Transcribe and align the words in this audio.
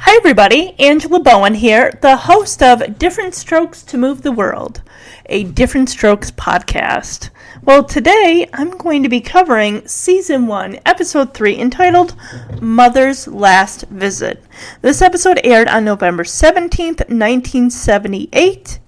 Hi, 0.00 0.16
everybody. 0.16 0.74
Angela 0.78 1.20
Bowen 1.20 1.54
here, 1.54 1.92
the 2.00 2.16
host 2.16 2.62
of 2.62 2.98
Different 2.98 3.34
Strokes 3.34 3.82
to 3.82 3.98
Move 3.98 4.22
the 4.22 4.32
World, 4.32 4.80
a 5.26 5.44
Different 5.44 5.90
Strokes 5.90 6.30
podcast. 6.30 7.30
Well, 7.62 7.84
today 7.84 8.48
I'm 8.54 8.70
going 8.70 9.02
to 9.02 9.08
be 9.08 9.20
covering 9.20 9.86
Season 9.86 10.46
1, 10.46 10.80
Episode 10.86 11.34
3, 11.34 11.58
entitled 11.58 12.14
Mother's 12.60 13.28
Last 13.28 13.82
Visit. 13.88 14.42
This 14.80 15.02
episode 15.02 15.40
aired 15.44 15.68
on 15.68 15.84
November 15.84 16.24
17th, 16.24 17.00
1978. 17.10 18.78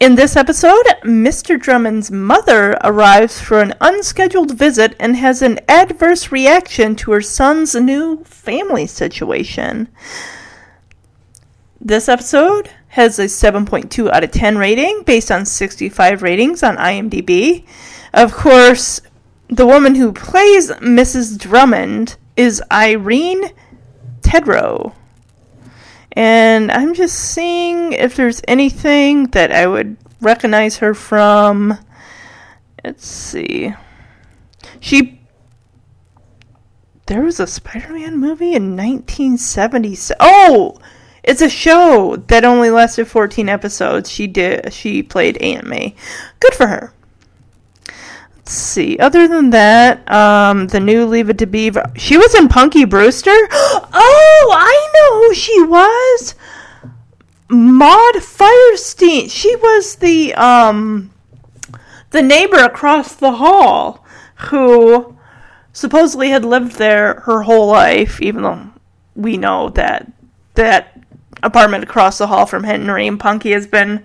In 0.00 0.14
this 0.14 0.34
episode, 0.34 0.86
Mr. 1.04 1.60
Drummond's 1.60 2.10
mother 2.10 2.70
arrives 2.82 3.38
for 3.38 3.60
an 3.60 3.74
unscheduled 3.82 4.56
visit 4.56 4.96
and 4.98 5.14
has 5.14 5.42
an 5.42 5.60
adverse 5.68 6.32
reaction 6.32 6.96
to 6.96 7.12
her 7.12 7.20
son's 7.20 7.74
new 7.74 8.24
family 8.24 8.86
situation. 8.86 9.88
This 11.78 12.08
episode 12.08 12.70
has 12.88 13.18
a 13.18 13.24
7.2 13.24 14.10
out 14.10 14.24
of 14.24 14.30
10 14.30 14.56
rating 14.56 15.02
based 15.02 15.30
on 15.30 15.44
65 15.44 16.22
ratings 16.22 16.62
on 16.62 16.78
IMDb. 16.78 17.66
Of 18.14 18.32
course, 18.32 19.02
the 19.48 19.66
woman 19.66 19.96
who 19.96 20.14
plays 20.14 20.70
Mrs. 20.70 21.38
Drummond 21.38 22.16
is 22.38 22.62
Irene 22.72 23.50
Tedrow. 24.22 24.94
And 26.12 26.70
I'm 26.72 26.94
just 26.94 27.16
seeing 27.16 27.92
if 27.92 28.16
there's 28.16 28.42
anything 28.48 29.28
that 29.28 29.52
I 29.52 29.66
would 29.66 29.96
recognize 30.20 30.78
her 30.78 30.94
from. 30.94 31.78
Let's 32.84 33.06
see. 33.06 33.74
She. 34.80 35.20
There 37.06 37.22
was 37.22 37.40
a 37.40 37.46
Spider 37.46 37.92
Man 37.92 38.18
movie 38.18 38.54
in 38.54 38.76
1977. 38.76 40.16
Oh! 40.20 40.78
It's 41.22 41.42
a 41.42 41.50
show 41.50 42.16
that 42.28 42.44
only 42.44 42.70
lasted 42.70 43.06
14 43.06 43.48
episodes. 43.48 44.10
She 44.10 44.26
did 44.26 44.72
she 44.72 45.02
played 45.02 45.36
Aunt 45.38 45.66
May. 45.66 45.94
Good 46.38 46.54
for 46.54 46.66
her. 46.66 46.94
Let's 48.50 48.58
see. 48.58 48.98
Other 48.98 49.28
than 49.28 49.50
that, 49.50 50.10
um, 50.10 50.66
the 50.66 50.80
new 50.80 51.06
Leave 51.06 51.30
It 51.30 51.38
to 51.38 51.46
Beaver. 51.46 51.92
She 51.94 52.18
was 52.18 52.34
in 52.34 52.48
Punky 52.48 52.84
Brewster. 52.84 53.30
Oh, 53.92 54.52
I 54.52 54.90
know 54.94 55.22
who 55.22 55.34
she 55.34 55.62
was. 55.62 56.34
Maud 57.48 58.14
Firestein. 58.16 59.30
She 59.30 59.54
was 59.54 59.94
the 59.96 60.34
um 60.34 61.12
the 62.10 62.22
neighbor 62.22 62.56
across 62.56 63.14
the 63.14 63.30
hall 63.32 64.04
who 64.34 65.16
supposedly 65.72 66.30
had 66.30 66.44
lived 66.44 66.72
there 66.72 67.20
her 67.20 67.42
whole 67.42 67.68
life, 67.68 68.20
even 68.20 68.42
though 68.42 68.70
we 69.14 69.36
know 69.36 69.68
that 69.70 70.10
that 70.54 71.00
apartment 71.44 71.84
across 71.84 72.18
the 72.18 72.26
hall 72.26 72.46
from 72.46 72.64
Henry 72.64 73.06
and 73.06 73.20
Punky 73.20 73.52
has 73.52 73.68
been 73.68 74.02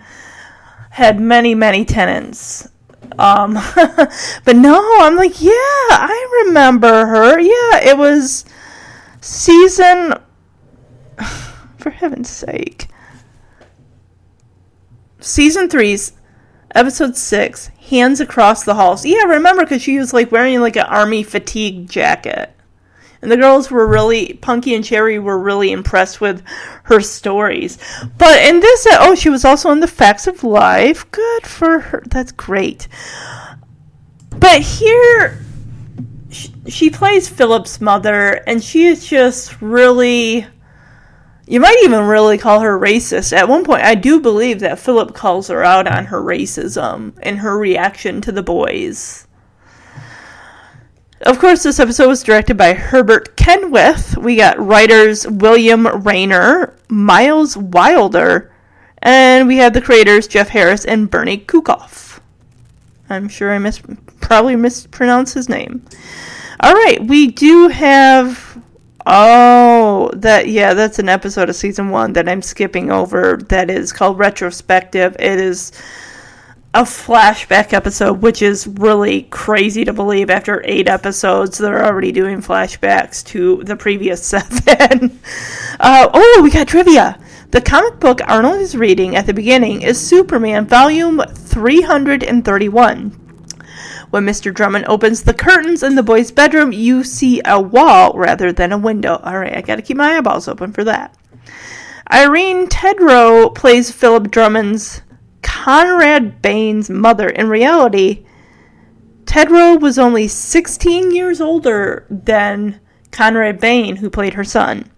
had 0.91 1.19
many, 1.19 1.55
many 1.55 1.83
tenants. 1.83 2.69
Um, 3.17 3.53
but 4.45 4.55
no, 4.55 4.99
I'm 5.01 5.15
like, 5.15 5.41
yeah, 5.41 5.51
I 5.51 6.43
remember 6.45 7.05
her. 7.05 7.39
Yeah, 7.39 7.89
it 7.89 7.97
was 7.97 8.45
season. 9.21 10.15
For 11.77 11.89
heaven's 11.91 12.29
sake. 12.29 12.87
Season 15.19 15.69
three's 15.69 16.13
episode 16.75 17.15
six, 17.15 17.67
Hands 17.89 18.19
Across 18.19 18.63
the 18.65 18.75
Halls. 18.75 19.05
Yeah, 19.05 19.21
I 19.23 19.35
remember 19.35 19.63
because 19.63 19.81
she 19.81 19.97
was 19.97 20.13
like 20.13 20.31
wearing 20.31 20.59
like 20.59 20.75
an 20.75 20.85
army 20.85 21.23
fatigue 21.23 21.89
jacket. 21.89 22.54
And 23.25 23.31
the 23.31 23.37
girls 23.37 23.71
were 23.71 23.87
really, 23.87 24.33
Punky 24.33 24.75
and 24.75 24.85
Cherry 24.85 25.17
were 25.17 25.39
really 25.39 25.71
impressed 25.71 26.21
with 26.21 26.43
her 26.83 27.01
stories. 27.01 27.79
But 28.19 28.39
in 28.43 28.59
this, 28.59 28.85
uh, 28.85 28.97
oh, 28.99 29.15
she 29.15 29.31
was 29.31 29.43
also 29.43 29.71
in 29.71 29.79
The 29.79 29.87
Facts 29.87 30.27
of 30.27 30.43
Life. 30.43 31.09
Good 31.09 31.47
for 31.47 31.79
her. 31.79 32.03
That's 32.05 32.31
great. 32.31 32.87
But 34.29 34.61
here, 34.61 35.43
she, 36.29 36.53
she 36.67 36.89
plays 36.91 37.27
Philip's 37.27 37.81
mother, 37.81 38.43
and 38.45 38.63
she 38.63 38.85
is 38.85 39.07
just 39.07 39.59
really. 39.59 40.45
You 41.47 41.59
might 41.59 41.79
even 41.83 42.05
really 42.05 42.37
call 42.37 42.59
her 42.59 42.79
racist. 42.79 43.35
At 43.35 43.49
one 43.49 43.65
point, 43.65 43.81
I 43.81 43.95
do 43.95 44.19
believe 44.19 44.59
that 44.59 44.77
Philip 44.77 45.15
calls 45.15 45.47
her 45.47 45.63
out 45.63 45.87
on 45.87 46.05
her 46.05 46.21
racism 46.21 47.17
and 47.23 47.39
her 47.39 47.57
reaction 47.57 48.21
to 48.21 48.31
the 48.31 48.43
boys. 48.43 49.24
Of 51.25 51.39
course, 51.39 51.63
this 51.63 51.79
episode 51.79 52.07
was 52.07 52.21
directed 52.21 52.55
by 52.55 52.73
Herbert 52.73 53.35
Kenwith. 53.35 54.15
We 54.15 54.35
got 54.35 54.59
writers 54.59 55.27
William 55.27 55.87
Raynor, 55.87 56.75
Myles 56.87 57.57
Wilder, 57.57 58.51
and 58.99 59.47
we 59.47 59.57
had 59.57 59.73
the 59.73 59.81
creators 59.81 60.27
Jeff 60.27 60.49
Harris 60.49 60.85
and 60.85 61.09
Bernie 61.09 61.39
Kukoff. 61.39 62.19
I'm 63.09 63.27
sure 63.27 63.51
I 63.51 63.57
mis- 63.57 63.81
probably 64.21 64.55
mispronounced 64.55 65.33
his 65.33 65.49
name. 65.49 65.83
All 66.59 66.73
right, 66.73 67.03
we 67.03 67.31
do 67.31 67.69
have. 67.69 68.61
Oh, 69.07 70.11
that 70.13 70.47
yeah, 70.47 70.75
that's 70.75 70.99
an 70.99 71.09
episode 71.09 71.49
of 71.49 71.55
season 71.55 71.89
one 71.89 72.13
that 72.13 72.29
I'm 72.29 72.43
skipping 72.43 72.91
over. 72.91 73.37
That 73.49 73.71
is 73.71 73.91
called 73.91 74.19
retrospective. 74.19 75.15
It 75.17 75.39
is 75.39 75.71
a 76.75 76.83
flashback 76.83 77.71
episode, 77.71 78.21
which 78.21 78.41
is 78.41 78.67
really 78.67 79.23
crazy 79.23 79.85
to 79.85 79.93
believe 79.93 80.29
after 80.29 80.61
eight 80.65 80.89
episodes, 80.89 81.57
they're 81.57 81.85
already 81.85 82.11
doing 82.11 82.41
flashbacks 82.41 83.23
to 83.23 83.63
the 83.63 83.77
previous 83.77 84.21
seven. 84.27 85.17
uh, 85.79 86.09
oh, 86.13 86.41
we 86.43 86.51
got 86.51 86.67
trivia. 86.67 87.17
The 87.51 87.61
comic 87.61 88.01
book 88.01 88.19
Arnold 88.27 88.59
is 88.59 88.75
reading 88.75 89.15
at 89.15 89.25
the 89.25 89.33
beginning 89.33 89.83
is 89.83 90.05
Superman 90.05 90.65
Volume 90.65 91.21
331. 91.33 93.09
When 94.09 94.25
Mr. 94.25 94.53
Drummond 94.53 94.85
opens 94.89 95.23
the 95.23 95.33
curtains 95.33 95.81
in 95.81 95.95
the 95.95 96.03
boy's 96.03 96.31
bedroom, 96.31 96.73
you 96.73 97.05
see 97.05 97.41
a 97.45 97.61
wall 97.61 98.11
rather 98.17 98.51
than 98.51 98.73
a 98.73 98.77
window. 98.77 99.21
All 99.23 99.39
right, 99.39 99.55
I 99.55 99.61
got 99.61 99.77
to 99.77 99.81
keep 99.81 99.95
my 99.95 100.17
eyeballs 100.17 100.49
open 100.49 100.73
for 100.73 100.83
that. 100.83 101.15
Irene 102.11 102.67
Tedrow 102.67 103.55
plays 103.55 103.91
Philip 103.91 104.29
Drummond's 104.29 105.01
Conrad 105.45 106.41
Bain's 106.41 106.89
mother. 106.89 107.29
In 107.29 107.47
reality, 107.47 108.25
Tedrow 109.25 109.79
was 109.79 109.99
only 109.99 110.27
16 110.27 111.13
years 111.13 111.39
older 111.39 112.05
than 112.09 112.79
Conrad 113.11 113.59
Bain, 113.59 113.97
who 113.97 114.09
played 114.09 114.33
her 114.33 114.43
son. 114.43 114.89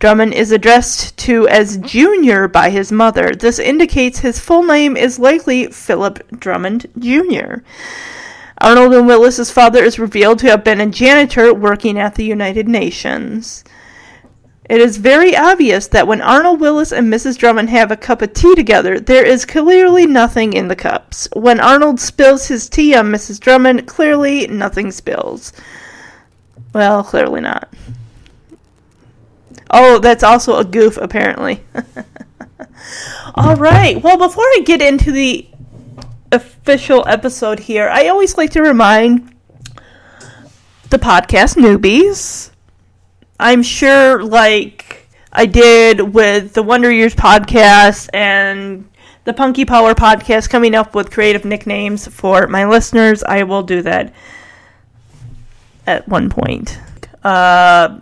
Drummond 0.00 0.34
is 0.34 0.50
addressed 0.50 1.16
to 1.18 1.46
as 1.48 1.76
Junior 1.78 2.48
by 2.48 2.70
his 2.70 2.90
mother. 2.90 3.30
This 3.30 3.60
indicates 3.60 4.18
his 4.18 4.40
full 4.40 4.64
name 4.64 4.96
is 4.96 5.18
likely 5.18 5.68
Philip 5.68 6.28
Drummond 6.38 6.86
Jr. 6.98 7.62
Arnold 8.60 8.94
and 8.94 9.06
Willis's 9.06 9.52
father 9.52 9.84
is 9.84 9.98
revealed 9.98 10.40
to 10.40 10.48
have 10.48 10.64
been 10.64 10.80
a 10.80 10.86
janitor 10.86 11.54
working 11.54 11.98
at 11.98 12.16
the 12.16 12.24
United 12.24 12.68
Nations. 12.68 13.62
It 14.68 14.82
is 14.82 14.98
very 14.98 15.34
obvious 15.34 15.86
that 15.88 16.06
when 16.06 16.20
Arnold 16.20 16.60
Willis 16.60 16.92
and 16.92 17.10
Mrs. 17.10 17.38
Drummond 17.38 17.70
have 17.70 17.90
a 17.90 17.96
cup 17.96 18.20
of 18.20 18.34
tea 18.34 18.54
together, 18.54 19.00
there 19.00 19.24
is 19.24 19.46
clearly 19.46 20.06
nothing 20.06 20.52
in 20.52 20.68
the 20.68 20.76
cups. 20.76 21.26
When 21.32 21.58
Arnold 21.58 21.98
spills 21.98 22.48
his 22.48 22.68
tea 22.68 22.94
on 22.94 23.06
Mrs. 23.06 23.40
Drummond, 23.40 23.86
clearly 23.86 24.46
nothing 24.46 24.90
spills. 24.92 25.54
Well, 26.74 27.02
clearly 27.02 27.40
not. 27.40 27.72
Oh, 29.70 29.98
that's 30.00 30.22
also 30.22 30.58
a 30.58 30.64
goof, 30.64 30.98
apparently. 30.98 31.64
All 33.34 33.56
right. 33.56 34.02
Well, 34.02 34.18
before 34.18 34.44
I 34.44 34.62
get 34.66 34.82
into 34.82 35.12
the 35.12 35.48
official 36.30 37.08
episode 37.08 37.58
here, 37.60 37.88
I 37.88 38.08
always 38.08 38.36
like 38.36 38.50
to 38.50 38.62
remind 38.62 39.34
the 40.90 40.98
podcast 40.98 41.56
newbies 41.56 42.50
I'm 43.40 43.62
sure, 43.62 44.22
like 44.22 45.08
I 45.32 45.46
did 45.46 46.00
with 46.00 46.54
the 46.54 46.62
Wonder 46.62 46.90
Years 46.90 47.14
podcast 47.14 48.08
and 48.12 48.88
the 49.24 49.32
Punky 49.32 49.64
Power 49.64 49.94
podcast, 49.94 50.50
coming 50.50 50.74
up 50.74 50.94
with 50.94 51.10
creative 51.10 51.44
nicknames 51.44 52.08
for 52.08 52.48
my 52.48 52.64
listeners, 52.66 53.22
I 53.22 53.44
will 53.44 53.62
do 53.62 53.82
that 53.82 54.12
at 55.86 56.08
one 56.08 56.30
point. 56.30 56.78
Uh, 57.22 58.00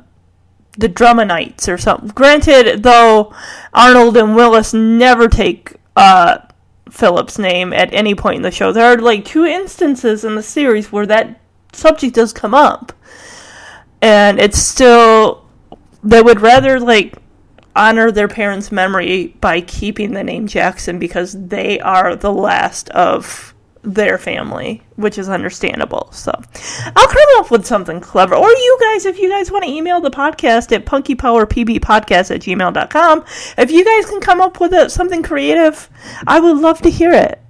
the 0.79 0.88
Drummonites 0.88 1.69
or 1.69 1.77
something. 1.79 2.09
Granted, 2.09 2.82
though, 2.82 3.35
Arnold 3.75 4.17
and 4.17 4.37
Willis 4.37 4.73
never 4.73 5.29
take 5.29 5.75
uh, 5.97 6.39
Philip's 6.91 7.39
name 7.39 7.73
at 7.73 7.93
any 7.93 8.15
point 8.15 8.37
in 8.37 8.43
the 8.43 8.50
show. 8.50 8.73
There 8.73 8.93
are 8.93 8.97
like 8.97 9.25
two 9.25 9.44
instances 9.44 10.25
in 10.25 10.35
the 10.35 10.43
series 10.43 10.93
where 10.93 11.06
that 11.06 11.41
subject 11.73 12.15
does 12.15 12.32
come 12.32 12.55
up 12.55 12.93
and 14.02 14.38
it's 14.38 14.58
still 14.58 15.44
they 16.02 16.22
would 16.22 16.40
rather 16.40 16.78
like 16.78 17.14
honor 17.75 18.10
their 18.10 18.28
parents' 18.28 18.72
memory 18.72 19.37
by 19.40 19.60
keeping 19.60 20.12
the 20.12 20.25
name 20.25 20.46
Jackson 20.46 20.98
because 20.98 21.32
they 21.48 21.78
are 21.81 22.16
the 22.16 22.32
last 22.32 22.88
of 22.90 23.54
their 23.82 24.19
family, 24.19 24.82
which 24.96 25.16
is 25.16 25.28
understandable. 25.28 26.08
So 26.10 26.32
I'll 26.96 27.08
come 27.08 27.28
up 27.38 27.50
with 27.50 27.64
something 27.64 28.00
clever. 28.00 28.34
Or 28.34 28.50
you 28.50 28.78
guys, 28.81 29.06
if 29.06 29.19
you 29.19 29.31
guys 29.31 29.50
want 29.50 29.64
to 29.64 29.70
email 29.70 30.00
the 30.00 30.10
podcast 30.10 30.72
at 30.72 30.87
punkypowerpbpodcast 30.87 32.34
at 32.34 32.40
gmail.com, 32.40 33.25
if 33.58 33.70
you 33.70 33.84
guys 33.84 34.10
can 34.10 34.20
come 34.20 34.40
up 34.40 34.58
with 34.58 34.72
a, 34.72 34.90
something 34.90 35.22
creative, 35.22 35.88
I 36.26 36.40
would 36.40 36.58
love 36.58 36.82
to 36.82 36.90
hear 36.90 37.12
it. 37.12 37.40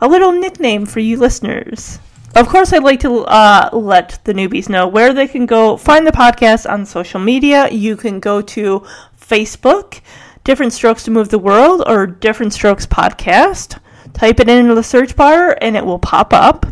A 0.00 0.08
little 0.08 0.32
nickname 0.32 0.86
for 0.86 1.00
you 1.00 1.18
listeners. 1.18 1.98
Of 2.36 2.48
course, 2.48 2.74
I'd 2.74 2.82
like 2.82 3.00
to 3.00 3.20
uh, 3.20 3.70
let 3.72 4.20
the 4.24 4.34
newbies 4.34 4.68
know 4.68 4.86
where 4.86 5.14
they 5.14 5.26
can 5.26 5.46
go 5.46 5.78
find 5.78 6.06
the 6.06 6.12
podcast 6.12 6.70
on 6.70 6.84
social 6.84 7.18
media. 7.18 7.66
You 7.70 7.96
can 7.96 8.20
go 8.20 8.42
to 8.42 8.84
Facebook, 9.18 10.02
Different 10.44 10.74
Strokes 10.74 11.04
to 11.04 11.10
Move 11.10 11.30
the 11.30 11.38
World, 11.38 11.82
or 11.86 12.06
Different 12.06 12.52
Strokes 12.52 12.84
Podcast. 12.84 13.80
Type 14.12 14.38
it 14.38 14.50
into 14.50 14.74
the 14.74 14.82
search 14.82 15.16
bar 15.16 15.56
and 15.62 15.78
it 15.78 15.86
will 15.86 15.98
pop 15.98 16.34
up. 16.34 16.66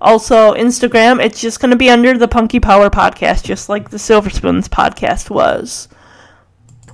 Also, 0.00 0.54
Instagram, 0.54 1.24
it's 1.24 1.40
just 1.40 1.60
going 1.60 1.70
to 1.70 1.76
be 1.76 1.88
under 1.88 2.18
the 2.18 2.26
Punky 2.26 2.58
Power 2.58 2.90
podcast, 2.90 3.44
just 3.44 3.68
like 3.68 3.90
the 3.90 3.98
Silver 3.98 4.28
Spoons 4.28 4.68
podcast 4.68 5.30
was. 5.30 5.86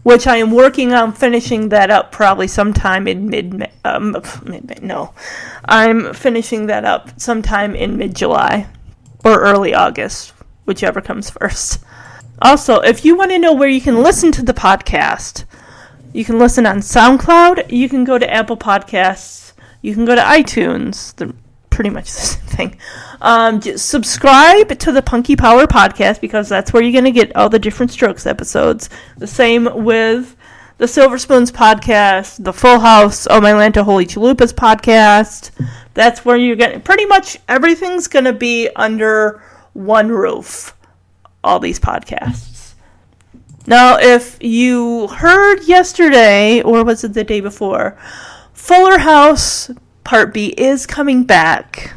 Which 0.05 0.27
I 0.27 0.37
am 0.37 0.53
working 0.53 0.93
on 0.93 1.13
finishing 1.13 1.71
that 1.71 1.91
up 1.91 2.13
probably 2.13 2.47
sometime 2.47 3.09
in 3.09 3.29
mid 3.29 3.71
um, 3.85 4.17
mid 4.45 4.83
no, 4.83 5.15
I'm 5.65 6.15
finishing 6.15 6.67
that 6.67 6.85
up 6.85 7.19
sometime 7.19 7.75
in 7.75 7.97
mid 7.97 8.15
July 8.15 8.69
or 9.25 9.41
early 9.41 9.75
August, 9.75 10.33
whichever 10.67 11.01
comes 11.01 11.31
first. 11.31 11.83
Also, 12.43 12.81
if 12.81 13.05
you 13.05 13.17
want 13.17 13.31
to 13.31 13.39
know 13.39 13.53
where 13.53 13.69
you 13.69 13.81
can 13.81 14.03
listen 14.03 14.31
to 14.33 14.43
the 14.43 14.53
podcast, 14.53 15.45
you 16.13 16.25
can 16.25 16.39
listen 16.39 16.67
on 16.67 16.79
SoundCloud. 16.79 17.73
You 17.73 17.89
can 17.89 18.05
go 18.05 18.19
to 18.19 18.33
Apple 18.33 18.57
Podcasts. 18.57 19.53
You 19.83 19.95
can 19.95 20.05
go 20.05 20.15
to 20.15 20.21
iTunes. 20.21 21.15
They're 21.17 21.33
pretty 21.75 21.91
much 21.91 22.07
the 22.07 22.11
same 22.21 22.47
thing. 22.47 22.79
Um, 23.21 23.61
subscribe 23.61 24.79
to 24.79 24.93
the 24.93 25.03
Punky 25.03 25.37
Power 25.37 25.67
podcast 25.67 26.21
because 26.21 26.49
that's 26.49 26.73
where 26.73 26.83
you're 26.83 26.93
going 26.93 27.05
to 27.05 27.11
get 27.11 27.35
all 27.37 27.49
the 27.49 27.59
different 27.59 27.91
Strokes 27.93 28.27
episodes. 28.27 28.89
The 29.19 29.27
same 29.27 29.85
with 29.85 30.37
the 30.79 30.89
Silver 30.89 31.19
Spoons 31.19 31.51
podcast, 31.51 32.43
the 32.43 32.53
Full 32.53 32.81
House, 32.81 33.27
Oh 33.29 33.41
My 33.41 33.53
Lanta 33.53 33.85
Holy 33.85 34.07
Chalupas 34.07 34.53
podcast. 34.53 35.51
That's 35.95 36.25
where 36.25 36.37
you're 36.37 36.57
getting 36.57 36.81
pretty 36.81 37.07
much 37.07 37.39
everything's 37.49 38.09
going 38.09 38.25
to 38.25 38.33
be 38.33 38.69
under 38.77 39.43
one 39.73 40.09
roof 40.09 40.77
all 41.43 41.61
these 41.61 41.79
podcasts. 41.79 42.75
Now, 43.67 43.99
if 43.99 44.37
you 44.43 45.09
heard 45.09 45.65
yesterday, 45.65 46.63
or 46.63 46.85
was 46.85 47.05
it 47.05 47.15
the 47.15 47.25
day 47.25 47.41
before, 47.41 47.97
Fuller 48.53 48.99
House 48.99 49.71
Part 50.05 50.35
B 50.35 50.49
is 50.49 50.87
coming 50.87 51.25
back. 51.25 51.95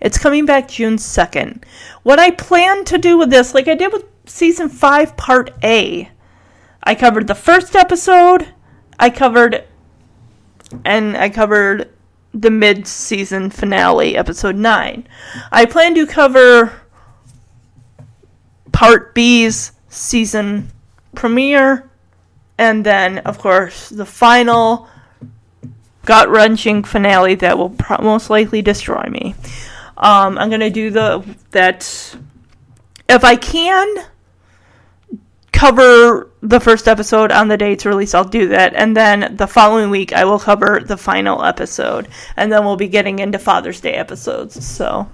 It's 0.00 0.18
coming 0.18 0.44
back 0.44 0.68
June 0.68 0.96
2nd. 0.96 1.62
What 2.02 2.18
I 2.18 2.32
plan 2.32 2.84
to 2.86 2.98
do 2.98 3.16
with 3.16 3.30
this, 3.30 3.54
like 3.54 3.68
I 3.68 3.74
did 3.74 3.92
with 3.92 4.04
season 4.26 4.68
5, 4.68 5.16
Part 5.16 5.52
A, 5.62 6.10
I 6.82 6.94
covered 6.94 7.26
the 7.26 7.34
first 7.34 7.76
episode, 7.76 8.52
I 8.98 9.10
covered, 9.10 9.64
and 10.84 11.16
I 11.16 11.28
covered 11.28 11.90
the 12.34 12.50
mid 12.50 12.86
season 12.86 13.50
finale, 13.50 14.16
episode 14.16 14.56
9. 14.56 15.06
I 15.50 15.64
plan 15.64 15.94
to 15.94 16.06
cover 16.06 16.80
Part 18.72 19.14
B's 19.14 19.72
season 19.88 20.70
premiere, 21.14 21.90
and 22.58 22.84
then, 22.84 23.18
of 23.18 23.38
course, 23.38 23.88
the 23.88 24.06
final 24.06 24.88
gut 26.08 26.30
wrenching 26.30 26.82
finale 26.82 27.34
that 27.34 27.58
will 27.58 27.68
pro- 27.68 27.98
most 27.98 28.30
likely 28.30 28.62
destroy 28.62 29.04
me. 29.10 29.34
Um, 29.98 30.38
I'm 30.38 30.48
gonna 30.48 30.70
do 30.70 30.90
the 30.90 31.22
that 31.50 32.16
if 33.10 33.24
I 33.24 33.36
can 33.36 34.06
cover 35.52 36.30
the 36.40 36.60
first 36.60 36.88
episode 36.88 37.30
on 37.30 37.48
the 37.48 37.58
day 37.58 37.74
it's 37.74 37.84
released, 37.84 38.14
I'll 38.14 38.24
do 38.24 38.48
that, 38.48 38.72
and 38.74 38.96
then 38.96 39.36
the 39.36 39.46
following 39.46 39.90
week 39.90 40.14
I 40.14 40.24
will 40.24 40.38
cover 40.38 40.80
the 40.80 40.96
final 40.96 41.44
episode, 41.44 42.08
and 42.38 42.50
then 42.50 42.64
we'll 42.64 42.76
be 42.76 42.88
getting 42.88 43.18
into 43.18 43.38
Father's 43.38 43.82
Day 43.82 43.92
episodes. 43.92 44.64
So 44.66 45.10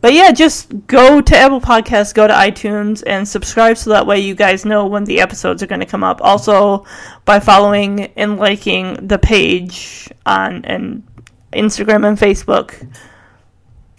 but 0.00 0.12
yeah, 0.12 0.30
just 0.30 0.86
go 0.86 1.20
to 1.20 1.36
Apple 1.36 1.60
Podcasts, 1.60 2.14
go 2.14 2.26
to 2.26 2.32
iTunes, 2.32 3.02
and 3.06 3.26
subscribe 3.26 3.76
so 3.76 3.90
that 3.90 4.06
way 4.06 4.20
you 4.20 4.34
guys 4.34 4.64
know 4.64 4.86
when 4.86 5.04
the 5.04 5.20
episodes 5.20 5.62
are 5.62 5.66
going 5.66 5.80
to 5.80 5.86
come 5.86 6.04
up. 6.04 6.20
Also, 6.22 6.86
by 7.24 7.40
following 7.40 8.00
and 8.16 8.38
liking 8.38 8.94
the 9.06 9.18
page 9.18 10.08
on 10.24 10.64
and 10.64 11.02
Instagram 11.52 12.06
and 12.06 12.18
Facebook 12.18 12.88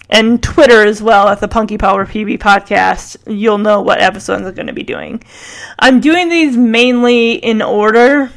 and 0.09 0.41
Twitter 0.41 0.83
as 0.83 1.01
well 1.01 1.27
at 1.27 1.39
the 1.39 1.47
Punky 1.47 1.77
Power 1.77 2.05
PB 2.05 2.39
podcast, 2.39 3.17
you'll 3.27 3.57
know 3.57 3.81
what 3.81 4.01
episodes 4.01 4.45
I'm 4.45 4.53
going 4.53 4.67
to 4.67 4.73
be 4.73 4.83
doing. 4.83 5.23
I'm 5.77 5.99
doing 5.99 6.29
these 6.29 6.57
mainly 6.57 7.33
in 7.33 7.61
order. 7.61 8.31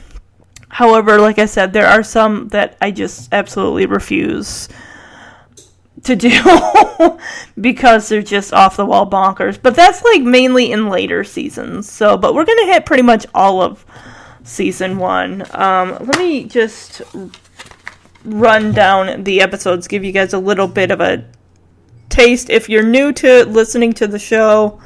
However, 0.69 1.19
like 1.21 1.39
I 1.39 1.47
said, 1.47 1.73
there 1.73 1.87
are 1.87 2.03
some 2.03 2.49
that 2.49 2.77
I 2.81 2.91
just 2.91 3.33
absolutely 3.33 3.87
refuse 3.87 4.69
to 6.05 6.17
do 6.17 6.31
because 7.61 8.09
they're 8.09 8.23
just 8.23 8.53
off 8.53 8.77
the 8.77 8.87
wall 8.87 9.09
bonkers. 9.09 9.61
But 9.61 9.75
that's 9.75 10.03
like 10.03 10.23
mainly 10.23 10.73
in 10.73 10.89
later 10.89 11.25
seasons. 11.25 11.91
So, 11.91 12.17
but 12.17 12.35
we're 12.35 12.45
gonna 12.45 12.67
hit 12.67 12.87
pretty 12.87 13.03
much 13.03 13.27
all 13.35 13.63
of 13.63 13.85
season 14.45 14.99
one. 14.99 15.45
Um, 15.53 15.93
let 15.93 16.19
me 16.19 16.45
just 16.45 17.03
run 18.25 18.73
down 18.73 19.25
the 19.25 19.41
episodes, 19.41 19.89
give 19.89 20.05
you 20.05 20.13
guys 20.13 20.33
a 20.33 20.39
little 20.39 20.69
bit 20.69 20.91
of 20.91 21.01
a 21.01 21.25
taste. 22.09 22.51
If 22.51 22.69
you're 22.69 22.83
new 22.83 23.13
to 23.15 23.45
listening 23.47 23.93
to 23.95 24.07
the 24.07 24.19
show, 24.19 24.81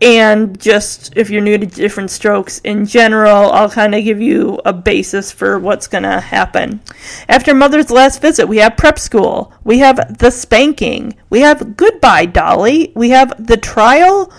and 0.00 0.58
just 0.60 1.12
if 1.16 1.28
you're 1.28 1.42
new 1.42 1.58
to 1.58 1.66
different 1.66 2.10
strokes 2.10 2.60
in 2.60 2.86
general, 2.86 3.50
I'll 3.50 3.70
kind 3.70 3.94
of 3.94 4.04
give 4.04 4.20
you 4.20 4.60
a 4.64 4.72
basis 4.72 5.32
for 5.32 5.58
what's 5.58 5.88
going 5.88 6.04
to 6.04 6.20
happen. 6.20 6.80
After 7.28 7.52
Mother's 7.52 7.90
last 7.90 8.22
visit, 8.22 8.46
we 8.46 8.58
have 8.58 8.76
prep 8.76 8.98
school, 8.98 9.52
we 9.64 9.78
have 9.78 10.18
the 10.18 10.30
spanking, 10.30 11.16
we 11.30 11.40
have 11.40 11.76
goodbye, 11.76 12.26
Dolly, 12.26 12.92
we 12.94 13.10
have 13.10 13.44
the 13.44 13.56
trial. 13.56 14.32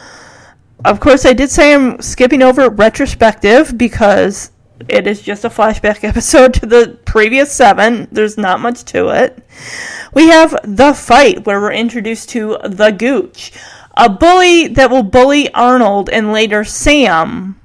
Of 0.85 1.01
course, 1.01 1.25
I 1.25 1.33
did 1.33 1.49
say 1.49 1.73
I'm 1.73 2.01
skipping 2.01 2.41
over 2.41 2.69
retrospective 2.69 3.77
because 3.77 4.51
it 4.87 5.07
is 5.07 5.21
just 5.21 5.43
a 5.43 5.49
flashback 5.49 6.03
episode 6.07 6.53
to 6.55 6.65
the 6.65 6.99
previous 7.03 7.51
seven. 7.51 8.07
There's 8.13 8.37
not 8.37 8.61
much 8.61 8.85
to 8.85 9.09
it. 9.09 9.43
We 10.13 10.29
have 10.29 10.55
the 10.63 10.93
fight 10.93 11.45
where 11.45 11.59
we're 11.59 11.73
introduced 11.73 12.29
to 12.29 12.57
the 12.63 12.91
Gooch 12.91 13.51
a 13.99 14.09
bully 14.09 14.67
that 14.69 14.89
will 14.89 15.03
bully 15.03 15.53
Arnold 15.53 16.09
and 16.09 16.31
later 16.31 16.63
Sam. 16.63 17.59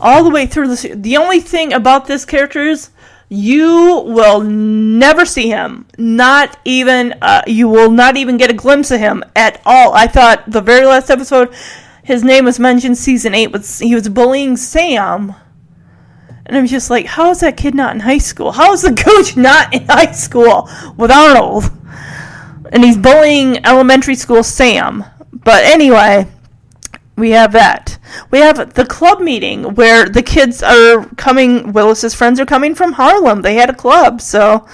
All 0.00 0.24
the 0.24 0.30
way 0.30 0.46
through 0.46 0.68
this. 0.68 0.86
The 0.94 1.18
only 1.18 1.40
thing 1.40 1.72
about 1.72 2.06
this 2.06 2.24
character 2.24 2.62
is 2.62 2.90
you 3.28 4.02
will 4.06 4.40
never 4.40 5.26
see 5.26 5.48
him. 5.48 5.86
Not 5.98 6.58
even, 6.64 7.14
uh, 7.20 7.42
you 7.46 7.68
will 7.68 7.90
not 7.90 8.16
even 8.16 8.38
get 8.38 8.50
a 8.50 8.54
glimpse 8.54 8.90
of 8.90 9.00
him 9.00 9.22
at 9.36 9.60
all. 9.66 9.92
I 9.92 10.06
thought 10.06 10.50
the 10.50 10.62
very 10.62 10.86
last 10.86 11.10
episode, 11.10 11.54
his 12.02 12.24
name 12.24 12.46
was 12.46 12.58
mentioned, 12.58 12.96
season 12.96 13.34
8, 13.34 13.52
was, 13.52 13.80
he 13.80 13.94
was 13.94 14.08
bullying 14.08 14.56
Sam. 14.56 15.34
And 16.46 16.56
I'm 16.56 16.66
just 16.66 16.88
like, 16.88 17.04
how 17.04 17.30
is 17.30 17.40
that 17.40 17.58
kid 17.58 17.74
not 17.74 17.94
in 17.94 18.00
high 18.00 18.16
school? 18.16 18.52
How 18.52 18.72
is 18.72 18.80
the 18.80 18.92
Gooch 18.92 19.36
not 19.36 19.74
in 19.74 19.84
high 19.84 20.12
school 20.12 20.70
with 20.96 21.10
Arnold? 21.10 21.70
And 22.72 22.84
he's 22.84 22.96
bullying 22.96 23.64
elementary 23.66 24.14
school 24.14 24.42
Sam. 24.42 25.04
But 25.32 25.64
anyway, 25.64 26.26
we 27.16 27.30
have 27.30 27.52
that. 27.52 27.98
We 28.30 28.38
have 28.38 28.74
the 28.74 28.86
club 28.86 29.20
meeting 29.20 29.74
where 29.74 30.08
the 30.08 30.22
kids 30.22 30.62
are 30.62 31.06
coming. 31.16 31.72
Willis's 31.72 32.14
friends 32.14 32.38
are 32.40 32.46
coming 32.46 32.74
from 32.74 32.92
Harlem. 32.92 33.42
They 33.42 33.54
had 33.54 33.70
a 33.70 33.74
club, 33.74 34.20
so 34.20 34.66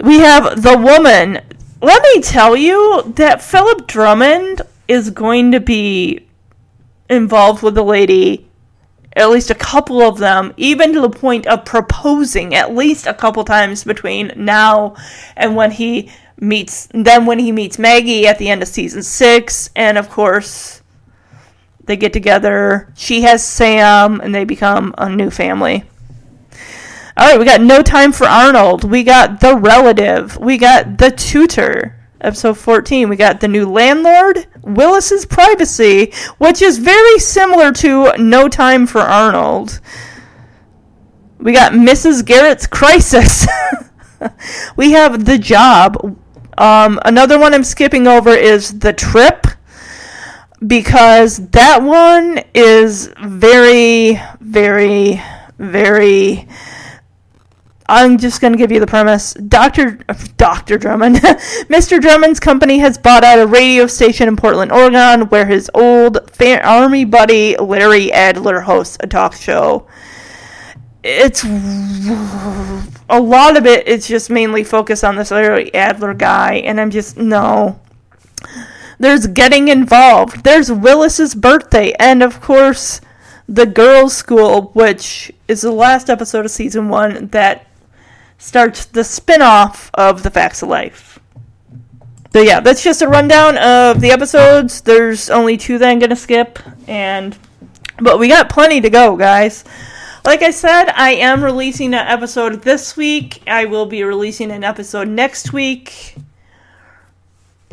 we 0.00 0.20
have 0.20 0.62
the 0.62 0.76
woman. 0.78 1.40
Let 1.82 2.02
me 2.02 2.22
tell 2.22 2.56
you 2.56 3.12
that 3.16 3.42
Philip 3.42 3.86
Drummond 3.86 4.62
is 4.88 5.10
going 5.10 5.52
to 5.52 5.60
be 5.60 6.26
involved 7.08 7.62
with 7.62 7.74
the 7.74 7.84
lady 7.84 8.46
at 9.16 9.30
least 9.30 9.50
a 9.50 9.54
couple 9.54 10.02
of 10.02 10.18
them, 10.18 10.52
even 10.58 10.92
to 10.92 11.00
the 11.00 11.10
point 11.10 11.46
of 11.46 11.64
proposing 11.64 12.54
at 12.54 12.74
least 12.74 13.06
a 13.06 13.14
couple 13.14 13.42
times 13.44 13.82
between 13.82 14.30
now 14.36 14.94
and 15.36 15.56
when 15.56 15.70
he 15.70 16.12
meets 16.38 16.88
then 16.92 17.26
when 17.26 17.38
he 17.38 17.52
meets 17.52 17.78
Maggie 17.78 18.26
at 18.26 18.38
the 18.38 18.48
end 18.48 18.62
of 18.62 18.68
season 18.68 19.02
six, 19.02 19.70
and 19.74 19.96
of 19.98 20.10
course 20.10 20.82
they 21.84 21.96
get 21.96 22.12
together. 22.12 22.92
She 22.96 23.22
has 23.22 23.44
Sam, 23.44 24.20
and 24.20 24.34
they 24.34 24.44
become 24.44 24.94
a 24.98 25.08
new 25.08 25.30
family. 25.30 25.84
All 27.18 27.26
right, 27.26 27.38
we 27.38 27.46
got 27.46 27.62
No 27.62 27.82
Time 27.82 28.12
for 28.12 28.26
Arnold. 28.26 28.84
We 28.84 29.02
got 29.02 29.40
The 29.40 29.56
Relative. 29.56 30.36
We 30.36 30.58
got 30.58 30.98
The 30.98 31.10
Tutor. 31.10 31.94
Episode 32.20 32.58
14, 32.58 33.08
we 33.08 33.16
got 33.16 33.40
The 33.40 33.48
New 33.48 33.70
Landlord, 33.70 34.46
Willis's 34.62 35.26
Privacy, 35.26 36.12
which 36.38 36.60
is 36.60 36.78
very 36.78 37.18
similar 37.18 37.72
to 37.72 38.12
No 38.18 38.48
Time 38.48 38.86
for 38.86 39.00
Arnold. 39.00 39.80
We 41.38 41.52
got 41.52 41.72
Mrs. 41.72 42.24
Garrett's 42.24 42.66
Crisis. 42.66 43.46
we 44.76 44.92
have 44.92 45.24
The 45.24 45.38
Job. 45.38 46.18
Um, 46.58 46.98
another 47.04 47.38
one 47.38 47.54
I'm 47.54 47.64
skipping 47.64 48.06
over 48.06 48.30
is 48.30 48.78
The 48.78 48.92
Trip 48.92 49.46
because 50.66 51.36
that 51.50 51.82
one 51.82 52.40
is 52.54 53.12
very, 53.18 54.20
very, 54.40 55.22
very. 55.58 56.48
I'm 57.88 58.18
just 58.18 58.40
going 58.40 58.52
to 58.52 58.58
give 58.58 58.72
you 58.72 58.80
the 58.80 58.86
premise. 58.86 59.34
Dr. 59.34 59.98
Dr. 60.38 60.76
Drummond, 60.76 61.16
Mr. 61.68 62.00
Drummond's 62.00 62.40
company 62.40 62.78
has 62.78 62.98
bought 62.98 63.22
out 63.22 63.38
a 63.38 63.46
radio 63.46 63.86
station 63.86 64.26
in 64.26 64.36
Portland, 64.36 64.72
Oregon, 64.72 65.28
where 65.28 65.46
his 65.46 65.70
old 65.72 66.18
army 66.40 67.04
buddy 67.04 67.56
Larry 67.56 68.12
Adler 68.12 68.60
hosts 68.62 68.96
a 69.00 69.06
talk 69.06 69.34
show. 69.34 69.86
It's 71.08 71.44
a 73.08 73.20
lot 73.20 73.56
of 73.56 73.64
it 73.64 73.86
is 73.86 74.08
just 74.08 74.28
mainly 74.28 74.64
focused 74.64 75.04
on 75.04 75.14
this 75.14 75.30
Larry 75.30 75.72
Adler 75.72 76.14
guy, 76.14 76.54
and 76.54 76.80
I'm 76.80 76.90
just 76.90 77.16
no. 77.16 77.80
There's 78.98 79.26
getting 79.28 79.68
involved. 79.68 80.42
There's 80.42 80.72
Willis's 80.72 81.34
birthday, 81.34 81.92
and 82.00 82.22
of 82.22 82.40
course, 82.40 83.00
the 83.48 83.66
girls' 83.66 84.16
school, 84.16 84.70
which 84.74 85.30
is 85.46 85.60
the 85.60 85.70
last 85.70 86.10
episode 86.10 86.44
of 86.44 86.50
season 86.50 86.88
one 86.88 87.28
that 87.28 87.66
starts 88.38 88.86
the 88.86 89.04
spin-off 89.04 89.90
of 89.94 90.22
the 90.24 90.30
Facts 90.30 90.62
of 90.62 90.68
Life. 90.68 91.20
So 92.32 92.42
yeah, 92.42 92.60
that's 92.60 92.82
just 92.82 93.00
a 93.00 93.08
rundown 93.08 93.56
of 93.58 94.00
the 94.00 94.10
episodes. 94.10 94.80
There's 94.80 95.30
only 95.30 95.56
two 95.56 95.78
that 95.78 95.88
I'm 95.88 96.00
gonna 96.00 96.16
skip, 96.16 96.58
and 96.88 97.36
but 98.00 98.18
we 98.18 98.28
got 98.28 98.50
plenty 98.50 98.80
to 98.80 98.90
go, 98.90 99.16
guys. 99.16 99.64
Like 100.26 100.42
I 100.42 100.50
said, 100.50 100.90
I 100.90 101.12
am 101.12 101.42
releasing 101.42 101.94
an 101.94 102.06
episode 102.06 102.62
this 102.62 102.96
week. 102.96 103.42
I 103.46 103.64
will 103.64 103.86
be 103.86 104.02
releasing 104.02 104.50
an 104.50 104.64
episode 104.64 105.08
next 105.08 105.52
week 105.52 106.16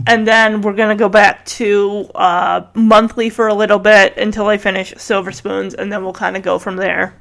and 0.07 0.27
then 0.27 0.61
we're 0.61 0.73
gonna 0.73 0.95
go 0.95 1.09
back 1.09 1.45
to 1.45 2.09
uh, 2.15 2.65
monthly 2.73 3.29
for 3.29 3.47
a 3.47 3.53
little 3.53 3.79
bit 3.79 4.17
until 4.17 4.47
I 4.47 4.57
finish 4.57 4.93
Silver 4.97 5.31
Spoons, 5.31 5.73
and 5.73 5.91
then 5.91 6.03
we'll 6.03 6.13
kind 6.13 6.35
of 6.35 6.43
go 6.43 6.59
from 6.59 6.75
there. 6.75 7.15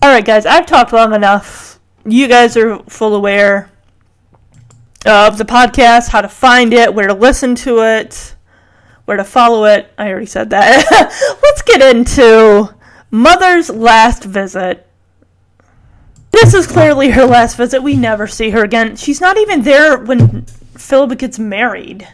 All 0.00 0.10
right, 0.10 0.24
guys, 0.24 0.46
I've 0.46 0.66
talked 0.66 0.92
long 0.92 1.14
enough. 1.14 1.80
You 2.04 2.28
guys 2.28 2.56
are 2.56 2.78
full 2.84 3.16
aware 3.16 3.70
of 5.04 5.38
the 5.38 5.44
podcast, 5.44 6.08
how 6.08 6.20
to 6.20 6.28
find 6.28 6.72
it, 6.72 6.94
where 6.94 7.08
to 7.08 7.14
listen 7.14 7.54
to 7.56 7.82
it, 7.82 8.36
where 9.06 9.16
to 9.16 9.24
follow 9.24 9.64
it. 9.64 9.92
I 9.98 10.10
already 10.10 10.26
said 10.26 10.50
that. 10.50 11.38
Let's 11.42 11.62
get 11.62 11.96
into 11.96 12.72
Mother's 13.10 13.70
last 13.70 14.24
visit. 14.24 14.86
This 16.30 16.54
is 16.54 16.66
clearly 16.66 17.10
her 17.10 17.24
last 17.24 17.56
visit. 17.56 17.82
We 17.82 17.96
never 17.96 18.26
see 18.26 18.50
her 18.50 18.62
again. 18.62 18.96
She's 18.96 19.20
not 19.20 19.38
even 19.38 19.62
there 19.62 19.98
when 19.98 20.44
Philip 20.76 21.18
gets 21.18 21.38
married. 21.38 22.06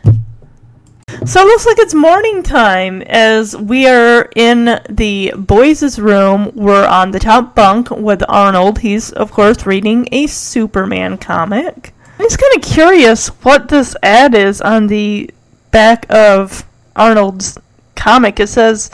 So 1.27 1.41
it 1.41 1.47
looks 1.47 1.67
like 1.67 1.79
it's 1.79 1.95
morning 1.95 2.43
time 2.43 3.03
as 3.03 3.57
we 3.57 3.87
are 3.87 4.29
in 4.37 4.81
the 4.89 5.33
boys' 5.37 5.99
room. 5.99 6.53
We're 6.55 6.87
on 6.87 7.13
the 7.13 7.19
top 7.19 7.55
bunk 7.55 7.91
with 7.91 8.23
Arnold. 8.29 8.79
He's, 8.79 9.11
of 9.13 9.33
course, 9.33 9.65
reading 9.65 10.09
a 10.13 10.27
Superman 10.27 11.19
comic. 11.19 11.95
I'm 12.19 12.27
just 12.27 12.39
kind 12.39 12.57
of 12.57 12.63
curious 12.63 13.29
what 13.29 13.69
this 13.69 13.97
ad 14.03 14.35
is 14.35 14.61
on 14.61 14.87
the 14.87 15.31
back 15.71 16.07
of 16.11 16.65
Arnold's 16.95 17.59
comic. 17.95 18.39
It 18.39 18.49
says, 18.49 18.91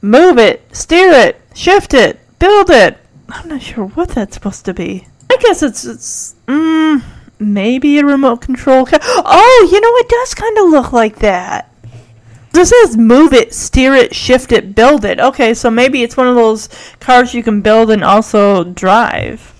move 0.00 0.38
it, 0.38 0.74
steer 0.74 1.10
it, 1.10 1.40
shift 1.54 1.94
it, 1.94 2.20
build 2.38 2.70
it. 2.70 2.98
I'm 3.28 3.48
not 3.48 3.62
sure 3.62 3.86
what 3.86 4.10
that's 4.10 4.34
supposed 4.34 4.64
to 4.66 4.74
be. 4.74 5.06
I 5.30 5.36
guess 5.36 5.62
it's, 5.62 5.84
it's, 5.84 6.34
mm, 6.46 7.02
maybe 7.38 7.98
a 7.98 8.04
remote 8.04 8.40
control. 8.40 8.86
Ca- 8.86 8.98
oh, 9.02 9.68
you 9.70 9.80
know, 9.80 9.96
it 9.96 10.08
does 10.08 10.34
kind 10.34 10.58
of 10.58 10.70
look 10.70 10.92
like 10.92 11.16
that. 11.16 11.72
This 12.52 12.70
says 12.70 12.96
move 12.96 13.32
it, 13.32 13.54
steer 13.54 13.94
it, 13.94 14.14
shift 14.14 14.52
it, 14.52 14.74
build 14.74 15.04
it. 15.04 15.20
Okay, 15.20 15.52
so 15.54 15.70
maybe 15.70 16.02
it's 16.02 16.16
one 16.16 16.26
of 16.26 16.34
those 16.34 16.68
cars 16.98 17.34
you 17.34 17.42
can 17.42 17.60
build 17.60 17.90
and 17.90 18.02
also 18.02 18.64
drive. 18.64 19.54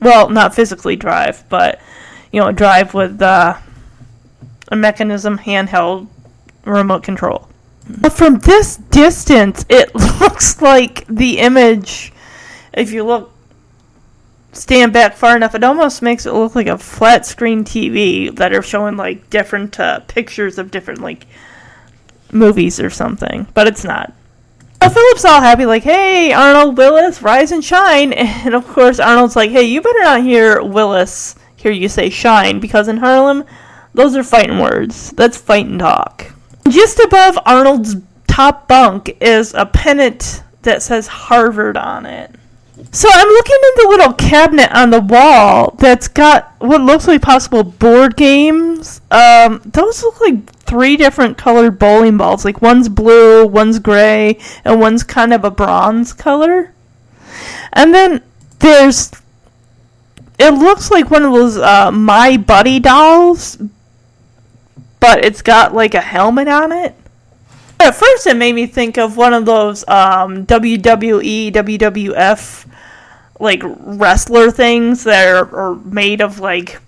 Well, 0.00 0.28
not 0.28 0.54
physically 0.54 0.96
drive, 0.96 1.44
but 1.48 1.80
you 2.32 2.40
know, 2.40 2.52
drive 2.52 2.92
with 2.92 3.22
uh, 3.22 3.58
a 4.68 4.76
mechanism, 4.76 5.38
handheld, 5.38 6.08
remote 6.64 7.02
control. 7.02 7.48
But 7.88 8.12
from 8.12 8.38
this 8.38 8.76
distance, 8.76 9.64
it 9.68 9.94
looks 10.20 10.60
like 10.60 11.06
the 11.08 11.38
image. 11.38 12.12
If 12.72 12.92
you 12.92 13.04
look 13.04 13.32
stand 14.52 14.92
back 14.92 15.14
far 15.14 15.36
enough, 15.36 15.54
it 15.54 15.62
almost 15.64 16.02
makes 16.02 16.26
it 16.26 16.32
look 16.32 16.54
like 16.54 16.66
a 16.66 16.78
flat 16.78 17.26
screen 17.26 17.64
TV 17.64 18.34
that 18.36 18.54
are 18.54 18.62
showing 18.62 18.96
like 18.96 19.28
different 19.30 19.78
uh, 19.78 20.00
pictures 20.00 20.58
of 20.58 20.70
different 20.70 21.00
like 21.00 21.26
movies 22.32 22.80
or 22.80 22.90
something, 22.90 23.46
but 23.54 23.66
it's 23.66 23.84
not. 23.84 24.12
So 24.82 24.90
Philip's 24.90 25.24
all 25.24 25.40
happy, 25.40 25.66
like, 25.66 25.82
"Hey, 25.82 26.32
Arnold 26.32 26.76
Willis, 26.76 27.22
rise 27.22 27.52
and 27.52 27.64
shine!" 27.64 28.12
And 28.16 28.54
of 28.54 28.66
course, 28.68 28.98
Arnold's 29.00 29.36
like, 29.36 29.50
"Hey, 29.50 29.64
you 29.64 29.80
better 29.80 30.02
not 30.02 30.22
hear 30.22 30.62
Willis 30.62 31.34
hear 31.56 31.72
you 31.72 31.88
say 31.88 32.10
shine, 32.10 32.60
because 32.60 32.86
in 32.86 32.98
Harlem, 32.98 33.44
those 33.94 34.14
are 34.16 34.22
fighting 34.22 34.58
words. 34.58 35.10
That's 35.12 35.36
fighting 35.36 35.78
talk." 35.78 36.35
Just 36.68 36.98
above 36.98 37.38
Arnold's 37.46 37.96
top 38.26 38.68
bunk 38.68 39.16
is 39.20 39.54
a 39.54 39.66
pennant 39.66 40.42
that 40.62 40.82
says 40.82 41.06
Harvard 41.06 41.76
on 41.76 42.06
it. 42.06 42.34
So 42.92 43.08
I'm 43.10 43.28
looking 43.28 43.56
in 43.56 43.82
the 43.82 43.88
little 43.88 44.12
cabinet 44.12 44.70
on 44.72 44.90
the 44.90 45.00
wall 45.00 45.74
that's 45.78 46.08
got 46.08 46.54
what 46.58 46.80
looks 46.80 47.08
like 47.08 47.22
possible 47.22 47.62
board 47.62 48.16
games. 48.16 49.00
Um, 49.10 49.62
those 49.64 50.02
look 50.02 50.20
like 50.20 50.52
three 50.52 50.96
different 50.96 51.38
colored 51.38 51.78
bowling 51.78 52.16
balls. 52.16 52.44
Like 52.44 52.60
one's 52.60 52.88
blue, 52.88 53.46
one's 53.46 53.78
gray, 53.78 54.38
and 54.64 54.80
one's 54.80 55.02
kind 55.02 55.32
of 55.32 55.44
a 55.44 55.50
bronze 55.50 56.12
color. 56.12 56.72
And 57.72 57.94
then 57.94 58.22
there's 58.58 59.12
it 60.38 60.52
looks 60.52 60.90
like 60.90 61.10
one 61.10 61.24
of 61.24 61.32
those 61.32 61.56
uh, 61.56 61.90
My 61.90 62.36
Buddy 62.36 62.78
dolls, 62.78 63.56
but 65.06 65.24
it's 65.24 65.40
got 65.40 65.72
like 65.72 65.94
a 65.94 66.00
helmet 66.00 66.48
on 66.48 66.72
it. 66.72 66.92
At 67.78 67.94
first, 67.94 68.26
it 68.26 68.36
made 68.36 68.54
me 68.54 68.66
think 68.66 68.98
of 68.98 69.16
one 69.16 69.32
of 69.32 69.46
those 69.46 69.86
um, 69.86 70.46
WWE, 70.46 71.52
WWF 71.52 72.66
like 73.38 73.62
wrestler 73.62 74.50
things 74.50 75.04
that 75.04 75.28
are, 75.28 75.56
are 75.56 75.74
made 75.76 76.20
of 76.20 76.40
like 76.40 76.80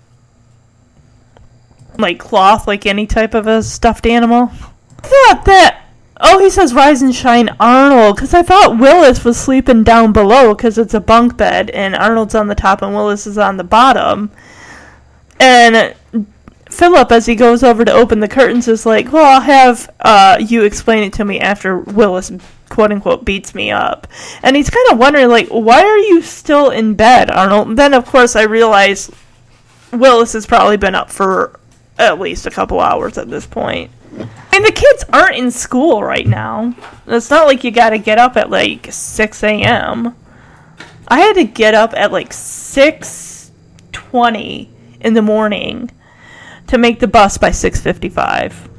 like 1.97 2.19
cloth, 2.19 2.67
like 2.67 2.85
any 2.85 3.07
type 3.07 3.33
of 3.33 3.47
a 3.47 3.63
stuffed 3.63 4.05
animal. 4.05 4.51
I 4.51 5.07
thought 5.07 5.45
that. 5.45 5.85
Oh, 6.19 6.39
he 6.39 6.49
says 6.49 6.73
rise 6.73 7.01
and 7.01 7.15
shine, 7.15 7.55
Arnold, 7.57 8.17
because 8.17 8.33
I 8.33 8.41
thought 8.41 8.77
Willis 8.77 9.23
was 9.23 9.39
sleeping 9.39 9.85
down 9.85 10.11
below 10.11 10.53
because 10.53 10.77
it's 10.77 10.93
a 10.93 10.99
bunk 10.99 11.37
bed 11.37 11.69
and 11.69 11.95
Arnold's 11.95 12.35
on 12.35 12.47
the 12.47 12.55
top 12.55 12.81
and 12.81 12.93
Willis 12.93 13.25
is 13.25 13.37
on 13.37 13.55
the 13.55 13.63
bottom. 13.63 14.29
And 15.39 15.95
Philip, 16.69 17.11
as 17.11 17.25
he 17.25 17.35
goes 17.35 17.63
over 17.63 17.83
to 17.83 17.91
open 17.91 18.19
the 18.19 18.27
curtains, 18.27 18.67
is 18.67 18.85
like, 18.85 19.11
"Well, 19.11 19.25
I'll 19.25 19.41
have 19.41 19.89
uh, 19.99 20.37
you 20.39 20.63
explain 20.63 21.03
it 21.03 21.13
to 21.13 21.25
me 21.25 21.39
after 21.39 21.79
Willis 21.79 22.31
quote 22.69 22.91
unquote 22.91 23.25
beats 23.25 23.55
me 23.55 23.71
up." 23.71 24.07
And 24.43 24.55
he's 24.55 24.69
kind 24.69 24.91
of 24.91 24.99
wondering, 24.99 25.29
like, 25.29 25.47
"Why 25.47 25.81
are 25.81 25.97
you 25.97 26.21
still 26.21 26.69
in 26.69 26.93
bed, 26.93 27.31
Arnold?" 27.31 27.69
And 27.69 27.77
then, 27.77 27.93
of 27.93 28.05
course, 28.05 28.35
I 28.35 28.43
realize 28.43 29.09
Willis 29.91 30.33
has 30.33 30.45
probably 30.45 30.77
been 30.77 30.95
up 30.95 31.09
for 31.09 31.59
at 31.97 32.19
least 32.19 32.45
a 32.45 32.51
couple 32.51 32.79
hours 32.79 33.17
at 33.17 33.29
this 33.29 33.45
point. 33.45 33.91
And 34.53 34.65
the 34.65 34.71
kids 34.71 35.03
aren't 35.11 35.37
in 35.37 35.51
school 35.51 36.03
right 36.03 36.25
now. 36.25 36.75
It's 37.07 37.29
not 37.29 37.47
like 37.47 37.63
you 37.63 37.71
got 37.71 37.91
to 37.91 37.97
get 37.97 38.17
up 38.19 38.37
at 38.37 38.49
like 38.49 38.87
six 38.91 39.43
a.m. 39.43 40.15
I 41.07 41.19
had 41.19 41.33
to 41.33 41.43
get 41.43 41.73
up 41.73 41.93
at 41.95 42.11
like 42.11 42.31
six 42.31 43.51
twenty 43.91 44.69
in 45.01 45.13
the 45.13 45.21
morning 45.21 45.89
to 46.69 46.77
make 46.77 46.99
the 46.99 47.07
bus 47.07 47.37
by 47.37 47.49
6:55. 47.49 48.69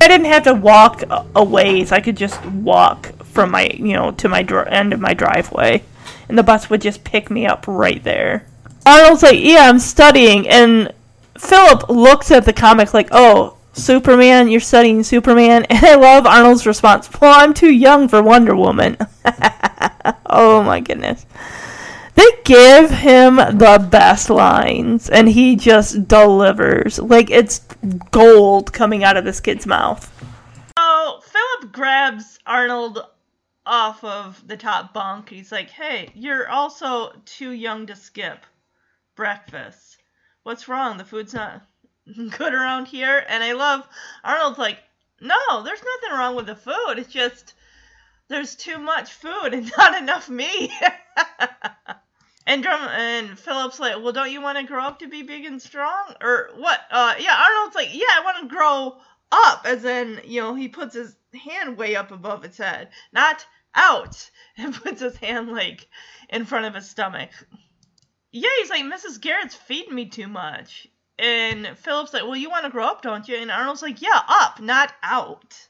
I 0.00 0.08
didn't 0.08 0.26
have 0.26 0.44
to 0.44 0.54
walk 0.54 1.02
a 1.34 1.42
ways. 1.42 1.90
I 1.90 2.00
could 2.00 2.16
just 2.16 2.44
walk 2.46 3.12
from 3.24 3.50
my, 3.50 3.70
you 3.74 3.94
know, 3.94 4.12
to 4.12 4.28
my 4.28 4.42
dr- 4.42 4.68
end 4.68 4.92
of 4.92 5.00
my 5.00 5.14
driveway, 5.14 5.82
and 6.28 6.38
the 6.38 6.42
bus 6.42 6.70
would 6.70 6.80
just 6.80 7.04
pick 7.04 7.30
me 7.30 7.46
up 7.46 7.64
right 7.66 8.02
there. 8.04 8.46
Arnold's 8.86 9.22
like, 9.22 9.40
"Yeah, 9.40 9.68
I'm 9.68 9.78
studying," 9.78 10.48
and 10.48 10.92
Philip 11.36 11.88
looks 11.88 12.30
at 12.30 12.44
the 12.44 12.52
comic 12.52 12.92
like, 12.94 13.08
"Oh, 13.10 13.54
Superman, 13.72 14.48
you're 14.48 14.60
studying 14.60 15.02
Superman," 15.02 15.64
and 15.70 15.84
I 15.84 15.94
love 15.94 16.26
Arnold's 16.26 16.66
response. 16.66 17.08
Well, 17.20 17.38
I'm 17.40 17.54
too 17.54 17.72
young 17.72 18.08
for 18.08 18.22
Wonder 18.22 18.54
Woman. 18.54 18.98
oh 20.26 20.62
my 20.62 20.80
goodness. 20.80 21.24
They 22.18 22.42
give 22.42 22.90
him 22.90 23.36
the 23.36 23.86
best 23.90 24.28
lines, 24.28 25.08
and 25.08 25.28
he 25.28 25.54
just 25.54 26.08
delivers. 26.08 26.98
Like 26.98 27.30
it's 27.30 27.60
gold 28.10 28.72
coming 28.72 29.04
out 29.04 29.16
of 29.16 29.24
this 29.24 29.40
kid's 29.40 29.66
mouth. 29.66 30.10
So 30.76 31.20
Philip 31.20 31.72
grabs 31.72 32.40
Arnold 32.44 32.98
off 33.64 34.02
of 34.02 34.42
the 34.48 34.56
top 34.56 34.92
bunk. 34.92 35.28
He's 35.28 35.52
like, 35.52 35.70
"Hey, 35.70 36.10
you're 36.14 36.48
also 36.48 37.12
too 37.24 37.50
young 37.52 37.86
to 37.86 37.94
skip. 37.94 38.44
breakfast. 39.14 39.98
What's 40.42 40.68
wrong? 40.68 40.96
The 40.98 41.04
food's 41.04 41.34
not 41.34 41.62
good 42.38 42.54
around 42.54 42.86
here. 42.86 43.24
And 43.28 43.44
I 43.44 43.52
love 43.52 43.86
Arnold's 44.24 44.58
like, 44.58 44.78
no, 45.20 45.62
there's 45.62 45.82
nothing 45.82 46.18
wrong 46.18 46.36
with 46.36 46.46
the 46.46 46.56
food. 46.56 46.94
It's 46.96 47.12
just 47.12 47.54
there's 48.28 48.54
too 48.54 48.78
much 48.78 49.12
food 49.12 49.54
and 49.54 49.70
not 49.78 50.00
enough 50.00 50.28
me. 50.28 50.72
and 52.48 52.62
Drum 52.62 52.80
and 52.80 53.38
Philip's 53.38 53.78
like, 53.78 54.02
well, 54.02 54.12
don't 54.12 54.32
you 54.32 54.40
want 54.40 54.56
to 54.56 54.64
grow 54.64 54.82
up 54.82 55.00
to 55.00 55.06
be 55.06 55.22
big 55.22 55.44
and 55.44 55.60
strong, 55.60 56.14
or 56.22 56.48
what? 56.56 56.80
Uh, 56.90 57.14
yeah, 57.20 57.36
Arnold's 57.38 57.76
like, 57.76 57.90
yeah, 57.92 58.06
I 58.10 58.22
want 58.24 58.38
to 58.40 58.56
grow 58.56 58.96
up, 59.30 59.66
as 59.66 59.84
in, 59.84 60.22
you 60.24 60.40
know, 60.40 60.54
he 60.54 60.68
puts 60.68 60.94
his 60.94 61.14
hand 61.44 61.76
way 61.76 61.94
up 61.94 62.10
above 62.10 62.44
its 62.44 62.56
head, 62.56 62.88
not 63.12 63.44
out, 63.74 64.30
and 64.56 64.74
puts 64.74 65.02
his 65.02 65.18
hand 65.18 65.50
like 65.50 65.88
in 66.30 66.46
front 66.46 66.64
of 66.64 66.74
his 66.74 66.88
stomach. 66.88 67.28
Yeah, 68.32 68.48
he's 68.58 68.70
like, 68.70 68.84
Mrs. 68.84 69.20
Garrett's 69.20 69.54
feeding 69.54 69.94
me 69.94 70.06
too 70.06 70.26
much. 70.26 70.88
And 71.18 71.76
Philip's 71.76 72.14
like, 72.14 72.22
well, 72.22 72.36
you 72.36 72.48
want 72.48 72.64
to 72.64 72.70
grow 72.70 72.86
up, 72.86 73.02
don't 73.02 73.28
you? 73.28 73.36
And 73.36 73.50
Arnold's 73.50 73.82
like, 73.82 74.00
yeah, 74.00 74.22
up, 74.26 74.60
not 74.60 74.94
out. 75.02 75.67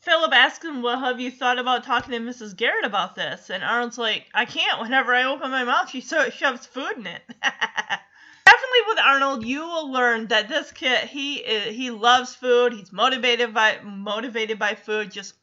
Philip 0.00 0.32
asks 0.32 0.64
him, 0.64 0.82
well, 0.82 1.00
have 1.00 1.18
you 1.18 1.30
thought 1.30 1.58
about 1.58 1.82
talking 1.82 2.12
to 2.12 2.20
Mrs. 2.20 2.56
Garrett 2.56 2.84
about 2.84 3.16
this? 3.16 3.50
And 3.50 3.64
Arnold's 3.64 3.98
like, 3.98 4.26
I 4.32 4.44
can't. 4.44 4.80
Whenever 4.80 5.12
I 5.12 5.24
open 5.24 5.50
my 5.50 5.64
mouth, 5.64 5.90
she 5.90 6.00
so 6.00 6.30
shoves 6.30 6.66
food 6.66 6.92
in 6.96 7.06
it. 7.06 7.22
Definitely 7.42 8.80
with 8.86 8.98
Arnold, 8.98 9.44
you 9.44 9.60
will 9.60 9.90
learn 9.90 10.28
that 10.28 10.48
this 10.48 10.72
kid, 10.72 11.08
he 11.08 11.44
eh, 11.44 11.70
he 11.72 11.90
loves 11.90 12.34
food. 12.34 12.72
He's 12.72 12.92
motivated 12.92 13.52
by 13.52 13.80
motivated 13.82 14.58
by 14.58 14.74
food. 14.74 15.10
Just 15.10 15.34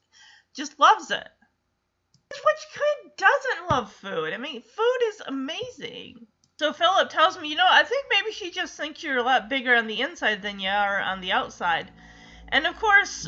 just 0.56 0.80
loves 0.80 1.12
it. 1.12 1.28
Which 2.30 2.66
kid 2.74 3.12
doesn't 3.18 3.70
love 3.70 3.92
food? 3.92 4.34
I 4.34 4.38
mean, 4.38 4.62
food 4.62 5.00
is 5.10 5.22
amazing. 5.28 6.28
So 6.58 6.74
Philip 6.74 7.10
tells 7.10 7.38
me, 7.38 7.50
you 7.50 7.56
know, 7.56 7.68
I 7.70 7.84
think 7.84 8.06
maybe 8.10 8.32
she 8.32 8.50
just 8.50 8.76
thinks 8.76 9.04
you're 9.04 9.18
a 9.18 9.24
lot 9.24 9.50
bigger 9.50 9.76
on 9.76 9.88
the 9.88 10.02
inside 10.02 10.42
than 10.42 10.60
you 10.60 10.70
are 10.70 11.00
on 11.00 11.22
the 11.22 11.34
outside. 11.34 11.92
And 12.48 12.66
of 12.66 12.80
course, 12.80 13.28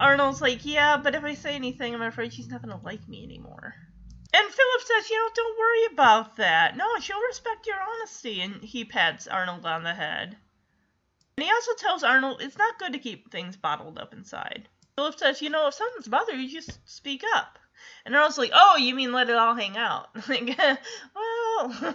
Arnold's 0.00 0.40
like, 0.40 0.64
yeah, 0.64 0.96
but 1.02 1.14
if 1.14 1.24
I 1.24 1.34
say 1.34 1.54
anything, 1.54 1.94
I'm 1.94 2.02
afraid 2.02 2.32
she's 2.32 2.48
not 2.48 2.62
going 2.62 2.76
to 2.76 2.84
like 2.84 3.06
me 3.08 3.22
anymore. 3.22 3.74
And 4.32 4.48
Philip 4.48 4.82
says, 4.82 5.10
you 5.10 5.16
know, 5.16 5.30
don't 5.34 5.58
worry 5.58 5.92
about 5.92 6.36
that. 6.36 6.76
No, 6.76 6.98
she'll 7.00 7.20
respect 7.20 7.68
your 7.68 7.76
honesty. 7.80 8.40
And 8.40 8.62
he 8.62 8.84
pats 8.84 9.28
Arnold 9.28 9.64
on 9.64 9.84
the 9.84 9.94
head. 9.94 10.36
And 11.36 11.44
he 11.44 11.52
also 11.52 11.72
tells 11.78 12.02
Arnold 12.02 12.42
it's 12.42 12.58
not 12.58 12.78
good 12.78 12.92
to 12.94 12.98
keep 12.98 13.30
things 13.30 13.56
bottled 13.56 13.98
up 13.98 14.12
inside. 14.12 14.68
Philip 14.96 15.18
says, 15.18 15.40
you 15.40 15.50
know, 15.50 15.68
if 15.68 15.74
something's 15.74 16.08
bothering 16.08 16.40
you, 16.40 16.48
just 16.48 16.78
speak 16.88 17.22
up. 17.34 17.58
And 18.04 18.14
Arnold's 18.14 18.38
like, 18.38 18.50
oh, 18.52 18.76
you 18.76 18.94
mean 18.94 19.12
let 19.12 19.30
it 19.30 19.36
all 19.36 19.54
hang 19.54 19.76
out? 19.76 20.08
like, 20.28 20.58
well. 21.14 21.94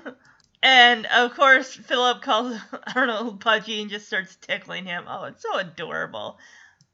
and 0.64 1.06
of 1.08 1.34
course, 1.34 1.74
Philip 1.74 2.22
calls 2.22 2.58
Arnold 2.96 3.42
Pudgy 3.42 3.82
and 3.82 3.90
just 3.90 4.08
starts 4.08 4.38
tickling 4.38 4.86
him. 4.86 5.06
Oh, 5.08 5.26
it's 5.26 5.44
so 5.44 5.58
adorable. 5.58 6.38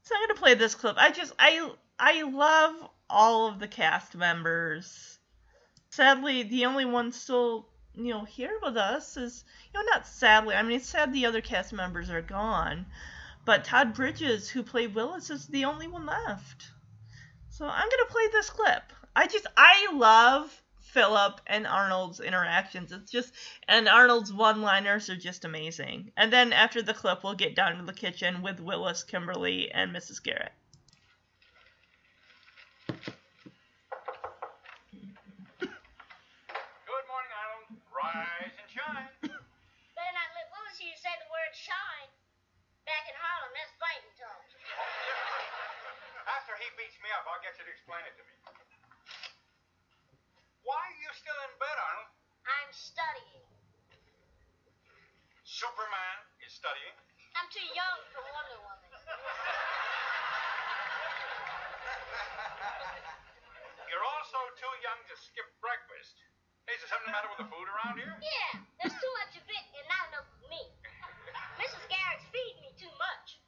So 0.06 0.14
I'm 0.14 0.28
gonna 0.28 0.38
play 0.38 0.54
this 0.54 0.76
clip. 0.76 0.94
I 0.98 1.10
just 1.10 1.32
I 1.36 1.68
I 1.98 2.22
love 2.22 2.90
all 3.10 3.48
of 3.48 3.58
the 3.58 3.66
cast 3.66 4.14
members. 4.14 5.18
Sadly, 5.90 6.44
the 6.44 6.66
only 6.66 6.84
one 6.84 7.10
still 7.10 7.66
you 7.92 8.14
know 8.14 8.22
here 8.22 8.56
with 8.62 8.76
us 8.76 9.16
is 9.16 9.44
you 9.74 9.80
know 9.80 9.84
not 9.90 10.06
sadly. 10.06 10.54
I 10.54 10.62
mean 10.62 10.76
it's 10.76 10.88
sad 10.88 11.12
the 11.12 11.26
other 11.26 11.40
cast 11.40 11.72
members 11.72 12.08
are 12.08 12.22
gone, 12.22 12.86
but 13.44 13.64
Todd 13.64 13.94
Bridges, 13.94 14.48
who 14.48 14.62
played 14.62 14.94
Willis, 14.94 15.28
is 15.28 15.48
the 15.48 15.64
only 15.64 15.88
one 15.88 16.06
left. 16.06 16.70
So 17.48 17.66
I'm 17.66 17.88
gonna 17.88 18.08
play 18.08 18.28
this 18.30 18.48
clip. 18.48 18.92
I 19.16 19.26
just 19.26 19.48
I 19.56 19.88
love 19.92 20.62
Philip 20.96 21.44
and 21.46 21.66
Arnold's 21.66 22.20
interactions. 22.20 22.88
It's 22.88 23.12
just 23.12 23.28
and 23.68 23.86
Arnold's 23.86 24.32
one-liners 24.32 25.12
are 25.12 25.20
just 25.20 25.44
amazing. 25.44 26.08
And 26.16 26.32
then 26.32 26.56
after 26.56 26.80
the 26.80 26.96
clip, 26.96 27.20
we'll 27.20 27.36
get 27.36 27.54
down 27.54 27.76
to 27.76 27.84
the 27.84 27.92
kitchen 27.92 28.40
with 28.40 28.64
Willis, 28.64 29.04
Kimberly, 29.04 29.70
and 29.70 29.92
Mrs. 29.92 30.24
Garrett. 30.24 30.56
Good 32.88 32.96
morning, 37.12 37.32
Arnold. 37.44 37.76
Rise 37.92 38.56
and 38.56 38.70
shine. 38.72 39.12
Better 39.20 40.16
not 40.16 40.32
let 40.32 40.48
Willis 40.48 40.80
hear 40.80 40.88
you 40.88 40.96
say 40.96 41.12
the 41.20 41.28
word 41.28 41.52
shine. 41.52 42.08
Back 42.88 43.04
in 43.04 43.12
Harlem, 43.20 43.52
that's 43.52 43.76
fighting 43.76 44.16
talk. 44.16 44.40
After 46.40 46.56
he 46.56 46.72
beats 46.80 46.96
me 47.04 47.12
up, 47.12 47.28
I'll 47.28 47.44
get 47.44 47.52
you 47.60 47.68
to 47.68 47.72
explain 47.76 48.00
it 48.08 48.16
to 48.16 48.24
me. 48.24 48.35
Why 50.66 50.82
are 50.82 50.98
you 50.98 51.06
still 51.14 51.38
in 51.46 51.52
bed, 51.62 51.78
Arnold? 51.78 52.10
I'm 52.42 52.70
studying. 52.74 53.46
Superman 55.46 56.18
is 56.42 56.50
studying. 56.58 56.90
I'm 57.38 57.46
too 57.54 57.62
young 57.70 58.02
for 58.10 58.18
Wonder 58.26 58.58
Woman. 58.66 58.90
You're 63.94 64.02
also 64.02 64.42
too 64.58 64.74
young 64.82 64.98
to 65.06 65.14
skip 65.14 65.46
breakfast. 65.62 66.18
Hey, 66.66 66.74
is 66.74 66.82
there 66.82 66.90
something 66.90 67.06
the 67.06 67.14
matter 67.14 67.30
with 67.30 67.46
the 67.46 67.50
food 67.54 67.70
around 67.70 68.02
here? 68.02 68.18
Yeah, 68.18 68.58
there's 68.82 68.98
too 68.98 69.12
much 69.22 69.38
of 69.38 69.46
it 69.46 69.64
and 69.70 69.86
not 69.86 70.02
enough 70.10 70.26
of 70.26 70.42
me. 70.50 70.66
Mrs. 71.62 71.86
Garrett's 71.86 72.26
feeding 72.34 72.58
me 72.66 72.74
too 72.74 72.90
much. 72.98 73.38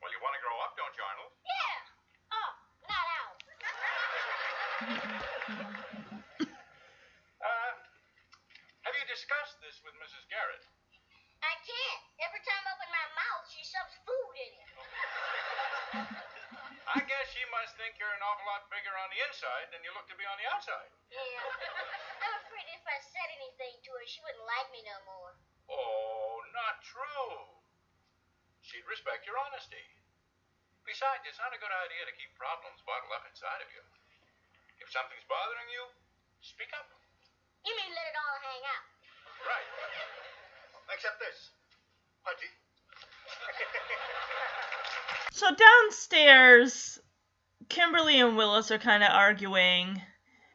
Well, 0.00 0.08
you 0.08 0.16
want 0.24 0.32
to 0.32 0.40
grow 0.40 0.56
up, 0.64 0.72
don't 0.80 0.96
you, 0.96 1.04
Arnold? 1.04 1.28
Yeah, 1.44 2.40
up, 2.40 2.56
not 2.88 3.04
out. 3.20 3.36
Uh, 7.38 7.70
have 8.82 8.94
you 8.98 9.06
discussed 9.28 9.60
this 9.60 9.76
with 9.84 9.92
Mrs. 10.00 10.24
Garrett? 10.32 10.64
I 11.44 11.52
can't. 11.60 12.02
Every 12.16 12.40
time 12.48 12.64
I 12.64 12.72
open 12.72 12.88
my 12.88 13.08
mouth, 13.12 13.44
she 13.52 13.60
shoves 13.60 13.92
food 14.08 14.34
in 14.40 14.52
it. 14.56 14.72
I 16.96 17.04
guess 17.04 17.28
she 17.36 17.44
must 17.52 17.76
think 17.76 18.00
you're 18.00 18.08
an 18.08 18.24
awful 18.24 18.48
lot 18.48 18.72
bigger 18.72 18.88
on 18.88 19.12
the 19.12 19.20
inside 19.28 19.68
than 19.68 19.84
you 19.84 19.92
look 19.92 20.08
to 20.08 20.16
be 20.16 20.24
on 20.24 20.32
the 20.40 20.48
outside. 20.48 20.88
Yeah. 21.12 21.44
I'm 22.24 22.40
afraid 22.40 22.72
if 22.72 22.80
I 22.88 22.96
said 23.04 23.28
anything 23.36 23.76
to 23.84 23.90
her, 24.00 24.08
she 24.08 24.24
wouldn't 24.24 24.48
like 24.48 24.72
me 24.72 24.80
no 24.88 24.96
more. 25.04 25.36
Oh, 25.68 26.40
not 26.56 26.80
true. 26.80 27.52
She'd 28.64 28.88
respect 28.88 29.28
your 29.28 29.36
honesty. 29.36 29.84
Besides, 30.88 31.28
it's 31.28 31.36
not 31.36 31.52
a 31.52 31.60
good 31.60 31.74
idea 31.84 32.08
to 32.08 32.16
keep 32.16 32.32
problems 32.32 32.80
bottled 32.88 33.12
up 33.12 33.28
inside 33.28 33.60
of 33.60 33.68
you. 33.76 33.84
If 34.80 34.88
something's 34.88 35.28
bothering 35.28 35.68
you, 35.68 35.84
speak 36.40 36.72
up. 36.72 36.88
You 37.68 37.76
mean 37.76 37.92
let 37.92 38.08
it 38.08 38.16
all 38.16 38.40
hang 38.40 38.64
out? 38.64 38.97
Right. 39.46 40.94
Except 40.94 41.18
this. 41.20 41.50
Pudgy. 42.24 42.48
So 45.32 45.46
downstairs, 45.54 46.98
Kimberly 47.68 48.20
and 48.20 48.36
Willis 48.36 48.70
are 48.70 48.78
kind 48.78 49.02
of 49.02 49.10
arguing 49.10 50.02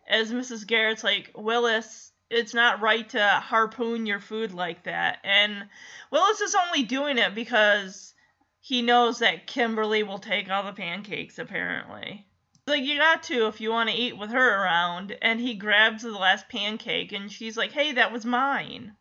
as 0.08 0.32
Mrs. 0.32 0.67
Garrett's 0.67 1.04
like, 1.04 1.32
Willis, 1.36 2.12
it's 2.30 2.54
not 2.54 2.82
right 2.82 3.08
to 3.10 3.26
harpoon 3.26 4.06
your 4.06 4.19
food 4.19 4.52
like 4.52 4.84
that. 4.84 5.19
And 5.24 5.69
Willis 6.12 6.41
is 6.41 6.56
only 6.56 6.84
doing 6.84 7.17
it 7.17 7.34
because 7.36 8.13
he 8.60 8.82
knows 8.82 9.19
that 9.19 9.48
Kimberly 9.48 10.04
will 10.04 10.19
take 10.19 10.50
all 10.50 10.63
the 10.63 10.74
pancakes, 10.74 11.39
apparently. 11.39 12.26
Like, 12.65 12.84
you 12.84 12.97
got 12.97 13.23
to 13.23 13.47
if 13.47 13.60
you 13.60 13.71
want 13.71 13.89
to 13.89 13.95
eat 13.95 14.17
with 14.17 14.30
her 14.30 14.63
around. 14.63 15.17
And 15.21 15.39
he 15.39 15.56
grabs 15.56 16.04
the 16.04 16.12
last 16.12 16.49
pancake, 16.49 17.12
and 17.12 17.32
she's 17.32 17.58
like, 17.58 17.71
hey, 17.71 17.93
that 17.93 18.12
was 18.12 18.26
mine. 18.26 18.95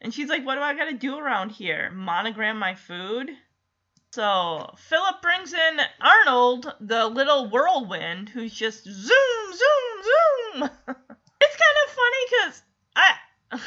And 0.00 0.12
she's 0.12 0.28
like, 0.28 0.44
what 0.44 0.56
do 0.56 0.62
I 0.62 0.74
got 0.74 0.86
to 0.86 0.94
do 0.94 1.16
around 1.18 1.50
here? 1.50 1.90
Monogram 1.90 2.58
my 2.58 2.74
food? 2.74 3.30
So 4.12 4.74
Philip 4.76 5.22
brings 5.22 5.54
in 5.54 5.80
Arnold, 6.00 6.70
the 6.80 7.06
little 7.06 7.48
whirlwind, 7.48 8.28
who's 8.28 8.52
just 8.52 8.84
zoom, 8.84 9.52
zoom, 9.52 10.02
zoom. 10.02 10.70
it's 10.88 11.56
kind 11.56 11.78
of 11.86 11.94
funny 11.94 12.26
because 12.30 12.62
I 12.96 13.14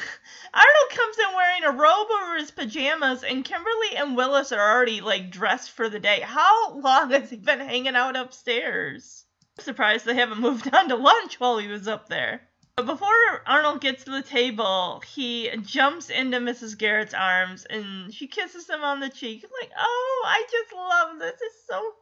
Arnold 0.56 0.90
comes 0.92 1.18
in 1.20 1.36
wearing 1.36 1.64
a 1.66 1.72
robe 1.72 2.08
over 2.10 2.38
his 2.38 2.52
pajamas, 2.52 3.26
and 3.26 3.44
Kimberly 3.44 3.98
and 3.98 4.16
Willis 4.16 4.54
are 4.54 4.72
already 4.74 5.02
like 5.02 5.30
dressed 5.30 5.72
for 5.72 5.90
the 5.90 6.00
day. 6.00 6.22
How 6.22 6.72
long 6.76 7.12
has 7.12 7.30
he 7.30 7.36
been 7.36 7.60
hanging 7.60 7.98
out 7.98 8.16
upstairs? 8.16 9.26
I'm 9.58 9.66
surprised 9.66 10.06
they 10.06 10.16
haven't 10.16 10.40
moved 10.40 10.74
on 10.74 10.88
to 10.88 10.96
lunch 10.96 11.42
while 11.42 11.58
he 11.58 11.68
was 11.68 11.90
up 11.90 12.08
there. 12.08 12.48
But 12.78 12.86
before 12.86 13.44
Arnold 13.46 13.82
gets 13.82 14.06
to 14.06 14.12
the 14.12 14.22
table, 14.22 15.02
he 15.06 15.50
jumps 15.62 16.10
into 16.10 16.40
Mrs. 16.40 16.78
Garrett's 16.78 17.14
arms 17.14 17.66
and 17.66 18.14
she 18.14 18.28
kisses 18.28 18.70
him 18.70 18.84
on 18.84 19.00
the 19.02 19.10
cheek. 19.10 19.46
Like, 19.62 19.72
oh, 19.78 20.24
I 20.26 20.46
just 20.50 20.74
love 20.74 21.20
this. 21.20 21.42
It's 21.42 21.68
so, 21.68 21.94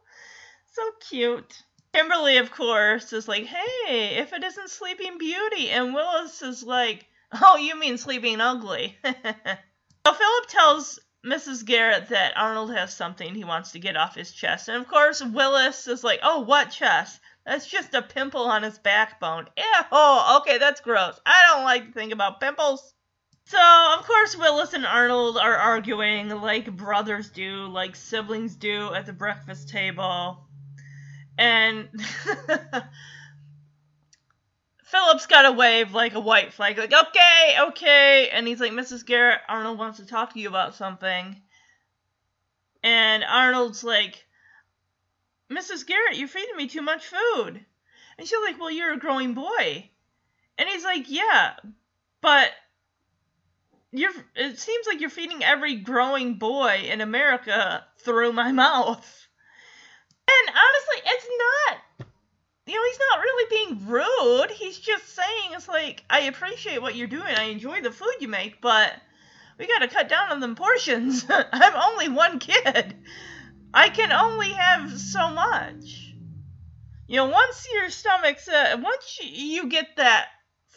so 0.72 0.82
cute. 1.08 1.62
Kimberly, 1.92 2.38
of 2.38 2.50
course, 2.50 3.12
is 3.12 3.28
like, 3.28 3.46
hey, 3.46 4.16
if 4.16 4.32
it 4.32 4.42
isn't 4.42 4.70
Sleeping 4.70 5.18
Beauty. 5.18 5.70
And 5.70 5.94
Willis 5.94 6.42
is 6.42 6.64
like, 6.64 7.06
oh, 7.42 7.56
you 7.56 7.78
mean 7.78 7.98
Sleeping 7.98 8.40
Ugly. 8.40 8.96
so 9.04 9.12
Philip 10.12 10.46
tells 10.48 11.00
Mrs. 11.24 11.64
Garrett 11.64 12.10
that 12.10 12.36
Arnold 12.36 12.74
has 12.74 12.94
something 12.94 13.34
he 13.34 13.44
wants 13.44 13.72
to 13.72 13.78
get 13.78 13.96
off 13.96 14.14
his 14.14 14.32
chest. 14.32 14.68
And 14.68 14.76
of 14.76 14.88
course, 14.88 15.22
Willis 15.22 15.88
is 15.88 16.04
like, 16.04 16.20
oh, 16.22 16.40
what 16.40 16.70
chest? 16.70 17.20
That's 17.46 17.66
just 17.66 17.94
a 17.94 18.02
pimple 18.02 18.44
on 18.44 18.62
his 18.62 18.78
backbone. 18.78 19.46
Ew, 19.56 19.64
oh, 19.92 20.40
okay, 20.40 20.58
that's 20.58 20.80
gross. 20.80 21.18
I 21.24 21.50
don't 21.50 21.64
like 21.64 21.86
to 21.86 21.92
think 21.92 22.12
about 22.12 22.40
pimples. 22.40 22.94
So, 23.46 23.58
of 23.98 24.06
course, 24.06 24.36
Willis 24.36 24.72
and 24.72 24.86
Arnold 24.86 25.36
are 25.36 25.54
arguing 25.54 26.28
like 26.30 26.74
brothers 26.74 27.28
do, 27.30 27.66
like 27.66 27.94
siblings 27.94 28.56
do 28.56 28.92
at 28.94 29.04
the 29.04 29.12
breakfast 29.12 29.68
table. 29.68 30.46
And 31.36 31.88
Philip's 34.84 35.26
got 35.26 35.46
a 35.46 35.52
wave 35.52 35.92
like 35.92 36.14
a 36.14 36.20
white 36.20 36.52
flag, 36.52 36.76
like, 36.76 36.92
okay, 36.92 37.56
okay. 37.68 38.28
And 38.30 38.46
he's 38.46 38.60
like, 38.60 38.72
Mrs. 38.72 39.04
Garrett, 39.04 39.40
Arnold 39.48 39.78
wants 39.78 39.98
to 39.98 40.06
talk 40.06 40.34
to 40.34 40.40
you 40.40 40.48
about 40.48 40.74
something. 40.74 41.40
And 42.82 43.24
Arnold's 43.24 43.82
like, 43.82 44.26
Mrs. 45.50 45.86
Garrett, 45.86 46.18
you're 46.18 46.28
feeding 46.28 46.56
me 46.56 46.68
too 46.68 46.82
much 46.82 47.06
food. 47.06 47.64
And 48.18 48.28
she's 48.28 48.38
like, 48.44 48.60
well, 48.60 48.70
you're 48.70 48.92
a 48.92 48.98
growing 48.98 49.32
boy. 49.32 49.90
And 50.58 50.68
he's 50.68 50.84
like, 50.84 51.06
yeah, 51.08 51.54
but 52.20 52.50
you're 53.90 54.12
it 54.34 54.58
seems 54.58 54.86
like 54.86 55.00
you're 55.00 55.08
feeding 55.08 55.42
every 55.42 55.76
growing 55.76 56.34
boy 56.34 56.88
in 56.90 57.00
America 57.00 57.84
through 58.00 58.32
my 58.32 58.52
mouth. 58.52 59.28
And 60.28 60.48
honestly, 60.48 61.10
it's 61.10 61.28
not 61.38 61.78
you 62.66 62.74
know, 62.74 62.86
he's 62.86 62.98
not 63.10 63.20
really 63.20 63.50
being 63.50 63.88
rude. 63.88 64.50
He's 64.50 64.78
just 64.78 65.14
saying 65.14 65.50
it's 65.52 65.68
like 65.68 66.04
I 66.08 66.20
appreciate 66.20 66.80
what 66.80 66.94
you're 66.94 67.06
doing. 67.06 67.34
I 67.36 67.44
enjoy 67.44 67.80
the 67.82 67.90
food 67.90 68.14
you 68.20 68.28
make, 68.28 68.60
but 68.60 68.92
we 69.58 69.66
got 69.66 69.80
to 69.80 69.88
cut 69.88 70.08
down 70.08 70.30
on 70.30 70.40
them 70.40 70.54
portions. 70.54 71.26
I'm 71.28 71.74
only 71.74 72.08
one 72.08 72.38
kid. 72.38 72.96
I 73.72 73.88
can 73.88 74.12
only 74.12 74.50
have 74.52 74.98
so 74.98 75.30
much. 75.30 76.12
You 77.06 77.16
know, 77.16 77.26
once 77.26 77.66
your 77.72 77.90
stomach's 77.90 78.48
uh, 78.48 78.76
once 78.80 79.18
you 79.22 79.68
get 79.68 79.96
that 79.96 80.28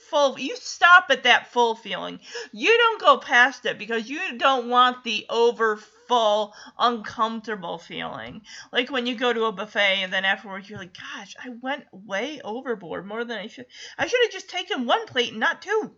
full 0.10 0.40
you 0.40 0.56
stop 0.56 1.06
at 1.10 1.24
that 1.24 1.52
full 1.52 1.76
feeling 1.76 2.20
you 2.54 2.78
don't 2.78 3.02
go 3.02 3.18
past 3.18 3.66
it 3.66 3.78
because 3.78 4.10
you 4.10 4.38
don't 4.38 4.70
want 4.70 5.04
the 5.04 5.26
over 5.30 5.80
full 6.08 6.54
uncomfortable 6.78 7.78
feeling. 7.78 8.42
Like 8.72 8.90
when 8.92 9.06
you 9.06 9.16
go 9.16 9.34
to 9.34 9.46
a 9.46 9.52
buffet 9.52 10.04
and 10.04 10.12
then 10.12 10.26
afterwards 10.26 10.70
you're 10.70 10.80
like 10.80 10.96
gosh 10.98 11.36
i 11.44 11.50
went 11.62 11.86
way 11.92 12.42
overboard 12.44 13.06
more 13.06 13.24
than 13.24 13.38
i 13.38 13.48
should 13.48 13.66
i 13.98 14.08
should 14.08 14.20
have 14.24 14.32
just 14.32 14.50
taken 14.50 14.86
one 14.86 15.06
plate 15.08 15.32
and 15.32 15.40
not 15.40 15.62
two. 15.62 15.96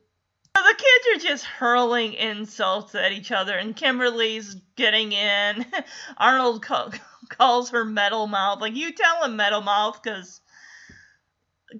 The 0.54 0.76
kids 0.78 1.24
are 1.24 1.28
just 1.30 1.46
hurling 1.46 2.14
insults 2.14 2.94
at 2.96 3.12
each 3.12 3.32
other 3.32 3.58
and 3.58 3.76
kimberly's 3.76 4.56
getting 4.76 5.12
in. 5.12 5.66
Arnold 6.18 6.64
ca- 6.64 6.92
calls 7.30 7.70
her 7.70 7.86
metal 7.86 8.28
mouth. 8.28 8.60
Like 8.60 8.76
you 8.76 8.92
tell 8.92 9.24
him 9.24 9.36
metal 9.36 9.62
mouth 9.62 10.02
because 10.02 10.42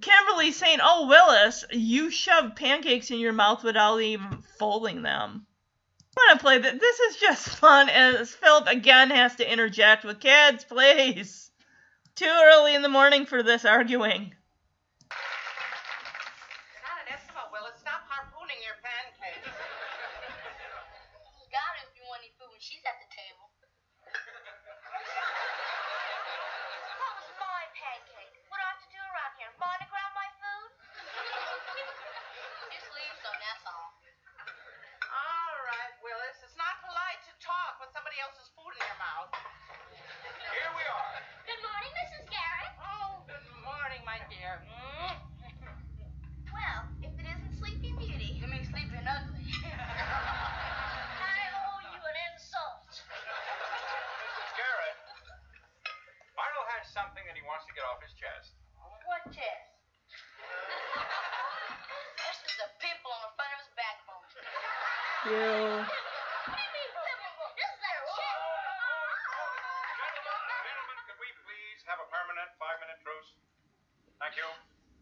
Kimberly's 0.02 0.56
saying, 0.56 0.80
"Oh, 0.84 1.08
Willis, 1.08 1.66
you 1.72 2.12
shove 2.12 2.56
pancakes 2.56 3.10
in 3.10 3.18
your 3.18 3.34
mouth 3.34 3.64
without 3.64 4.00
even 4.00 4.44
folding 4.60 5.02
them." 5.02 5.48
I 6.20 6.34
want 6.34 6.40
to 6.40 6.44
play 6.44 6.58
that. 6.60 6.80
This 6.80 7.00
is 7.00 7.16
just 7.16 7.48
fun, 7.64 7.88
as 7.90 8.32
Philip 8.32 8.68
again 8.68 9.10
has 9.10 9.36
to 9.36 9.50
interject 9.50 10.04
with 10.04 10.20
kids, 10.20 10.66
please. 10.66 11.50
Too 12.16 12.28
early 12.28 12.76
in 12.76 12.82
the 12.82 12.90
morning 12.90 13.26
for 13.26 13.42
this 13.42 13.64
arguing. 13.64 14.36
You're 16.76 16.84
not 16.84 17.00
an 17.08 17.16
Eskimo, 17.16 17.48
Willis. 17.56 17.80
Stop 17.80 18.04
harpooning 18.12 18.60
your 18.60 18.76
pancakes. 18.84 19.48
You 21.40 21.48
got 21.48 21.80
it 21.80 21.88
if 21.88 21.96
you 21.96 22.04
want 22.12 22.20
any 22.28 22.36
food 22.36 22.52
when 22.52 22.60
she's 22.60 22.84
at 22.84 23.00
the 23.00 23.08
table. 23.16 23.48
That 27.00 27.12
was 27.16 27.32
my 27.40 27.64
pancake. 27.72 28.36
What 28.52 28.60
do 28.60 28.64
I 28.68 28.70
have 28.76 28.84
to 28.84 28.90
do 28.92 29.00
around 29.00 29.32
here? 29.40 29.52
Monogram 29.56 30.12
my 30.12 30.28
food? 30.36 30.70
Just 32.76 32.92
leave 32.92 33.16
some, 33.24 33.40
that's 33.40 33.64
all. 33.64 33.96
All 35.10 35.58
right, 35.66 35.94
Willis. 36.06 36.38
It's 36.46 36.54
not 36.54 36.78
polite 36.86 37.18
to 37.26 37.34
talk 37.42 37.82
with 37.82 37.90
somebody 37.98 38.22
else's 38.22 38.46
food 38.54 38.70
in 38.78 38.82
your 38.86 39.00
mouth. 39.02 39.34
Here 40.54 40.70
we 40.78 40.86
are. 40.86 41.18
Good 41.50 41.62
morning, 41.66 41.92
Mrs. 41.98 42.30
Garrett. 42.30 42.74
Oh, 42.78 43.26
good 43.26 43.42
morning, 43.66 44.06
my 44.06 44.22
dear. 44.30 44.62
Mm. 44.70 45.18
Well, 46.54 46.82
if 47.02 47.10
it 47.18 47.26
isn't 47.26 47.58
Sleeping 47.58 47.98
Beauty. 47.98 48.38
You 48.38 48.46
mean 48.46 48.62
Sleeping 48.70 49.02
Ugly. 49.02 49.50
I 49.66 51.42
owe 51.58 51.82
you 51.90 51.98
an 52.06 52.18
insult. 52.30 52.86
Mrs. 53.10 54.50
Garrett. 54.62 54.98
Arnold 56.38 56.70
has 56.78 56.86
something 56.94 57.26
that 57.26 57.34
he 57.34 57.42
wants 57.50 57.66
to 57.66 57.74
get 57.74 57.82
off 58.00 58.08
his 58.08 58.16
chest. 58.16 58.56
What 59.04 59.28
chest? 59.36 59.68
This 62.20 62.56
is 62.56 62.62
a 62.62 62.70
pimple 62.78 63.10
on 63.10 63.22
the 63.26 63.34
front 63.36 63.52
of 63.58 63.60
his 63.64 63.72
backbone. 63.74 64.22
You. 65.28 65.82
What 65.82 66.56
do 66.56 66.62
you 66.62 66.72
mean, 66.78 66.90
pimple? 66.94 67.50
This 67.58 67.72
is 67.74 67.82
a 67.84 67.96
chest. 68.16 68.44
Gentlemen, 70.00 70.60
gentlemen, 70.64 70.98
could 71.10 71.20
we 71.20 71.30
please 71.44 71.80
have 71.90 72.00
a 72.00 72.08
permanent 72.08 72.48
five-minute 72.62 73.02
truce? 73.02 73.34
Thank 74.22 74.38
you. 74.38 74.48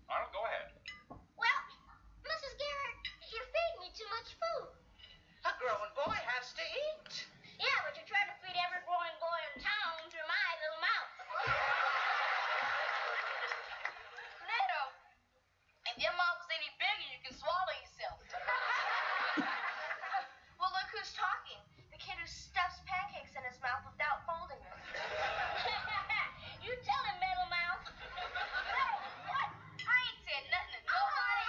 Arnold, 0.08 0.32
go 0.32 0.42
ahead. 0.48 0.72
Well, 1.12 1.62
Mrs. 2.26 2.54
Garrett, 2.58 2.98
you're 3.28 3.50
feeding 3.52 3.78
me 3.84 3.90
too 3.92 4.08
much 4.08 4.30
food. 4.40 4.72
A 5.46 5.54
growing 5.60 5.94
boy 6.00 6.18
has 6.32 6.56
to 6.56 6.64
eat. 6.64 7.28
Yeah, 7.60 7.78
but 7.84 7.94
you're 8.00 8.08
trying 8.08 8.32
to 8.32 8.38
feed 8.40 8.56
every 8.56 8.82
growing 8.88 9.18
boy 9.20 9.40
in 9.52 9.62
town 9.62 9.94
through 10.10 10.26
my 10.26 10.48
little 10.64 10.82
mouth. 10.82 11.12
Little. 14.48 14.90
If 15.92 15.96
your 16.00 16.16
mouth 16.16 16.38
was 16.40 16.52
any 16.56 16.72
bigger, 16.80 17.08
you 17.12 17.20
can 17.24 17.34
swallow 17.36 17.74
yourself. 17.84 18.18
well, 20.60 20.72
look 20.72 20.90
who's 20.92 21.12
talking. 21.16 21.60
The 21.92 22.00
kid 22.00 22.16
who 22.20 22.28
stuffs 22.28 22.80
pancakes 22.88 23.36
in 23.36 23.44
his 23.44 23.60
mouth 23.60 23.84
without 23.88 24.24
folding 24.24 24.60
them. 24.60 24.78
you 26.64 26.72
tell 26.84 27.04
him, 27.12 27.18
metal 27.20 27.48
mouth. 27.52 27.84
hey, 27.92 28.96
what? 29.28 29.50
I 29.84 29.98
ain't 30.12 30.22
said 30.24 30.44
nothing. 30.52 30.84
Nobody 30.88 31.44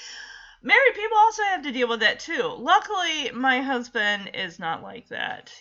married 0.63 0.95
people 0.95 1.17
also 1.17 1.43
have 1.43 1.63
to 1.63 1.71
deal 1.71 1.87
with 1.87 1.99
that 1.99 2.19
too. 2.19 2.55
Luckily, 2.57 3.31
my 3.33 3.61
husband 3.61 4.31
is 4.33 4.59
not 4.59 4.81
like 4.81 5.07
that. 5.09 5.51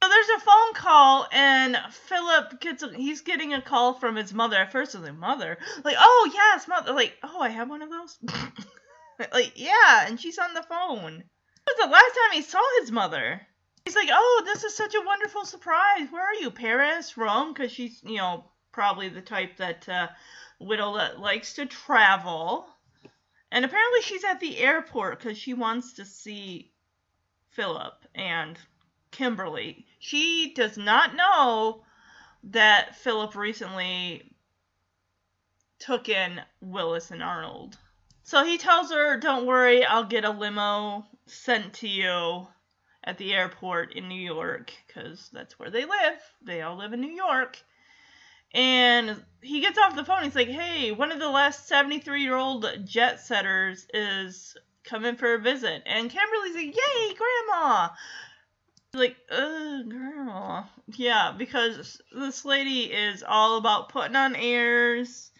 So 0.00 0.08
there's 0.08 0.28
a 0.28 0.44
phone 0.44 0.74
call, 0.74 1.26
and 1.32 1.76
Philip 1.90 2.60
gets 2.60 2.84
a, 2.84 2.94
he's 2.94 3.22
getting 3.22 3.52
a 3.52 3.60
call 3.60 3.94
from 3.94 4.14
his 4.14 4.32
mother. 4.32 4.56
At 4.56 4.70
first, 4.70 4.94
like, 4.94 5.14
"Mother?" 5.14 5.58
Like, 5.84 5.96
"Oh 5.98 6.30
yes, 6.32 6.68
mother." 6.68 6.92
Like, 6.92 7.16
"Oh, 7.24 7.40
I 7.40 7.48
have 7.48 7.68
one 7.68 7.82
of 7.82 7.90
those." 7.90 8.16
like, 9.32 9.52
yeah, 9.56 10.06
and 10.06 10.20
she's 10.20 10.38
on 10.38 10.54
the 10.54 10.62
phone. 10.62 11.14
It 11.14 11.76
was 11.76 11.86
the 11.86 11.92
last 11.92 12.14
time 12.14 12.32
he 12.32 12.42
saw 12.42 12.62
his 12.80 12.92
mother. 12.92 13.46
He's 13.84 13.96
like, 13.96 14.10
"Oh, 14.12 14.42
this 14.44 14.64
is 14.64 14.76
such 14.76 14.94
a 14.94 15.04
wonderful 15.04 15.44
surprise. 15.44 16.08
Where 16.10 16.22
are 16.22 16.34
you? 16.34 16.50
Paris, 16.50 17.16
Rome?" 17.16 17.52
Because 17.52 17.72
she's, 17.72 18.00
you 18.04 18.18
know, 18.18 18.44
probably 18.72 19.08
the 19.08 19.20
type 19.20 19.56
that 19.56 19.88
uh, 19.88 20.08
Widow 20.60 20.96
that 20.96 21.18
likes 21.18 21.54
to 21.54 21.66
travel. 21.66 22.68
And 23.50 23.64
apparently, 23.64 24.02
she's 24.02 24.24
at 24.24 24.40
the 24.40 24.58
airport 24.58 25.18
because 25.18 25.38
she 25.38 25.54
wants 25.54 25.94
to 25.94 26.04
see 26.04 26.72
Philip 27.50 28.04
and 28.14 28.58
Kimberly. 29.10 29.86
She 29.98 30.52
does 30.54 30.76
not 30.76 31.14
know 31.14 31.82
that 32.44 32.96
Philip 32.96 33.34
recently 33.34 34.34
took 35.78 36.08
in 36.08 36.40
Willis 36.60 37.10
and 37.10 37.22
Arnold. 37.22 37.78
So 38.28 38.44
he 38.44 38.58
tells 38.58 38.92
her, 38.92 39.16
Don't 39.16 39.46
worry, 39.46 39.86
I'll 39.86 40.04
get 40.04 40.26
a 40.26 40.30
limo 40.30 41.06
sent 41.24 41.72
to 41.76 41.88
you 41.88 42.46
at 43.02 43.16
the 43.16 43.32
airport 43.32 43.94
in 43.94 44.06
New 44.06 44.20
York 44.20 44.70
because 44.86 45.30
that's 45.32 45.58
where 45.58 45.70
they 45.70 45.86
live. 45.86 46.20
They 46.42 46.60
all 46.60 46.76
live 46.76 46.92
in 46.92 47.00
New 47.00 47.10
York. 47.10 47.58
And 48.52 49.24
he 49.40 49.62
gets 49.62 49.78
off 49.78 49.96
the 49.96 50.04
phone. 50.04 50.24
He's 50.24 50.34
like, 50.34 50.48
Hey, 50.48 50.92
one 50.92 51.10
of 51.10 51.20
the 51.20 51.30
last 51.30 51.68
73 51.68 52.22
year 52.22 52.36
old 52.36 52.66
jet 52.84 53.20
setters 53.20 53.86
is 53.94 54.58
coming 54.84 55.16
for 55.16 55.32
a 55.32 55.38
visit. 55.38 55.84
And 55.86 56.10
Kimberly's 56.10 56.54
like, 56.54 56.76
Yay, 56.76 57.14
Grandma! 57.14 57.88
Like, 58.92 59.16
uh, 59.30 59.84
grandma. 59.88 60.64
Yeah, 60.88 61.32
because 61.32 61.98
this 62.14 62.44
lady 62.44 62.92
is 62.92 63.24
all 63.26 63.56
about 63.56 63.88
putting 63.88 64.16
on 64.16 64.36
airs, 64.36 65.30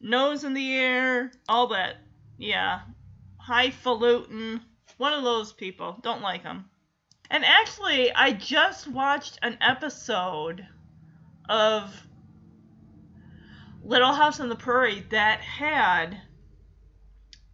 nose 0.00 0.44
in 0.44 0.54
the 0.54 0.72
air, 0.74 1.30
all 1.46 1.66
that. 1.66 1.98
Yeah. 2.38 2.80
Highfalutin. 3.36 4.62
One 4.96 5.12
of 5.12 5.24
those 5.24 5.52
people. 5.52 5.98
Don't 6.02 6.22
like 6.22 6.44
them. 6.44 6.70
And 7.30 7.44
actually, 7.44 8.10
I 8.12 8.32
just 8.32 8.88
watched 8.88 9.38
an 9.42 9.58
episode 9.60 10.66
of 11.48 12.06
Little 13.82 14.12
House 14.12 14.40
on 14.40 14.48
the 14.48 14.56
Prairie 14.56 15.04
that 15.10 15.40
had 15.40 16.20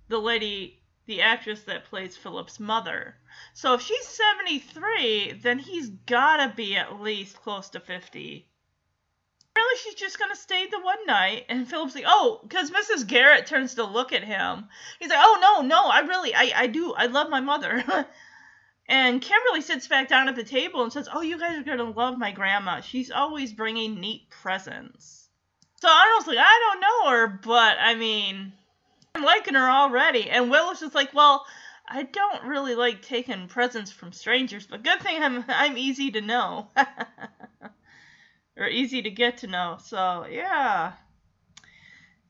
the 0.09 0.19
lady, 0.19 0.81
the 1.07 1.23
actress 1.23 1.63
that 1.63 1.85
plays 1.85 2.17
Philip's 2.17 2.61
mother. 2.61 3.17
So 3.55 3.75
if 3.75 3.83
she's 3.83 4.07
73, 4.07 5.41
then 5.43 5.59
he's 5.59 5.89
gotta 5.89 6.53
be 6.55 6.77
at 6.77 7.01
least 7.01 7.41
close 7.41 7.71
to 7.71 7.81
50. 7.81 8.49
Apparently, 9.55 9.79
she's 9.85 9.95
just 9.95 10.19
gonna 10.19 10.35
stay 10.35 10.67
the 10.67 10.81
one 10.81 11.07
night, 11.07 11.47
and 11.49 11.69
Philip's 11.69 11.95
like, 11.95 12.05
"Oh," 12.09 12.41
because 12.43 12.73
Mrs. 12.73 13.07
Garrett 13.07 13.47
turns 13.47 13.77
to 13.77 13.85
look 13.85 14.13
at 14.13 14.25
him. 14.25 14.69
He's 14.99 15.11
like, 15.11 15.21
"Oh 15.23 15.39
no, 15.41 15.63
no, 15.63 15.87
I 15.87 16.01
really, 16.01 16.35
I, 16.35 16.53
I 16.57 16.67
do, 16.67 16.93
I 16.93 17.07
love 17.07 17.31
my 17.31 17.39
mother." 17.39 17.85
and 18.89 19.23
Kimberly 19.23 19.61
sits 19.61 19.87
back 19.87 20.09
down 20.09 20.27
at 20.27 20.35
the 20.35 20.43
table 20.43 20.83
and 20.83 20.93
says, 20.93 21.09
"Oh, 21.13 21.21
you 21.21 21.39
guys 21.39 21.57
are 21.57 21.63
gonna 21.63 21.89
love 21.89 22.19
my 22.19 22.33
grandma. 22.33 22.81
She's 22.81 23.13
always 23.13 23.53
bringing 23.53 24.01
neat 24.01 24.29
presents." 24.29 25.29
So 25.81 25.89
Arnold's 25.89 26.27
like, 26.27 26.39
"I 26.39 26.59
don't 26.73 26.81
know 26.81 27.11
her, 27.11 27.29
but 27.29 27.77
I 27.79 27.95
mean, 27.95 28.55
I'm 29.15 29.23
liking 29.23 29.55
her 29.55 29.71
already." 29.71 30.31
And 30.31 30.51
Willis 30.51 30.83
is 30.83 30.97
like, 30.97 31.15
"Well." 31.15 31.47
I 31.87 32.05
don't 32.05 32.45
really 32.45 32.75
like 32.75 33.03
taking 33.03 33.47
presents 33.47 33.93
from 33.93 34.13
strangers, 34.13 34.67
but 34.67 34.83
good 34.83 35.03
thing 35.03 35.23
I'm 35.23 35.45
I'm 35.49 35.77
easy 35.77 36.11
to 36.13 36.23
know. 36.23 36.69
or 38.57 38.69
easy 38.69 39.03
to 39.03 39.11
get 39.11 39.39
to 39.39 39.47
know. 39.47 39.79
So, 39.83 40.27
yeah. 40.31 40.93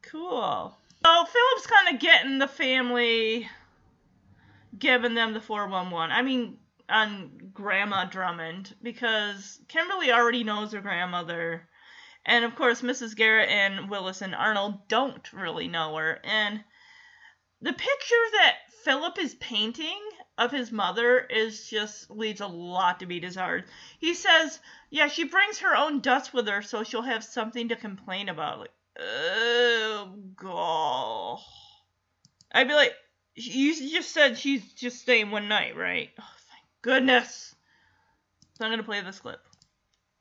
Cool. 0.02 0.76
So, 1.04 1.24
Philip's 1.24 1.66
kind 1.66 1.94
of 1.94 2.00
getting 2.00 2.38
the 2.38 2.48
family, 2.48 3.48
giving 4.78 5.14
them 5.14 5.34
the 5.34 5.40
411. 5.40 6.10
I 6.10 6.22
mean, 6.22 6.58
on 6.88 7.50
Grandma 7.52 8.04
Drummond, 8.04 8.74
because 8.82 9.60
Kimberly 9.68 10.12
already 10.12 10.44
knows 10.44 10.72
her 10.72 10.80
grandmother. 10.80 11.68
And 12.26 12.44
of 12.44 12.56
course, 12.56 12.80
Mrs. 12.80 13.16
Garrett 13.16 13.50
and 13.50 13.90
Willis 13.90 14.22
and 14.22 14.34
Arnold 14.34 14.88
don't 14.88 15.32
really 15.32 15.68
know 15.68 15.96
her. 15.96 16.20
And 16.24 16.64
the 17.60 17.72
picture 17.72 18.24
that 18.32 18.56
Philip 18.84 19.18
is 19.18 19.34
painting 19.36 19.98
of 20.36 20.50
his 20.50 20.72
mother 20.72 21.18
is 21.18 21.68
just 21.68 22.10
leaves 22.10 22.40
a 22.40 22.46
lot 22.46 23.00
to 23.00 23.06
be 23.06 23.20
desired. 23.20 23.64
He 23.98 24.14
says, 24.14 24.58
"Yeah, 24.94 25.08
she 25.10 25.24
brings 25.24 25.58
her 25.58 25.74
own 25.74 25.98
dust 25.98 26.32
with 26.32 26.46
her, 26.46 26.62
so 26.62 26.84
she'll 26.84 27.02
have 27.02 27.24
something 27.26 27.70
to 27.70 27.74
complain 27.74 28.28
about." 28.28 28.60
Like, 28.60 28.70
oh 29.00 30.14
god. 30.38 31.42
I'd 32.54 32.68
be 32.70 32.78
like, 32.78 32.94
you 33.34 33.74
just 33.90 34.14
said 34.14 34.38
she's 34.38 34.62
just 34.74 35.02
staying 35.02 35.32
one 35.32 35.48
night, 35.48 35.74
right? 35.74 36.14
Oh, 36.14 36.36
thank 36.46 36.62
goodness. 36.82 37.56
So 38.54 38.64
I'm 38.64 38.70
gonna 38.70 38.86
play 38.86 39.02
this 39.02 39.18
clip. 39.18 39.42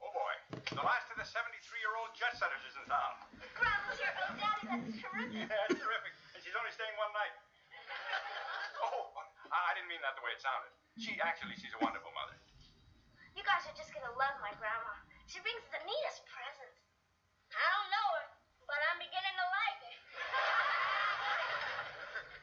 Oh 0.01 0.09
boy, 0.09 0.33
the 0.73 0.81
last 0.81 1.05
of 1.13 1.21
the 1.21 1.29
73-year-old 1.29 2.09
jet 2.17 2.33
setters 2.33 2.65
is 2.65 2.73
in 2.73 2.89
town. 2.89 3.13
Grandma's 3.53 4.01
here. 4.01 4.09
Oh, 4.25 4.33
Daddy, 4.41 4.73
that's 4.73 4.97
terrific. 5.05 5.37
Yeah, 5.53 5.69
it's 5.69 5.77
terrific. 5.85 6.13
And 6.33 6.41
she's 6.41 6.57
only 6.57 6.73
staying 6.73 6.97
one 6.97 7.13
night. 7.13 7.35
Oh, 8.89 9.13
I 9.53 9.69
I 9.69 9.77
didn't 9.77 9.93
mean 9.93 10.01
that 10.01 10.17
the 10.17 10.25
way 10.25 10.33
it 10.33 10.41
sounded. 10.41 10.73
She 10.97 11.21
actually, 11.21 11.53
she's 11.61 11.77
a 11.77 11.81
wonderful 11.85 12.09
mother. 12.17 12.33
You 13.33 13.41
guys 13.41 13.65
are 13.65 13.73
just 13.73 13.89
gonna 13.89 14.13
love 14.13 14.37
my 14.45 14.53
grandma. 14.61 14.93
She 15.25 15.41
brings 15.41 15.65
the 15.73 15.81
neatest 15.81 16.21
presents. 16.29 16.85
I 17.49 17.65
don't 17.65 17.89
know 17.89 18.07
her, 18.21 18.29
but 18.69 18.77
I'm 18.93 19.01
beginning 19.01 19.33
to 19.33 19.45
like 19.49 19.79
her. 19.81 19.93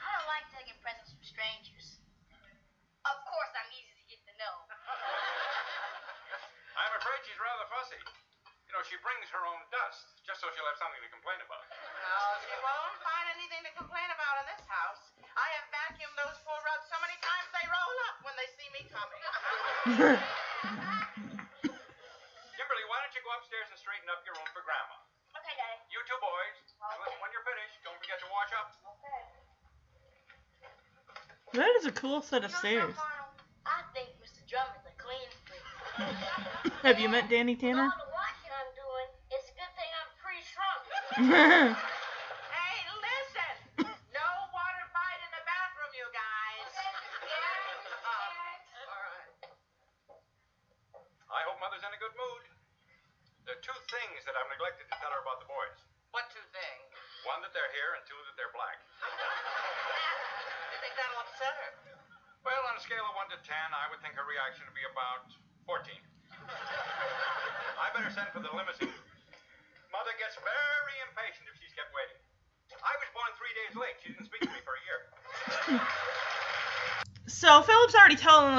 I 0.02 0.08
don't 0.18 0.26
like 0.26 0.50
taking 0.50 0.74
presents 0.82 1.14
from 1.14 1.22
strangers. 1.22 2.02
Of 3.06 3.16
course, 3.22 3.54
I'm 3.54 3.70
easy 3.70 3.94
to 4.02 4.04
get 4.10 4.18
to 4.26 4.34
know. 4.34 4.66
I'm 6.80 6.92
afraid 6.98 7.20
she's 7.22 7.38
rather 7.38 7.66
fussy. 7.70 8.02
You 8.66 8.72
know, 8.78 8.82
she 8.86 8.94
brings 9.02 9.26
her 9.34 9.42
own 9.46 9.58
dust, 9.74 10.06
just 10.22 10.38
so 10.38 10.46
she'll 10.54 10.62
have 10.66 10.78
something 10.78 11.02
to 11.02 11.10
complain 11.10 11.42
about. 11.42 11.66
No, 11.66 12.38
she 12.38 12.54
won't 12.62 12.94
find 13.02 13.26
anything 13.34 13.66
to 13.66 13.72
complain 13.74 14.06
about 14.14 14.38
in 14.42 14.46
this 14.54 14.62
house. 14.66 15.02
I 15.34 15.46
have 15.58 15.66
vacuumed 15.74 16.14
those 16.14 16.38
four 16.46 16.54
rugs 16.62 16.86
so 16.86 16.94
many 17.02 17.18
times 17.18 17.50
they 17.50 17.66
roll 17.66 17.96
up 18.06 18.22
when 18.22 18.38
they 18.38 18.46
see 18.54 18.70
me 18.70 18.86
coming. 18.86 19.18
Kimberly, 22.54 22.86
why 22.86 23.02
don't 23.02 23.10
you 23.10 23.22
go 23.26 23.34
upstairs 23.42 23.66
and 23.74 23.78
straighten 23.80 24.06
up 24.06 24.22
your 24.22 24.38
room 24.38 24.46
for 24.54 24.62
Grandma? 24.62 25.02
Okay, 25.34 25.50
Daddy. 25.58 25.82
You 25.90 25.98
two 26.06 26.14
boys. 26.22 26.54
And 26.78 26.94
listen, 27.02 27.18
when 27.18 27.34
you're 27.34 27.42
finished, 27.42 27.74
don't 27.82 27.98
forget 27.98 28.22
to 28.22 28.28
wash 28.30 28.54
up. 28.54 28.70
Okay. 28.86 29.18
That 31.58 31.74
is 31.82 31.89
a 31.89 31.89
cool 32.00 32.22
set 32.22 32.44
of 32.44 32.50
stairs. 32.50 32.80
something, 32.80 32.96
Arnold? 32.96 33.36
I 33.66 33.82
think 33.92 34.08
Mr. 34.24 34.40
Drummond's 34.48 34.86
a 34.88 34.94
clean 34.96 35.28
freak. 35.44 36.72
Have 36.82 36.98
you 36.98 37.08
met 37.10 37.28
Danny 37.28 37.56
Tanner? 37.56 37.92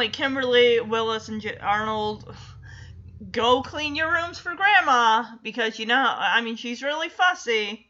like 0.01 0.13
Kimberly, 0.13 0.79
Willis, 0.79 1.27
and 1.27 1.39
J- 1.39 1.59
Arnold, 1.59 2.35
go 3.31 3.61
clean 3.61 3.95
your 3.95 4.11
rooms 4.11 4.39
for 4.39 4.55
Grandma 4.55 5.23
because 5.43 5.77
you 5.77 5.85
know, 5.85 6.15
I 6.17 6.41
mean, 6.41 6.55
she's 6.55 6.81
really 6.81 7.07
fussy. 7.07 7.85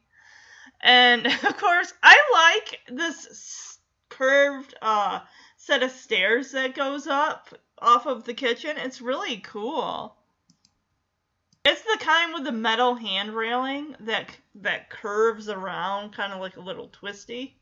And 0.81 1.25
of 1.45 1.55
course, 1.55 1.93
I 2.03 2.17
like 2.33 2.97
this 2.97 3.77
curved 4.09 4.73
uh, 4.81 5.21
set 5.55 5.83
of 5.83 5.91
stairs 5.91 6.51
that 6.51 6.75
goes 6.75 7.07
up 7.07 7.47
off 7.79 8.05
of 8.07 8.25
the 8.25 8.33
kitchen. 8.33 8.75
It's 8.75 8.99
really 8.99 9.37
cool. 9.37 10.13
It's 11.63 11.83
the 11.83 11.97
kind 11.97 12.33
with 12.33 12.43
the 12.43 12.51
metal 12.51 12.95
hand 12.95 13.33
railing 13.33 13.95
that 14.01 14.35
that 14.55 14.89
curves 14.89 15.47
around, 15.47 16.11
kind 16.13 16.33
of 16.33 16.41
like 16.41 16.57
a 16.57 16.61
little 16.61 16.89
twisty. 16.89 17.55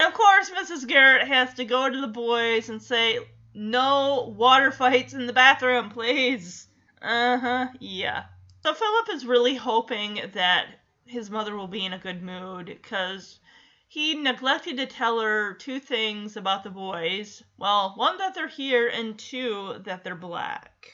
And 0.00 0.08
of 0.08 0.14
course, 0.14 0.50
Mrs. 0.50 0.88
Garrett 0.88 1.28
has 1.28 1.54
to 1.54 1.64
go 1.64 1.88
to 1.88 2.00
the 2.00 2.08
boys 2.08 2.68
and 2.70 2.82
say, 2.82 3.20
"No 3.54 4.34
water 4.36 4.72
fights 4.72 5.14
in 5.14 5.26
the 5.26 5.32
bathroom, 5.32 5.90
please." 5.90 6.68
Uh 7.00 7.38
huh. 7.38 7.68
Yeah. 7.78 8.24
So 8.64 8.74
Philip 8.74 9.08
is 9.10 9.26
really 9.26 9.54
hoping 9.54 10.20
that 10.32 10.80
his 11.06 11.30
mother 11.30 11.54
will 11.54 11.68
be 11.68 11.84
in 11.84 11.92
a 11.92 11.98
good 11.98 12.22
mood 12.22 12.66
because 12.66 13.38
he 13.86 14.14
neglected 14.14 14.78
to 14.78 14.86
tell 14.86 15.20
her 15.20 15.54
two 15.54 15.78
things 15.78 16.36
about 16.36 16.64
the 16.64 16.70
boys. 16.70 17.44
Well, 17.56 17.92
one 17.96 18.18
that 18.18 18.34
they're 18.34 18.48
here, 18.48 18.88
and 18.88 19.18
two 19.18 19.80
that 19.84 20.02
they're 20.02 20.16
black. 20.16 20.90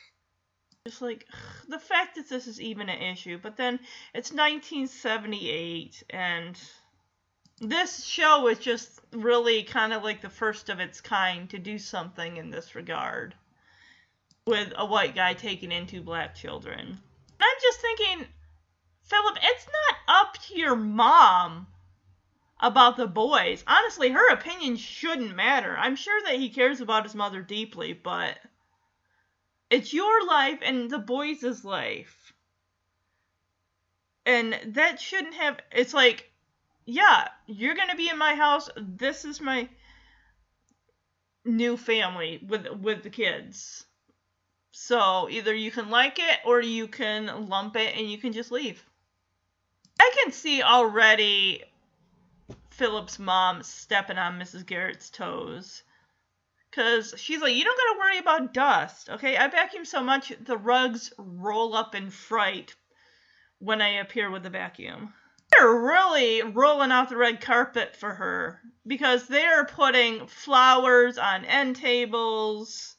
Just 0.87 1.01
like 1.01 1.27
the 1.68 1.79
fact 1.79 2.16
that 2.16 2.29
this 2.29 2.46
is 2.46 2.61
even 2.61 2.88
an 2.88 3.01
issue, 3.01 3.38
but 3.38 3.57
then 3.57 3.81
it's 4.14 4.33
1978, 4.33 6.03
and 6.11 6.61
this 7.61 8.05
show 8.05 8.42
was 8.42 8.59
just 8.59 9.01
really 9.12 9.62
kind 9.62 9.92
of 9.92 10.03
like 10.03 10.23
the 10.23 10.31
first 10.31 10.70
of 10.70 10.81
its 10.81 11.01
kind 11.01 11.49
to 11.51 11.59
do 11.59 11.79
something 11.79 12.38
in 12.38 12.51
this 12.51 12.75
regard 12.75 13.35
with 14.46 14.73
a 14.77 14.87
white 14.87 15.14
guy 15.14 15.35
taking 15.35 15.70
in 15.70 15.87
two 15.87 16.01
black 16.01 16.35
children. 16.35 16.81
And 16.81 16.99
I'm 17.38 17.61
just 17.62 17.81
thinking, 17.81 18.27
Philip, 19.03 19.38
it's 19.42 19.66
not 19.66 20.23
up 20.23 20.38
to 20.44 20.59
your 20.59 20.75
mom 20.75 21.66
about 22.61 22.96
the 22.96 23.07
boys. 23.07 23.62
Honestly, 23.66 24.11
her 24.11 24.33
opinion 24.33 24.77
shouldn't 24.77 25.37
matter. 25.37 25.77
I'm 25.77 25.96
sure 25.96 26.20
that 26.25 26.38
he 26.38 26.49
cares 26.49 26.81
about 26.81 27.05
his 27.05 27.14
mother 27.14 27.42
deeply, 27.42 27.92
but 27.92 28.38
it's 29.68 29.92
your 29.92 30.27
life 30.27 30.61
and 30.62 30.90
the 30.90 30.99
boys' 30.99 31.64
life. 31.64 32.33
And 34.25 34.59
that 34.75 35.01
shouldn't 35.01 35.35
have. 35.35 35.61
It's 35.73 35.94
like 35.94 36.29
yeah, 36.90 37.29
you're 37.46 37.76
gonna 37.76 37.94
be 37.94 38.09
in 38.09 38.18
my 38.18 38.35
house. 38.35 38.68
This 38.76 39.24
is 39.24 39.40
my 39.40 39.68
new 41.44 41.76
family 41.76 42.44
with 42.46 42.68
with 42.68 43.03
the 43.03 43.11
kids. 43.11 43.85
So 44.72 45.29
either 45.31 45.55
you 45.55 45.70
can 45.70 45.90
like 45.90 46.18
it 46.18 46.38
or 46.44 46.61
you 46.61 46.88
can 46.88 47.48
lump 47.48 47.76
it 47.76 47.96
and 47.96 48.11
you 48.11 48.18
can 48.18 48.33
just 48.33 48.50
leave. 48.50 48.85
I 50.00 50.11
can 50.20 50.33
see 50.33 50.62
already 50.62 51.64
Philip's 52.70 53.18
mom 53.18 53.62
stepping 53.62 54.18
on 54.18 54.38
Mrs. 54.38 54.66
Garrett's 54.66 55.11
toes. 55.11 55.83
Cause 56.72 57.14
she's 57.16 57.40
like, 57.40 57.55
you 57.55 57.64
don't 57.64 57.76
gotta 57.76 57.98
worry 57.98 58.18
about 58.18 58.55
dust, 58.55 59.11
okay? 59.11 59.37
I 59.37 59.48
vacuum 59.48 59.85
so 59.85 60.03
much 60.03 60.33
the 60.40 60.57
rugs 60.57 61.12
roll 61.18 61.74
up 61.74 61.94
in 61.94 62.11
fright 62.11 62.74
when 63.59 63.83
I 63.83 63.98
appear 63.98 64.31
with 64.31 64.44
the 64.44 64.50
vacuum 64.50 65.12
they're 65.52 65.74
really 65.74 66.42
rolling 66.42 66.92
out 66.92 67.08
the 67.08 67.16
red 67.16 67.40
carpet 67.40 67.96
for 67.96 68.14
her 68.14 68.60
because 68.86 69.26
they're 69.26 69.64
putting 69.64 70.26
flowers 70.26 71.18
on 71.18 71.44
end 71.44 71.76
tables 71.76 72.96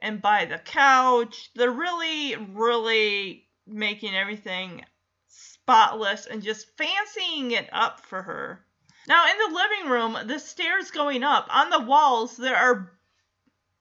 and 0.00 0.20
by 0.20 0.44
the 0.44 0.58
couch. 0.58 1.50
They're 1.54 1.70
really, 1.70 2.36
really 2.36 3.46
making 3.66 4.14
everything 4.14 4.84
spotless 5.28 6.26
and 6.26 6.42
just 6.42 6.66
fancying 6.76 7.52
it 7.52 7.68
up 7.72 8.00
for 8.00 8.22
her. 8.22 8.64
Now, 9.08 9.24
in 9.30 9.38
the 9.38 9.54
living 9.56 9.90
room, 9.90 10.26
the 10.26 10.38
stairs 10.38 10.90
going 10.90 11.22
up, 11.22 11.46
on 11.50 11.70
the 11.70 11.80
walls, 11.80 12.36
there 12.36 12.56
are 12.56 12.92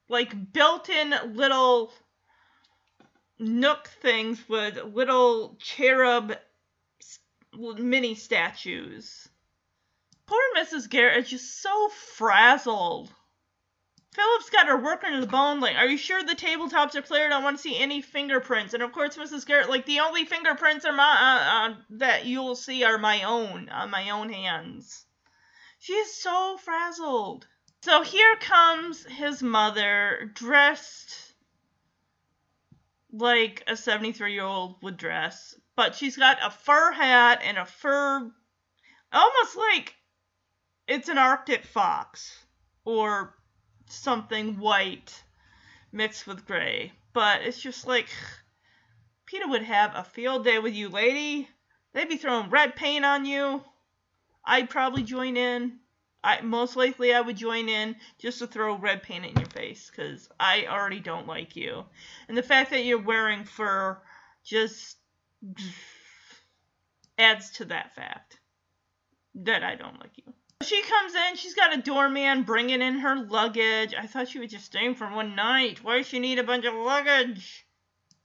like 0.08 0.54
built 0.54 0.90
in 0.90 1.14
little 1.34 1.92
nook 3.40 3.88
things 4.02 4.48
with 4.48 4.78
little 4.84 5.58
cherub 5.60 6.36
mini 7.58 8.16
statues. 8.16 9.28
Poor 10.26 10.42
Mrs. 10.58 10.90
Garrett 10.90 11.26
is 11.26 11.30
just 11.30 11.62
so 11.62 11.90
frazzled. 11.90 13.14
Philip's 14.14 14.50
got 14.50 14.68
her 14.68 14.78
working 14.78 15.12
to 15.12 15.22
the 15.22 15.28
bone. 15.28 15.60
Like, 15.60 15.76
are 15.76 15.88
you 15.88 15.98
sure 15.98 16.24
the 16.24 16.36
tabletops 16.36 16.96
are 16.96 17.02
clear? 17.02 17.26
I 17.26 17.30
don't 17.30 17.44
want 17.44 17.58
to 17.58 17.62
see 17.62 17.78
any 17.78 18.02
fingerprints. 18.02 18.74
And 18.74 18.82
of 18.82 18.94
course, 18.94 19.18
Mrs. 19.18 19.46
Garrett, 19.46 19.70
like, 19.70 19.86
the 19.86 20.00
only 20.00 20.24
fingerprints 20.24 20.86
are 20.86 20.94
my 20.94 21.04
uh, 21.04 21.72
uh, 21.72 21.76
that 21.98 22.26
you'll 22.26 22.56
see 22.56 22.84
are 22.86 22.98
my 22.98 23.24
own 23.24 23.68
on 23.70 23.90
my 23.90 24.12
own 24.12 24.32
hands. 24.32 25.06
She 25.80 25.94
is 25.94 26.16
so 26.16 26.58
frazzled. 26.64 27.46
So 27.84 28.02
here 28.02 28.36
comes 28.38 29.04
his 29.04 29.44
mother, 29.44 30.32
dressed 30.34 31.34
like 33.12 33.64
a 33.68 33.76
73 33.78 34.34
year 34.34 34.44
old 34.44 34.82
would 34.82 34.98
dress, 34.98 35.56
but 35.76 35.96
she's 35.96 36.18
got 36.18 36.38
a 36.42 36.50
fur 36.50 36.92
hat 36.92 37.42
and 37.44 37.58
a 37.58 37.66
fur, 37.66 38.32
almost 39.12 39.58
like 39.58 39.96
it's 40.88 41.10
an 41.10 41.18
Arctic 41.18 41.66
fox 41.66 42.46
or 42.84 43.36
something 43.88 44.60
white 44.60 45.24
mixed 45.92 46.28
with 46.28 46.46
gray. 46.46 46.92
But 47.14 47.42
it's 47.42 47.62
just 47.62 47.88
like 47.88 48.10
PETA 49.26 49.48
would 49.48 49.64
have 49.64 49.94
a 49.96 50.04
field 50.04 50.44
day 50.46 50.60
with 50.60 50.74
you, 50.74 50.90
lady. 50.90 51.50
They'd 51.94 52.10
be 52.10 52.18
throwing 52.18 52.50
red 52.50 52.76
paint 52.76 53.06
on 53.06 53.26
you. 53.26 53.64
I'd 54.44 54.70
probably 54.70 55.04
join 55.04 55.38
in. 55.38 55.80
I 56.24 56.42
most 56.42 56.76
likely 56.76 57.14
I 57.14 57.22
would 57.22 57.38
join 57.38 57.70
in 57.70 57.96
just 58.18 58.40
to 58.40 58.48
throw 58.48 58.76
red 58.76 59.04
paint 59.04 59.26
in 59.26 59.36
your 59.36 59.50
face 59.50 59.90
because 59.90 60.28
I 60.40 60.66
already 60.66 61.00
don't 61.00 61.28
like 61.28 61.56
you, 61.56 61.86
and 62.28 62.36
the 62.36 62.44
fact 62.44 62.72
that 62.72 62.84
you're 62.84 63.00
wearing 63.02 63.44
fur 63.44 64.02
just 64.44 64.98
adds 67.18 67.52
to 67.52 67.66
that 67.66 67.96
fact 67.96 68.40
that 69.36 69.64
I 69.64 69.76
don't 69.76 70.00
like 70.00 70.18
you. 70.18 70.34
She 70.64 70.82
comes 70.82 71.14
in, 71.14 71.36
she's 71.36 71.54
got 71.54 71.78
a 71.78 71.82
doorman 71.82 72.44
bringing 72.44 72.82
in 72.82 73.00
her 73.00 73.16
luggage. 73.16 73.94
I 73.94 74.08
thought 74.08 74.30
she 74.30 74.40
was 74.40 74.52
just 74.52 74.66
staying 74.66 74.96
for 74.96 75.08
one 75.08 75.36
night. 75.36 75.84
Why 75.84 75.98
does 75.98 76.08
she 76.08 76.20
need 76.20 76.40
a 76.40 76.44
bunch 76.44 76.66
of 76.66 76.74
luggage? 76.74 77.66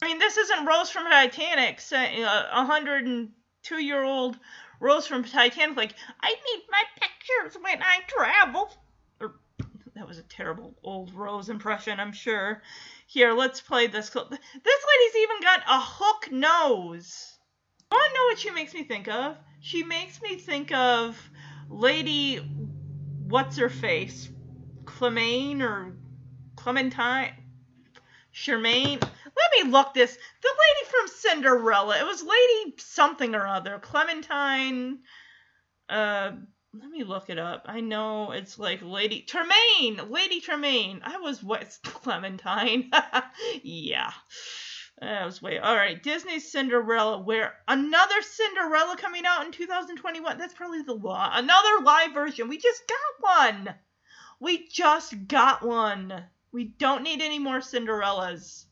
I 0.00 0.06
mean, 0.06 0.18
this 0.18 0.36
isn't 0.36 0.64
Rose 0.64 0.90
from 0.90 1.04
Titanic, 1.04 1.80
uh, 1.92 2.44
a 2.52 2.64
102 2.64 3.82
year 3.82 4.02
old 4.02 4.38
Rose 4.80 5.06
from 5.06 5.24
Titanic, 5.24 5.76
like, 5.76 5.94
I 6.22 6.30
need 6.30 6.64
my 6.70 6.82
pictures 6.94 7.62
when 7.62 7.82
I 7.82 7.98
travel. 8.08 8.70
Or, 9.20 9.34
that 9.94 10.08
was 10.08 10.16
a 10.16 10.22
terrible 10.22 10.74
old 10.82 11.12
Rose 11.12 11.50
impression, 11.50 12.00
I'm 12.00 12.12
sure. 12.12 12.62
Here, 13.10 13.32
let's 13.32 13.60
play 13.60 13.88
this. 13.88 14.08
This 14.10 14.14
lady's 14.22 15.16
even 15.16 15.40
got 15.42 15.62
a 15.66 15.80
hook 15.80 16.30
nose. 16.30 17.38
You 17.90 17.98
wanna 17.98 18.14
know 18.14 18.24
what 18.26 18.38
she 18.38 18.50
makes 18.52 18.72
me 18.72 18.84
think 18.84 19.08
of? 19.08 19.36
She 19.58 19.82
makes 19.82 20.22
me 20.22 20.36
think 20.36 20.72
of 20.72 21.20
Lady 21.68 22.36
What's 23.26 23.56
Her 23.56 23.68
Face? 23.68 24.30
Clemaine 24.84 25.60
or 25.60 25.96
Clementine? 26.54 27.32
Charmaine? 28.32 29.02
Let 29.02 29.64
me 29.64 29.72
look 29.72 29.92
this. 29.92 30.16
The 30.42 30.48
lady 30.48 30.90
from 30.92 31.08
Cinderella. 31.08 31.98
It 31.98 32.06
was 32.06 32.22
Lady 32.22 32.76
something 32.78 33.34
or 33.34 33.44
other. 33.44 33.80
Clementine. 33.80 35.00
Uh, 35.88 36.30
let 36.72 36.88
me 36.88 37.02
look 37.02 37.28
it 37.30 37.38
up. 37.38 37.64
I 37.66 37.80
know 37.80 38.30
it's 38.30 38.58
like 38.58 38.80
Lady 38.82 39.22
Tremaine. 39.22 40.08
Lady 40.08 40.40
Tremaine. 40.40 41.00
I 41.02 41.18
was 41.18 41.42
what? 41.42 41.78
Clementine. 41.84 42.90
yeah. 43.62 44.12
That 45.00 45.24
was 45.24 45.40
way. 45.40 45.58
All 45.58 45.74
right, 45.74 46.00
Disney's 46.00 46.52
Cinderella. 46.52 47.18
Where 47.18 47.54
another 47.66 48.22
Cinderella 48.22 48.96
coming 48.98 49.24
out 49.26 49.46
in 49.46 49.52
2021? 49.52 50.38
That's 50.38 50.54
probably 50.54 50.82
the 50.82 50.94
law. 50.94 51.30
Another 51.32 51.82
live 51.82 52.12
version. 52.12 52.48
We 52.48 52.58
just 52.58 52.82
got 52.86 53.36
one. 53.38 53.74
We 54.38 54.68
just 54.68 55.26
got 55.26 55.62
one. 55.62 56.24
We 56.52 56.64
don't 56.64 57.02
need 57.02 57.22
any 57.22 57.38
more 57.38 57.58
Cinderellas. 57.58 58.66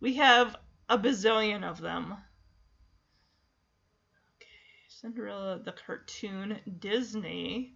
We 0.00 0.14
have 0.16 0.56
a 0.88 0.98
bazillion 0.98 1.62
of 1.62 1.80
them. 1.80 2.16
Cinderella, 5.00 5.58
the 5.58 5.72
cartoon, 5.72 6.60
Disney. 6.78 7.74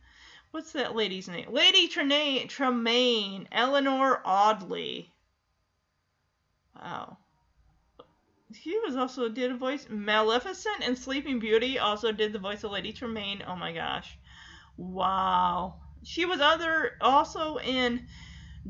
What's 0.51 0.73
that 0.73 0.95
lady's 0.95 1.27
name? 1.27 1.51
Lady 1.51 1.89
Tremaine, 1.89 2.49
Tremaine, 2.49 3.49
Eleanor 3.51 4.21
Audley. 4.27 5.11
Wow. 6.77 7.17
He 8.55 8.79
was 8.81 8.95
also 8.95 9.31
did 9.31 9.51
a 9.51 9.57
voice 9.57 9.87
Maleficent 9.89 10.83
and 10.83 10.99
Sleeping 10.99 11.39
Beauty 11.39 11.79
also 11.79 12.13
did 12.13 12.35
the 12.35 12.39
voice 12.39 12.63
of 12.63 12.73
Lady 12.73 12.93
Tremaine. 12.93 13.43
Oh 13.47 13.57
my 13.57 13.73
gosh. 13.73 14.19
Wow. 14.77 15.77
She 16.03 16.27
was 16.27 16.43
other 16.43 16.99
also 17.01 17.57
in 17.57 18.07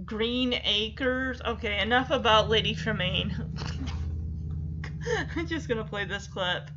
Green 0.05 0.55
Acres. 0.63 1.43
Okay, 1.45 1.81
enough 1.81 2.13
about 2.13 2.49
Lady 2.49 2.77
Tremaine. 2.77 3.35
I'm 5.37 5.49
just 5.49 5.67
gonna 5.67 5.83
play 5.83 6.05
this 6.05 6.29
clip. 6.29 6.71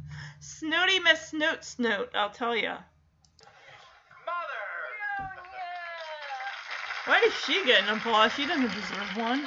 Snooty 0.48 1.00
Miss 1.04 1.36
Snoot 1.36 1.60
Snoot, 1.64 2.08
I'll 2.16 2.32
tell 2.32 2.56
ya. 2.56 2.80
Mother! 4.24 4.64
Why 7.04 7.20
does 7.20 7.36
she 7.44 7.66
get 7.66 7.84
an 7.84 7.98
applause? 7.98 8.32
She 8.32 8.48
doesn't 8.48 8.72
deserve 8.72 9.12
one. 9.20 9.44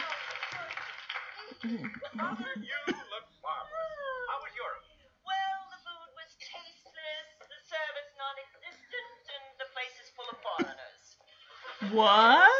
Mother, 2.12 2.52
you 2.60 2.78
look 2.92 3.26
marvelous. 3.40 4.28
How 4.28 4.44
was 4.44 4.52
Europe? 4.52 4.84
Well, 5.24 5.60
the 5.72 5.80
food 5.80 6.10
was 6.20 6.36
tasteless, 6.36 7.28
the 7.48 7.60
service 7.64 8.12
non-existent, 8.20 9.24
and 9.24 9.56
the 9.56 9.72
place 9.72 9.96
is 10.04 10.12
full 10.12 10.28
of 10.28 10.36
foreigners. 10.44 11.16
What? 11.96 12.52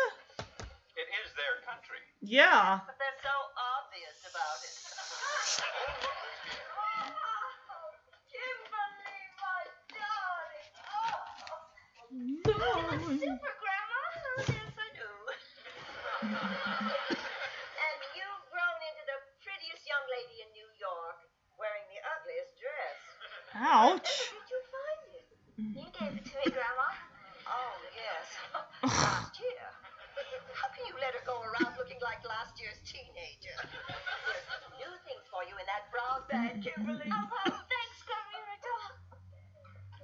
It 0.96 1.08
is 1.22 1.28
their 1.36 1.60
country. 1.68 2.00
Yeah. 2.24 2.80
But 2.88 2.96
and 17.84 17.98
you've 18.16 18.44
grown 18.48 18.80
into 18.88 19.04
the 19.04 19.18
prettiest 19.44 19.84
young 19.84 20.04
lady 20.08 20.44
in 20.44 20.48
New 20.56 20.70
York, 20.80 21.18
wearing 21.60 21.84
the 21.92 22.00
ugliest 22.00 22.52
dress. 22.56 22.98
Ouch. 23.52 24.08
Where 24.08 24.40
did 24.40 24.48
you 24.48 24.60
find 24.72 25.00
it? 25.12 25.28
Mm. 25.60 25.72
You 25.76 25.88
gave 25.92 26.12
it 26.16 26.24
to 26.24 26.34
me, 26.40 26.46
Grandma. 26.48 26.88
Oh, 27.44 27.74
yes. 27.92 28.26
last 28.96 29.36
year. 29.36 29.66
How 30.56 30.68
can 30.72 30.84
you 30.88 30.96
let 31.00 31.12
her 31.16 31.24
go 31.28 31.40
around 31.40 31.76
looking 31.76 32.00
like 32.00 32.24
last 32.24 32.56
year's 32.60 32.80
teenager? 32.84 33.56
There's 33.60 34.48
some 34.48 34.72
new 34.76 34.92
things 35.04 35.24
for 35.28 35.44
you 35.44 35.56
in 35.60 35.66
that 35.68 35.88
brown 35.92 36.24
bag, 36.28 36.64
Kimberly. 36.64 37.08
Oh, 37.12 37.28
well, 37.28 37.60
thanks, 37.68 37.98
Grandma. 38.08 38.30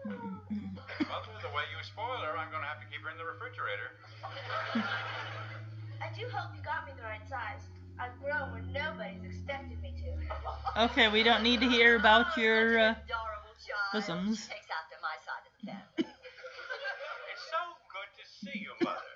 Mother, 0.07 1.35
the 1.43 1.51
way 1.51 1.67
you 1.73 1.79
spoil 1.83 2.21
her, 2.23 2.37
I'm 2.39 2.51
going 2.55 2.63
to 2.63 2.71
have 2.71 2.79
to 2.79 2.89
keep 2.93 3.03
her 3.03 3.11
in 3.11 3.19
the 3.19 3.27
refrigerator. 3.27 3.91
I 5.99 6.09
do 6.15 6.27
hope 6.31 6.55
you 6.55 6.63
Okay, 10.77 11.09
we 11.09 11.23
don't 11.23 11.43
need 11.43 11.61
to 11.61 11.69
hear 11.69 11.97
about 11.97 12.37
your. 12.37 12.79
Uh, 12.79 12.95
bosoms. 13.97 14.45
She 14.45 14.53
takes 14.53 14.69
after 14.69 15.01
my 15.01 15.17
side 15.25 15.45
of 15.49 15.53
the 15.57 15.63
family. 15.73 16.05
It's 16.05 17.47
so 17.49 17.63
good 17.89 18.11
to 18.13 18.25
see 18.29 18.61
you, 18.61 18.73
Mother. 18.85 19.09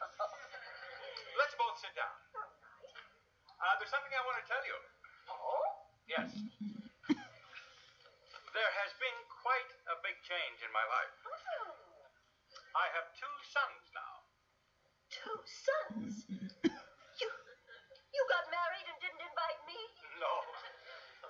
Let's 1.37 1.55
both 1.61 1.77
sit 1.85 1.93
down. 1.93 2.17
Uh, 3.61 3.77
there's 3.77 3.93
something 3.93 4.09
I 4.09 4.25
want 4.25 4.41
to 4.41 4.47
tell 4.49 4.65
you. 4.65 4.77
oh? 5.29 5.69
Yes. 6.09 6.33
There 8.57 8.73
has 8.83 8.91
been 8.97 9.19
quite 9.45 9.71
a 9.93 9.97
big 10.01 10.17
change 10.25 10.65
in 10.65 10.73
my 10.73 10.83
life. 10.89 11.15
I 12.73 12.87
have 12.97 13.13
two 13.21 13.37
sons 13.53 13.85
now. 13.93 14.15
Two 15.13 15.39
sons? 15.45 16.25
You, 17.21 17.29
you 18.17 18.23
got 18.33 18.49
married 18.49 18.87
and 18.89 18.97
didn't 18.97 19.23
invite 19.23 19.61
me? 19.69 19.77
No. 20.19 20.33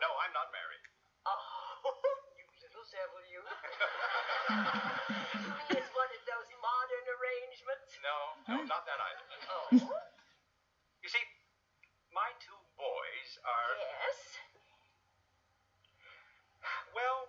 No, 0.01 0.09
I'm 0.23 0.33
not 0.33 0.49
married. 0.55 0.85
Oh, 1.29 1.35
you 2.39 2.45
little 2.65 2.87
devil, 2.89 3.21
you. 3.29 3.41
you 3.45 3.45
mean 3.45 4.40
it's 4.51 5.91
one 5.95 6.11
of 6.11 6.23
those 6.27 6.51
modern 6.59 7.05
arrangements? 7.15 7.91
No, 8.03 8.17
no, 8.51 8.57
not 8.67 8.83
that 8.87 8.99
either. 8.99 9.25
Oh? 9.51 9.95
You 11.01 11.09
see, 11.09 11.25
my 12.13 12.29
two 12.45 12.61
boys 12.77 13.31
are, 13.41 13.73
Yes. 13.81 14.19
well, 16.93 17.25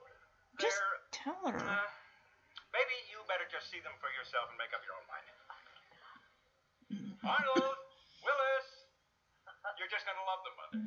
just 0.59 0.76
tell 1.15 1.39
her. 1.47 1.55
uh, 1.55 1.88
maybe 2.76 2.95
you 3.07 3.24
better 3.32 3.47
just 3.47 3.72
see 3.72 3.80
them 3.80 3.95
for 4.03 4.11
yourself 4.11 4.51
and 4.51 4.59
make 4.59 4.76
up 4.76 4.84
your 4.84 4.91
own 4.99 5.07
mind. 5.07 5.24
Arnold, 7.24 7.80
Willis, 8.28 8.67
you're 9.80 9.88
just 9.88 10.03
going 10.03 10.19
to 10.19 10.28
love 10.28 10.41
them, 10.43 10.55
Mother. 10.59 10.84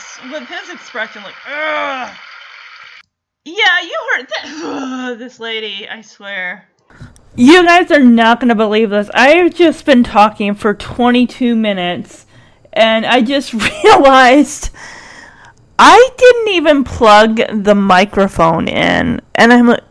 With 0.00 0.32
with 0.32 0.48
his 0.48 0.70
expression 0.70 1.22
like, 1.22 1.34
ugh. 1.46 2.16
Yeah, 3.44 3.80
you 3.82 4.08
heard. 4.14 4.26
Ugh, 4.44 5.18
this 5.18 5.40
lady, 5.40 5.88
I 5.88 6.02
swear. 6.02 6.68
You 7.36 7.64
guys 7.64 7.90
are 7.90 8.00
not 8.00 8.40
going 8.40 8.48
to 8.48 8.54
believe 8.54 8.90
this. 8.90 9.10
I've 9.14 9.54
just 9.54 9.86
been 9.86 10.02
talking 10.02 10.54
for 10.54 10.74
22 10.74 11.54
minutes 11.54 12.26
and 12.72 13.06
I 13.06 13.22
just 13.22 13.52
realized 13.84 14.70
I 15.78 16.10
didn't 16.16 16.54
even 16.54 16.84
plug 16.84 17.40
the 17.64 17.74
microphone 17.74 18.68
in. 18.68 19.20
And 19.34 19.52
I'm 19.52 19.68
like, 19.68 19.84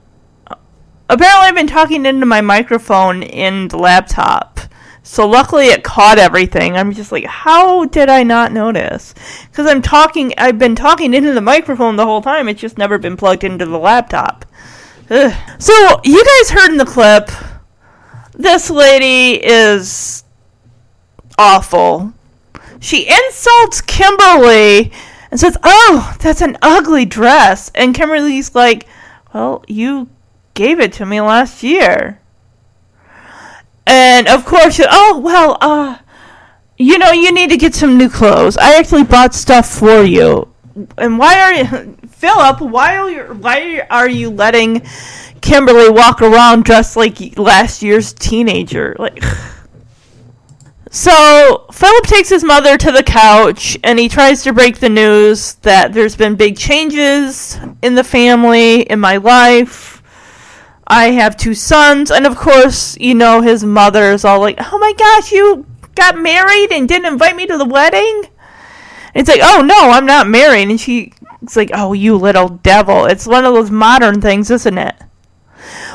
apparently 1.09 1.47
I've 1.47 1.55
been 1.55 1.67
talking 1.67 2.05
into 2.05 2.25
my 2.25 2.41
microphone 2.41 3.23
in 3.23 3.69
the 3.69 3.77
laptop. 3.77 4.58
So 5.03 5.27
luckily 5.27 5.67
it 5.67 5.83
caught 5.83 6.19
everything. 6.19 6.75
I'm 6.75 6.93
just 6.93 7.11
like, 7.11 7.25
how 7.25 7.85
did 7.85 8.09
I 8.09 8.23
not 8.23 8.51
notice? 8.51 9.15
Because 9.49 9.65
I'm 9.65 9.81
talking, 9.81 10.33
I've 10.37 10.59
been 10.59 10.75
talking 10.75 11.13
into 11.13 11.33
the 11.33 11.41
microphone 11.41 11.95
the 11.95 12.05
whole 12.05 12.21
time. 12.21 12.47
It's 12.47 12.61
just 12.61 12.77
never 12.77 12.97
been 12.97 13.17
plugged 13.17 13.43
into 13.43 13.65
the 13.65 13.79
laptop. 13.79 14.45
Ugh. 15.09 15.33
So 15.57 15.73
you 16.03 16.23
guys 16.23 16.51
heard 16.51 16.69
in 16.69 16.77
the 16.77 16.85
clip, 16.85 17.31
this 18.33 18.69
lady 18.69 19.43
is 19.43 20.23
awful. 21.37 22.13
She 22.79 23.07
insults 23.07 23.81
Kimberly 23.81 24.91
and 25.31 25.39
says, 25.39 25.57
"Oh, 25.63 26.15
that's 26.21 26.41
an 26.41 26.57
ugly 26.61 27.05
dress." 27.05 27.71
And 27.75 27.93
Kimberly's 27.93 28.55
like, 28.55 28.87
"Well, 29.33 29.63
you 29.67 30.09
gave 30.53 30.79
it 30.79 30.93
to 30.93 31.05
me 31.05 31.19
last 31.19 31.63
year." 31.63 32.19
And 33.89 34.27
of 34.27 34.45
course, 34.45 34.79
oh 34.87 35.19
well, 35.19 35.57
uh, 35.61 35.97
you 36.77 36.99
know, 36.99 37.11
you 37.11 37.33
need 37.33 37.49
to 37.49 37.57
get 37.57 37.73
some 37.73 37.97
new 37.97 38.07
clothes. 38.07 38.55
I 38.55 38.77
actually 38.77 39.03
bought 39.03 39.33
stuff 39.33 39.67
for 39.67 40.03
you. 40.03 40.47
And 40.99 41.17
why 41.17 41.41
are 41.41 41.53
you, 41.53 41.97
Philip? 42.07 42.61
Why 42.61 42.97
are 42.97 43.09
you, 43.09 43.23
why 43.23 43.87
are 43.89 44.07
you 44.07 44.29
letting 44.29 44.83
Kimberly 45.41 45.89
walk 45.89 46.21
around 46.21 46.65
dressed 46.65 46.95
like 46.95 47.37
last 47.39 47.81
year's 47.81 48.13
teenager? 48.13 48.95
Like. 48.99 49.23
So, 50.91 51.67
Philip 51.71 52.05
takes 52.05 52.29
his 52.29 52.43
mother 52.43 52.75
to 52.75 52.91
the 52.91 53.03
couch 53.03 53.77
and 53.83 53.99
he 53.99 54.09
tries 54.09 54.41
to 54.41 54.53
break 54.53 54.79
the 54.79 54.89
news 54.89 55.53
that 55.61 55.93
there's 55.93 56.15
been 56.15 56.35
big 56.35 56.57
changes 56.57 57.59
in 57.83 57.93
the 57.93 58.03
family, 58.03 58.81
in 58.81 58.99
my 58.99 59.17
life. 59.17 59.98
I 60.89 61.11
have 61.11 61.37
two 61.37 61.53
sons, 61.53 62.09
and 62.09 62.25
of 62.25 62.35
course, 62.35 62.97
you 62.99 63.13
know, 63.13 63.41
his 63.41 63.63
mother 63.63 64.11
is 64.11 64.25
all 64.25 64.39
like, 64.39 64.57
Oh 64.59 64.79
my 64.79 64.93
gosh, 64.93 65.31
you 65.31 65.65
got 65.95 66.17
married 66.17 66.71
and 66.71 66.87
didn't 66.87 67.11
invite 67.11 67.35
me 67.35 67.45
to 67.45 67.57
the 67.57 67.65
wedding? 67.65 68.23
And 69.13 69.27
it's 69.27 69.29
like, 69.29 69.41
Oh 69.43 69.61
no, 69.61 69.91
I'm 69.91 70.05
not 70.05 70.27
married. 70.27 70.69
And 70.69 70.79
she's 70.79 71.13
like, 71.55 71.71
Oh, 71.73 71.93
you 71.93 72.15
little 72.15 72.49
devil. 72.49 73.05
It's 73.05 73.27
one 73.27 73.45
of 73.45 73.53
those 73.53 73.71
modern 73.71 74.21
things, 74.21 74.49
isn't 74.49 74.77
it? 74.77 74.95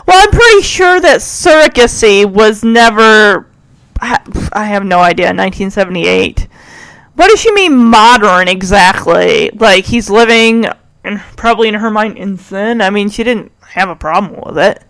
Well, 0.07 0.23
I'm 0.23 0.31
pretty 0.31 0.63
sure 0.63 1.01
that 1.01 1.21
surrogacy 1.21 2.25
was 2.25 2.63
never 2.63 3.49
I 4.01 4.65
have 4.67 4.85
no 4.85 5.01
idea. 5.01 5.27
1978. 5.27 6.49
What 7.15 7.29
does 7.29 7.41
she 7.41 7.53
mean 7.53 7.77
modern 7.77 8.49
exactly? 8.49 9.51
Like 9.51 9.85
he's 9.85 10.11
living, 10.11 10.67
in, 11.05 11.19
probably 11.37 11.69
in 11.69 11.75
her 11.75 11.91
mind, 11.91 12.19
in 12.19 12.37
sin. 12.37 12.81
I 12.81 12.91
mean, 12.91 13.09
she 13.09 13.23
didn't 13.23 13.53
have 13.71 13.89
a 13.89 13.97
problem 13.97 14.41
with 14.45 14.59
it, 14.59 14.83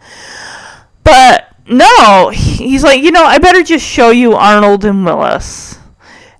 but 1.02 1.48
no, 1.66 2.30
he's 2.30 2.84
like, 2.84 3.02
you 3.02 3.10
know, 3.10 3.24
I 3.24 3.38
better 3.38 3.62
just 3.62 3.86
show 3.86 4.10
you 4.10 4.34
Arnold 4.34 4.84
and 4.84 5.04
Willis. 5.04 5.78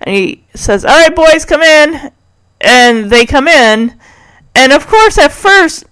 And 0.00 0.14
he 0.14 0.44
says, 0.54 0.84
"All 0.84 0.90
right, 0.90 1.14
boys, 1.14 1.44
come 1.44 1.62
in." 1.62 2.12
And 2.60 3.10
they 3.10 3.26
come 3.26 3.46
in, 3.48 3.98
and 4.54 4.72
of 4.72 4.86
course, 4.86 5.18
at 5.18 5.32
first, 5.32 5.84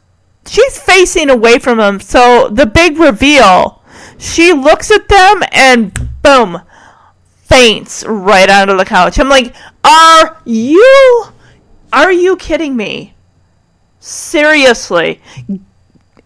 she's 0.47 0.78
facing 0.78 1.30
away 1.30 1.59
from 1.59 1.80
him. 1.80 2.01
So 2.01 2.49
the 2.49 2.66
big 2.66 2.99
reveal, 2.99 3.82
she 4.18 4.53
looks 4.53 4.90
at 4.90 5.09
them 5.09 5.43
and 5.53 6.09
boom, 6.22 6.62
faints 7.34 8.05
right 8.07 8.49
onto 8.49 8.76
the 8.76 8.84
couch. 8.84 9.18
I'm 9.18 9.28
like, 9.28 9.55
are 9.84 10.38
you, 10.45 11.24
are 11.93 12.12
you 12.12 12.36
kidding 12.36 12.76
me? 12.76 13.14
Seriously. 14.01 15.20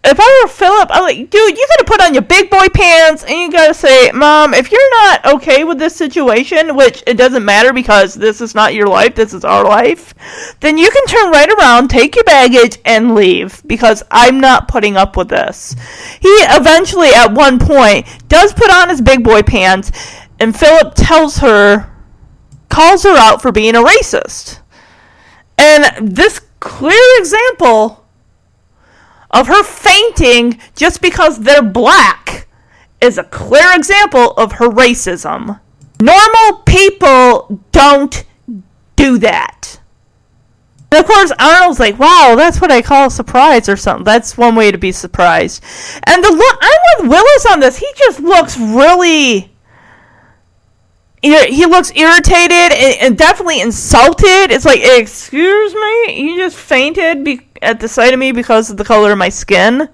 If 0.09 0.17
I 0.21 0.41
were 0.41 0.47
Philip, 0.49 0.89
I'm 0.89 1.03
like, 1.03 1.29
dude, 1.29 1.57
you 1.57 1.67
gotta 1.67 1.83
put 1.85 2.01
on 2.01 2.13
your 2.13 2.23
big 2.23 2.49
boy 2.49 2.67
pants 2.73 3.25
and 3.25 3.37
you 3.37 3.51
gotta 3.51 3.73
say, 3.73 4.09
Mom, 4.13 4.53
if 4.53 4.71
you're 4.71 5.03
not 5.03 5.25
okay 5.35 5.65
with 5.65 5.79
this 5.79 5.97
situation, 5.97 6.77
which 6.77 7.03
it 7.05 7.17
doesn't 7.17 7.43
matter 7.43 7.73
because 7.73 8.13
this 8.13 8.39
is 8.39 8.55
not 8.55 8.73
your 8.73 8.87
life, 8.87 9.15
this 9.15 9.33
is 9.33 9.43
our 9.43 9.65
life, 9.65 10.13
then 10.61 10.77
you 10.77 10.89
can 10.89 11.05
turn 11.07 11.31
right 11.31 11.49
around, 11.49 11.89
take 11.89 12.15
your 12.15 12.23
baggage, 12.23 12.77
and 12.85 13.15
leave 13.15 13.61
because 13.67 14.01
I'm 14.09 14.39
not 14.39 14.69
putting 14.69 14.95
up 14.95 15.17
with 15.17 15.27
this. 15.27 15.75
He 16.21 16.29
eventually, 16.29 17.09
at 17.09 17.33
one 17.33 17.59
point, 17.59 18.07
does 18.29 18.53
put 18.53 18.71
on 18.71 18.87
his 18.87 19.01
big 19.01 19.25
boy 19.25 19.41
pants, 19.43 19.91
and 20.39 20.57
Philip 20.57 20.93
tells 20.95 21.39
her, 21.39 21.91
calls 22.69 23.03
her 23.03 23.17
out 23.17 23.41
for 23.41 23.51
being 23.51 23.75
a 23.75 23.83
racist. 23.83 24.59
And 25.57 26.15
this 26.15 26.39
clear 26.61 27.19
example 27.19 28.06
of 29.37 29.47
her 29.47 29.63
fainting 29.63 30.59
just 30.75 30.99
because 30.99 31.41
they're 31.41 31.61
black 31.61 32.47
is 32.99 33.19
a 33.19 33.23
clear 33.23 33.71
example 33.75 34.31
of 34.31 34.53
her 34.53 34.67
racism. 34.67 35.59
Normal 36.01 36.63
people 36.65 37.61
don't 37.71 38.25
do 38.95 39.19
that. 39.19 39.79
And 40.91 41.01
of 41.01 41.05
course, 41.05 41.31
Arnold's 41.37 41.79
like, 41.79 41.99
"Wow, 41.99 42.33
that's 42.35 42.59
what 42.59 42.71
I 42.71 42.81
call 42.81 43.07
a 43.07 43.11
surprise, 43.11 43.69
or 43.69 43.77
something." 43.77 44.05
That's 44.05 44.37
one 44.37 44.55
way 44.55 44.71
to 44.71 44.77
be 44.77 44.91
surprised. 44.91 45.61
And 46.07 46.23
the 46.23 46.31
look, 46.31 46.57
I'm 46.59 47.03
with 47.03 47.11
Willis 47.11 47.45
on 47.45 47.59
this. 47.59 47.77
He 47.77 47.87
just 47.97 48.19
looks 48.19 48.57
really. 48.57 49.51
He 51.21 51.65
looks 51.65 51.91
irritated 51.95 52.71
and, 53.01 53.17
definitely 53.17 53.61
insulted. 53.61 54.51
It's 54.51 54.65
like, 54.65 54.81
excuse 54.81 55.73
me, 55.73 56.21
you 56.21 56.37
just 56.37 56.55
fainted 56.55 57.23
be- 57.23 57.47
at 57.61 57.79
the 57.79 57.87
sight 57.87 58.13
of 58.13 58.19
me 58.19 58.31
because 58.31 58.69
of 58.69 58.77
the 58.77 58.83
color 58.83 59.11
of 59.11 59.17
my 59.17 59.29
skin. 59.29 59.89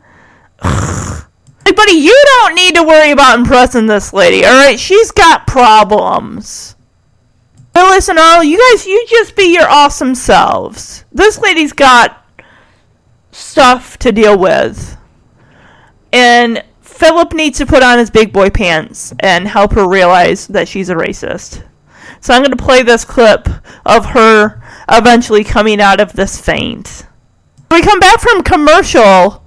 Like, 1.66 1.78
buddy, 1.78 1.94
you 1.94 2.24
don't 2.26 2.56
need 2.56 2.76
to 2.76 2.84
worry 2.84 3.12
about 3.12 3.40
impressing 3.40 3.86
this 3.86 4.12
lady, 4.12 4.46
alright? 4.46 4.78
She's 4.78 5.12
got 5.12 5.48
problems. 5.48 6.76
But 7.72 7.90
listen, 7.90 8.18
all 8.20 8.44
you 8.44 8.60
guys, 8.72 8.86
you 8.86 9.06
just 9.10 9.36
be 9.38 9.54
your 9.54 9.70
awesome 9.70 10.14
selves. 10.14 11.06
This 11.14 11.40
lady's 11.40 11.72
got 11.72 12.24
stuff 13.32 13.98
to 14.00 14.12
deal 14.12 14.38
with. 14.38 14.98
And 16.12 16.64
Philip 17.04 17.34
needs 17.34 17.58
to 17.58 17.66
put 17.66 17.84
on 17.84 17.98
his 17.98 18.10
big 18.10 18.32
boy 18.32 18.50
pants 18.50 19.14
and 19.20 19.48
help 19.48 19.74
her 19.74 19.88
realize 19.88 20.48
that 20.48 20.68
she's 20.68 20.90
a 20.90 20.96
racist. 20.96 21.64
So 22.22 22.34
I'm 22.34 22.42
going 22.42 22.56
to 22.56 22.64
play 22.64 22.82
this 22.82 23.04
clip 23.04 23.50
of 23.86 24.06
her 24.08 24.62
eventually 24.90 25.44
coming 25.44 25.82
out 25.82 26.00
of 26.00 26.14
this 26.14 26.40
faint. 26.40 27.06
We 27.70 27.82
come 27.82 28.00
back 28.00 28.20
from 28.20 28.44
commercial 28.44 29.44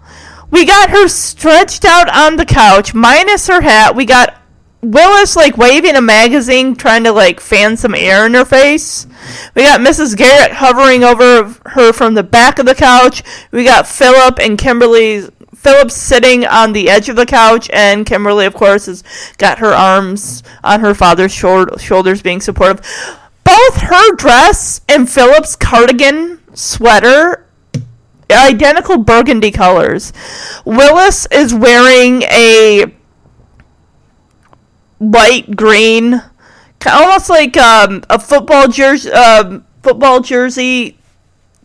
we 0.51 0.65
got 0.65 0.91
her 0.91 1.09
stretched 1.09 1.85
out 1.85 2.09
on 2.15 2.37
the 2.37 2.47
couch, 2.47 2.95
minus 2.95 3.47
her 3.49 3.61
hat. 3.61 3.97
We 3.97 4.05
got 4.05 4.41
Willis 4.81 5.35
like 5.35 5.57
waving 5.57 5.97
a 5.97 6.01
magazine, 6.01 6.77
trying 6.77 7.05
to 7.05 7.13
like 7.13 7.41
fan 7.41 7.77
some 7.77 7.95
air 7.95 8.27
in 8.27 8.35
her 8.35 8.45
face. 8.45 9.07
We 9.55 9.63
got 9.63 9.81
Mrs. 9.81 10.17
Garrett 10.17 10.53
hovering 10.53 11.03
over 11.03 11.55
her 11.67 11.93
from 11.93 12.15
the 12.15 12.23
back 12.23 12.59
of 12.59 12.67
the 12.67 12.75
couch. 12.75 13.23
We 13.51 13.65
got 13.65 13.89
Philip 13.89 14.39
and 14.39 14.57
Kimberly. 14.57 15.29
Philip 15.67 15.91
sitting 15.91 16.47
on 16.47 16.73
the 16.73 16.89
edge 16.89 17.09
of 17.09 17.17
the 17.17 17.27
couch, 17.27 17.69
and 17.73 18.07
Kimberly, 18.07 18.47
of 18.47 18.55
course, 18.55 18.87
has 18.87 19.03
got 19.37 19.59
her 19.59 19.75
arms 19.75 20.45
on 20.63 20.79
her 20.79 20.95
father's 20.95 21.33
shoulders, 21.33 22.23
being 22.23 22.41
supportive. 22.41 22.87
Both 23.43 23.79
her 23.79 24.15
dress 24.15 24.81
and 24.89 25.11
Phillips' 25.11 25.57
cardigan 25.57 26.41
sweater 26.55 27.49
identical 28.31 28.99
burgundy 28.99 29.51
colors. 29.51 30.13
Willis 30.65 31.27
is 31.33 31.53
wearing 31.53 32.23
a 32.23 32.85
light 35.01 35.57
green, 35.57 36.23
almost 36.89 37.29
like 37.29 37.57
um, 37.57 38.05
a 38.09 38.21
football 38.21 38.69
jersey, 38.69 39.11
um, 39.11 39.67
football 39.83 40.21
jersey 40.21 40.97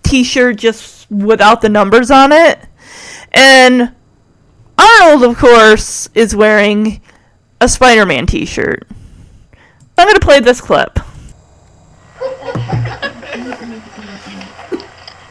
T-shirt, 0.01 0.55
just 0.55 1.11
without 1.11 1.61
the 1.61 1.69
numbers 1.69 2.09
on 2.09 2.31
it. 2.31 2.65
And 3.31 3.93
Arnold, 4.77 5.23
of 5.23 5.37
course, 5.37 6.09
is 6.13 6.35
wearing 6.35 7.01
a 7.59 7.69
Spider-Man 7.69 8.25
T-shirt. 8.25 8.87
I'm 9.97 10.07
gonna 10.07 10.19
play 10.19 10.39
this 10.39 10.59
clip. 10.59 10.99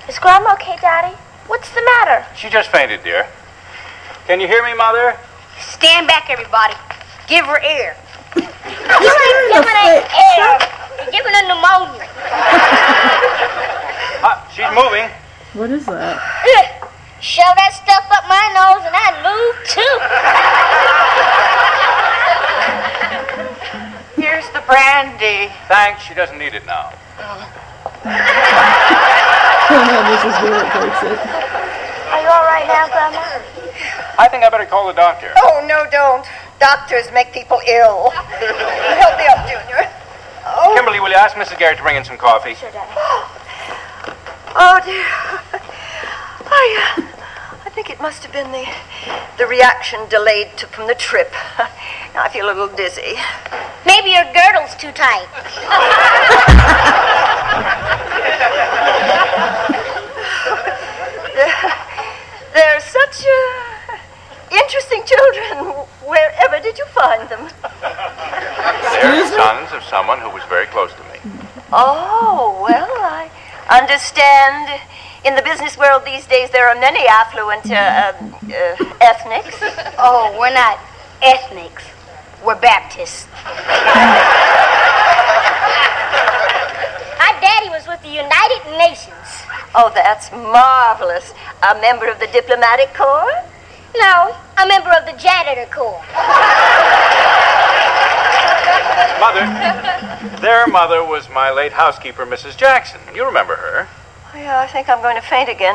Is 0.08 0.18
Grandma 0.18 0.52
okay, 0.54 0.76
Daddy? 0.80 1.16
What's 1.46 1.70
the 1.70 1.82
matter? 1.82 2.26
She 2.36 2.48
just 2.48 2.70
fainted, 2.70 3.02
dear. 3.02 3.26
Can 4.26 4.40
you 4.40 4.46
hear 4.46 4.62
me, 4.64 4.74
Mother? 4.74 5.16
Stand 5.58 6.06
back, 6.06 6.30
everybody. 6.30 6.74
Give 7.26 7.44
her 7.46 7.58
air. 7.58 7.96
you 8.36 8.42
ain't 8.42 9.52
giving 9.52 9.74
her 9.74 10.06
air. 10.06 10.58
You're 11.02 11.12
giving 11.12 11.32
her 11.32 11.48
pneumonia. 11.48 12.06
Uh, 14.22 14.48
she's 14.50 14.68
moving. 14.74 15.08
What 15.54 15.70
is 15.70 15.86
that? 15.86 16.20
Shove 17.20 17.52
that 17.60 17.76
stuff 17.76 18.08
up 18.08 18.24
my 18.32 18.40
nose 18.56 18.80
and 18.80 18.96
I'd 18.96 19.20
move 19.20 19.52
too. 19.68 19.94
Here's 24.16 24.48
the 24.56 24.64
brandy. 24.64 25.52
Thanks, 25.68 26.00
she 26.00 26.14
doesn't 26.14 26.38
need 26.38 26.54
it 26.56 26.64
now. 26.64 26.96
Oh, 29.68 30.00
Mrs. 30.08 30.32
Garrett 30.40 30.72
takes 30.72 31.12
it. 31.12 31.20
Are 32.08 32.20
you 32.24 32.28
all 32.32 32.48
right 32.48 32.64
now, 32.66 32.88
Grandma? 32.88 33.20
I 34.18 34.26
think 34.28 34.42
I 34.42 34.48
better 34.48 34.64
call 34.64 34.86
the 34.88 34.94
doctor. 34.94 35.34
Oh, 35.44 35.60
no, 35.68 35.84
don't. 35.92 36.24
Doctors 36.58 37.12
make 37.12 37.32
people 37.32 37.60
ill. 37.68 38.10
Help 38.16 39.18
me 39.20 39.28
up, 39.28 39.44
Junior. 39.44 39.92
Oh. 40.46 40.72
Kimberly, 40.74 41.00
will 41.00 41.10
you 41.10 41.20
ask 41.20 41.36
Mrs. 41.36 41.58
Garrett 41.58 41.76
to 41.76 41.82
bring 41.82 41.96
in 41.96 42.04
some 42.04 42.16
coffee? 42.16 42.54
Sure, 42.54 42.70
Daddy. 42.72 42.96
Oh, 44.56 44.80
dear. 44.84 45.60
I, 46.50 46.94
uh, 46.98 47.02
I 47.64 47.68
think 47.70 47.90
it 47.90 48.00
must 48.00 48.24
have 48.24 48.32
been 48.32 48.50
the, 48.50 48.66
the 49.38 49.46
reaction 49.46 50.00
delayed 50.08 50.56
to, 50.58 50.66
from 50.66 50.86
the 50.88 50.94
trip. 50.94 51.32
Now 52.12 52.24
I 52.24 52.28
feel 52.28 52.46
a 52.46 52.48
little 52.48 52.66
dizzy. 52.74 53.14
Maybe 53.86 54.10
your 54.10 54.24
girdle's 54.34 54.74
too 54.74 54.90
tight. 54.90 55.28
They're 62.52 62.80
such 62.80 63.24
uh, 63.24 63.96
interesting 64.50 65.04
children. 65.06 65.86
Wherever 66.02 66.58
did 66.60 66.78
you 66.78 66.84
find 66.86 67.28
them? 67.28 67.48
They're 67.80 69.28
sons 69.38 69.70
of 69.72 69.84
someone 69.84 70.18
who 70.18 70.30
was 70.30 70.42
very 70.48 70.66
close 70.66 70.92
to 70.92 71.02
me. 71.04 71.20
Oh, 71.72 72.58
well, 72.60 72.90
I 72.90 73.30
understand 73.70 74.80
in 75.24 75.34
the 75.36 75.42
business 75.42 75.76
world 75.76 76.04
these 76.04 76.26
days 76.26 76.50
there 76.50 76.68
are 76.68 76.74
many 76.80 77.06
affluent 77.06 77.70
uh, 77.70 78.12
um, 78.18 78.34
uh, 78.44 78.76
ethnics. 79.00 79.56
Oh, 79.98 80.36
we're 80.38 80.54
not 80.54 80.78
ethnics. 81.22 81.84
We're 82.44 82.58
Baptists. 82.60 83.26
My 87.20 87.36
daddy 87.40 87.68
was 87.68 87.86
with 87.86 88.00
the 88.02 88.08
United 88.08 88.78
Nations. 88.78 89.28
Oh, 89.74 89.92
that's 89.94 90.32
marvelous. 90.32 91.34
A 91.68 91.78
member 91.80 92.08
of 92.08 92.18
the 92.18 92.28
diplomatic 92.28 92.94
corps? 92.94 93.44
No, 93.96 94.34
a 94.56 94.66
member 94.66 94.90
of 94.90 95.04
the 95.04 95.12
janitor 95.20 95.66
corps. 95.70 96.02
Mother, 99.20 99.44
their 100.40 100.66
mother 100.66 101.04
was 101.04 101.28
my 101.28 101.50
late 101.50 101.72
housekeeper, 101.72 102.24
Mrs. 102.24 102.56
Jackson. 102.56 103.00
You 103.14 103.26
remember 103.26 103.56
her? 103.56 103.88
Oh, 104.32 104.38
yeah, 104.38 104.60
I 104.60 104.66
think 104.68 104.88
I'm 104.88 105.02
going 105.02 105.16
to 105.16 105.22
faint 105.22 105.48
again. 105.48 105.74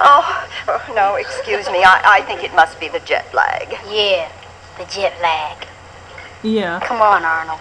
Oh, 0.00 0.46
oh 0.68 0.92
no, 0.94 1.14
excuse 1.14 1.66
me. 1.68 1.82
I, 1.82 2.02
I 2.04 2.20
think 2.22 2.44
it 2.44 2.54
must 2.54 2.78
be 2.78 2.88
the 2.88 3.00
jet 3.00 3.32
lag. 3.32 3.70
Yeah, 3.88 4.30
the 4.76 4.84
jet 4.84 5.14
lag. 5.22 5.66
Yeah. 6.42 6.80
Come 6.80 7.00
on, 7.00 7.24
Arnold. 7.24 7.60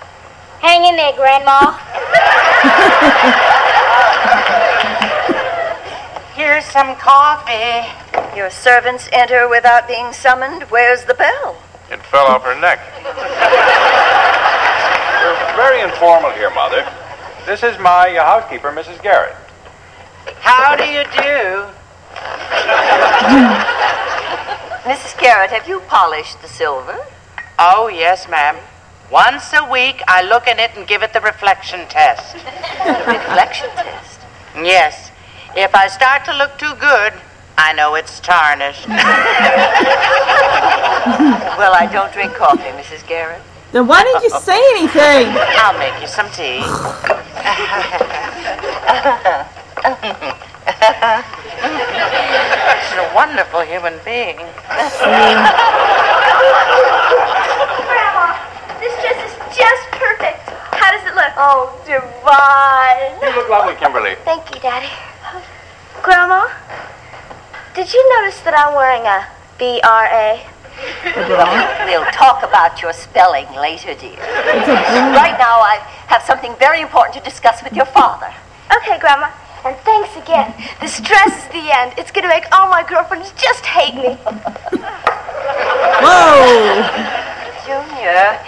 Hang 0.59 0.83
in 0.85 0.97
there, 0.97 1.13
Grandma. 1.13 1.71
Here's 6.35 6.65
some 6.65 6.95
coffee. 6.97 7.87
Your 8.35 8.49
servants 8.49 9.07
enter 9.13 9.47
without 9.47 9.87
being 9.87 10.11
summoned. 10.11 10.63
Where's 10.63 11.05
the 11.05 11.13
bell? 11.13 11.55
It 11.89 12.01
fell 12.03 12.27
off 12.27 12.43
her 12.43 12.59
neck. 12.59 12.79
We're 15.23 15.55
very 15.55 15.79
informal 15.81 16.31
here, 16.31 16.49
Mother. 16.49 16.85
This 17.45 17.63
is 17.63 17.79
my 17.79 18.13
housekeeper, 18.15 18.71
Mrs. 18.71 19.01
Garrett. 19.01 19.35
How 20.39 20.75
do 20.75 20.83
you 20.83 21.03
do? 21.03 21.67
Mrs. 24.83 25.19
Garrett, 25.19 25.51
have 25.51 25.67
you 25.67 25.79
polished 25.81 26.41
the 26.41 26.47
silver? 26.47 26.97
Oh, 27.59 27.87
yes, 27.87 28.27
ma'am. 28.27 28.57
Once 29.11 29.53
a 29.53 29.69
week, 29.69 30.01
I 30.07 30.23
look 30.23 30.47
in 30.47 30.57
it 30.57 30.71
and 30.75 30.87
give 30.87 31.03
it 31.03 31.13
the 31.13 31.21
reflection 31.21 31.87
test. 31.87 32.33
reflection 33.05 33.69
test? 33.75 34.21
Yes. 34.55 35.11
If 35.55 35.75
I 35.75 35.87
start 35.87 36.25
to 36.25 36.33
look 36.33 36.57
too 36.57 36.73
good, 36.79 37.13
I 37.57 37.73
know 37.73 37.95
it's 37.95 38.19
tarnished. 38.19 38.87
well, 38.87 38.99
I 41.75 41.87
don't 41.91 42.11
drink 42.13 42.33
coffee, 42.33 42.71
Mrs. 42.71 43.05
Garrett. 43.07 43.41
Then 43.71 43.85
why 43.85 44.03
didn't 44.03 44.23
you 44.23 44.29
say 44.39 44.59
anything? 44.75 45.27
I'll 45.61 45.77
make 45.77 46.01
you 46.01 46.07
some 46.07 46.29
tea. 46.31 46.63
She's 50.01 50.09
a 52.97 53.05
wonderful 53.13 53.61
human 53.61 53.99
being. 54.03 54.35
Grandma, 54.35 54.49
this 58.81 58.93
dress 58.97 59.21
is 59.29 59.37
just 59.55 59.83
perfect. 59.91 60.49
How 60.73 60.89
does 60.91 61.05
it 61.05 61.13
look? 61.13 61.31
Oh, 61.37 61.69
divine. 61.85 63.13
You 63.21 63.29
look 63.35 63.49
lovely, 63.49 63.75
Kimberly. 63.75 64.15
Thank 64.25 64.49
you, 64.55 64.59
Daddy. 64.59 64.89
Grandma, 66.01 66.47
did 67.75 67.93
you 67.93 68.01
notice 68.17 68.39
that 68.41 68.57
I'm 68.57 68.73
wearing 68.73 69.05
a 69.05 69.27
B-R-A? 69.59 70.47
We'll 71.85 72.05
talk 72.11 72.41
about 72.41 72.81
your 72.81 72.93
spelling 72.93 73.45
later, 73.53 73.93
dear. 73.93 74.17
Right 74.17 75.37
now, 75.37 75.61
I 75.61 75.77
have 76.07 76.23
something 76.23 76.55
very 76.57 76.81
important 76.81 77.13
to 77.13 77.21
discuss 77.21 77.61
with 77.61 77.73
your 77.73 77.85
father. 77.85 78.33
Okay, 78.75 78.97
Grandma. 78.97 79.29
And 79.63 79.75
thanks 79.85 80.15
again. 80.17 80.53
The 80.81 80.87
stress 80.87 81.45
is 81.45 81.47
the 81.51 81.69
end. 81.71 81.93
It's 81.97 82.11
gonna 82.11 82.27
make 82.27 82.45
all 82.51 82.69
my 82.69 82.83
girlfriends 82.87 83.31
just 83.33 83.63
hate 83.65 83.93
me. 83.95 84.15
Whoa! 86.01 86.81
Junior. 87.65 88.39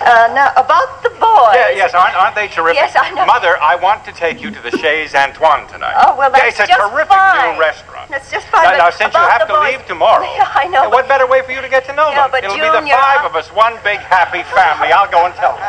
Uh, 0.00 0.32
now, 0.32 0.48
about 0.56 1.02
the 1.02 1.10
boys. 1.20 1.52
Yeah, 1.52 1.68
yes, 1.76 1.92
aren't, 1.92 2.14
aren't 2.16 2.34
they 2.34 2.48
terrific? 2.48 2.76
Yes, 2.80 2.96
I 2.96 3.10
know. 3.12 3.26
Mother, 3.26 3.58
I 3.60 3.76
want 3.76 4.04
to 4.06 4.12
take 4.12 4.40
you 4.40 4.50
to 4.50 4.60
the 4.62 4.70
Chez 4.78 5.14
Antoine 5.14 5.66
tonight. 5.68 5.92
Oh, 6.00 6.16
well, 6.16 6.30
Yeah, 6.32 6.48
that's 6.48 6.60
It's 6.60 6.70
a 6.70 6.72
just 6.72 6.80
terrific 6.80 7.08
fine. 7.12 7.52
new 7.54 7.60
restaurant. 7.60 8.08
That's 8.08 8.30
just 8.30 8.46
fine. 8.48 8.64
Now, 8.64 8.70
but 8.70 8.78
now, 8.78 8.90
since 8.90 9.12
you 9.12 9.20
have 9.20 9.46
to 9.48 9.52
boys- 9.52 9.72
leave 9.76 9.84
tomorrow, 9.86 10.24
Yeah, 10.34 10.48
I 10.54 10.64
know. 10.68 10.82
yeah, 10.84 10.88
what 10.88 11.06
better 11.08 11.26
way 11.26 11.42
for 11.42 11.52
you 11.52 11.60
to 11.60 11.68
get 11.68 11.84
to 11.86 11.92
know 11.92 12.08
Yeah, 12.08 12.22
them? 12.22 12.30
but 12.30 12.42
It'll 12.44 12.56
be 12.56 12.62
the 12.62 12.88
five 12.88 13.20
I- 13.20 13.26
of 13.26 13.36
us, 13.36 13.52
one 13.52 13.76
big 13.84 13.98
happy 14.00 14.42
family. 14.48 14.92
I'll 14.96 15.10
go 15.10 15.26
and 15.26 15.34
tell 15.34 15.52
them. 15.58 15.68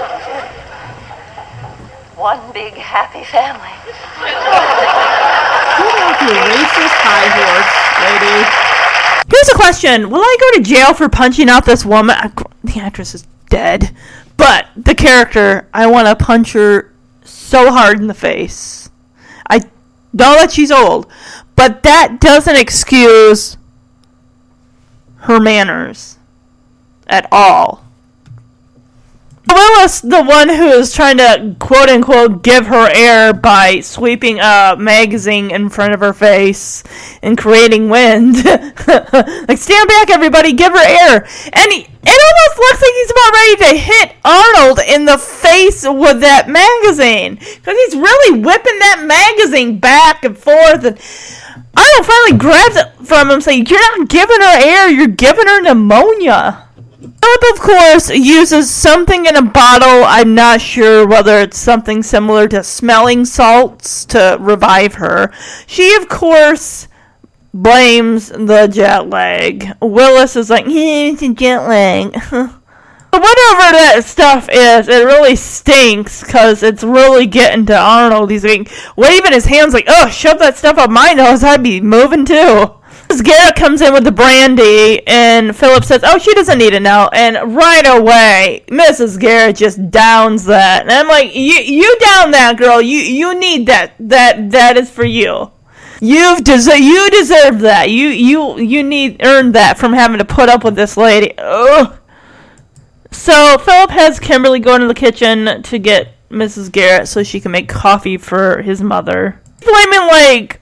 One 2.15 2.39
big 2.53 2.73
happy 2.73 3.23
family. 3.23 3.71
You 6.21 6.27
racist 6.27 6.97
high 7.01 7.29
horse, 7.33 7.73
lady. 8.03 8.45
Here's 9.27 9.49
a 9.49 9.55
question: 9.55 10.09
Will 10.09 10.21
I 10.21 10.37
go 10.39 10.51
to 10.57 10.63
jail 10.63 10.93
for 10.93 11.09
punching 11.09 11.49
out 11.49 11.65
this 11.65 11.83
woman? 11.85 12.15
The 12.63 12.79
actress 12.79 13.15
is 13.15 13.25
dead, 13.49 13.95
but 14.37 14.67
the 14.75 14.93
character, 14.93 15.67
I 15.73 15.87
want 15.87 16.07
to 16.07 16.15
punch 16.15 16.53
her 16.53 16.93
so 17.23 17.71
hard 17.71 17.99
in 17.99 18.07
the 18.07 18.13
face. 18.13 18.89
I 19.49 19.59
know 20.13 20.35
that 20.35 20.51
she's 20.51 20.71
old, 20.71 21.11
but 21.55 21.83
that 21.83 22.19
doesn't 22.19 22.55
excuse 22.55 23.57
her 25.21 25.39
manners 25.39 26.17
at 27.07 27.27
all. 27.31 27.85
Willis, 29.47 30.01
the 30.01 30.23
one 30.23 30.49
who 30.49 30.67
is 30.69 30.93
trying 30.93 31.17
to 31.17 31.55
quote 31.59 31.89
unquote 31.89 32.43
give 32.43 32.67
her 32.67 32.89
air 32.93 33.33
by 33.33 33.79
sweeping 33.79 34.39
a 34.39 34.75
magazine 34.77 35.49
in 35.49 35.69
front 35.69 35.93
of 35.93 35.99
her 35.99 36.13
face 36.13 36.83
and 37.23 37.37
creating 37.37 37.89
wind. 37.89 38.35
like, 38.45 39.57
stand 39.57 39.87
back, 39.87 40.09
everybody, 40.11 40.53
give 40.53 40.71
her 40.71 40.77
air. 40.77 41.27
And 41.53 41.71
he, 41.71 41.87
it 42.03 42.21
almost 42.21 42.57
looks 42.57 42.81
like 42.81 42.93
he's 42.93 43.11
about 43.11 43.31
ready 43.33 43.55
to 43.55 43.91
hit 43.91 44.15
Arnold 44.23 44.79
in 44.87 45.05
the 45.05 45.17
face 45.17 45.83
with 45.83 46.21
that 46.21 46.47
magazine. 46.47 47.35
Because 47.35 47.77
he's 47.85 47.95
really 47.95 48.39
whipping 48.39 48.79
that 48.79 49.03
magazine 49.05 49.79
back 49.79 50.23
and 50.23 50.37
forth. 50.37 50.85
And 50.85 50.99
Arnold 51.75 52.05
finally 52.05 52.37
grabs 52.37 52.75
it 52.75 53.07
from 53.07 53.31
him, 53.31 53.41
saying, 53.41 53.65
You're 53.65 53.97
not 53.97 54.07
giving 54.07 54.41
her 54.41 54.59
air, 54.61 54.89
you're 54.89 55.07
giving 55.07 55.47
her 55.47 55.61
pneumonia. 55.61 56.67
Philip, 57.23 57.53
of 57.53 57.61
course, 57.61 58.09
uses 58.09 58.69
something 58.69 59.25
in 59.25 59.35
a 59.35 59.41
bottle. 59.41 60.03
I'm 60.05 60.33
not 60.33 60.59
sure 60.59 61.07
whether 61.07 61.37
it's 61.37 61.57
something 61.57 62.01
similar 62.01 62.47
to 62.47 62.63
smelling 62.63 63.25
salts 63.25 64.05
to 64.05 64.37
revive 64.39 64.95
her. 64.95 65.31
She, 65.67 65.95
of 65.95 66.09
course, 66.09 66.87
blames 67.53 68.29
the 68.29 68.67
jet 68.67 69.09
lag. 69.09 69.77
Willis 69.81 70.35
is 70.35 70.49
like, 70.49 70.65
it's 70.67 71.21
a 71.21 71.33
jet 71.33 71.59
lag. 71.67 72.13
Whatever 73.13 73.71
that 73.73 74.03
stuff 74.05 74.47
is, 74.51 74.87
it 74.87 75.05
really 75.05 75.35
stinks 75.35 76.23
because 76.23 76.63
it's 76.63 76.83
really 76.83 77.27
getting 77.27 77.65
to 77.65 77.77
Arnold. 77.77 78.31
He's 78.31 78.45
like 78.45 78.71
waving 78.95 79.33
his 79.33 79.45
hands 79.45 79.73
like, 79.73 79.85
oh, 79.87 80.09
shove 80.09 80.39
that 80.39 80.57
stuff 80.57 80.77
up 80.77 80.89
my 80.89 81.13
nose. 81.13 81.43
I'd 81.43 81.61
be 81.61 81.81
moving 81.81 82.25
too. 82.25 82.80
Mrs. 83.11 83.25
Garrett 83.25 83.55
comes 83.55 83.81
in 83.81 83.93
with 83.93 84.05
the 84.05 84.11
brandy, 84.11 85.05
and 85.05 85.53
Philip 85.53 85.83
says, 85.83 86.01
"Oh, 86.01 86.17
she 86.17 86.33
doesn't 86.33 86.57
need 86.57 86.73
it 86.73 86.81
now." 86.81 87.09
And 87.09 87.53
right 87.53 87.85
away, 87.85 88.63
Mrs. 88.67 89.19
Garrett 89.19 89.57
just 89.57 89.91
downs 89.91 90.45
that, 90.45 90.83
and 90.83 90.91
I'm 90.91 91.09
like, 91.09 91.35
"You, 91.35 91.55
you 91.55 91.97
down 91.99 92.31
that, 92.31 92.55
girl? 92.57 92.81
You, 92.81 92.99
you 92.99 93.37
need 93.37 93.65
that. 93.65 93.95
That, 93.99 94.51
that 94.51 94.77
is 94.77 94.89
for 94.89 95.03
you. 95.03 95.51
You've 95.99 96.45
deserve, 96.45 96.79
you 96.79 97.09
deserve 97.09 97.59
that. 97.59 97.89
You, 97.89 98.07
you, 98.07 98.57
you 98.59 98.81
need 98.81 99.21
earned 99.23 99.55
that 99.55 99.77
from 99.77 99.91
having 99.91 100.19
to 100.19 100.25
put 100.25 100.47
up 100.47 100.63
with 100.63 100.75
this 100.75 100.95
lady." 100.95 101.33
Ugh. 101.37 101.97
So 103.11 103.57
Philip 103.57 103.89
has 103.89 104.21
Kimberly 104.21 104.59
go 104.59 104.75
into 104.75 104.87
the 104.87 104.93
kitchen 104.93 105.61
to 105.63 105.79
get 105.79 106.15
Mrs. 106.29 106.71
Garrett 106.71 107.09
so 107.09 107.23
she 107.23 107.41
can 107.41 107.51
make 107.51 107.67
coffee 107.67 108.15
for 108.15 108.61
his 108.61 108.81
mother. 108.81 109.41
Blaming 109.59 110.07
like 110.07 110.61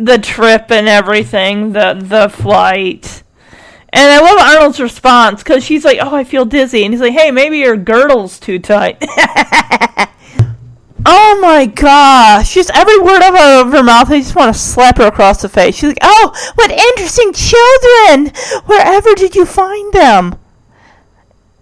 the 0.00 0.18
trip 0.18 0.70
and 0.70 0.88
everything, 0.88 1.72
the 1.72 1.94
the 2.00 2.28
flight. 2.28 3.22
And 3.92 4.12
I 4.12 4.20
love 4.20 4.38
Arnold's 4.38 4.80
response 4.80 5.42
because 5.42 5.64
she's 5.64 5.84
like, 5.84 5.98
"Oh, 6.00 6.14
I 6.14 6.24
feel 6.24 6.44
dizzy," 6.44 6.84
and 6.84 6.94
he's 6.94 7.00
like, 7.00 7.12
"Hey, 7.12 7.30
maybe 7.30 7.58
your 7.58 7.76
girdle's 7.76 8.38
too 8.38 8.58
tight." 8.58 8.98
oh 11.06 11.38
my 11.42 11.66
gosh! 11.66 12.54
Just 12.54 12.70
every 12.74 12.98
word 13.00 13.22
out 13.22 13.66
of 13.66 13.72
her 13.72 13.82
mouth, 13.82 14.10
I 14.10 14.20
just 14.20 14.36
want 14.36 14.54
to 14.54 14.60
slap 14.60 14.98
her 14.98 15.06
across 15.06 15.42
the 15.42 15.48
face. 15.48 15.74
She's 15.74 15.90
like, 15.90 15.98
"Oh, 16.02 16.52
what 16.54 16.70
interesting 16.70 17.32
children! 17.32 18.32
Wherever 18.66 19.14
did 19.14 19.34
you 19.34 19.44
find 19.44 19.92
them?" 19.92 20.36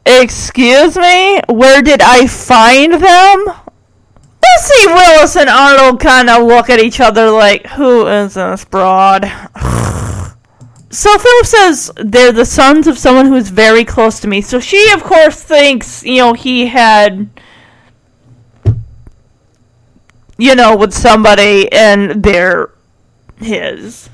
Excuse 0.09 0.97
me? 0.97 1.43
Where 1.51 1.82
did 1.82 2.01
I 2.01 2.26
find 2.26 2.95
them? 2.95 3.45
You 4.49 4.59
see 4.63 4.87
Willis 4.87 5.37
and 5.37 5.49
Arnold 5.49 6.01
kind 6.01 6.31
of 6.31 6.45
look 6.45 6.71
at 6.71 6.81
each 6.81 7.01
other 7.01 7.31
like, 7.31 7.67
who 7.67 8.07
is 8.07 8.35
this 8.35 8.65
broad? 8.65 9.25
so 10.91 11.19
Philip 11.19 11.47
says 11.47 11.93
they're 11.97 12.33
the 12.33 12.47
sons 12.47 12.87
of 12.87 12.99
someone 12.99 13.27
who 13.27 13.35
is 13.35 13.51
very 13.51 13.85
close 13.85 14.21
to 14.21 14.29
me. 14.29 14.41
So 14.41 14.59
she, 14.59 14.91
of 14.93 15.03
course, 15.03 15.43
thinks, 15.43 16.03
you 16.03 16.19
know, 16.19 16.33
he 16.33 16.67
had, 16.67 17.29
you 20.39 20.55
know, 20.55 20.77
with 20.77 20.95
somebody 20.95 21.71
and 21.71 22.23
they're 22.23 22.71
his. 23.37 24.09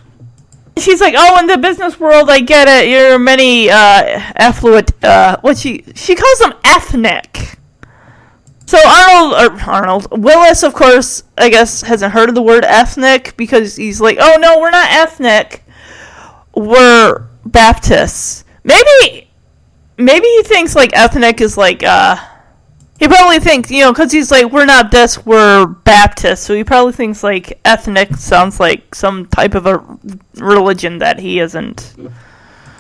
She's 0.77 1.01
like, 1.01 1.15
oh, 1.17 1.39
in 1.39 1.47
the 1.47 1.59
business 1.59 2.01
world, 2.01 2.29
I 2.29 2.41
get 2.41 2.67
it. 2.67 2.89
You're 2.89 3.19
many 3.19 3.71
uh, 3.71 4.21
affluent. 4.35 4.93
Uh, 5.05 5.39
what 5.41 5.57
she 5.57 5.85
she 5.95 6.17
calls 6.17 6.39
them 6.41 6.55
ethnic. 6.65 7.59
So 8.67 8.79
Arnold 8.87 9.61
Arnold 9.67 10.23
Willis, 10.23 10.63
of 10.63 10.75
course, 10.75 11.23
I 11.37 11.51
guess 11.51 11.83
hasn't 11.83 12.13
heard 12.13 12.29
of 12.29 12.35
the 12.35 12.43
word 12.43 12.65
ethnic 12.65 13.37
because 13.37 13.77
he's 13.77 14.01
like, 14.01 14.17
oh 14.21 14.37
no, 14.41 14.59
we're 14.59 14.71
not 14.71 14.91
ethnic. 14.91 15.65
We're 16.55 17.27
Baptists. 17.45 18.45
Maybe 18.63 19.29
maybe 19.99 20.27
he 20.27 20.43
thinks 20.45 20.75
like 20.75 20.97
ethnic 20.97 21.41
is 21.41 21.57
like 21.57 21.83
uh. 21.83 22.17
He 22.97 23.09
probably 23.09 23.41
thinks, 23.41 23.73
you 23.73 23.81
know, 23.81 23.93
because 23.93 24.13
he's 24.13 24.31
like, 24.31 24.53
we're 24.53 24.65
not 24.65 24.93
this, 24.93 25.27
we're 25.27 25.67
Baptist. 25.67 26.45
So 26.45 26.55
he 26.55 26.63
probably 26.63 26.93
thinks 26.93 27.25
like 27.25 27.59
ethnic 27.65 28.15
sounds 28.15 28.61
like 28.61 28.95
some 28.95 29.27
type 29.27 29.57
of 29.57 29.67
a 29.67 29.85
religion 30.37 30.99
that 30.99 31.19
he 31.19 31.41
isn't. 31.41 31.93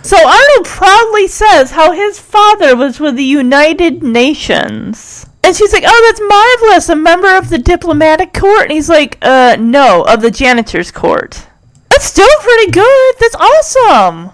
So 0.02 0.16
Arnold 0.16 0.66
proudly 0.66 1.26
says 1.26 1.72
how 1.72 1.90
his 1.92 2.20
father 2.20 2.76
was 2.76 3.00
with 3.00 3.16
the 3.16 3.24
United 3.24 4.04
Nations. 4.04 5.23
And 5.44 5.54
she's 5.54 5.72
like, 5.72 5.84
oh, 5.86 6.02
that's 6.06 6.20
marvelous, 6.28 6.88
a 6.88 6.96
member 6.96 7.36
of 7.36 7.50
the 7.50 7.58
diplomatic 7.58 8.32
court. 8.32 8.62
And 8.62 8.72
he's 8.72 8.88
like, 8.88 9.18
uh, 9.22 9.56
no, 9.60 10.02
of 10.02 10.22
the 10.22 10.30
janitor's 10.30 10.90
court. 10.90 11.46
That's 11.90 12.06
still 12.06 12.28
pretty 12.40 12.70
good. 12.72 13.14
That's 13.20 13.36
awesome 13.36 14.32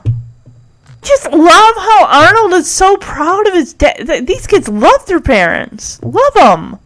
just 1.03 1.31
love 1.33 1.75
how 1.77 2.07
Arnold 2.07 2.53
is 2.55 2.71
so 2.71 2.97
proud 2.97 3.47
of 3.49 3.55
his 3.55 3.73
dad. 3.73 4.07
Th- 4.07 4.25
These 4.27 4.47
kids 4.47 4.69
love 4.69 5.07
their 5.07 5.21
parents. 5.21 6.03
Love 6.03 6.35
them. 6.35 6.79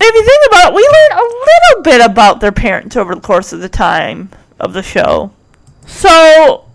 If 0.00 0.14
you 0.14 0.24
think 0.24 0.46
about 0.48 0.72
it, 0.72 0.76
we 0.76 0.82
learn 0.82 1.18
a 1.18 1.22
little 1.22 1.82
bit 1.82 2.10
about 2.10 2.40
their 2.40 2.52
parents 2.52 2.96
over 2.96 3.14
the 3.14 3.20
course 3.20 3.52
of 3.52 3.60
the 3.60 3.68
time 3.68 4.30
of 4.60 4.72
the 4.72 4.82
show. 4.82 5.32
So, 5.86 6.66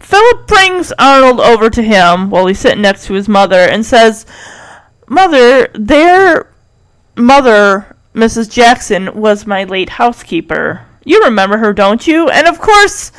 Philip 0.00 0.46
brings 0.46 0.92
Arnold 0.98 1.40
over 1.40 1.68
to 1.68 1.82
him 1.82 2.30
while 2.30 2.46
he's 2.46 2.58
sitting 2.58 2.82
next 2.82 3.06
to 3.06 3.14
his 3.14 3.28
mother 3.28 3.60
and 3.60 3.84
says, 3.84 4.24
Mother, 5.12 5.68
their 5.74 6.48
mother, 7.18 7.96
Mrs. 8.14 8.50
Jackson, 8.50 9.14
was 9.14 9.46
my 9.46 9.64
late 9.64 9.90
housekeeper. 9.90 10.86
You 11.04 11.24
remember 11.24 11.58
her, 11.58 11.74
don't 11.74 12.06
you? 12.06 12.30
And 12.30 12.46
of 12.46 12.58
course, 12.58 13.12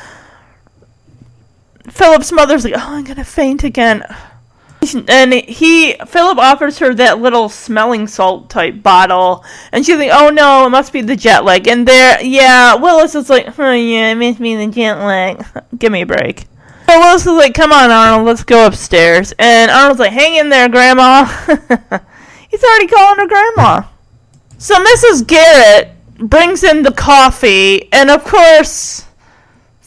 Philip's 1.88 2.32
mother's 2.32 2.64
like, 2.64 2.74
"Oh, 2.76 2.96
I'm 2.96 3.04
gonna 3.04 3.22
faint 3.22 3.62
again," 3.62 4.02
and 5.06 5.34
he 5.34 5.94
Philip 6.08 6.38
offers 6.38 6.80
her 6.80 6.92
that 6.94 7.20
little 7.20 7.48
smelling 7.48 8.08
salt 8.08 8.50
type 8.50 8.82
bottle, 8.82 9.44
and 9.70 9.86
she's 9.86 9.96
like, 9.96 10.10
"Oh 10.12 10.30
no, 10.30 10.66
it 10.66 10.70
must 10.70 10.92
be 10.92 11.00
the 11.00 11.14
jet 11.14 11.44
lag." 11.44 11.68
And 11.68 11.86
there, 11.86 12.20
yeah, 12.20 12.74
Willis 12.74 13.14
is 13.14 13.30
like, 13.30 13.56
"Oh 13.56 13.72
yeah, 13.72 14.10
it 14.10 14.16
must 14.16 14.40
be 14.40 14.56
the 14.56 14.66
jet 14.66 14.94
lag. 14.98 15.46
Give 15.78 15.92
me 15.92 16.02
a 16.02 16.06
break." 16.06 16.46
So 17.18 17.34
like, 17.34 17.54
"Come 17.54 17.72
on, 17.72 17.90
Arnold, 17.90 18.26
let's 18.26 18.44
go 18.44 18.66
upstairs." 18.66 19.32
And 19.38 19.70
Arnold's 19.70 20.00
like, 20.00 20.12
"Hang 20.12 20.36
in 20.36 20.48
there, 20.48 20.68
Grandma." 20.68 21.24
He's 22.48 22.62
already 22.62 22.86
calling 22.86 23.18
her 23.18 23.26
Grandma. 23.26 23.82
So 24.58 24.74
Mrs. 24.76 25.26
Garrett 25.26 25.90
brings 26.18 26.62
in 26.62 26.82
the 26.82 26.92
coffee, 26.92 27.92
and 27.92 28.10
of 28.10 28.24
course. 28.24 29.06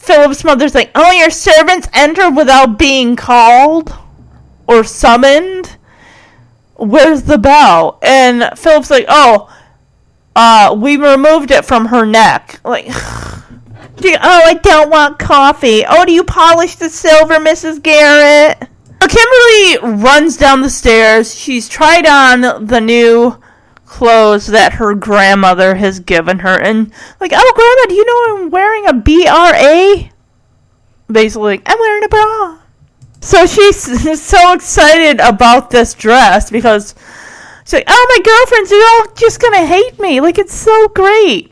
Philip's 0.07 0.45
mother's 0.45 0.73
like, 0.73 0.89
Oh, 0.95 1.11
your 1.11 1.29
servants 1.29 1.89
enter 1.91 2.31
without 2.31 2.79
being 2.79 3.17
called 3.17 3.93
or 4.65 4.85
summoned? 4.85 5.75
Where's 6.75 7.23
the 7.23 7.37
bell? 7.37 7.99
And 8.01 8.57
Philip's 8.57 8.89
like, 8.89 9.05
Oh, 9.09 9.53
uh, 10.33 10.73
we 10.79 10.95
removed 10.95 11.51
it 11.51 11.65
from 11.65 11.87
her 11.87 12.05
neck. 12.05 12.61
Like, 12.63 12.85
do 13.97 14.15
oh, 14.21 14.41
I 14.45 14.53
don't 14.55 14.89
want 14.89 15.19
coffee. 15.19 15.83
Oh, 15.87 16.05
do 16.05 16.11
you 16.11 16.23
polish 16.23 16.75
the 16.75 16.89
silver, 16.89 17.35
Mrs. 17.35 17.81
Garrett? 17.81 18.69
Kimberly 19.07 20.01
runs 20.01 20.37
down 20.37 20.61
the 20.61 20.69
stairs. 20.69 21.33
She's 21.33 21.69
tried 21.69 22.05
on 22.05 22.67
the 22.67 22.81
new 22.81 23.37
clothes 23.85 24.47
that 24.47 24.73
her 24.73 24.93
grandmother 24.93 25.75
has 25.75 25.99
given 25.99 26.39
her, 26.39 26.59
and 26.59 26.91
like, 27.19 27.31
oh, 27.33 27.53
grandma, 27.55 27.89
do 27.89 27.95
you 27.95 28.05
know 28.05 28.43
I'm 28.43 28.49
wearing 28.49 28.85
a 28.87 28.93
BRA? 28.93 30.11
Basically, 31.09 31.57
like, 31.57 31.63
I'm 31.65 31.79
wearing 31.79 32.03
a 32.03 32.09
bra. 32.09 32.59
So 33.21 33.45
she's 33.45 34.21
so 34.21 34.53
excited 34.53 35.19
about 35.21 35.69
this 35.69 35.93
dress 35.93 36.51
because 36.51 36.93
she's 37.63 37.73
like, 37.73 37.85
oh, 37.87 38.15
my 38.17 38.23
girlfriends 38.23 38.71
are 38.71 38.75
all 38.75 39.15
just 39.15 39.41
gonna 39.41 39.65
hate 39.65 39.99
me. 39.99 40.19
Like, 40.19 40.37
it's 40.37 40.53
so 40.53 40.89
great. 40.89 41.51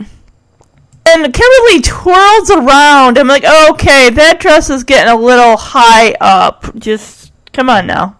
And 1.07 1.33
Kimberly 1.33 1.81
twirls 1.81 2.49
around. 2.49 3.17
I'm 3.17 3.27
like, 3.27 3.43
oh, 3.45 3.73
okay, 3.73 4.09
that 4.09 4.39
dress 4.39 4.69
is 4.69 4.83
getting 4.83 5.13
a 5.13 5.15
little 5.15 5.55
high 5.55 6.13
up. 6.19 6.75
Just 6.77 7.31
come 7.53 7.69
on 7.69 7.85
now. 7.85 8.17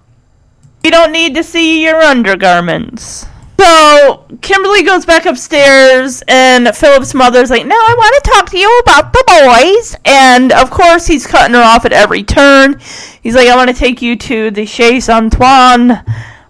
We 0.84 0.92
don't 0.92 1.12
need 1.12 1.34
to 1.36 1.44
see 1.44 1.84
your 1.84 2.02
undergarments. 2.02 3.26
So 3.60 4.26
Kimberly 4.42 4.84
goes 4.84 5.06
back 5.06 5.26
upstairs, 5.26 6.22
and 6.28 6.68
Philip's 6.76 7.16
mother's 7.16 7.50
like, 7.50 7.66
"No, 7.66 7.76
I 7.76 7.96
want 7.98 8.24
to 8.24 8.32
talk 8.32 8.50
to 8.52 8.58
you 8.60 8.82
about 8.84 9.12
the 9.12 9.24
boys." 9.26 9.96
And 10.06 10.52
of 10.52 10.70
course, 10.70 11.08
he's 11.08 11.26
cutting 11.26 11.56
her 11.56 11.64
off 11.64 11.86
at 11.86 11.94
every 11.94 12.22
turn. 12.22 12.80
He's 13.24 13.34
like, 13.34 13.48
"I 13.48 13.56
want 13.56 13.70
to 13.70 13.76
take 13.76 14.02
you 14.04 14.16
to 14.18 14.52
the 14.52 14.66
Chez 14.68 15.10
Antoine. 15.10 16.04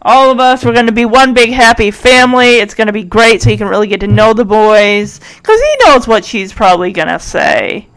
All 0.07 0.29
of 0.29 0.39
us, 0.39 0.63
we're 0.63 0.73
going 0.73 0.85
to 0.85 0.91
be 0.91 1.05
one 1.05 1.33
big 1.33 1.49
happy 1.49 1.89
family. 1.89 2.57
It's 2.57 2.75
going 2.75 2.85
to 2.85 2.93
be 2.93 3.03
great, 3.03 3.41
so 3.41 3.49
you 3.49 3.57
can 3.57 3.67
really 3.67 3.87
get 3.87 4.01
to 4.01 4.07
know 4.07 4.33
the 4.33 4.45
boys, 4.45 5.19
because 5.37 5.59
he 5.59 5.75
knows 5.83 6.07
what 6.07 6.23
she's 6.23 6.53
probably 6.53 6.91
going 6.91 7.07
to 7.07 7.19
say." 7.19 7.87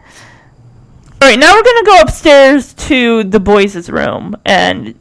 All 1.21 1.27
right, 1.27 1.37
now 1.37 1.53
we're 1.53 1.61
going 1.61 1.83
to 1.83 1.91
go 1.91 2.01
upstairs 2.01 2.73
to 2.73 3.25
the 3.25 3.39
boys' 3.39 3.91
room 3.91 4.35
and 4.43 4.99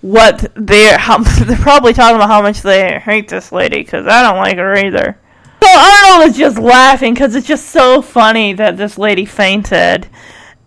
what 0.00 0.50
they're 0.54 0.96
how 0.98 1.18
they're 1.44 1.56
probably 1.58 1.92
talking 1.92 2.16
about 2.16 2.30
how 2.30 2.40
much 2.40 2.62
they 2.62 2.98
hate 2.98 3.28
this 3.28 3.52
lady 3.52 3.82
because 3.82 4.06
I 4.06 4.22
don't 4.22 4.38
like 4.38 4.56
her 4.56 4.74
either. 4.74 5.20
So 5.62 5.68
Arnold 5.68 6.30
is 6.30 6.38
just 6.38 6.58
laughing 6.58 7.12
because 7.12 7.34
it's 7.34 7.46
just 7.46 7.66
so 7.66 8.00
funny 8.00 8.54
that 8.54 8.78
this 8.78 8.96
lady 8.96 9.26
fainted, 9.26 10.08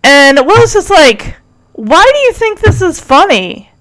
and 0.04 0.38
Will's 0.46 0.74
just 0.74 0.90
like, 0.90 1.34
"Why 1.72 2.04
do 2.04 2.18
you 2.20 2.32
think 2.34 2.60
this 2.60 2.80
is 2.80 3.00
funny? 3.00 3.71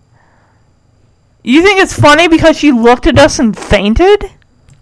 You 1.43 1.63
think 1.63 1.79
it's 1.79 1.99
funny 1.99 2.27
because 2.27 2.57
she 2.57 2.71
looked 2.71 3.07
at 3.07 3.17
us 3.17 3.39
and 3.39 3.57
fainted?" 3.57 4.31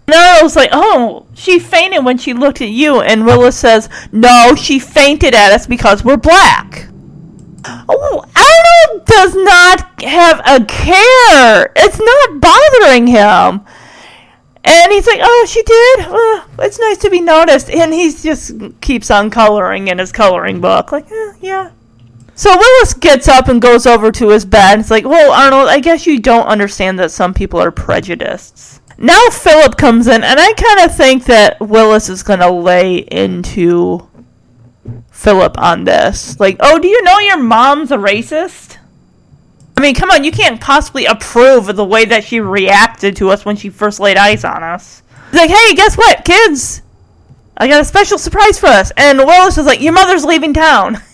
And 0.06 0.14
Arnold's 0.14 0.56
like, 0.56 0.70
"Oh, 0.72 1.26
she 1.34 1.58
fainted 1.58 2.04
when 2.04 2.18
she 2.18 2.34
looked 2.34 2.60
at 2.60 2.68
you," 2.68 3.00
and 3.00 3.24
Willis 3.24 3.56
says, 3.56 3.88
"No, 4.12 4.54
she 4.54 4.78
fainted 4.78 5.34
at 5.34 5.52
us 5.52 5.66
because 5.66 6.04
we're 6.04 6.16
black." 6.16 6.88
Oh, 7.88 8.24
Arnold 8.36 9.06
does 9.06 9.34
not 9.34 10.02
have 10.02 10.40
a 10.46 10.64
care. 10.64 11.72
It's 11.76 11.98
not 11.98 12.40
bothering 12.40 13.06
him. 13.06 13.60
And 14.64 14.92
he's 14.92 15.06
like, 15.06 15.20
"Oh, 15.22 15.46
she 15.48 15.62
did. 15.62 16.06
It's 16.58 16.78
nice 16.78 16.98
to 16.98 17.10
be 17.10 17.20
noticed." 17.20 17.70
And 17.70 17.94
he 17.94 18.12
just 18.12 18.52
keeps 18.80 19.10
on 19.10 19.30
coloring 19.30 19.88
in 19.88 19.98
his 19.98 20.12
coloring 20.12 20.60
book, 20.60 20.92
like, 20.92 21.10
eh, 21.10 21.32
"Yeah." 21.40 21.70
So 22.40 22.56
Willis 22.56 22.94
gets 22.94 23.28
up 23.28 23.48
and 23.48 23.60
goes 23.60 23.84
over 23.84 24.10
to 24.12 24.30
his 24.30 24.46
bed. 24.46 24.80
It's 24.80 24.90
like, 24.90 25.04
"Well, 25.04 25.30
Arnold, 25.30 25.68
I 25.68 25.78
guess 25.78 26.06
you 26.06 26.18
don't 26.18 26.46
understand 26.46 26.98
that 26.98 27.10
some 27.10 27.34
people 27.34 27.60
are 27.60 27.70
prejudiced." 27.70 28.80
Now 28.96 29.28
Philip 29.28 29.76
comes 29.76 30.06
in, 30.06 30.24
and 30.24 30.40
I 30.40 30.54
kind 30.54 30.88
of 30.88 30.96
think 30.96 31.26
that 31.26 31.60
Willis 31.60 32.08
is 32.08 32.22
going 32.22 32.38
to 32.38 32.50
lay 32.50 32.96
into 32.96 34.08
Philip 35.10 35.58
on 35.58 35.84
this. 35.84 36.40
Like, 36.40 36.56
oh, 36.60 36.78
do 36.78 36.88
you 36.88 37.02
know 37.02 37.18
your 37.18 37.36
mom's 37.36 37.92
a 37.92 37.98
racist? 37.98 38.78
I 39.76 39.82
mean, 39.82 39.94
come 39.94 40.10
on, 40.10 40.24
you 40.24 40.32
can't 40.32 40.62
possibly 40.62 41.04
approve 41.04 41.68
of 41.68 41.76
the 41.76 41.84
way 41.84 42.06
that 42.06 42.24
she 42.24 42.40
reacted 42.40 43.16
to 43.16 43.28
us 43.28 43.44
when 43.44 43.56
she 43.56 43.68
first 43.68 44.00
laid 44.00 44.16
eyes 44.16 44.46
on 44.46 44.62
us. 44.62 45.02
He's 45.30 45.40
like, 45.40 45.50
hey, 45.50 45.74
guess 45.74 45.94
what, 45.94 46.24
kids? 46.24 46.80
I 47.58 47.68
got 47.68 47.82
a 47.82 47.84
special 47.84 48.16
surprise 48.16 48.58
for 48.58 48.68
us. 48.68 48.92
And 48.96 49.18
Willis 49.18 49.58
is 49.58 49.66
like, 49.66 49.82
your 49.82 49.92
mother's 49.92 50.24
leaving 50.24 50.54
town. 50.54 51.02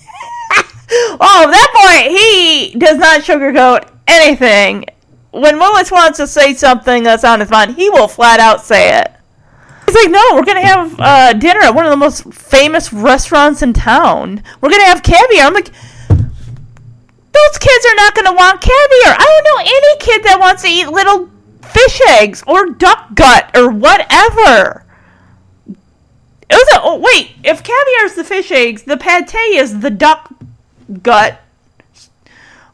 oh, 0.91 1.49
that 1.51 1.71
boy, 1.75 2.17
he 2.17 2.79
does 2.79 2.99
not 2.99 3.23
sugarcoat 3.23 3.91
anything. 4.07 4.87
When 5.33 5.59
Willis 5.59 5.91
wants 5.91 6.19
to 6.19 6.27
say 6.27 6.55
something 6.55 7.03
that's 7.03 7.25
on 7.25 7.41
his 7.41 7.51
mind, 7.51 7.77
he 7.77 7.91
will 7.91 8.09
flat 8.09 8.41
out 8.41 8.65
say 8.65 9.01
it. 9.01 9.13
He's 9.87 9.95
like, 9.95 10.11
no, 10.11 10.23
we're 10.35 10.45
gonna 10.45 10.67
have 10.67 10.97
uh, 10.99 11.33
dinner 11.35 11.61
at 11.61 11.75
one 11.75 11.85
of 11.85 11.91
the 11.91 11.97
most 11.97 12.25
famous 12.33 12.93
restaurants 12.93 13.63
in 13.63 13.73
town. 13.73 14.43
We're 14.61 14.71
gonna 14.71 14.85
have 14.87 15.03
caviar. 15.03 15.47
I'm 15.47 15.55
like, 15.55 15.71
those 16.09 17.59
kids 17.59 17.87
are 17.87 17.95
not 17.97 18.15
gonna 18.15 18.33
want 18.33 18.61
caviar. 18.61 19.15
I 19.19 19.43
don't 19.43 19.45
know 19.45 19.61
any 19.61 19.99
kid 19.99 20.25
that 20.25 20.39
wants 20.41 20.63
to 20.63 20.69
eat 20.69 20.89
little 20.89 21.31
fish 21.63 22.01
eggs 22.09 22.43
or 22.47 22.71
duck 22.71 23.15
gut 23.15 23.57
or 23.57 23.71
whatever. 23.71 24.85
It 26.49 26.55
was 26.55 26.69
a 26.75 26.81
oh, 26.83 26.99
wait. 26.99 27.33
If 27.45 27.63
caviar 27.63 28.07
is 28.07 28.15
the 28.15 28.25
fish 28.25 28.51
eggs, 28.51 28.85
the 28.85 28.97
pate 28.97 29.35
is 29.35 29.81
the 29.81 29.91
duck 29.91 30.33
gut, 31.03 31.41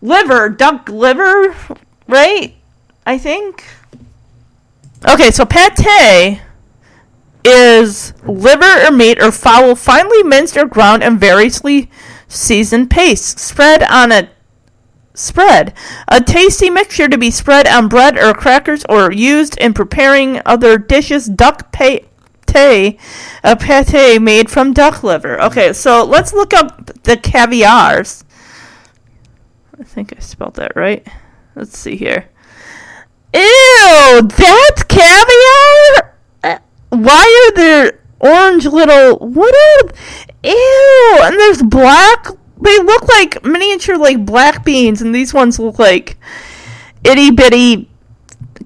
liver, 0.00 0.48
duck 0.48 0.88
liver, 0.88 1.54
right? 2.06 2.54
I 3.06 3.18
think. 3.18 3.64
Okay, 5.08 5.30
so 5.30 5.44
pate 5.44 6.40
is 7.44 8.12
liver 8.24 8.86
or 8.86 8.92
meat 8.92 9.20
or 9.20 9.32
fowl 9.32 9.74
finely 9.74 10.22
minced 10.22 10.56
or 10.56 10.64
ground 10.64 11.02
and 11.02 11.18
variously 11.18 11.90
seasoned 12.28 12.88
paste 12.88 13.38
spread 13.38 13.82
on 13.82 14.12
a 14.12 14.30
spread 15.14 15.74
a 16.08 16.20
tasty 16.20 16.70
mixture 16.70 17.08
to 17.08 17.18
be 17.18 17.30
spread 17.30 17.66
on 17.66 17.88
bread 17.88 18.16
or 18.16 18.32
crackers 18.32 18.84
or 18.88 19.12
used 19.12 19.58
in 19.58 19.74
preparing 19.74 20.40
other 20.46 20.78
dishes 20.78 21.26
duck 21.26 21.72
pate 21.72 22.08
a 22.54 23.56
pate 23.56 24.20
made 24.20 24.50
from 24.50 24.72
duck 24.72 25.02
liver. 25.02 25.40
Okay 25.42 25.72
so 25.72 26.04
let's 26.04 26.32
look 26.32 26.52
up 26.54 27.02
the 27.02 27.16
caviars. 27.16 28.24
I 29.78 29.84
think 29.84 30.14
i 30.16 30.20
spelled 30.20 30.54
that 30.54 30.76
right. 30.76 31.06
Let's 31.54 31.76
see 31.76 31.96
here. 31.96 32.28
Ew 33.34 34.20
that's 34.22 34.82
caviar? 34.84 36.16
Uh, 36.44 36.58
why 36.90 37.50
are 37.50 37.56
there 37.56 38.00
orange 38.20 38.66
little 38.66 39.18
what 39.18 39.54
are 39.54 39.94
ew 40.44 41.18
and 41.22 41.38
there's 41.38 41.62
black 41.62 42.26
they 42.60 42.78
look 42.78 43.08
like 43.08 43.44
miniature 43.44 43.96
like 43.96 44.24
black 44.24 44.64
beans 44.64 45.02
and 45.02 45.14
these 45.14 45.34
ones 45.34 45.58
look 45.58 45.78
like 45.78 46.16
itty 47.04 47.32
bitty 47.32 47.88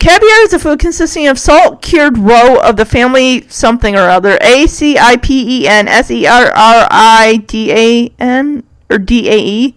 caviar 0.06 0.42
is 0.42 0.52
a 0.52 0.58
food 0.60 0.78
consisting 0.78 1.26
of 1.26 1.36
salt 1.36 1.82
cured 1.82 2.16
roe 2.16 2.60
of 2.60 2.76
the 2.76 2.84
family 2.84 3.44
something 3.48 3.96
or 3.96 4.08
other 4.08 4.38
a 4.40 4.64
c 4.68 4.96
i 4.96 5.16
p 5.16 5.62
e 5.62 5.66
n 5.66 5.88
s 5.88 6.12
e 6.12 6.24
r 6.24 6.46
r 6.46 6.86
i 6.92 7.38
d 7.48 7.72
a 7.72 8.12
n 8.20 8.62
or 8.88 8.98
D 8.98 9.28
A 9.28 9.36
E. 9.36 9.74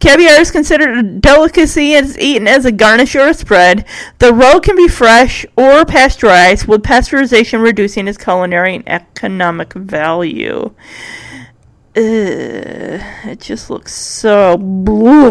Caviar 0.00 0.40
is 0.40 0.50
considered 0.50 0.98
a 0.98 1.02
delicacy 1.04 1.94
and 1.94 2.04
is 2.04 2.18
eaten 2.18 2.48
as 2.48 2.64
a 2.64 2.72
garnish 2.72 3.14
or 3.14 3.28
a 3.28 3.34
spread. 3.34 3.84
The 4.18 4.34
roe 4.34 4.58
can 4.58 4.74
be 4.74 4.88
fresh 4.88 5.46
or 5.56 5.84
pasteurized, 5.84 6.66
with 6.66 6.82
pasteurization 6.82 7.62
reducing 7.62 8.08
its 8.08 8.18
culinary 8.18 8.74
and 8.74 8.88
economic 8.88 9.72
value. 9.74 10.74
Ugh, 11.96 13.00
it 13.24 13.40
just 13.40 13.70
looks 13.70 13.94
so. 13.94 14.56
Blue. 14.56 15.30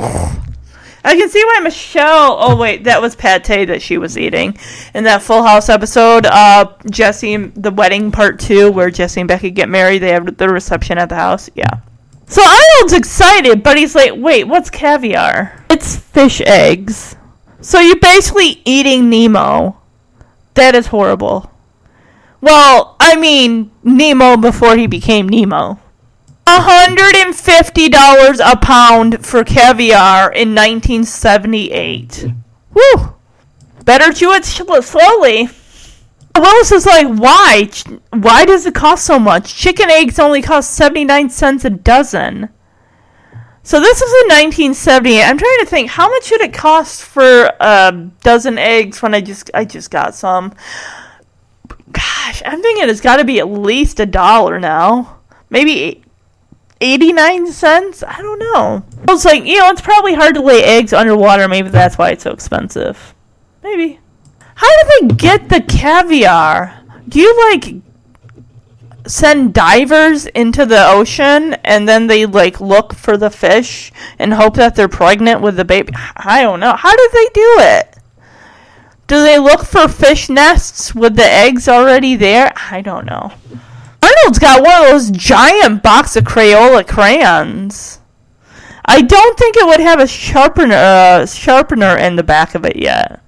I 1.04 1.16
can 1.16 1.30
see 1.30 1.44
why 1.44 1.60
Michelle. 1.62 2.38
Oh 2.40 2.56
wait, 2.56 2.84
that 2.84 3.02
was 3.02 3.16
pate 3.16 3.46
that 3.46 3.82
she 3.82 3.98
was 3.98 4.18
eating 4.18 4.58
in 4.94 5.06
that 5.06 5.22
Full 5.22 5.44
House 5.44 5.70
episode. 5.70 6.26
Uh, 6.26 6.74
Jesse, 6.90 7.38
the 7.38 7.72
wedding 7.72 8.12
part 8.12 8.40
two, 8.40 8.72
where 8.72 8.90
Jesse 8.90 9.22
and 9.22 9.28
Becky 9.28 9.50
get 9.52 9.70
married. 9.70 10.00
They 10.00 10.12
have 10.12 10.38
the 10.38 10.50
reception 10.50 10.98
at 10.98 11.10
the 11.10 11.16
house. 11.16 11.50
Yeah. 11.56 11.80
So 12.28 12.44
Arnold's 12.44 12.94
excited, 12.94 13.64
but 13.64 13.78
he's 13.78 13.96
like, 13.96 14.14
wait, 14.16 14.44
what's 14.44 14.70
caviar? 14.70 15.66
It's 15.70 15.96
fish 15.96 16.42
eggs. 16.42 17.16
So 17.62 17.80
you're 17.80 18.00
basically 18.00 18.62
eating 18.66 19.10
Nemo. 19.10 19.80
That 20.54 20.76
is 20.76 20.88
horrible. 20.88 21.52
Well, 22.42 22.96
I 23.00 23.16
mean, 23.16 23.72
Nemo 23.84 24.38
before 24.38 24.78
he 24.78 24.88
became 24.88 25.28
Nemo. 25.28 25.80
$150 26.58 28.40
a 28.44 28.58
pound 28.58 29.26
for 29.26 29.44
caviar 29.44 30.32
in 30.32 30.56
1978. 30.56 32.26
Whew. 32.74 33.16
Better 33.86 34.12
chew 34.12 34.32
it 34.34 34.46
slowly. 34.46 35.50
Willis 36.36 36.72
is 36.72 36.86
like, 36.86 37.08
why? 37.08 37.70
Why 38.12 38.46
does 38.46 38.66
it 38.66 38.74
cost 38.74 39.06
so 39.06 39.20
much? 39.20 39.54
Chicken 39.56 39.90
eggs 39.90 40.18
only 40.18 40.42
cost 40.42 40.72
79 40.72 41.30
cents 41.30 41.66
a 41.66 41.70
dozen. 41.70 42.50
So 43.62 43.80
this 43.80 44.02
was 44.02 44.12
in 44.24 44.30
1978. 44.30 45.24
I'm 45.24 45.38
trying 45.38 45.60
to 45.60 45.66
think, 45.66 45.92
how 45.92 46.10
much 46.10 46.24
should 46.24 46.42
it 46.42 46.54
cost 46.54 47.04
for 47.04 47.52
a 47.60 48.10
dozen 48.24 48.58
eggs 48.58 49.02
when 49.02 49.14
I 49.14 49.22
just 49.22 49.52
I 49.54 49.66
just 49.66 49.92
got 49.92 50.16
some? 50.16 50.54
Gosh, 51.92 52.42
I'm 52.46 52.62
thinking 52.62 52.90
it's 52.90 53.02
got 53.02 53.18
to 53.18 53.26
be 53.26 53.40
at 53.40 53.50
least 53.50 54.00
a 54.00 54.06
dollar 54.06 54.60
now. 54.60 55.20
Maybe 55.50 56.04
89 56.82 57.52
cents? 57.52 58.04
I 58.04 58.18
don't 58.22 58.40
know. 58.40 58.84
I 59.08 59.12
was 59.12 59.26
like, 59.26 59.44
you 59.46 59.60
know, 59.60 59.70
it's 59.70 59.82
probably 59.82 60.14
hard 60.14 60.36
to 60.36 60.42
lay 60.42 60.64
eggs 60.64 60.94
underwater. 60.94 61.48
Maybe 61.48 61.70
that's 61.70 61.98
why 61.98 62.12
it's 62.12 62.24
so 62.24 62.32
expensive. 62.32 63.14
Maybe. 63.64 64.00
How 64.56 64.68
do 64.68 65.08
they 65.08 65.16
get 65.16 65.50
the 65.50 65.62
caviar? 65.62 66.82
Do 67.08 67.20
you 67.20 67.52
like 67.52 67.76
send 69.08 69.54
divers 69.54 70.26
into 70.28 70.66
the 70.66 70.88
ocean 70.88 71.56
and 71.64 71.88
then 71.88 72.08
they 72.08 72.26
like 72.26 72.62
look 72.62 72.94
for 72.94 73.18
the 73.18 73.30
fish 73.30 73.92
and 74.20 74.34
hope 74.34 74.56
that 74.56 74.76
they're 74.76 74.88
pregnant 74.88 75.42
with 75.42 75.56
the 75.56 75.66
baby? 75.66 75.94
I 76.16 76.42
don't 76.42 76.60
know. 76.60 76.76
How 76.76 76.96
do 76.96 77.10
they 77.14 77.28
do 77.34 77.56
it? 77.60 77.98
Do 79.08 79.24
they 79.24 79.40
look 79.40 79.66
for 79.66 79.88
fish 79.88 80.30
nests 80.30 80.94
with 80.94 81.16
the 81.16 81.24
eggs 81.24 81.68
already 81.68 82.16
there? 82.16 82.54
I 82.72 82.82
don't 82.82 83.06
know. 83.06 83.32
Arnold's 84.02 84.40
got 84.40 84.64
one 84.64 84.84
of 84.84 84.90
those 84.90 85.12
giant 85.12 85.84
box 85.84 86.16
of 86.16 86.24
Crayola 86.24 86.88
crayons. 86.88 88.00
I 88.86 89.02
don't 89.02 89.38
think 89.38 89.56
it 89.56 89.66
would 89.66 89.80
have 89.80 90.00
a 90.00 90.08
sharpener 90.08 90.76
uh, 90.76 91.26
sharpener 91.26 91.98
in 91.98 92.16
the 92.16 92.24
back 92.24 92.56
of 92.56 92.66
it 92.66 92.76
yet. 92.76 93.22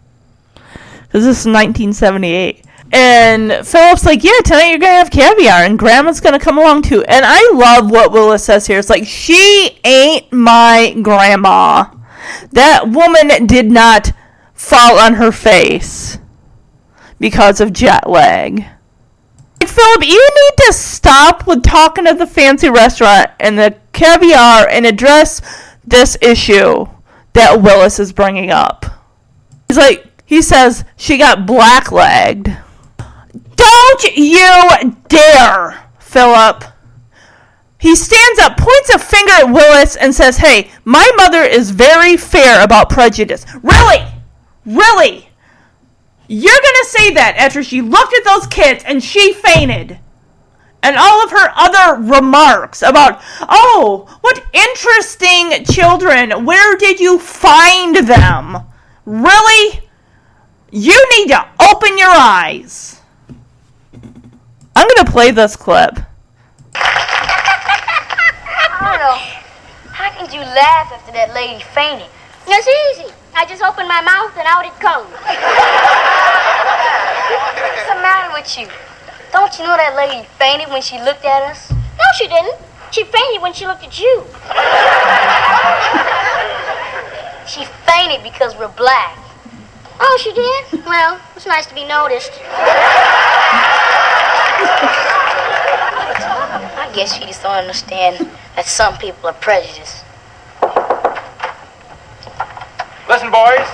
This 1.12 1.24
is 1.24 1.46
1978. 1.46 2.66
And 2.94 3.66
Philip's 3.66 4.06
like, 4.06 4.24
yeah, 4.24 4.40
tonight 4.44 4.70
you're 4.70 4.80
to 4.80 4.88
have 4.88 5.12
caviar, 5.12 5.64
and 5.64 5.80
Grandma's 5.80 6.20
to 6.20 6.40
come 6.40 6.58
along 6.58 6.82
too. 6.82 7.04
And 7.04 7.26
I 7.26 7.52
love 7.54 7.90
what 7.90 8.12
Willis 8.12 8.44
says 8.44 8.68
here. 8.68 8.80
It's 8.80 8.90
like, 8.90 9.06
she 9.06 9.80
ain't 9.86 10.32
my 10.32 10.96
grandma. 11.02 11.86
That 12.52 12.90
woman 12.90 13.46
did 13.48 13.72
not 13.72 14.12
fall 14.54 15.00
on 15.00 15.14
her 15.16 15.32
face 15.32 16.18
because 17.20 17.62
of 17.62 17.72
jet 17.72 18.10
lag. 18.10 18.66
Philip, 19.72 20.04
you 20.06 20.30
need 20.36 20.66
to 20.66 20.74
stop 20.74 21.48
with 21.48 21.64
talking 21.64 22.06
of 22.06 22.18
the 22.18 22.28
fancy 22.28 22.70
restaurant 22.70 23.30
and 23.40 23.58
the 23.58 23.78
caviar 23.94 24.68
and 24.68 24.86
address 24.86 25.42
this 25.86 26.18
issue 26.22 26.86
that 27.34 27.62
Willis 27.62 27.98
is 27.98 28.12
bringing 28.12 28.52
up. 28.52 28.86
He's 29.68 29.78
like, 29.78 30.06
he 30.26 30.42
says 30.42 30.84
she 30.98 31.18
got 31.18 31.48
blacklegged. 31.48 32.58
Don't 33.56 34.04
you 34.18 34.96
dare, 35.08 35.90
Philip. 36.00 36.66
He 37.78 37.96
stands 37.96 38.40
up, 38.40 38.58
points 38.58 38.90
a 38.90 39.00
finger 39.00 39.32
at 39.32 39.52
Willis, 39.52 39.96
and 39.96 40.14
says, 40.14 40.38
Hey, 40.38 40.70
my 40.84 41.10
mother 41.16 41.42
is 41.42 41.72
very 41.72 42.18
fair 42.18 42.64
about 42.64 42.90
prejudice. 42.90 43.46
Really? 43.64 44.06
Really? 44.66 45.31
You're 46.34 46.54
gonna 46.54 46.86
say 46.86 47.12
that 47.16 47.36
after 47.36 47.62
she 47.62 47.82
looked 47.82 48.14
at 48.14 48.24
those 48.24 48.48
kids 48.48 48.86
and 48.86 49.04
she 49.04 49.34
fainted? 49.34 50.00
And 50.82 50.96
all 50.96 51.26
of 51.26 51.32
her 51.32 51.52
other 51.58 52.02
remarks 52.04 52.82
about, 52.82 53.20
oh, 53.42 54.08
what 54.22 54.42
interesting 54.54 55.66
children. 55.66 56.46
Where 56.46 56.78
did 56.78 57.02
you 57.02 57.20
find 57.20 57.98
them? 57.98 58.60
Really? 59.04 59.82
You 60.72 61.06
need 61.18 61.28
to 61.28 61.50
open 61.70 61.98
your 61.98 62.08
eyes. 62.08 63.02
I'm 64.74 64.88
gonna 64.88 65.12
play 65.12 65.32
this 65.32 65.58
clip. 65.58 66.00
I. 66.76 67.12
How 69.90 70.18
could 70.18 70.34
you 70.34 70.40
laugh 70.40 70.94
after 70.94 71.12
that 71.12 71.34
lady 71.34 71.62
fainted? 71.62 72.08
That's 72.48 72.68
easy. 72.68 73.14
I 73.34 73.46
just 73.48 73.64
opened 73.64 73.88
my 73.88 74.02
mouth 74.02 74.36
and 74.38 74.46
out 74.48 74.66
it 74.66 74.76
comes. 74.80 75.08
What's 77.62 77.88
the 77.88 77.96
matter 78.04 78.34
with 78.34 78.58
you? 78.58 78.68
Don't 79.32 79.58
you 79.58 79.64
know 79.64 79.78
that 79.78 79.96
lady 79.96 80.28
fainted 80.38 80.70
when 80.70 80.82
she 80.82 81.00
looked 81.00 81.24
at 81.24 81.44
us? 81.44 81.72
No, 81.72 82.06
she 82.18 82.28
didn't. 82.28 82.60
She 82.92 83.04
fainted 83.06 83.42
when 83.42 83.54
she 83.54 83.66
looked 83.66 83.84
at 83.84 83.98
you. 84.00 84.26
she 87.48 87.64
fainted 87.88 88.22
because 88.24 88.56
we're 88.58 88.68
black. 88.76 89.18
Oh, 90.00 90.18
she 90.22 90.34
did? 90.34 90.86
Well, 90.86 91.20
it's 91.36 91.46
nice 91.46 91.66
to 91.68 91.76
be 91.76 91.86
noticed. 91.86 92.32
I 96.76 96.92
guess 96.94 97.18
you 97.18 97.26
just 97.26 97.44
don't 97.44 97.54
understand 97.54 98.30
that 98.56 98.66
some 98.66 98.98
people 98.98 99.30
are 99.30 99.34
prejudiced. 99.34 100.04
Listen, 103.12 103.30
boys, 103.30 103.68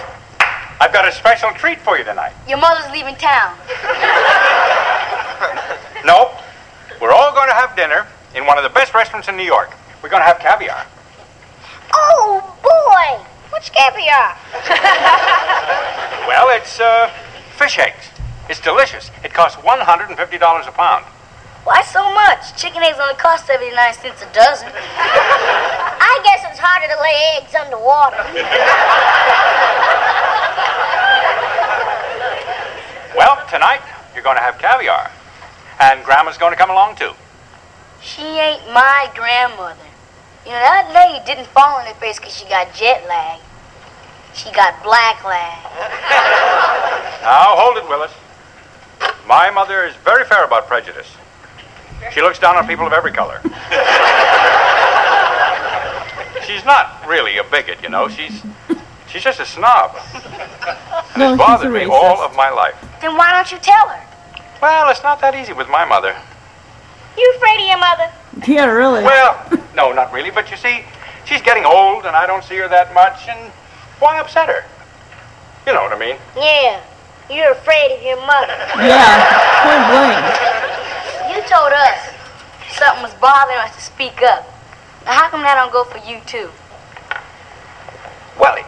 I've 0.82 0.92
got 0.92 1.08
a 1.08 1.12
special 1.12 1.52
treat 1.52 1.80
for 1.80 1.96
you 1.96 2.04
tonight. 2.04 2.34
Your 2.48 2.58
mother's 2.58 2.92
leaving 2.92 3.14
town. 3.18 3.56
Nope. 6.06 6.32
We're 7.00 7.12
all 7.12 7.34
going 7.34 7.50
to 7.50 7.54
have 7.54 7.76
dinner 7.76 8.08
in 8.34 8.48
one 8.48 8.58
of 8.58 8.64
the 8.64 8.70
best 8.70 8.96
restaurants 8.96 9.28
in 9.28 9.38
New 9.38 9.44
York. 9.44 9.70
We're 10.02 10.10
going 10.10 10.22
to 10.22 10.26
have 10.26 10.40
caviar. 10.40 10.86
Oh, 11.94 12.42
boy! 12.64 13.24
What's 13.52 13.70
caviar? 13.70 14.36
Well, 16.28 16.50
it's 16.58 16.80
uh, 16.80 17.12
fish 17.58 17.78
eggs. 17.78 18.10
It's 18.50 18.60
delicious. 18.60 19.12
It 19.24 19.34
costs 19.34 19.62
$150 19.62 20.68
a 20.68 20.72
pound. 20.72 21.06
Why 21.68 21.84
so 21.84 21.99
much? 22.13 22.55
Chicken 22.55 22.82
eggs 22.82 22.95
only 22.97 23.15
cost 23.15 23.45
79 23.45 23.76
cents 23.99 24.24
a 24.24 24.30
dozen. 24.32 24.72
I 24.72 26.15
guess 26.24 26.39
it's 26.47 26.63
harder 26.63 26.88
to 26.88 26.95
lay 27.03 27.36
eggs 27.36 27.51
underwater. 27.59 28.24
Well, 33.20 33.36
tonight 33.51 33.84
you're 34.15 34.24
going 34.24 34.38
to 34.38 34.41
have 34.41 34.57
caviar. 34.57 35.11
And 35.82 36.05
Grandma's 36.05 36.38
going 36.38 36.53
to 36.53 36.57
come 36.57 36.70
along 36.70 36.95
too. 36.95 37.11
She 37.99 38.24
ain't 38.24 38.63
my 38.72 39.11
grandmother. 39.13 39.76
You 40.45 40.55
know, 40.55 40.63
that 40.63 40.88
lady 40.95 41.20
didn't 41.26 41.51
fall 41.51 41.84
on 41.84 41.86
her 41.86 41.93
face 41.95 42.18
because 42.18 42.34
she 42.34 42.47
got 42.47 42.74
jet 42.74 43.03
lag. 43.09 43.41
She 44.34 44.49
got 44.55 44.82
black 44.88 45.22
lag. 45.26 45.59
Now, 47.28 47.59
hold 47.59 47.76
it, 47.76 47.84
Willis. 47.89 48.13
My 49.28 49.51
mother 49.51 49.84
is 49.84 49.95
very 50.07 50.24
fair 50.24 50.45
about 50.45 50.68
prejudice. 50.68 51.11
She 52.14 52.22
looks 52.22 52.39
down 52.39 52.56
on 52.56 52.68
people 52.68 52.86
of 52.88 52.93
every 52.93 53.12
color. 53.12 53.41
She's 56.45 56.64
not 56.64 57.06
really 57.08 57.38
a 57.38 57.43
bigot, 57.43 57.82
you 57.84 57.89
know. 57.89 58.08
She's 58.08 58.41
she's 59.10 59.24
just 59.24 59.39
a 59.39 59.45
snob. 59.45 59.98
No, 61.18 61.34
It's 61.34 61.38
bothered 61.38 61.72
me 61.74 61.86
all 61.86 62.22
of 62.22 62.36
my 62.36 62.50
life. 62.50 62.76
Then 63.02 63.18
why 63.18 63.32
don't 63.34 63.52
you 63.52 63.58
tell 63.60 63.89
her? 63.89 64.02
Well, 64.62 64.89
it's 64.89 65.04
not 65.04 65.20
that 65.22 65.36
easy 65.36 65.54
with 65.54 65.68
my 65.70 65.84
mother. 65.86 66.16
You 67.18 67.34
afraid 67.38 67.60
of 67.62 67.68
your 67.68 67.80
mother? 67.80 68.12
Yeah, 68.48 68.66
really. 68.66 69.04
Well, 69.04 69.50
no, 69.76 69.91
not 69.91 70.14
really, 70.14 70.30
but 70.32 70.50
you 70.52 70.58
see, 70.58 70.84
she's 71.26 71.41
getting 71.41 71.66
old 71.66 72.06
and 72.06 72.16
I 72.16 72.26
don't 72.28 72.43
see 72.43 72.56
her 72.58 72.68
that 72.70 72.93
much, 72.93 73.28
and 73.28 73.52
why 74.00 74.20
upset 74.20 74.48
her? 74.48 74.64
You 75.66 75.74
know 75.74 75.82
what 75.84 75.91
I 75.93 76.00
mean? 76.00 76.16
Yeah, 76.36 76.80
you're 77.30 77.52
afraid 77.52 77.98
of 77.98 78.02
your 78.04 78.18
mother. 78.26 78.56
Yeah, 78.78 79.66
point 79.66 79.84
blank. 79.89 80.57
You 81.48 81.56
told 81.56 81.72
us 81.72 82.12
something 82.76 83.04
was 83.04 83.14
bothering 83.22 83.58
us 83.60 83.74
to 83.78 83.82
speak 83.82 84.22
up. 84.22 84.43
Now, 85.06 85.14
how 85.14 85.30
come 85.30 85.43
that 85.43 85.56
don't 85.56 85.72
go 85.72 85.86
for 85.86 85.98
you, 86.00 86.20
too? 86.26 86.50
Well, 88.38 88.58
it, 88.58 88.66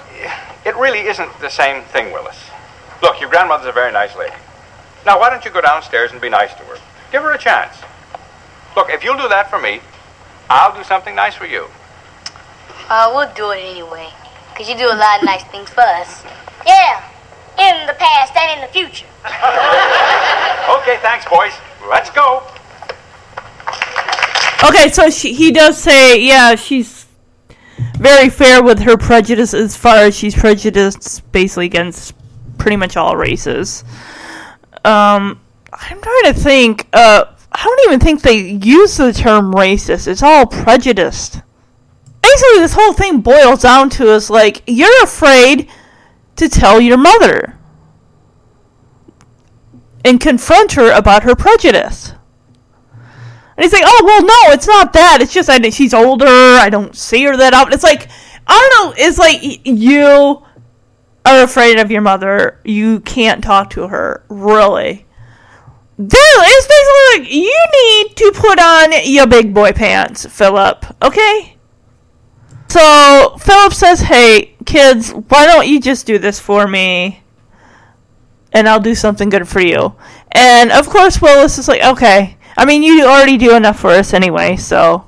it 0.66 0.78
really 0.78 1.00
isn't 1.00 1.30
the 1.42 1.50
same 1.50 1.84
thing, 1.84 2.14
Willis. 2.14 2.40
Look, 3.02 3.20
your 3.20 3.30
grandmother's 3.30 3.68
a 3.68 3.74
very 3.74 3.92
nice 3.92 4.16
lady. 4.16 4.36
Now, 5.06 5.20
why 5.20 5.30
don't 5.30 5.44
you 5.44 5.52
go 5.52 5.60
downstairs 5.60 6.14
and 6.14 6.22
be 6.22 6.30
nice 6.30 6.54
to 6.54 6.64
her? 6.64 6.78
Give 7.12 7.22
her 7.22 7.34
a 7.34 7.38
chance. 7.38 7.76
Look, 8.78 8.90
if 8.90 9.04
you'll 9.04 9.18
do 9.18 9.28
that 9.28 9.50
for 9.50 9.60
me, 9.60 9.82
I'll 10.50 10.74
do 10.74 10.86
something 10.86 11.16
nice 11.16 11.36
for 11.36 11.48
you. 11.48 11.66
Uh, 12.88 13.12
we'll 13.14 13.34
do 13.34 13.52
it 13.52 13.60
anyway. 13.60 14.08
Because 14.54 14.70
you 14.70 14.78
do 14.78 14.88
a 14.88 14.96
lot 14.96 15.20
of 15.20 15.26
nice 15.26 15.44
things 15.52 15.70
for 15.70 15.82
us. 15.82 16.24
Yeah, 16.66 17.04
in 17.60 17.88
the 17.88 17.94
past 18.00 18.34
and 18.38 18.62
in 18.62 18.66
the 18.66 18.72
future. 18.72 19.08
Okay, 20.70 21.00
thanks, 21.02 21.26
boys. 21.26 21.52
Let's 21.90 22.12
go. 22.12 22.44
Okay, 24.64 24.90
so 24.90 25.10
she, 25.10 25.34
he 25.34 25.52
does 25.52 25.78
say, 25.78 26.22
yeah, 26.22 26.56
she's 26.56 27.08
very 27.98 28.30
fair 28.30 28.62
with 28.62 28.80
her 28.80 28.98
prejudice 28.98 29.54
as 29.54 29.76
far 29.76 29.98
as 29.98 30.18
she's 30.18 30.36
prejudiced 30.36 31.30
basically 31.32 31.66
against 31.66 32.14
pretty 32.58 32.76
much 32.76 32.98
all 32.98 33.16
races. 33.16 33.84
Um, 34.84 35.40
I'm 35.72 36.02
trying 36.02 36.34
to 36.34 36.34
think. 36.34 36.88
Uh, 36.94 37.26
I 37.52 37.64
don't 37.64 37.80
even 37.86 38.00
think 38.00 38.22
they 38.22 38.38
use 38.38 38.98
the 38.98 39.12
term 39.12 39.54
racist. 39.54 40.08
It's 40.08 40.24
all 40.24 40.46
prejudiced. 40.46 41.42
Basically, 42.22 42.60
this 42.60 42.74
whole 42.74 42.94
thing 42.94 43.22
boils 43.22 43.62
down 43.62 43.90
to 43.92 44.14
is 44.14 44.30
like 44.30 44.62
you're 44.68 45.04
afraid 45.04 45.70
to 46.36 46.48
tell 46.48 46.80
your 46.80 46.98
mother 46.98 47.58
and 50.06 50.20
confront 50.20 50.74
her 50.74 50.92
about 50.92 51.24
her 51.24 51.36
prejudice. 51.36 52.14
And 53.60 53.66
he's 53.66 53.74
like, 53.74 53.84
oh, 53.86 54.02
well, 54.06 54.22
no, 54.22 54.54
it's 54.54 54.68
not 54.68 54.94
that. 54.94 55.18
It's 55.20 55.34
just 55.34 55.50
I, 55.50 55.60
she's 55.70 55.94
older. 55.94 56.26
I 56.26 56.70
don't 56.70 56.96
see 56.96 57.26
her 57.26 57.36
that 57.36 57.54
often. 57.54 57.74
It's 57.74 57.84
like, 57.84 58.08
I 58.48 58.58
don't 58.58 58.88
know. 58.88 59.04
It's 59.06 59.18
like 59.18 59.42
you 59.66 60.46
are 61.26 61.44
afraid 61.44 61.78
of 61.78 61.92
your 61.92 62.00
mother. 62.00 62.62
You 62.64 63.02
can't 63.02 63.44
talk 63.44 63.72
to 63.72 63.90
her. 63.90 64.24
Really. 64.30 65.06
Dude, 65.98 66.10
it's 66.14 66.68
basically 66.68 67.20
like, 67.20 67.36
you 67.36 67.66
need 67.74 68.16
to 68.16 68.32
put 68.34 68.60
on 68.62 68.94
your 69.04 69.28
big 69.28 69.54
boy 69.54 69.74
pants, 69.74 70.26
Philip, 70.26 70.86
okay? 71.02 71.58
So 72.70 73.36
Philip 73.42 73.74
says, 73.74 74.00
hey, 74.00 74.56
kids, 74.66 75.12
why 75.12 75.46
don't 75.46 75.68
you 75.68 75.82
just 75.82 76.06
do 76.06 76.18
this 76.18 76.40
for 76.40 76.66
me? 76.66 77.24
And 78.54 78.70
I'll 78.70 78.80
do 78.80 78.96
something 78.96 79.28
good 79.28 79.50
for 79.50 79.60
you. 79.60 79.96
And 80.32 80.72
of 80.72 80.88
course, 80.88 81.22
Willis 81.22 81.58
is 81.58 81.68
like, 81.68 81.84
okay. 81.84 82.38
I 82.60 82.66
mean, 82.66 82.84
you 82.84 83.06
already 83.06 83.38
do 83.38 83.56
enough 83.56 83.80
for 83.80 83.92
us 83.92 84.14
anyway, 84.14 84.58
so. 84.58 85.08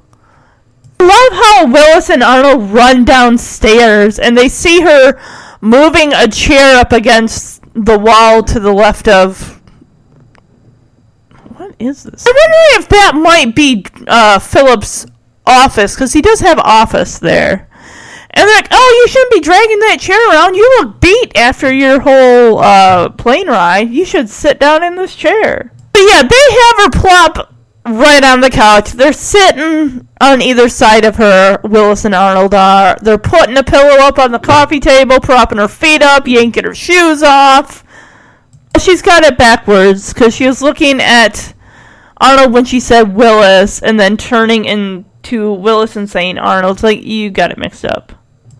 I 1.01 1.03
love 1.03 1.33
how 1.33 1.73
Willis 1.73 2.09
and 2.09 2.23
Arnold 2.23 2.71
run 2.71 3.03
downstairs 3.03 4.19
and 4.19 4.37
they 4.37 4.47
see 4.47 4.79
her 4.79 5.19
moving 5.59 6.13
a 6.13 6.29
chair 6.29 6.77
up 6.77 6.93
against 6.93 7.61
the 7.73 7.99
wall 7.99 8.41
to 8.43 8.57
the 8.57 8.71
left 8.71 9.09
of. 9.09 9.61
What 11.57 11.75
is 11.77 12.03
this? 12.03 12.25
I'm 12.25 12.33
wondering 12.33 12.83
if 12.83 12.87
that 12.87 13.11
might 13.15 13.53
be 13.53 13.85
uh, 14.07 14.39
Philip's 14.39 15.05
office, 15.45 15.93
because 15.93 16.13
he 16.13 16.21
does 16.21 16.39
have 16.39 16.57
office 16.59 17.19
there. 17.19 17.67
And 18.29 18.47
they're 18.47 18.55
like, 18.55 18.69
oh, 18.71 19.01
you 19.01 19.11
shouldn't 19.11 19.33
be 19.33 19.41
dragging 19.41 19.79
that 19.79 19.97
chair 19.99 20.29
around. 20.29 20.55
You 20.55 20.77
look 20.79 21.01
beat 21.01 21.35
after 21.35 21.73
your 21.73 21.99
whole 21.99 22.59
uh, 22.59 23.09
plane 23.09 23.47
ride. 23.47 23.89
You 23.89 24.05
should 24.05 24.29
sit 24.29 24.57
down 24.57 24.83
in 24.83 24.95
this 24.95 25.17
chair. 25.17 25.73
Yeah, 26.07 26.23
they 26.23 26.55
have 26.61 26.77
her 26.77 26.99
plop 26.99 27.53
right 27.85 28.23
on 28.23 28.41
the 28.41 28.49
couch. 28.49 28.91
They're 28.91 29.13
sitting 29.13 30.07
on 30.19 30.41
either 30.41 30.69
side 30.69 31.05
of 31.05 31.15
her. 31.17 31.59
Willis 31.63 32.05
and 32.05 32.15
Arnold 32.15 32.53
are. 32.53 32.97
They're 33.01 33.17
putting 33.17 33.57
a 33.57 33.63
pillow 33.63 34.03
up 34.03 34.19
on 34.19 34.31
the 34.31 34.39
coffee 34.39 34.79
table, 34.79 35.19
propping 35.19 35.57
her 35.57 35.67
feet 35.67 36.01
up, 36.01 36.27
yanking 36.27 36.63
her 36.63 36.75
shoes 36.75 37.23
off. 37.23 37.83
She's 38.79 39.01
got 39.01 39.23
it 39.23 39.37
backwards 39.37 40.13
because 40.13 40.35
she 40.35 40.47
was 40.47 40.61
looking 40.61 41.01
at 41.01 41.53
Arnold 42.17 42.53
when 42.53 42.65
she 42.65 42.79
said 42.79 43.15
Willis 43.15 43.81
and 43.81 43.99
then 43.99 44.17
turning 44.17 44.65
into 44.65 45.51
Willis 45.53 45.95
and 45.95 46.09
saying 46.09 46.37
Arnold. 46.37 46.77
It's 46.77 46.83
like, 46.83 47.03
you 47.03 47.29
got 47.29 47.51
it 47.51 47.57
mixed 47.57 47.85
up. 47.85 48.13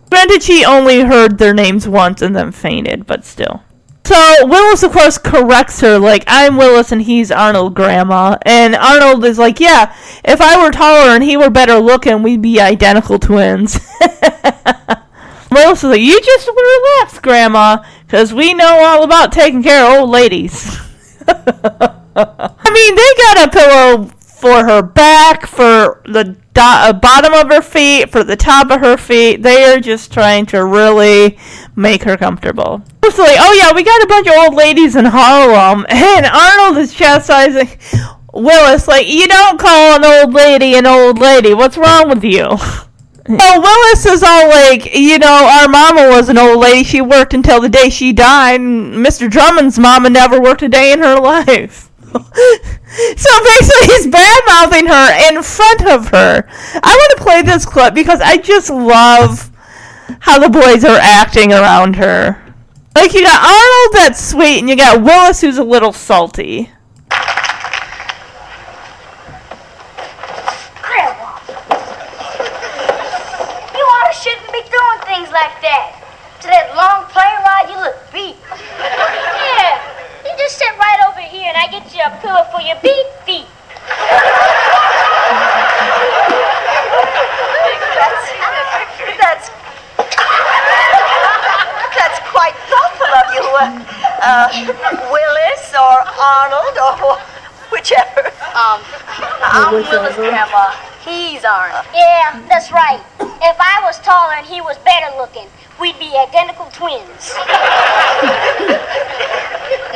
Granted, 0.10 0.44
she 0.44 0.66
only 0.66 1.02
heard 1.02 1.38
their 1.38 1.54
names 1.54 1.88
once 1.88 2.22
and 2.22 2.36
then 2.36 2.52
fainted, 2.52 3.08
but 3.08 3.24
still. 3.24 3.64
So 4.04 4.46
Willis, 4.46 4.84
of 4.84 4.92
course, 4.92 5.18
corrects 5.18 5.80
her, 5.82 5.98
like, 5.98 6.24
I'm 6.28 6.58
Willis 6.58 6.92
and 6.92 7.02
he's 7.02 7.32
Arnold, 7.32 7.76
Grandma. 7.76 8.38
And 8.42 8.76
Arnold 8.76 9.24
is 9.24 9.38
like, 9.38 9.60
yeah, 9.60 9.96
if 10.26 10.42
I 10.42 10.62
were 10.62 10.72
taller 10.72 11.12
and 11.12 11.24
he 11.24 11.38
were 11.38 11.50
better 11.50 11.78
looking, 11.78 12.24
we'd 12.24 12.42
be 12.42 12.60
identical 12.60 13.20
twins. 13.20 13.80
Willis 15.52 15.84
is 15.84 15.90
like, 15.92 16.02
you 16.02 16.20
just 16.22 16.48
relax, 16.48 17.20
Grandma, 17.20 17.84
because 18.06 18.34
we 18.34 18.54
know 18.54 18.84
all 18.84 19.04
about 19.04 19.32
taking 19.32 19.64
care 19.64 19.86
of 19.86 20.02
old 20.02 20.10
ladies. 20.10 20.78
I 21.28 22.72
mean, 22.74 22.96
they 22.96 23.14
got 23.18 23.48
a 23.48 23.52
pillow 23.52 24.12
for 24.42 24.66
her 24.66 24.82
back, 24.82 25.46
for 25.46 26.02
the 26.06 26.36
do- 26.54 26.62
uh, 26.62 26.94
bottom 26.94 27.34
of 27.34 27.48
her 27.50 27.62
feet, 27.62 28.10
for 28.10 28.24
the 28.24 28.36
top 28.36 28.72
of 28.72 28.82
her 28.82 28.98
feet. 28.98 29.44
They 29.44 29.64
are 29.66 29.80
just 29.80 30.12
trying 30.12 30.48
to 30.48 30.66
really 30.66 31.38
make 31.76 32.04
her 32.04 32.18
comfortable. 32.18 32.82
Mostly, 33.04 33.26
oh 33.40 33.54
yeah, 33.54 33.74
we 33.74 33.84
got 33.84 34.04
a 34.04 34.08
bunch 34.08 34.28
of 34.28 34.34
old 34.34 34.56
ladies 34.56 34.96
in 34.96 35.06
Harlem, 35.06 35.86
and 35.90 36.26
Arnold 36.26 36.78
is 36.78 36.94
chastising 36.94 37.70
Willis 38.34 38.88
like, 38.88 39.08
you 39.08 39.28
don't 39.28 39.60
call 39.60 39.96
an 39.96 40.06
old 40.06 40.34
lady 40.34 40.76
an 40.76 40.86
old 40.86 41.20
lady. 41.20 41.54
What's 41.54 41.78
wrong 41.78 42.10
with 42.10 42.24
you? 42.24 42.48
Oh, 43.30 43.62
Willis 43.62 44.06
is 44.08 44.24
all 44.24 44.50
like, 44.50 44.96
you 44.96 45.20
know, 45.20 45.48
our 45.48 45.68
mama 45.70 46.10
was 46.10 46.28
an 46.28 46.40
old 46.40 46.60
lady. 46.60 46.84
She 46.84 47.02
worked 47.02 47.36
until 47.36 47.62
the 47.62 47.70
day 47.70 47.90
she 47.90 48.12
died. 48.12 48.60
And 48.60 48.96
Mr. 48.96 49.30
Drummond's 49.30 49.78
mama 49.78 50.10
never 50.10 50.42
worked 50.42 50.64
a 50.64 50.68
day 50.68 50.92
in 50.92 51.00
her 51.00 51.16
life. 51.22 51.91
so 53.18 53.30
basically, 53.46 53.88
he's 53.88 54.08
bad 54.08 54.42
mouthing 54.46 54.86
her 54.88 55.30
in 55.30 55.42
front 55.42 55.88
of 55.88 56.10
her. 56.10 56.46
I 56.84 56.96
want 56.96 57.18
to 57.18 57.24
play 57.24 57.42
this 57.42 57.66
clip 57.66 57.94
because 57.94 58.20
I 58.20 58.36
just 58.36 58.70
love 58.70 59.50
how 60.20 60.38
the 60.38 60.50
boys 60.50 60.84
are 60.84 61.00
acting 61.00 61.54
around 61.54 61.96
her. 61.96 62.54
Like, 62.96 63.14
you 63.14 63.24
got 63.24 63.42
Arnold 63.42 63.96
that's 63.96 64.22
sweet, 64.22 64.60
and 64.60 64.68
you 64.68 64.76
got 64.76 65.02
Willis 65.02 65.40
who's 65.40 65.58
a 65.58 65.64
little 65.64 65.94
salty. 65.94 66.70
Grandma. 70.82 71.40
You 73.74 73.88
shouldn't 74.20 74.52
be 74.52 74.64
doing 74.68 75.00
things 75.08 75.32
like 75.32 75.62
that. 75.64 75.98
To 76.42 76.48
that 76.48 76.76
long 76.76 77.08
plane 77.08 77.40
ride, 77.48 77.70
you 77.70 77.80
look 77.80 77.96
beat. 78.12 78.36
Yeah. 79.42 80.02
You 80.24 80.32
just 80.38 80.58
sit 80.58 80.70
right 80.78 81.01
and 81.52 81.60
I 81.60 81.68
get 81.68 81.84
you 81.94 82.00
a 82.00 82.10
pillow 82.24 82.48
for 82.48 82.62
your 82.64 82.80
beat 82.80 83.12
feet. 83.28 83.46
That's, 88.00 88.24
that's, 89.20 89.52
that's 91.92 92.20
quite 92.32 92.56
thoughtful 92.72 93.12
of 93.20 93.28
you. 93.36 93.44
Uh, 93.52 93.84
uh, 94.24 94.48
Willis 95.12 95.76
or 95.76 96.00
Arnold 96.24 96.78
or 96.80 97.20
whichever. 97.68 98.32
Um, 98.56 98.80
I'm 99.44 99.74
Willis' 99.74 100.16
grandma. 100.16 100.91
He's 101.04 101.44
Arnold. 101.44 101.82
Uh, 101.82 101.84
yeah, 101.98 102.38
that's 102.46 102.72
right. 102.72 103.02
If 103.42 103.58
I 103.58 103.82
was 103.82 103.98
taller 104.06 104.38
and 104.38 104.46
he 104.46 104.62
was 104.62 104.78
better 104.86 105.10
looking, 105.18 105.50
we'd 105.82 105.98
be 105.98 106.14
identical 106.14 106.70
twins. 106.70 107.34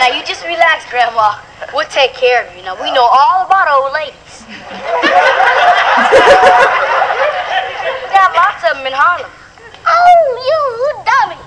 now 0.01 0.10
you 0.10 0.26
just 0.26 0.41
relax, 0.41 0.82
Grandma. 0.89 1.38
We'll 1.78 1.86
take 1.93 2.18
care 2.18 2.41
of 2.41 2.49
you. 2.58 2.66
Now 2.66 2.74
we 2.82 2.89
know 2.89 3.06
all 3.06 3.45
about 3.45 3.70
old 3.70 3.93
ladies. 3.93 4.49
we 4.49 4.58
got 8.10 8.34
lots 8.34 8.66
of 8.66 8.82
them 8.82 8.89
in 8.89 8.97
Harlem. 8.97 9.30
Oh, 9.86 10.26
you 10.41 10.58
dummy. 11.06 11.38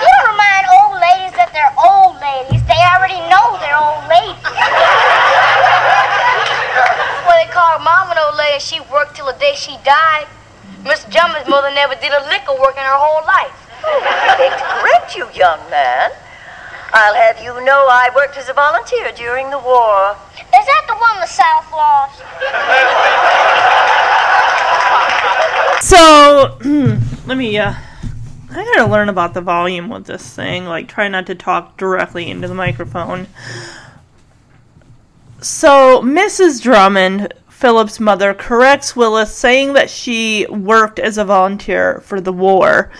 You 0.00 0.08
don't 0.16 0.32
remind 0.32 0.64
old 0.72 0.96
ladies 0.96 1.36
that 1.36 1.52
they're 1.52 1.76
old 1.76 2.16
ladies. 2.24 2.64
They 2.64 2.80
already 2.88 3.20
know 3.28 3.60
they're 3.60 3.76
old 3.76 4.08
ladies. 4.08 4.40
Well, 7.26 7.36
they 7.38 7.50
called 7.52 7.80
her 7.80 7.84
mom 7.84 8.10
an 8.10 8.18
old 8.18 8.36
lady 8.36 8.54
and 8.54 8.62
she 8.62 8.80
worked 8.92 9.16
till 9.16 9.26
the 9.26 9.38
day 9.38 9.54
she 9.56 9.76
died. 9.84 10.26
Miss 10.84 11.04
Drummond's 11.10 11.48
mother 11.48 11.70
never 11.74 11.94
did 11.96 12.12
a 12.12 12.22
lick 12.28 12.44
of 12.48 12.58
work 12.58 12.76
in 12.76 12.84
her 12.84 12.98
whole 12.98 13.24
life. 13.26 13.54
I 13.82 14.34
beg 14.38 14.52
correct 14.54 15.16
you, 15.16 15.26
young 15.34 15.58
man. 15.70 16.10
I'll 16.92 17.14
have 17.14 17.42
you 17.42 17.52
know 17.64 17.86
I 17.90 18.10
worked 18.14 18.36
as 18.36 18.48
a 18.48 18.54
volunteer 18.54 19.12
during 19.12 19.50
the 19.50 19.58
war. 19.58 20.16
Is 20.38 20.66
that 20.66 20.84
the 20.86 20.94
one 20.94 21.18
the 21.20 21.26
South 21.26 21.70
lost? 21.72 22.22
So, 25.82 26.56
let 27.26 27.36
me, 27.36 27.58
uh, 27.58 27.74
I 28.50 28.54
gotta 28.54 28.90
learn 28.90 29.08
about 29.08 29.34
the 29.34 29.40
volume 29.40 29.88
with 29.88 30.06
this 30.06 30.34
thing. 30.34 30.64
Like, 30.64 30.88
try 30.88 31.08
not 31.08 31.26
to 31.26 31.34
talk 31.34 31.76
directly 31.76 32.30
into 32.30 32.48
the 32.48 32.54
microphone. 32.54 33.26
So, 35.40 36.00
Mrs. 36.02 36.62
Drummond, 36.62 37.34
Philip's 37.48 38.00
mother, 38.00 38.32
corrects 38.32 38.96
Willis, 38.96 39.34
saying 39.34 39.74
that 39.74 39.90
she 39.90 40.46
worked 40.46 40.98
as 40.98 41.18
a 41.18 41.24
volunteer 41.24 42.00
for 42.00 42.20
the 42.20 42.32
war. 42.32 42.90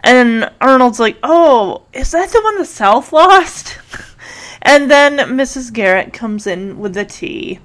And 0.00 0.50
Arnold's 0.60 1.00
like, 1.00 1.18
oh, 1.22 1.82
is 1.92 2.10
that 2.10 2.30
the 2.30 2.40
one 2.42 2.58
the 2.58 2.64
South 2.64 3.12
lost? 3.12 3.78
and 4.62 4.90
then 4.90 5.16
Mrs. 5.16 5.72
Garrett 5.72 6.12
comes 6.12 6.46
in 6.46 6.78
with 6.78 6.94
the 6.94 7.04
tea. 7.04 7.60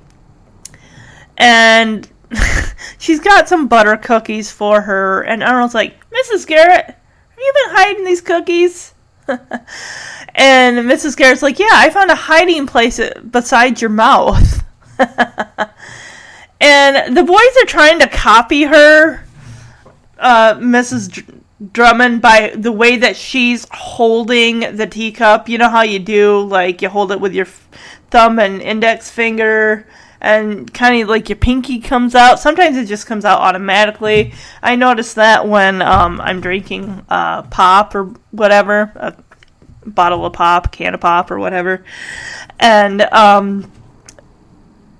And 1.37 2.07
she's 2.99 3.19
got 3.19 3.49
some 3.49 3.67
butter 3.67 3.97
cookies 3.97 4.51
for 4.51 4.81
her. 4.81 5.21
And 5.21 5.43
Arnold's 5.43 5.73
like, 5.73 5.97
Mrs. 6.09 6.45
Garrett, 6.45 6.85
have 6.85 7.37
you 7.37 7.53
been 7.65 7.75
hiding 7.75 8.03
these 8.03 8.21
cookies? 8.21 8.93
and 10.35 10.77
Mrs. 10.79 11.15
Garrett's 11.15 11.41
like, 11.41 11.59
yeah, 11.59 11.69
I 11.71 11.89
found 11.89 12.11
a 12.11 12.15
hiding 12.15 12.67
place 12.67 12.99
beside 13.29 13.81
your 13.81 13.89
mouth. 13.89 14.63
and 16.61 17.15
the 17.15 17.23
boys 17.23 17.57
are 17.61 17.65
trying 17.65 17.99
to 17.99 18.07
copy 18.07 18.63
her, 18.63 19.23
uh, 20.17 20.55
Mrs. 20.55 21.11
Dr- 21.11 21.37
Drummond, 21.73 22.21
by 22.21 22.53
the 22.55 22.71
way 22.71 22.97
that 22.97 23.15
she's 23.15 23.67
holding 23.71 24.61
the 24.75 24.87
teacup. 24.87 25.47
You 25.47 25.59
know 25.59 25.69
how 25.69 25.83
you 25.83 25.99
do, 25.99 26.41
like, 26.41 26.81
you 26.81 26.89
hold 26.89 27.11
it 27.11 27.19
with 27.19 27.33
your 27.35 27.45
f- 27.45 27.67
thumb 28.09 28.39
and 28.39 28.61
index 28.61 29.11
finger, 29.11 29.87
and 30.21 30.71
kind 30.71 31.01
of 31.01 31.09
like 31.09 31.29
your 31.29 31.35
pinky 31.35 31.79
comes 31.79 32.13
out. 32.13 32.39
Sometimes 32.39 32.77
it 32.77 32.85
just 32.85 33.07
comes 33.07 33.25
out 33.25 33.39
automatically. 33.39 34.33
I 34.61 34.75
notice 34.75 35.15
that 35.15 35.47
when 35.47 35.81
um, 35.81 36.21
I'm 36.21 36.41
drinking 36.41 37.05
uh, 37.09 37.41
pop 37.43 37.95
or 37.95 38.13
whatever, 38.29 38.91
a 38.95 39.15
bottle 39.85 40.25
of 40.25 40.33
pop, 40.33 40.71
can 40.71 40.93
of 40.93 41.01
pop, 41.01 41.31
or 41.31 41.39
whatever. 41.39 41.83
And 42.59 43.01
um, 43.01 43.71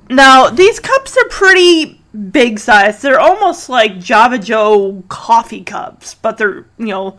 now 0.09 0.49
these 0.49 0.79
cups 0.79 1.15
are 1.17 1.29
pretty 1.29 2.01
big 2.31 2.59
size. 2.59 3.01
They're 3.01 3.19
almost 3.19 3.69
like 3.69 3.99
Java 3.99 4.39
Joe 4.39 5.03
coffee 5.07 5.63
cups, 5.63 6.15
but 6.15 6.37
they're 6.37 6.65
you 6.77 6.87
know 6.87 7.17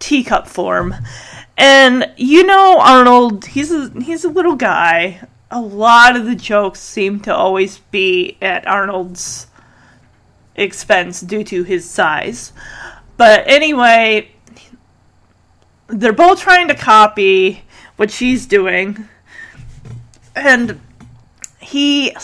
teacup 0.00 0.48
form. 0.48 0.94
And 1.56 2.12
you 2.16 2.44
know 2.44 2.78
Arnold, 2.80 3.46
he's 3.46 3.70
a 3.70 3.90
he's 4.00 4.24
a 4.24 4.28
little 4.28 4.56
guy, 4.56 5.26
a 5.50 5.60
lot 5.60 6.16
of 6.16 6.26
the 6.26 6.34
jokes 6.34 6.80
seem 6.80 7.20
to 7.20 7.34
always 7.34 7.78
be 7.90 8.36
at 8.42 8.66
Arnold's 8.66 9.46
expense 10.54 11.20
due 11.20 11.44
to 11.44 11.62
his 11.62 11.88
size. 11.88 12.52
But 13.16 13.44
anyway, 13.46 14.30
they're 15.86 16.12
both 16.12 16.40
trying 16.40 16.68
to 16.68 16.74
copy 16.74 17.64
what 17.96 18.10
she's 18.10 18.46
doing. 18.46 19.08
And 20.36 20.80
he 21.58 22.14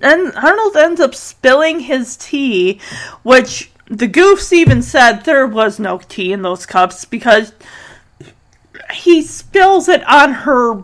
and 0.00 0.32
Arnold 0.34 0.76
ends 0.76 1.00
up 1.00 1.14
spilling 1.14 1.80
his 1.80 2.16
tea, 2.16 2.80
which 3.22 3.70
the 3.86 4.08
goofs 4.08 4.52
even 4.52 4.82
said 4.82 5.20
there 5.20 5.46
was 5.46 5.78
no 5.78 5.98
tea 5.98 6.32
in 6.32 6.42
those 6.42 6.66
cups 6.66 7.04
because 7.04 7.52
he 8.92 9.22
spills 9.22 9.88
it 9.88 10.06
on 10.08 10.32
her 10.32 10.82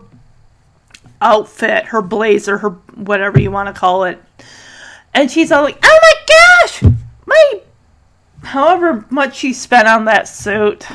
outfit, 1.21 1.87
her 1.87 2.03
blazer, 2.03 2.59
her 2.59 2.71
whatever 2.95 3.41
you 3.41 3.51
want 3.51 3.73
to 3.75 3.79
call 3.79 4.05
it. 4.05 4.23
And 5.15 5.31
she's 5.31 5.51
all 5.51 5.65
like, 5.65 5.79
"Oh 5.83 5.99
my 6.03 6.15
gosh, 6.27 6.93
my 7.27 7.61
however 8.43 9.05
much 9.11 9.37
she 9.37 9.53
spent 9.53 9.89
on 9.89 10.05
that 10.07 10.29
suit." 10.29 10.87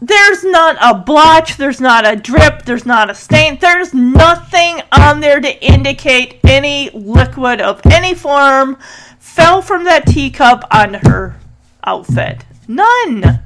There's 0.00 0.44
not 0.44 0.76
a 0.82 0.94
blotch, 0.94 1.56
there's 1.56 1.80
not 1.80 2.06
a 2.06 2.16
drip, 2.16 2.66
there's 2.66 2.84
not 2.84 3.08
a 3.08 3.14
stain, 3.14 3.58
there's 3.58 3.94
nothing 3.94 4.82
on 4.92 5.20
there 5.20 5.40
to 5.40 5.64
indicate 5.64 6.38
any 6.44 6.90
liquid 6.90 7.62
of 7.62 7.80
any 7.86 8.14
form 8.14 8.76
fell 9.18 9.62
from 9.62 9.84
that 9.84 10.06
teacup 10.06 10.64
on 10.70 10.94
her 10.94 11.40
outfit. 11.82 12.44
None. 12.68 13.40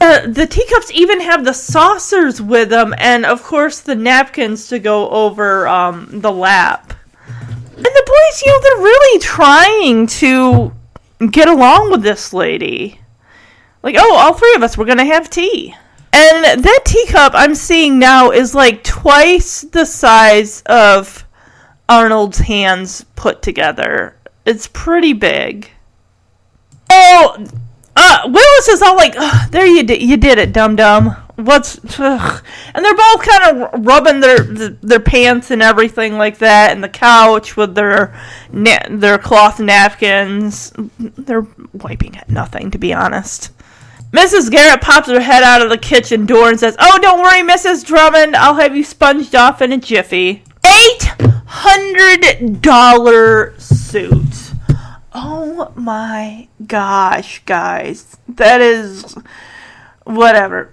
Uh, 0.00 0.26
the 0.26 0.46
teacups 0.46 0.90
even 0.92 1.20
have 1.20 1.44
the 1.44 1.52
saucers 1.52 2.40
with 2.40 2.70
them, 2.70 2.94
and 2.96 3.26
of 3.26 3.42
course 3.42 3.80
the 3.80 3.94
napkins 3.94 4.68
to 4.68 4.78
go 4.78 5.08
over 5.10 5.68
um, 5.68 6.08
the 6.10 6.32
lap. 6.32 6.94
And 7.26 7.84
the 7.84 8.04
boys, 8.06 8.42
you 8.42 8.52
know, 8.52 8.60
they're 8.60 8.84
really 8.84 9.18
trying 9.20 10.06
to 10.06 10.72
get 11.30 11.48
along 11.48 11.90
with 11.90 12.02
this 12.02 12.32
lady. 12.32 12.98
Like, 13.82 13.96
oh, 13.98 14.16
all 14.16 14.34
three 14.34 14.54
of 14.54 14.62
us, 14.62 14.78
we're 14.78 14.86
gonna 14.86 15.04
have 15.04 15.28
tea. 15.28 15.74
And 16.12 16.64
that 16.64 16.82
teacup 16.84 17.32
I'm 17.34 17.54
seeing 17.54 17.98
now 17.98 18.30
is 18.30 18.54
like 18.54 18.82
twice 18.82 19.62
the 19.62 19.84
size 19.84 20.62
of 20.62 21.26
Arnold's 21.88 22.38
hands 22.38 23.04
put 23.16 23.42
together. 23.42 24.16
It's 24.44 24.68
pretty 24.72 25.12
big. 25.12 25.70
Oh, 26.90 27.46
uh, 27.96 28.20
Willis 28.26 28.68
is 28.68 28.82
all 28.82 28.96
like, 28.96 29.14
"There 29.50 29.66
you 29.66 29.82
did, 29.82 30.02
you 30.02 30.16
did 30.16 30.38
it, 30.38 30.52
dum 30.52 30.76
dum." 30.76 31.16
What's 31.36 31.80
ugh. 31.98 32.44
and 32.74 32.84
they're 32.84 32.94
both 32.94 33.22
kind 33.22 33.62
of 33.62 33.86
rubbing 33.86 34.20
their 34.20 34.38
their 34.38 35.00
pants 35.00 35.50
and 35.50 35.62
everything 35.62 36.18
like 36.18 36.38
that, 36.38 36.72
and 36.72 36.84
the 36.84 36.88
couch 36.88 37.56
with 37.56 37.74
their 37.74 38.14
their 38.52 39.18
cloth 39.18 39.58
napkins. 39.58 40.72
They're 40.98 41.46
wiping 41.72 42.16
at 42.16 42.30
nothing, 42.30 42.70
to 42.70 42.78
be 42.78 42.92
honest. 42.92 43.50
Mrs. 44.12 44.50
Garrett 44.50 44.80
pops 44.80 45.08
her 45.08 45.20
head 45.20 45.44
out 45.44 45.62
of 45.62 45.70
the 45.70 45.78
kitchen 45.78 46.26
door 46.26 46.48
and 46.48 46.58
says, 46.58 46.76
"Oh, 46.78 46.98
don't 47.00 47.22
worry, 47.22 47.42
Mrs. 47.42 47.84
Drummond. 47.86 48.36
I'll 48.36 48.56
have 48.56 48.76
you 48.76 48.84
sponged 48.84 49.34
off 49.34 49.62
in 49.62 49.72
a 49.72 49.78
jiffy." 49.78 50.42
Eight 50.64 51.14
hundred 51.46 52.60
dollar 52.60 53.54
suit. 53.58 54.49
Oh 55.12 55.72
my 55.74 56.48
gosh, 56.66 57.42
guys. 57.44 58.16
That 58.28 58.60
is 58.60 59.16
whatever. 60.04 60.72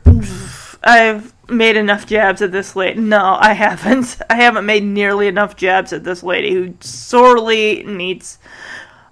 I've 0.83 1.33
made 1.49 1.75
enough 1.75 2.05
jabs 2.05 2.41
at 2.41 2.51
this 2.51 2.75
lady. 2.75 2.99
No, 2.99 3.37
I 3.39 3.53
haven't. 3.53 4.17
I 4.29 4.35
haven't 4.35 4.65
made 4.65 4.83
nearly 4.83 5.27
enough 5.27 5.55
jabs 5.55 5.91
at 5.93 6.03
this 6.03 6.23
lady 6.23 6.53
who 6.53 6.75
sorely 6.79 7.83
needs 7.83 8.37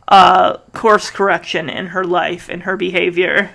uh, 0.07 0.57
course 0.73 1.09
correction 1.09 1.69
in 1.69 1.87
her 1.87 2.03
life 2.03 2.49
and 2.49 2.63
her 2.63 2.77
behavior. 2.77 3.51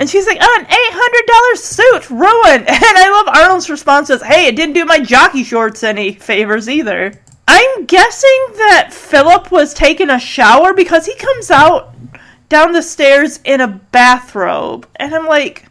And 0.00 0.08
she's 0.08 0.28
like, 0.28 0.38
oh, 0.40 0.56
an 0.60 0.66
$800 0.66 1.56
suit, 1.56 2.10
ruined. 2.10 2.68
And 2.68 2.98
I 2.98 3.10
love 3.10 3.36
Arnold's 3.36 3.68
response 3.68 4.10
is, 4.10 4.22
hey, 4.22 4.46
it 4.46 4.54
didn't 4.54 4.74
do 4.74 4.84
my 4.84 5.00
jockey 5.00 5.42
shorts 5.42 5.82
any 5.82 6.12
favors 6.12 6.68
either. 6.68 7.20
I'm 7.50 7.86
guessing 7.86 8.44
that 8.56 8.90
Philip 8.92 9.50
was 9.50 9.72
taking 9.72 10.10
a 10.10 10.18
shower 10.18 10.74
because 10.74 11.06
he 11.06 11.14
comes 11.14 11.50
out 11.50 11.94
down 12.50 12.72
the 12.72 12.82
stairs 12.82 13.40
in 13.42 13.62
a 13.62 13.66
bathrobe. 13.66 14.86
And 14.96 15.14
I'm 15.14 15.24
like, 15.24 15.64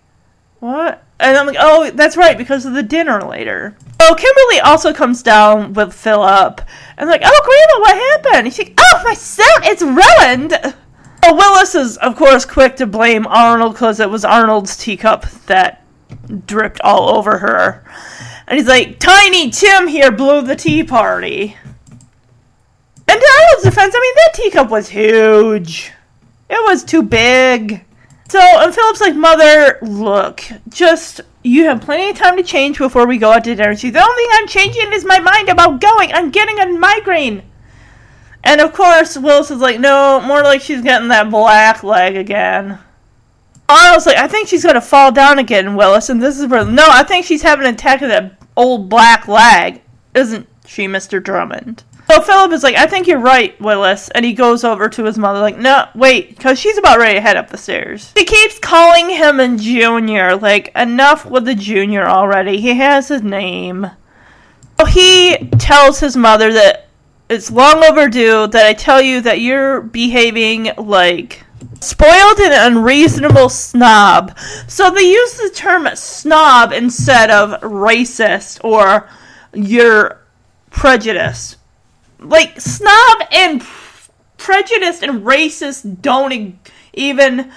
what? 0.59 1.03
And 1.19 1.37
I'm 1.37 1.45
like, 1.45 1.57
oh, 1.59 1.91
that's 1.91 2.17
right, 2.17 2.35
because 2.35 2.65
of 2.65 2.73
the 2.73 2.81
dinner 2.81 3.21
later. 3.21 3.77
Oh, 3.99 4.15
Kimberly 4.17 4.59
also 4.59 4.91
comes 4.91 5.21
down 5.21 5.73
with 5.73 5.93
Philip. 5.93 6.61
And 6.97 7.11
like, 7.11 7.21
oh, 7.23 7.41
Grandma, 7.45 7.79
what 7.79 8.23
happened? 8.25 8.51
she's 8.51 8.67
like, 8.67 8.79
oh, 8.79 9.01
my 9.03 9.13
suit, 9.13 9.45
it's 9.61 9.83
ruined. 9.83 10.75
Oh, 11.23 11.35
Willis 11.35 11.75
is, 11.75 11.97
of 11.97 12.15
course, 12.15 12.43
quick 12.43 12.75
to 12.77 12.87
blame 12.87 13.27
Arnold 13.27 13.73
because 13.73 13.99
it 13.99 14.09
was 14.09 14.25
Arnold's 14.25 14.77
teacup 14.77 15.29
that 15.45 15.83
dripped 16.47 16.81
all 16.81 17.15
over 17.15 17.37
her. 17.37 17.83
And 18.47 18.57
he's 18.57 18.67
like, 18.67 18.97
Tiny 18.97 19.51
Tim 19.51 19.87
here 19.87 20.11
blew 20.11 20.41
the 20.41 20.55
tea 20.55 20.83
party. 20.83 21.55
And 23.07 23.21
to 23.21 23.31
Arnold's 23.39 23.63
defense, 23.63 23.93
I 23.95 23.99
mean, 23.99 24.13
that 24.15 24.33
teacup 24.33 24.69
was 24.69 24.89
huge. 24.89 25.91
It 26.49 26.63
was 26.63 26.83
too 26.83 27.03
big. 27.03 27.83
So, 28.29 28.39
and 28.39 28.73
Philip's 28.73 29.01
like, 29.01 29.15
Mother, 29.15 29.79
look, 29.81 30.43
just, 30.69 31.21
you 31.43 31.65
have 31.65 31.81
plenty 31.81 32.09
of 32.09 32.17
time 32.17 32.35
to 32.35 32.43
change 32.43 32.77
before 32.77 33.07
we 33.07 33.17
go 33.17 33.31
out 33.31 33.45
to 33.45 33.55
dinner. 33.55 33.75
She's, 33.75 33.93
the 33.93 34.03
only 34.03 34.15
thing 34.15 34.29
I'm 34.33 34.47
changing 34.47 34.93
is 34.93 35.05
my 35.05 35.19
mind 35.19 35.47
about 35.47 35.79
going. 35.79 36.11
I'm 36.11 36.31
getting 36.31 36.59
a 36.59 36.67
migraine. 36.67 37.43
And 38.43 38.61
of 38.61 38.73
course, 38.73 39.17
Willis 39.17 39.51
is 39.51 39.59
like, 39.59 39.79
no, 39.79 40.21
more 40.21 40.41
like 40.41 40.61
she's 40.61 40.81
getting 40.81 41.07
that 41.09 41.29
black 41.29 41.83
leg 41.83 42.15
again. 42.15 42.79
Was 43.69 44.05
like, 44.05 44.17
I 44.17 44.27
think 44.27 44.47
she's 44.47 44.63
gonna 44.63 44.79
fall 44.79 45.11
down 45.11 45.39
again, 45.39 45.75
Willis, 45.75 46.09
and 46.09 46.21
this 46.21 46.39
is 46.39 46.47
where 46.47 46.63
no, 46.63 46.85
I 46.87 47.03
think 47.03 47.25
she's 47.25 47.41
having 47.41 47.67
an 47.67 47.73
attack 47.73 48.01
of 48.01 48.09
that 48.09 48.39
old 48.55 48.87
black 48.89 49.27
leg, 49.27 49.81
isn't 50.13 50.47
she, 50.65 50.87
Mr. 50.87 51.21
Drummond? 51.21 51.83
So 52.09 52.21
Philip 52.21 52.53
is 52.53 52.63
like, 52.63 52.75
I 52.75 52.87
think 52.87 53.07
you're 53.07 53.19
right, 53.19 53.59
Willis, 53.59 54.09
and 54.09 54.23
he 54.23 54.33
goes 54.33 54.63
over 54.63 54.87
to 54.87 55.03
his 55.03 55.17
mother, 55.17 55.39
like, 55.39 55.57
no, 55.57 55.89
wait, 55.93 56.29
because 56.29 56.57
she's 56.57 56.77
about 56.77 56.99
ready 56.99 57.15
to 57.15 57.21
head 57.21 57.35
up 57.35 57.49
the 57.49 57.57
stairs. 57.57 58.13
He 58.15 58.23
keeps 58.23 58.59
calling 58.59 59.09
him 59.09 59.41
a 59.41 59.57
junior, 59.57 60.35
like, 60.35 60.71
enough 60.73 61.25
with 61.25 61.43
the 61.43 61.55
junior 61.55 62.07
already. 62.07 62.61
He 62.61 62.75
has 62.75 63.09
his 63.09 63.23
name. 63.23 63.91
So 64.79 64.85
he 64.85 65.37
tells 65.59 65.99
his 65.99 66.15
mother 66.15 66.53
that 66.53 66.87
it's 67.29 67.51
long 67.51 67.83
overdue 67.83 68.47
that 68.47 68.65
I 68.65 68.73
tell 68.73 69.01
you 69.01 69.21
that 69.21 69.41
you're 69.41 69.81
behaving 69.81 70.71
like 70.77 71.43
spoiled 71.81 72.39
and 72.39 72.75
unreasonable 72.75 73.49
snob. 73.49 74.37
So 74.67 74.89
they 74.91 75.11
use 75.11 75.33
the 75.33 75.51
term 75.53 75.87
snob 75.95 76.71
instead 76.71 77.29
of 77.29 77.59
racist 77.61 78.63
or 78.63 79.09
you're 79.53 80.21
prejudiced. 80.69 81.57
Like 82.19 82.59
snob 82.59 83.17
and 83.31 83.63
prejudiced 84.37 85.03
and 85.03 85.23
racist 85.23 86.01
don't 86.01 86.59
even 86.93 87.51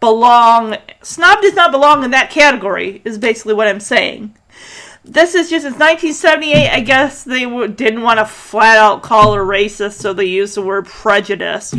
belong. 0.00 0.76
Snob 1.02 1.40
does 1.42 1.54
not 1.54 1.70
belong 1.70 2.04
in 2.04 2.10
that 2.12 2.30
category. 2.30 3.02
Is 3.04 3.18
basically 3.18 3.54
what 3.54 3.68
I'm 3.68 3.80
saying 3.80 4.34
this 5.04 5.34
is 5.34 5.50
just 5.50 5.64
it's 5.66 5.78
1978. 5.78 6.70
I 6.70 6.80
guess 6.80 7.24
they 7.24 7.44
w- 7.44 7.68
didn't 7.68 8.02
want 8.02 8.18
to 8.18 8.26
flat 8.26 8.76
out 8.76 9.02
call 9.02 9.34
her 9.34 9.44
racist, 9.44 9.94
so 9.94 10.12
they 10.12 10.26
used 10.26 10.54
the 10.54 10.62
word 10.62 10.86
prejudice. 10.86 11.74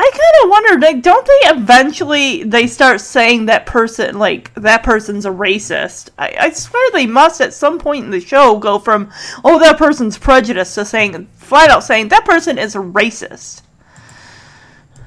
I 0.00 0.10
kind 0.12 0.44
of 0.44 0.50
wonder, 0.50 0.86
like, 0.86 1.02
don't 1.02 1.26
they 1.26 1.48
eventually 1.48 2.44
they 2.44 2.68
start 2.68 3.00
saying 3.00 3.46
that 3.46 3.66
person, 3.66 4.16
like 4.16 4.54
that 4.54 4.84
person's 4.84 5.26
a 5.26 5.30
racist? 5.30 6.10
I, 6.16 6.36
I 6.38 6.50
swear 6.50 6.92
they 6.92 7.06
must 7.06 7.40
at 7.40 7.52
some 7.52 7.80
point 7.80 8.04
in 8.04 8.12
the 8.12 8.20
show 8.20 8.58
go 8.58 8.78
from 8.78 9.10
oh 9.42 9.58
that 9.58 9.76
person's 9.76 10.16
prejudiced 10.16 10.76
to 10.76 10.84
saying 10.84 11.26
flat 11.34 11.70
out 11.70 11.82
saying 11.82 12.08
that 12.08 12.24
person 12.24 12.58
is 12.58 12.76
a 12.76 12.78
racist. 12.78 13.62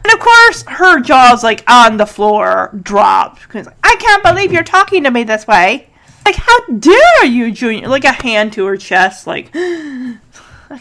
And 0.03 0.13
of 0.13 0.19
course, 0.19 0.63
her 0.63 0.99
jaw's 0.99 1.41
like 1.41 1.63
on 1.71 1.95
the 1.95 2.05
floor, 2.05 2.77
dropped. 2.83 3.47
Cause, 3.47 3.69
I 3.81 3.95
can't 3.97 4.23
believe 4.23 4.51
you're 4.51 4.63
talking 4.65 5.05
to 5.05 5.11
me 5.11 5.23
this 5.23 5.47
way. 5.47 5.87
Like, 6.25 6.35
how 6.35 6.65
dare 6.67 7.25
you, 7.25 7.53
Junior? 7.53 7.87
Like 7.87 8.03
a 8.03 8.11
hand 8.11 8.51
to 8.53 8.65
her 8.65 8.75
chest, 8.75 9.25
like, 9.25 9.51
I 9.55 10.17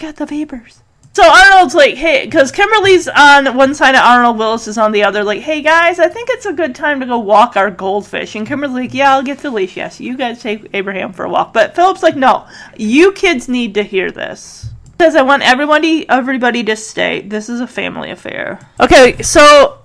got 0.00 0.16
the 0.16 0.26
papers. 0.26 0.79
So 1.12 1.24
Arnold's 1.24 1.74
like, 1.74 1.94
hey, 1.94 2.24
because 2.24 2.52
Kimberly's 2.52 3.08
on 3.08 3.56
one 3.56 3.74
side 3.74 3.96
and 3.96 4.04
Arnold 4.04 4.38
Willis 4.38 4.68
is 4.68 4.78
on 4.78 4.92
the 4.92 5.02
other, 5.02 5.24
like, 5.24 5.42
hey 5.42 5.60
guys, 5.60 5.98
I 5.98 6.08
think 6.08 6.28
it's 6.30 6.46
a 6.46 6.52
good 6.52 6.74
time 6.74 7.00
to 7.00 7.06
go 7.06 7.18
walk 7.18 7.56
our 7.56 7.70
goldfish. 7.70 8.36
And 8.36 8.46
Kimberly's 8.46 8.74
like, 8.74 8.94
yeah, 8.94 9.12
I'll 9.12 9.22
get 9.22 9.38
the 9.38 9.50
leash. 9.50 9.76
Yes, 9.76 10.00
you 10.00 10.16
guys 10.16 10.40
take 10.40 10.68
Abraham 10.72 11.12
for 11.12 11.24
a 11.24 11.28
walk. 11.28 11.52
But 11.52 11.74
Philip's 11.74 12.02
like, 12.02 12.14
no, 12.14 12.46
you 12.76 13.12
kids 13.12 13.48
need 13.48 13.74
to 13.74 13.82
hear 13.82 14.12
this. 14.12 14.70
Because 14.96 15.16
I 15.16 15.22
want 15.22 15.42
everybody, 15.42 16.08
everybody 16.08 16.62
to 16.64 16.76
stay. 16.76 17.22
This 17.22 17.48
is 17.48 17.60
a 17.60 17.66
family 17.66 18.10
affair. 18.10 18.60
Okay, 18.78 19.20
so 19.22 19.78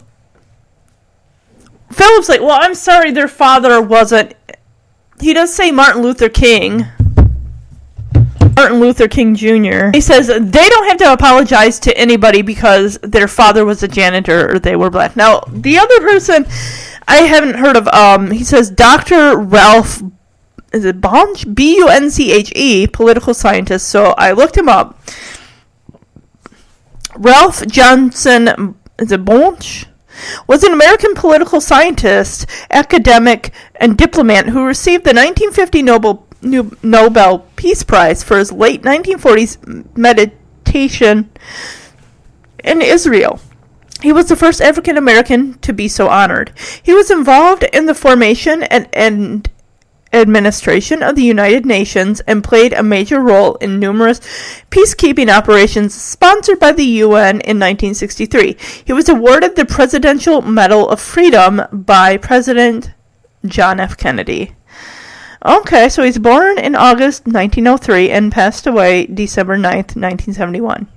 Philip's 1.92 2.30
like, 2.30 2.42
well, 2.42 2.60
I'm 2.62 2.76
sorry, 2.76 3.12
their 3.12 3.28
father 3.28 3.82
wasn't 3.82 4.36
he 5.20 5.34
does 5.34 5.54
say 5.54 5.72
Martin 5.72 6.02
Luther 6.02 6.30
King. 6.30 6.86
Martin 8.66 8.80
Luther 8.80 9.08
King 9.08 9.36
Jr. 9.36 9.92
He 9.94 10.02
says 10.02 10.26
they 10.26 10.70
don't 10.70 10.88
have 10.88 10.98
to 10.98 11.14
apologize 11.14 11.80
to 11.82 11.96
anybody 11.96 12.42
because 12.42 12.98
their 13.04 13.28
father 13.28 13.64
was 13.64 13.84
a 13.84 13.88
janitor 13.88 14.52
or 14.52 14.58
they 14.58 14.76
were 14.76 14.90
black. 14.90 15.16
Now, 15.16 15.42
the 15.48 15.78
other 15.78 16.00
person 16.00 16.48
I 17.08 17.18
haven't 17.18 17.60
heard 17.60 17.78
of, 17.78 17.88
um, 17.90 18.32
he 18.32 18.44
says 18.44 18.72
Dr. 18.72 19.38
Ralph, 19.38 20.02
is 20.74 20.84
it 20.84 21.00
Bunche? 21.00 21.54
B 21.54 21.78
U 21.78 21.90
N 21.90 22.10
C 22.10 22.32
H 22.32 22.52
E, 22.56 22.88
political 22.88 23.36
scientist. 23.36 23.88
So 23.88 24.16
I 24.18 24.32
looked 24.32 24.58
him 24.58 24.68
up. 24.68 25.00
Ralph 27.16 27.68
Johnson, 27.68 28.76
is 28.98 29.12
it 29.12 29.24
Bunche? 29.24 29.86
was 30.48 30.64
an 30.64 30.74
American 30.74 31.14
political 31.14 31.62
scientist, 31.62 32.46
academic, 32.72 33.54
and 33.76 33.98
diplomat 33.98 34.48
who 34.48 34.66
received 34.66 35.04
the 35.04 35.10
1950 35.10 35.82
Nobel, 35.82 36.25
Nobel 36.46 37.40
Peace 37.56 37.84
Prize 37.84 38.24
for 38.24 38.38
his 38.38 38.52
late 38.52 38.84
1940s 38.84 39.98
meditation 39.98 41.30
in 42.64 42.82
Israel. 42.82 43.40
He 44.02 44.14
was 44.14 44.28
the 44.28 44.36
first 44.36 44.62
African 44.62 44.98
American 44.98 45.56
to 45.60 45.74
be 45.74 45.88
so 45.88 46.10
honored. 46.10 46.52
He 46.84 46.94
was 46.94 47.10
involved 47.10 47.64
in 47.64 47.86
the 47.86 47.96
formation 47.96 48.64
and, 48.64 48.88
and 48.94 49.50
administration 50.14 51.04
of 51.04 51.16
the 51.16 51.24
United 51.24 51.66
Nations 51.66 52.22
and 52.22 52.44
played 52.44 52.74
a 52.74 52.84
major 52.84 53.20
role 53.20 53.56
in 53.56 53.80
numerous 53.80 54.20
peacekeeping 54.70 55.36
operations 55.36 55.94
sponsored 55.94 56.60
by 56.60 56.72
the 56.72 56.86
UN 56.86 57.42
in 57.42 57.60
1963. 57.60 58.58
He 58.86 58.94
was 58.94 59.10
awarded 59.10 59.56
the 59.56 59.66
Presidential 59.66 60.42
Medal 60.42 60.90
of 60.90 61.02
Freedom 61.02 61.62
by 61.72 62.18
President 62.18 62.92
John 63.46 63.80
F. 63.80 63.98
Kennedy. 63.98 64.55
Okay, 65.46 65.90
so 65.90 66.02
he's 66.02 66.18
born 66.18 66.58
in 66.58 66.74
August 66.74 67.26
1903 67.26 68.10
and 68.10 68.32
passed 68.32 68.66
away 68.66 69.06
December 69.06 69.58
9th, 69.58 69.96
1971. 69.96 70.88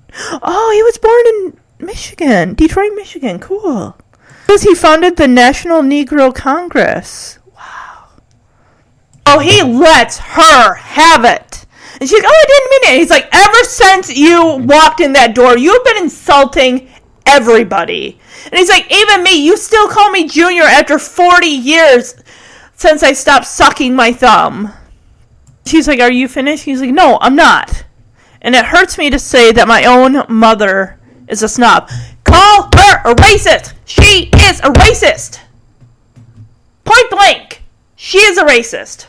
Oh, 0.42 0.72
he 0.74 0.82
was 0.82 0.96
born 0.96 1.22
in 1.26 1.86
Michigan, 1.86 2.54
Detroit, 2.54 2.92
Michigan. 2.94 3.40
Cool. 3.40 3.94
Because 4.46 4.62
he 4.62 4.74
founded 4.74 5.16
the 5.16 5.28
National 5.28 5.82
Negro 5.82 6.34
Congress. 6.34 7.38
Wow. 7.54 8.08
Oh, 9.26 9.38
he 9.40 9.62
lets 9.62 10.16
her 10.16 10.74
have 10.76 11.26
it. 11.26 11.66
And 12.00 12.08
she's 12.08 12.22
like, 12.22 12.30
oh, 12.30 12.34
I 12.34 12.46
didn't 12.46 12.70
mean 12.70 12.94
it. 12.94 13.00
he's 13.00 13.10
like, 13.10 13.28
ever 13.30 13.64
since 13.64 14.16
you 14.16 14.64
walked 14.66 15.00
in 15.00 15.12
that 15.12 15.34
door, 15.34 15.58
you've 15.58 15.84
been 15.84 15.98
insulting 15.98 16.88
everybody. 17.26 18.18
And 18.46 18.54
he's 18.54 18.70
like, 18.70 18.90
even 18.90 19.22
me, 19.22 19.44
you 19.44 19.58
still 19.58 19.88
call 19.88 20.10
me 20.10 20.26
junior 20.26 20.62
after 20.62 20.98
40 20.98 21.46
years 21.46 22.14
since 22.78 23.02
I 23.02 23.12
stopped 23.12 23.46
sucking 23.46 23.94
my 23.94 24.12
thumb. 24.12 24.72
She's 25.66 25.88
like, 25.88 25.98
are 25.98 26.12
you 26.12 26.28
finished? 26.28 26.62
He's 26.62 26.80
like, 26.80 26.92
no, 26.92 27.18
I'm 27.20 27.34
not. 27.34 27.84
And 28.40 28.54
it 28.54 28.64
hurts 28.64 28.96
me 28.96 29.10
to 29.10 29.18
say 29.18 29.50
that 29.50 29.66
my 29.66 29.84
own 29.84 30.24
mother 30.28 30.98
is 31.26 31.42
a 31.42 31.48
snob. 31.48 31.90
Call 32.22 32.70
her 32.76 33.00
a 33.04 33.14
racist. 33.16 33.74
She 33.84 34.30
is 34.32 34.60
a 34.60 34.70
racist. 34.70 35.40
Point 36.84 37.10
blank. 37.10 37.64
She 37.96 38.18
is 38.18 38.38
a 38.38 38.44
racist. 38.44 39.08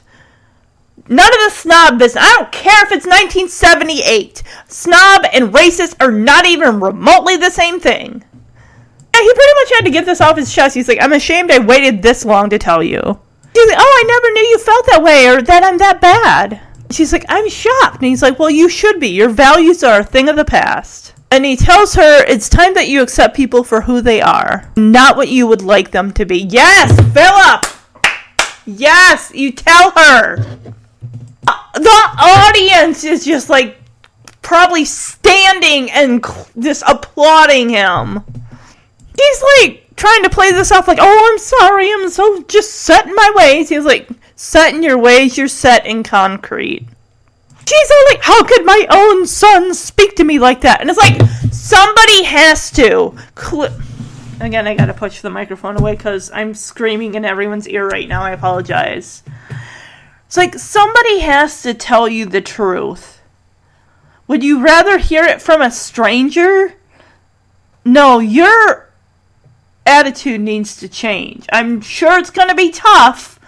None 1.08 1.28
of 1.28 1.40
the 1.40 1.52
snob 1.52 2.00
business. 2.00 2.24
I 2.24 2.36
don't 2.38 2.52
care 2.52 2.84
if 2.86 2.91
it's 2.91 3.06
1978. 3.06 4.41
Snob 4.68 5.26
and 5.32 5.54
racist 5.54 5.96
are 6.02 6.12
not 6.12 6.48
even 6.48 6.80
remotely 6.80 7.38
the 7.38 7.52
same 7.52 7.80
thing. 7.80 8.24
Yeah, 9.14 9.22
he 9.22 9.34
pretty 9.34 9.54
much 9.54 9.72
had 9.74 9.86
to 9.86 9.91
get 9.91 10.06
this 10.08 10.22
off 10.22 10.38
his 10.38 10.54
chest. 10.54 10.74
He's 10.74 10.88
like, 10.88 11.00
I'm 11.00 11.14
ashamed 11.14 11.52
I 11.52 11.60
waited 11.60 12.02
this 12.02 12.26
long 12.26 12.50
to 12.50 12.58
tell 12.58 12.82
you. 12.82 13.20
He's 13.53 13.67
like, 13.69 13.77
Oh, 13.80 14.03
I 14.03 14.03
never 14.07 14.31
knew 14.34 14.47
you 14.47 14.57
felt 14.59 14.85
that 14.88 15.03
way 15.03 15.27
or 15.27 15.41
that 15.41 15.63
I'm 15.63 15.77
that 15.77 16.01
bad. 16.01 16.61
She's 16.91 17.13
like, 17.13 17.26
I'm 17.30 17.49
shocked. 17.49 17.97
And 17.97 18.05
he's 18.05 18.21
like, 18.21 18.39
Well, 18.39 18.49
you 18.49 18.69
should 18.69 18.99
be. 18.99 19.09
Your 19.09 19.30
values 19.30 19.84
are 19.84 20.01
a 20.01 20.03
thing 20.03 20.30
of 20.30 20.35
the 20.35 20.45
past. 20.45 21.13
And 21.31 21.45
he 21.45 21.55
tells 21.55 21.93
her 21.93 22.26
it's 22.26 22.49
time 22.49 22.73
that 22.73 22.88
you 22.88 23.03
accept 23.03 23.35
people 23.35 23.63
for 23.63 23.81
who 23.81 24.01
they 24.01 24.19
are, 24.21 24.71
not 24.76 25.15
what 25.15 25.30
you 25.30 25.45
would 25.45 25.61
like 25.61 25.91
them 25.91 26.11
to 26.13 26.26
be. 26.26 26.39
Yes, 26.39 26.91
Philip! 27.13 27.65
Yes, 28.65 29.31
you 29.34 29.51
tell 29.51 29.91
her 29.91 30.38
uh, 31.47 31.53
the 31.73 32.09
audience 32.19 33.03
is 33.03 33.26
just 33.26 33.49
like 33.49 33.77
probably 34.41 34.85
standing 34.85 35.91
and 35.91 36.23
just 36.57 36.84
applauding 36.88 37.69
him. 37.69 38.23
He's 39.17 39.43
like 39.59 39.89
trying 39.99 40.23
to 40.23 40.30
play 40.30 40.51
this 40.51 40.71
off 40.71 40.88
like, 40.88 40.97
"Oh, 40.99 41.30
I'm 41.31 41.38
sorry. 41.38 41.91
I'm 41.91 42.09
so 42.09 42.41
just 42.43 42.73
set 42.73 43.05
in 43.05 43.13
my 43.13 43.31
ways." 43.35 43.69
He's 43.69 43.85
like, 43.85 44.07
"Set 44.35 44.73
in 44.73 44.81
your 44.81 44.97
ways. 44.97 45.38
You're 45.38 45.47
set 45.47 45.85
in 45.85 46.03
concrete." 46.03 46.88
She's 47.67 47.91
like, 48.09 48.23
"How 48.23 48.43
could 48.43 48.65
my 48.65 48.88
own 48.89 49.27
son 49.27 49.73
speak 49.73 50.15
to 50.15 50.23
me 50.23 50.39
like 50.39 50.61
that?" 50.61 50.81
And 50.81 50.89
it's 50.89 50.97
like 50.97 51.21
somebody 51.51 52.23
has 52.23 52.71
to. 52.71 53.15
Cl- 53.38 53.73
Again, 54.41 54.67
I 54.67 54.73
gotta 54.73 54.93
push 54.93 55.19
the 55.19 55.30
microphone 55.30 55.77
away 55.77 55.95
because 55.97 56.31
I'm 56.34 56.53
screaming 56.53 57.15
in 57.15 57.26
everyone's 57.26 57.67
ear 57.67 57.88
right 57.88 58.07
now. 58.07 58.23
I 58.23 58.31
apologize. 58.31 59.21
It's 60.26 60.38
like 60.38 60.55
somebody 60.55 61.19
has 61.19 61.61
to 61.63 61.73
tell 61.73 62.07
you 62.07 62.26
the 62.26 62.39
truth. 62.39 63.19
Would 64.27 64.43
you 64.43 64.63
rather 64.63 64.97
hear 64.97 65.23
it 65.23 65.41
from 65.41 65.61
a 65.61 65.71
stranger? 65.71 66.76
No, 67.84 68.19
your 68.19 68.89
attitude 69.90 70.40
needs 70.40 70.78
to 70.78 70.88
change. 70.88 71.48
I'm 71.52 71.82
sure 71.82 72.20
it's 72.20 72.30
going 72.30 72.49
to 72.49 72.56
be 72.56 72.72
tough, 72.72 73.40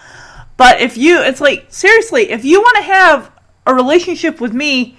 but 0.57 0.81
if 0.81 0.97
you, 0.97 1.22
it's 1.22 1.39
like, 1.39 1.68
seriously, 1.69 2.31
if 2.31 2.43
you 2.43 2.59
want 2.59 2.77
to 2.77 2.84
have 2.84 3.31
a 3.65 3.73
relationship 3.73 4.41
with 4.41 4.53
me, 4.53 4.97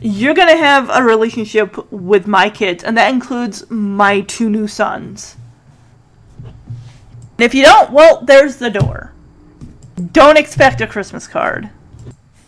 you're 0.00 0.34
going 0.34 0.48
to 0.48 0.56
have 0.56 0.90
a 0.90 1.02
relationship 1.02 1.90
with 1.90 2.26
my 2.26 2.50
kids, 2.50 2.84
and 2.84 2.96
that 2.96 3.12
includes 3.12 3.68
my 3.70 4.20
two 4.20 4.50
new 4.50 4.68
sons. 4.68 5.36
And 6.44 7.44
if 7.44 7.54
you 7.54 7.64
don't, 7.64 7.90
well, 7.90 8.22
there's 8.22 8.56
the 8.56 8.70
door. 8.70 9.12
Don't 10.12 10.36
expect 10.36 10.82
a 10.82 10.86
Christmas 10.86 11.26
card. 11.26 11.70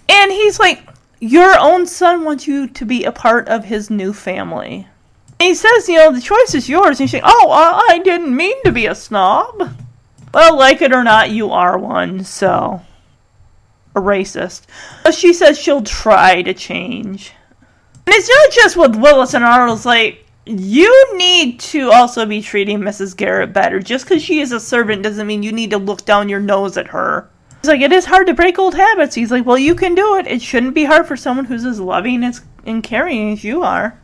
And 0.09 0.31
he's 0.31 0.59
like, 0.59 0.87
Your 1.21 1.59
own 1.59 1.87
son 1.87 2.25
wants 2.25 2.47
you 2.47 2.69
to 2.69 2.85
be 2.85 3.05
a 3.05 3.13
part 3.13 3.49
of 3.49 3.65
his 3.65 3.91
new 3.91 4.13
family. 4.13 4.87
He 5.41 5.55
says, 5.55 5.89
You 5.89 5.97
know, 5.97 6.13
the 6.13 6.21
choice 6.21 6.55
is 6.55 6.69
yours. 6.69 7.01
And 7.01 7.09
she's 7.09 7.21
Oh, 7.25 7.85
I 7.89 7.99
didn't 7.99 8.35
mean 8.35 8.63
to 8.65 8.73
be 8.73 8.87
a 8.87 8.95
snob. 8.95 9.77
Well, 10.35 10.57
like 10.57 10.83
it 10.83 10.93
or 10.93 11.05
not, 11.05 11.31
you 11.31 11.51
are 11.51 11.79
one, 11.79 12.25
so. 12.25 12.83
A 13.95 14.01
racist. 14.01 14.63
But 15.05 15.15
she 15.15 15.33
says 15.33 15.59
she'll 15.59 15.83
try 15.83 16.43
to 16.43 16.55
change. 16.55 17.33
And 18.07 18.15
it's 18.15 18.29
not 18.29 18.53
just 18.53 18.77
with 18.77 18.97
Willis 18.97 19.35
and 19.35 19.45
Arnold, 19.45 19.79
it's 19.79 19.87
like, 19.87 20.25
you 20.47 21.17
need 21.17 21.61
to 21.61 21.91
also 21.91 22.25
be 22.25 22.41
treating 22.41 22.79
Mrs. 22.79 23.17
Garrett 23.17 23.53
better. 23.53 23.81
Just 23.81 24.07
because 24.07 24.23
she 24.23 24.41
is 24.41 24.53
a 24.53 24.61
servant 24.61 25.03
doesn't 25.03 25.27
mean 25.27 25.43
you 25.43 25.53
need 25.53 25.71
to 25.71 25.79
look 25.79 26.05
down 26.05 26.29
your 26.29 26.41
nose 26.41 26.79
at 26.79 26.87
her. 26.89 27.29
He's 27.61 27.69
like, 27.69 27.81
it 27.81 27.93
is 27.93 28.07
hard 28.07 28.27
to 28.29 28.35
break 28.35 28.59
old 28.59 28.75
habits. 28.75 29.15
He's 29.15 29.31
like, 29.31 29.45
well, 29.45 29.59
you 29.59 29.75
can 29.75 29.95
do 29.95 30.17
it. 30.17 30.27
It 30.27 30.41
shouldn't 30.41 30.75
be 30.75 30.85
hard 30.85 31.07
for 31.07 31.17
someone 31.17 31.45
who's 31.45 31.65
as 31.65 31.81
loving 31.81 32.25
as, 32.25 32.41
and 32.65 32.83
caring 32.83 33.33
as 33.33 33.45
you 33.45 33.63
are. 33.63 34.01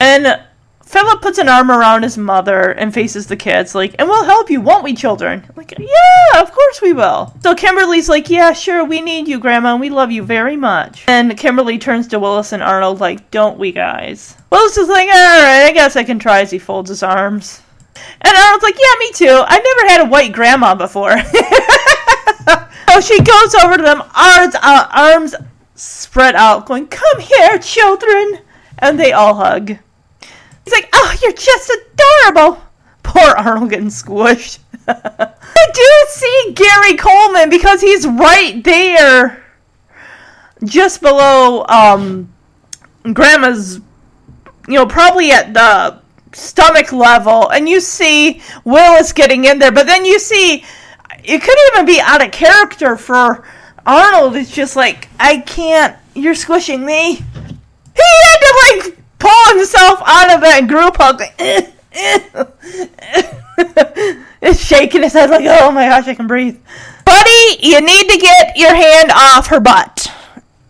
And 0.00 0.40
Philip 0.88 1.20
puts 1.20 1.36
an 1.36 1.50
arm 1.50 1.70
around 1.70 2.02
his 2.02 2.16
mother 2.16 2.70
and 2.70 2.94
faces 2.94 3.26
the 3.26 3.36
kids, 3.36 3.74
like, 3.74 3.94
and 3.98 4.08
we'll 4.08 4.24
help 4.24 4.48
you, 4.48 4.62
won't 4.62 4.84
we, 4.84 4.94
children? 4.94 5.44
Like, 5.54 5.74
yeah, 5.78 6.40
of 6.40 6.50
course 6.50 6.80
we 6.80 6.94
will. 6.94 7.34
So 7.42 7.54
Kimberly's 7.54 8.08
like, 8.08 8.30
yeah, 8.30 8.54
sure, 8.54 8.82
we 8.86 9.02
need 9.02 9.28
you, 9.28 9.38
Grandma, 9.38 9.72
and 9.72 9.82
we 9.82 9.90
love 9.90 10.10
you 10.10 10.22
very 10.22 10.56
much. 10.56 11.04
And 11.06 11.36
Kimberly 11.36 11.78
turns 11.78 12.08
to 12.08 12.18
Willis 12.18 12.52
and 12.52 12.62
Arnold, 12.62 13.00
like, 13.00 13.30
don't 13.30 13.58
we, 13.58 13.70
guys? 13.70 14.34
Willis 14.50 14.78
is 14.78 14.88
like, 14.88 15.08
alright, 15.08 15.66
I 15.66 15.72
guess 15.74 15.94
I 15.94 16.04
can 16.04 16.18
try 16.18 16.40
as 16.40 16.50
he 16.50 16.58
folds 16.58 16.88
his 16.88 17.02
arms. 17.02 17.60
And 18.22 18.34
Arnold's 18.34 18.62
like, 18.62 18.78
yeah, 18.78 18.98
me 18.98 19.12
too. 19.12 19.44
I've 19.46 19.62
never 19.62 19.92
had 19.92 20.00
a 20.06 20.10
white 20.10 20.32
grandma 20.32 20.74
before. 20.74 21.18
so 22.88 23.00
she 23.02 23.20
goes 23.22 23.54
over 23.56 23.76
to 23.76 23.82
them, 23.82 24.00
arms, 24.16 24.54
uh, 24.54 24.88
arms 24.90 25.34
spread 25.74 26.34
out, 26.34 26.64
going, 26.64 26.86
Come 26.86 27.20
here, 27.20 27.58
children. 27.58 28.38
And 28.78 28.98
they 28.98 29.12
all 29.12 29.34
hug. 29.34 29.76
He's 30.68 30.82
like, 30.82 30.90
Oh, 30.92 31.16
you're 31.22 31.32
just 31.32 31.70
adorable. 31.70 32.62
Poor 33.02 33.30
Arnold 33.38 33.70
getting 33.70 33.86
squished. 33.86 34.58
I 34.88 35.70
do 35.72 36.06
see 36.10 36.52
Gary 36.54 36.94
Coleman 36.96 37.48
because 37.48 37.80
he's 37.80 38.06
right 38.06 38.62
there, 38.62 39.46
just 40.62 41.00
below 41.00 41.64
um, 41.68 42.30
Grandma's, 43.14 43.76
you 44.66 44.74
know, 44.74 44.84
probably 44.84 45.30
at 45.30 45.54
the 45.54 46.02
stomach 46.32 46.92
level. 46.92 47.48
And 47.48 47.66
you 47.66 47.80
see 47.80 48.42
Willis 48.64 49.12
getting 49.12 49.46
in 49.46 49.58
there, 49.58 49.72
but 49.72 49.86
then 49.86 50.04
you 50.04 50.18
see 50.18 50.64
it 51.24 51.42
could 51.42 51.58
even 51.72 51.86
be 51.86 51.98
out 51.98 52.22
of 52.22 52.30
character 52.30 52.98
for 52.98 53.42
Arnold. 53.86 54.36
It's 54.36 54.50
just 54.50 54.76
like 54.76 55.08
I 55.18 55.38
can't. 55.38 55.96
You're 56.14 56.34
squishing 56.34 56.84
me. 56.84 57.14
He 57.14 58.02
that 60.48 60.66
group 60.66 60.96
hug. 60.98 61.22
It's 64.40 64.64
shaking 64.64 65.02
his 65.02 65.12
head 65.12 65.30
like, 65.30 65.44
oh 65.46 65.72
my 65.72 65.88
gosh, 65.88 66.06
I 66.06 66.14
can 66.14 66.26
breathe. 66.26 66.58
Buddy, 67.04 67.58
you 67.60 67.80
need 67.80 68.08
to 68.08 68.18
get 68.18 68.56
your 68.56 68.74
hand 68.74 69.10
off 69.12 69.48
her 69.48 69.60
butt. 69.60 70.12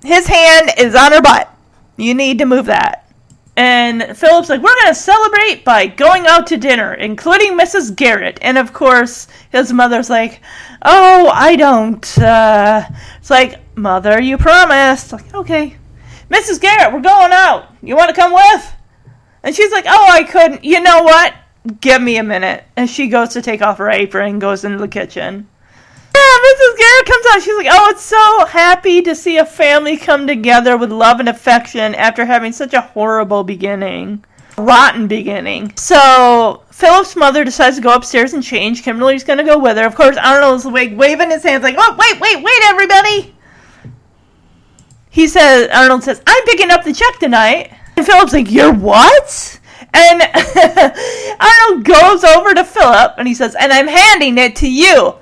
His 0.03 0.27
hand 0.27 0.71
is 0.79 0.95
on 0.95 1.13
her 1.13 1.21
butt. 1.21 1.55
You 1.97 2.15
need 2.15 2.39
to 2.39 2.47
move 2.47 2.67
that. 2.67 3.05
And 3.57 4.17
Philip's 4.17 4.49
like, 4.49 4.63
we're 4.63 4.75
going 4.75 4.87
to 4.87 4.95
celebrate 4.95 5.65
by 5.65 5.89
going 5.89 6.27
out 6.27 6.47
to 6.47 6.57
dinner, 6.57 6.95
including 6.95 7.59
Mrs. 7.59 7.95
Garrett. 7.95 8.39
And 8.41 8.57
of 8.57 8.73
course, 8.73 9.27
his 9.51 9.73
mother's 9.73 10.09
like, 10.09 10.41
oh, 10.83 11.29
I 11.35 11.57
don't. 11.57 12.19
Uh, 12.19 12.89
it's 13.19 13.31
like, 13.31 13.59
mother, 13.77 14.23
you 14.23 14.39
promised. 14.39 15.13
Like, 15.13 15.35
okay. 15.35 15.77
Mrs. 16.31 16.61
Garrett, 16.61 16.93
we're 16.93 17.01
going 17.01 17.33
out. 17.33 17.75
You 17.83 17.97
want 17.97 18.11
to 18.11 18.15
come 18.15 18.33
with? 18.33 18.75
And 19.43 19.55
she's 19.55 19.73
like, 19.73 19.85
oh, 19.87 20.07
I 20.11 20.25
couldn't. 20.25 20.65
You 20.65 20.81
know 20.81 21.03
what? 21.03 21.35
Give 21.81 22.01
me 22.01 22.17
a 22.17 22.23
minute. 22.23 22.65
And 22.77 22.89
she 22.89 23.09
goes 23.09 23.31
to 23.31 23.43
take 23.43 23.63
off 23.63 23.79
her 23.79 23.91
apron 23.91 24.31
and 24.31 24.41
goes 24.41 24.65
into 24.65 24.79
the 24.79 24.89
kitchen. 24.89 25.49
Yeah, 26.15 26.39
Mrs. 26.55 26.79
Garrett 26.79 27.07
comes 27.07 27.27
out. 27.31 27.43
She's 27.43 27.57
like, 27.57 27.69
"Oh, 27.71 27.91
it's 27.91 28.03
so 28.03 28.45
happy 28.47 29.03
to 29.03 29.15
see 29.15 29.39
a 29.39 29.47
family 29.47 29.97
come 29.97 30.27
together 30.27 30.77
with 30.77 30.91
love 30.91 31.21
and 31.21 31.29
affection 31.29 31.95
after 31.95 32.25
having 32.25 32.53
such 32.53 32.75
a 32.75 32.81
horrible 32.81 33.45
beginning, 33.45 34.25
rotten 34.57 35.07
beginning." 35.07 35.73
So 35.77 36.63
Philip's 36.71 37.15
mother 37.17 37.45
decides 37.45 37.77
to 37.77 37.83
go 37.83 37.95
upstairs 37.95 38.33
and 38.33 38.43
change. 38.43 38.83
Kimberly's 38.83 39.25
gonna 39.25 39.45
go 39.45 39.59
with 39.59 39.77
her. 39.77 39.87
Of 39.87 39.95
course, 39.95 40.17
Arnold's 40.17 40.67
like 40.67 40.97
waving 40.97 41.31
his 41.31 41.45
hands, 41.45 41.63
like, 41.63 41.77
"Oh, 41.79 41.97
wait, 41.99 42.21
wait, 42.21 42.43
wait, 42.43 42.63
everybody!" 42.65 43.35
He 45.11 45.29
says, 45.29 45.69
Arnold 45.73 46.03
says, 46.03 46.21
"I'm 46.27 46.45
picking 46.45 46.71
up 46.71 46.85
the 46.85 46.93
check 46.93 47.19
tonight." 47.21 47.71
And 47.99 48.07
Philip's 48.07 48.33
like, 48.33 48.49
"You're 48.49 48.73
what?" 48.73 49.59
And 49.93 50.23
Arnold 51.41 51.85
goes 51.85 52.23
over 52.23 52.55
to 52.55 52.63
Philip 52.63 53.15
and 53.19 53.27
he 53.27 53.35
says, 53.35 53.57
"And 53.59 53.73
I'm 53.73 53.89
handing 53.89 54.39
it 54.39 54.55
to 54.57 54.71
you." 54.71 55.17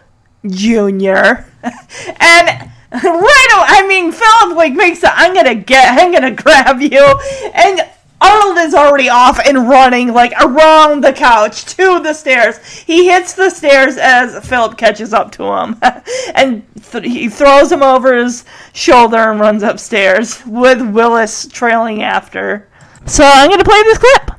Junior. 0.47 1.47
and 1.63 2.71
right 2.93 3.03
away, 3.03 3.67
I 3.67 3.87
mean, 3.89 4.13
Philip 4.13 4.59
like 4.59 4.75
makes 4.75 5.03
a, 5.03 5.11
I'm 5.11 5.33
gonna 5.33 5.55
get, 5.55 5.99
I'm 5.99 6.13
gonna 6.13 6.33
grab 6.33 6.83
you, 6.83 7.19
and 7.55 7.81
Arnold 8.21 8.59
is 8.59 8.75
already 8.75 9.09
off 9.09 9.39
and 9.47 9.69
running 9.69 10.13
like 10.13 10.33
around 10.43 11.05
the 11.05 11.13
couch 11.13 11.65
to 11.77 12.01
the 12.01 12.15
stairs. 12.15 12.59
He 12.67 13.09
hits 13.09 13.35
the 13.35 13.51
stairs 13.51 13.97
as 13.99 14.47
Philip 14.49 14.79
catches 14.79 15.13
up 15.13 15.33
to 15.33 15.45
him, 15.45 15.77
and 16.35 16.65
th- 16.91 17.05
he 17.05 17.29
throws 17.29 17.71
him 17.71 17.83
over 17.83 18.15
his 18.15 18.45
shoulder 18.73 19.31
and 19.31 19.39
runs 19.41 19.63
upstairs 19.63 20.45
with 20.47 20.81
Willis 20.91 21.47
trailing 21.49 22.03
after. 22.03 22.67
So 23.05 23.23
I'm 23.25 23.51
gonna 23.51 23.65
play 23.65 23.83
this 23.83 23.99
clip. 23.99 24.31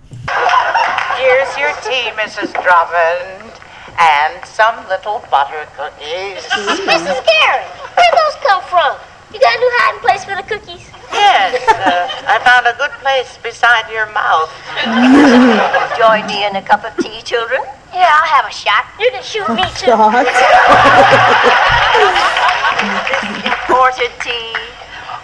Here's 1.17 1.57
your 1.57 1.73
tea, 1.81 2.09
Mrs. 2.17 2.51
Drummond. 2.63 3.53
And 3.99 4.45
some 4.45 4.75
little 4.89 5.23
butter 5.31 5.65
cookies. 5.75 6.43
Mrs. 6.85 7.25
Garrett, 7.25 7.65
where'd 7.97 8.13
those 8.13 8.35
come 8.45 8.61
from? 8.69 8.95
You 9.33 9.39
got 9.39 9.55
a 9.55 9.59
new 9.59 9.71
hiding 9.73 10.01
place 10.01 10.23
for 10.23 10.35
the 10.35 10.43
cookies? 10.43 10.87
Yes, 11.11 11.67
uh, 11.69 12.07
I 12.27 12.39
found 12.43 12.67
a 12.67 12.73
good 12.77 12.91
place 12.99 13.37
beside 13.43 13.89
your 13.91 14.05
mouth. 14.11 14.51
Join 15.97 16.25
me 16.27 16.45
in 16.45 16.55
a 16.55 16.61
cup 16.61 16.83
of 16.83 16.95
tea, 17.03 17.21
children. 17.21 17.61
Yeah, 17.93 18.09
I'll 18.11 18.27
have 18.27 18.45
a 18.45 18.51
shot. 18.51 18.85
You 18.99 19.09
can 19.11 19.23
shoot 19.23 19.47
me 19.49 19.63
too. 19.75 19.91
Imported 23.47 24.11
tea. 24.21 24.53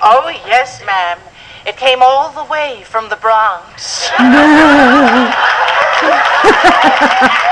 Oh, 0.01 0.29
yes, 0.45 0.81
ma'am. 0.85 1.19
It 1.65 1.77
came 1.77 1.99
all 2.01 2.29
the 2.31 2.43
way 2.51 2.83
from 2.85 3.07
the 3.09 3.15
Bronx. 3.15 4.09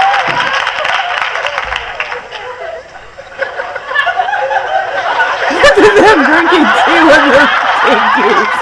them 6.02 6.24
drinking 6.26 6.66
tea 6.86 6.91
with 7.12 7.28
their 7.36 7.48
fingers. 7.84 8.56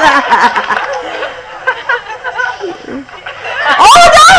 oh 3.77 4.01
no! 4.17 4.34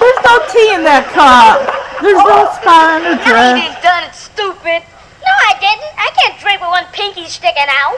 There's 0.00 0.20
no 0.24 0.34
tea 0.52 0.70
in 0.76 0.82
that 0.84 1.08
cup. 1.16 1.64
There's 2.04 2.20
no 2.20 2.48
spot 2.56 3.00
on 3.00 3.02
her 3.04 3.16
No, 3.16 3.16
you 3.16 3.24
dress. 3.24 3.56
didn't 3.60 3.80
done 3.84 4.04
it, 4.04 4.14
stupid. 4.16 4.80
No, 5.24 5.32
I 5.48 5.52
didn't. 5.60 5.92
I 5.96 6.08
can't 6.20 6.36
drink 6.40 6.60
with 6.60 6.68
one 6.72 6.84
pinky 6.92 7.24
sticking 7.28 7.68
out. 7.68 7.96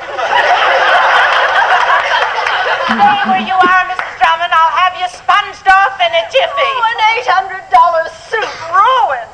Stay 2.93 3.19
where 3.31 3.43
you 3.47 3.55
are, 3.57 3.82
Mrs. 3.90 4.12
Drummond. 4.19 4.53
I'll 4.55 4.74
have 4.78 4.94
you 4.99 5.07
sponged 5.11 5.66
off 5.70 5.99
in 6.03 6.11
a 6.12 6.23
jiffy. 6.31 6.70
Oh, 6.70 6.86
an 6.86 6.99
eight 7.19 7.27
hundred 7.31 7.62
dollar 7.70 8.05
suit 8.31 8.51
ruined. 8.70 9.31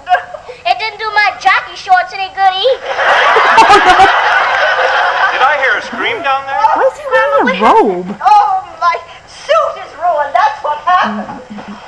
It 0.66 0.78
didn't 0.78 0.98
do 0.98 1.10
my 1.14 1.36
jockey 1.38 1.76
shorts 1.76 2.12
any 2.12 2.28
good 2.34 2.54
either. 2.54 2.90
Did 5.32 5.42
I 5.44 5.54
hear 5.62 5.74
a 5.78 5.82
scream 5.82 6.22
down 6.22 6.46
there? 6.48 6.58
Why 6.58 6.82
is 6.88 6.98
he 6.98 7.06
wearing 7.06 7.46
a 7.46 7.62
robe? 7.62 8.08
Oh, 8.22 8.66
my 8.82 8.96
suit 9.28 9.74
is 9.84 9.90
ruined. 10.00 10.34
That's 10.34 10.58
what 10.64 10.78
happened. 10.82 11.42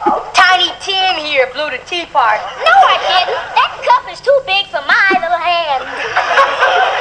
Oh, 0.06 0.22
tiny 0.34 0.70
Tim 0.78 1.18
here 1.18 1.50
blew 1.52 1.70
the 1.70 1.82
tea 1.88 2.06
party. 2.06 2.44
No, 2.62 2.72
I 2.72 2.96
didn't. 3.02 3.34
That 3.58 3.72
cup 3.82 4.06
is 4.12 4.20
too 4.22 4.38
big 4.46 4.70
for 4.70 4.80
my 4.86 5.08
little 5.18 5.40
hand. 5.42 5.82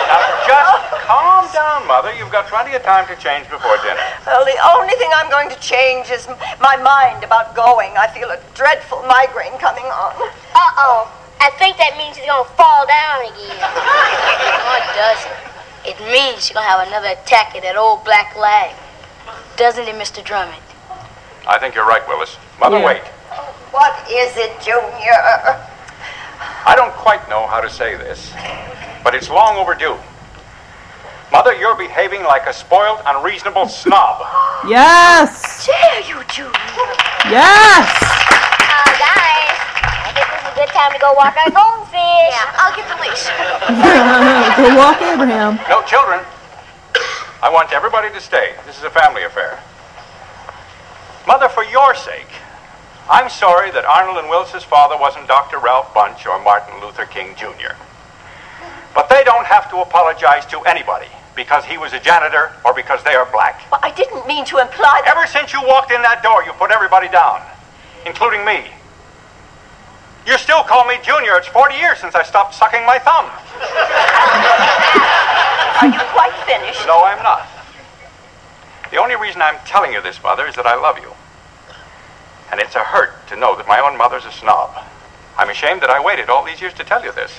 Now, 0.10 0.26
just 0.50 1.06
calm 1.06 1.46
down, 1.54 1.86
Mother. 1.86 2.14
You've 2.18 2.34
got 2.34 2.48
plenty 2.50 2.74
of 2.74 2.82
time 2.82 3.06
to 3.08 3.16
change 3.22 3.50
before 3.50 3.78
dinner. 3.86 4.02
Well, 4.26 4.44
the 4.44 4.58
only 4.74 4.98
thing 4.98 5.12
I'm 5.14 5.30
going 5.30 5.50
to 5.54 5.60
change 5.62 6.10
is 6.10 6.28
my 6.60 6.76
mind 6.82 7.24
about 7.24 7.54
going. 7.54 7.94
I 7.94 8.08
feel 8.10 8.32
a 8.32 8.40
dreadful 8.56 9.04
migraine 9.06 9.58
coming 9.62 9.86
on. 9.86 10.18
Uh-oh. 10.58 11.12
I 11.42 11.50
think 11.58 11.78
that 11.78 11.96
means 11.98 12.18
he's 12.18 12.26
gonna 12.28 12.48
fall 12.60 12.86
down 12.86 13.24
again. 13.32 13.58
no, 13.60 14.70
it 14.76 14.88
doesn't. 14.96 15.38
It 15.88 15.98
means 16.12 16.50
you're 16.50 16.56
gonna 16.56 16.68
have 16.68 16.88
another 16.88 17.10
attack 17.20 17.56
of 17.56 17.64
that 17.64 17.76
old 17.78 18.04
black 18.04 18.36
lag. 18.36 18.76
Doesn't 19.56 19.88
it, 19.88 19.96
Mr. 19.96 20.24
Drummond? 20.24 20.62
I 21.48 21.58
think 21.58 21.76
you're 21.76 21.88
right, 21.88 22.06
Willis. 22.08 22.38
Mother, 22.60 22.80
Yeah. 22.80 22.86
wait. 22.86 23.02
What 23.72 23.94
is 24.10 24.36
it, 24.36 24.60
Junior? 24.62 25.20
I 26.66 26.76
don't 26.76 26.94
quite 26.94 27.28
know 27.30 27.48
how 27.48 27.62
to 27.62 27.70
say 27.70 27.96
this, 27.96 28.32
but 29.04 29.16
it's 29.16 29.30
long 29.30 29.56
overdue. 29.58 29.98
Mother, 31.32 31.54
you're 31.56 31.76
behaving 31.76 32.24
like 32.24 32.48
a 32.48 32.54
spoiled, 32.54 33.02
unreasonable 33.06 33.68
snob. 33.70 34.26
Yes! 34.68 35.66
Dare 35.68 36.02
you, 36.02 36.24
Junior? 36.28 36.52
Yes! 37.30 37.86
Uh, 38.02 38.90
guys, 38.98 39.39
good 40.60 40.76
time 40.76 40.92
to 40.92 41.00
go 41.00 41.14
walk 41.16 41.40
our 41.40 41.52
goldfish. 41.56 41.96
Yeah, 41.96 42.60
I'll 42.60 42.76
get 42.76 42.84
the 42.92 43.00
leash. 43.00 43.32
Go 44.60 44.76
walk 44.76 45.00
Abraham. 45.00 45.56
No, 45.72 45.80
children. 45.88 46.20
I 47.42 47.48
want 47.48 47.72
everybody 47.72 48.12
to 48.12 48.20
stay. 48.20 48.56
This 48.66 48.78
is 48.78 48.84
a 48.84 48.90
family 48.90 49.24
affair. 49.24 49.64
Mother, 51.26 51.48
for 51.48 51.64
your 51.64 51.96
sake, 51.96 52.28
I'm 53.10 53.30
sorry 53.30 53.72
that 53.72 53.86
Arnold 53.86 54.18
and 54.18 54.28
Willis's 54.28 54.66
father 54.66 54.98
wasn't 55.00 55.30
Dr. 55.30 55.60
Ralph 55.60 55.94
Bunche 55.94 56.28
or 56.28 56.44
Martin 56.44 56.76
Luther 56.84 57.06
King 57.06 57.36
Jr. 57.38 57.80
But 58.94 59.08
they 59.08 59.24
don't 59.24 59.46
have 59.46 59.72
to 59.72 59.78
apologize 59.80 60.46
to 60.48 60.60
anybody 60.68 61.08
because 61.38 61.64
he 61.64 61.78
was 61.78 61.94
a 61.94 62.02
janitor 62.02 62.52
or 62.66 62.74
because 62.74 63.02
they 63.04 63.16
are 63.16 63.32
black. 63.32 63.64
Well, 63.72 63.80
I 63.82 63.92
didn't 63.92 64.28
mean 64.28 64.44
to 64.52 64.58
imply 64.58 65.04
that. 65.06 65.16
Ever 65.16 65.26
since 65.26 65.54
you 65.54 65.64
walked 65.64 65.92
in 65.92 66.02
that 66.02 66.22
door, 66.22 66.44
you 66.44 66.52
put 66.60 66.70
everybody 66.70 67.08
down, 67.08 67.40
including 68.06 68.44
me. 68.44 68.68
You 70.30 70.38
still 70.38 70.62
call 70.62 70.86
me 70.86 70.94
Junior. 71.02 71.38
It's 71.38 71.48
40 71.48 71.74
years 71.74 71.98
since 71.98 72.14
I 72.14 72.22
stopped 72.22 72.54
sucking 72.54 72.86
my 72.86 73.00
thumb. 73.00 73.26
Are 75.82 75.90
you 75.90 76.06
quite 76.14 76.38
finished? 76.46 76.86
No, 76.86 77.02
I'm 77.04 77.18
not. 77.24 77.50
The 78.92 78.98
only 78.98 79.16
reason 79.16 79.42
I'm 79.42 79.58
telling 79.66 79.92
you 79.92 80.04
this, 80.04 80.22
Mother, 80.22 80.46
is 80.46 80.54
that 80.54 80.68
I 80.68 80.76
love 80.76 81.00
you. 81.00 81.12
And 82.52 82.60
it's 82.60 82.76
a 82.76 82.84
hurt 82.84 83.28
to 83.30 83.36
know 83.38 83.56
that 83.58 83.68
my 83.68 83.80
own 83.80 83.98
mother's 83.98 84.26
a 84.26 84.32
snob. 84.32 84.70
I'm 85.36 85.50
ashamed 85.50 85.82
that 85.82 85.90
I 85.90 86.00
waited 86.00 86.30
all 86.30 86.46
these 86.46 86.62
years 86.62 86.76
to 86.76 86.84
tell 86.84 87.04
you 87.04 87.12
this. 87.12 87.34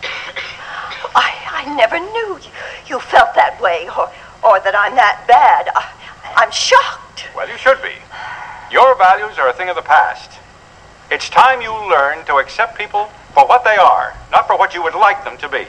I, 1.14 1.30
I 1.46 1.72
never 1.76 2.00
knew 2.00 2.42
you, 2.42 2.50
you 2.88 2.98
felt 2.98 3.36
that 3.36 3.60
way 3.60 3.86
or, 3.86 4.10
or 4.42 4.58
that 4.58 4.74
I'm 4.74 4.96
that 4.96 5.22
bad. 5.28 5.70
I, 5.76 5.86
I'm 6.34 6.50
shocked. 6.50 7.28
Well, 7.36 7.48
you 7.48 7.56
should 7.56 7.80
be. 7.82 7.94
Your 8.72 8.96
values 8.98 9.38
are 9.38 9.48
a 9.48 9.52
thing 9.52 9.68
of 9.68 9.76
the 9.76 9.82
past. 9.82 10.39
It's 11.10 11.28
time 11.28 11.60
you 11.60 11.72
learn 11.90 12.24
to 12.26 12.36
accept 12.36 12.78
people 12.78 13.06
for 13.34 13.44
what 13.48 13.64
they 13.64 13.74
are, 13.74 14.14
not 14.30 14.46
for 14.46 14.56
what 14.56 14.74
you 14.74 14.82
would 14.84 14.94
like 14.94 15.24
them 15.24 15.36
to 15.38 15.48
be. 15.48 15.66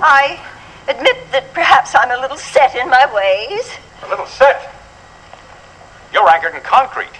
I 0.00 0.38
admit 0.86 1.16
that 1.32 1.52
perhaps 1.52 1.96
I'm 1.98 2.12
a 2.12 2.20
little 2.20 2.36
set 2.36 2.76
in 2.76 2.88
my 2.88 3.12
ways. 3.12 3.76
A 4.04 4.08
little 4.08 4.26
set. 4.26 4.72
You're 6.12 6.30
anchored 6.30 6.54
in 6.54 6.60
concrete. 6.60 7.16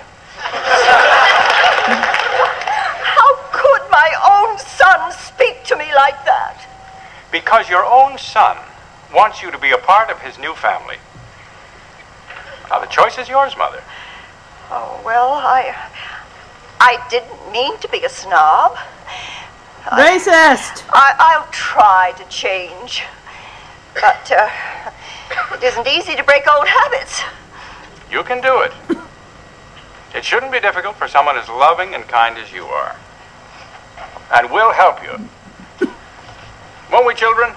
How 3.11 3.35
could 3.51 3.91
my 3.91 4.15
own 4.23 4.57
son 4.57 5.11
speak 5.11 5.65
to 5.65 5.75
me 5.75 5.93
like 5.97 6.25
that? 6.27 6.65
Because 7.33 7.69
your 7.69 7.85
own 7.85 8.19
son 8.19 8.57
wants 9.13 9.43
you 9.43 9.51
to 9.51 9.59
be 9.59 9.73
a 9.73 9.79
part 9.79 10.11
of 10.11 10.21
his 10.21 10.39
new 10.39 10.55
family. 10.55 10.99
Now, 12.71 12.79
the 12.79 12.87
choice 12.87 13.19
is 13.19 13.29
yours, 13.29 13.57
Mother. 13.57 13.83
Oh, 14.71 15.01
well, 15.05 15.33
I. 15.33 15.75
I 16.81 17.05
didn't 17.11 17.53
mean 17.53 17.77
to 17.79 17.89
be 17.89 18.05
a 18.05 18.09
snob. 18.09 18.77
Racist! 19.85 20.85
I, 20.93 21.15
I'll 21.19 21.49
try 21.51 22.13
to 22.17 22.25
change. 22.29 23.03
But 23.95 24.31
uh, 24.33 24.49
it 25.55 25.63
isn't 25.63 25.87
easy 25.89 26.15
to 26.17 26.23
break 26.25 26.47
old 26.51 26.67
habits. 26.69 27.23
You 28.11 28.23
can 28.23 28.41
do 28.41 28.61
it. 28.61 28.73
It 30.15 30.25
shouldn't 30.25 30.53
be 30.53 30.61
difficult 30.61 30.97
for 30.97 31.07
someone 31.09 31.37
as 31.37 31.49
loving 31.49 31.95
and 31.95 32.05
kind 32.09 32.39
as 32.39 32.53
you 32.53 32.65
are. 32.65 32.97
And 34.33 34.51
we'll 34.51 34.73
help 34.73 35.03
you. 35.03 35.29
Won't 36.93 37.07
we, 37.07 37.15
children? 37.15 37.53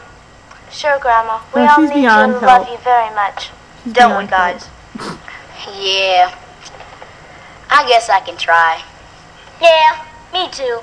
Sure, 0.72 0.98
Grandma. 1.00 1.40
We 1.56 1.62
Oh, 1.62 1.68
all 1.68 1.82
need 1.82 1.88
you 1.90 1.94
beyond 2.02 2.34
and 2.34 2.42
love 2.42 2.68
you 2.68 2.78
very 2.80 3.14
much. 3.16 3.50
She's 3.84 3.94
Don't 3.94 4.18
we, 4.18 4.26
beyond 4.26 4.30
guys? 4.30 4.70
Yeah. 5.68 6.34
I 7.70 7.88
guess 7.88 8.10
I 8.10 8.20
can 8.20 8.36
try. 8.38 8.82
Yeah, 9.62 10.06
me 10.34 10.50
too. 10.52 10.80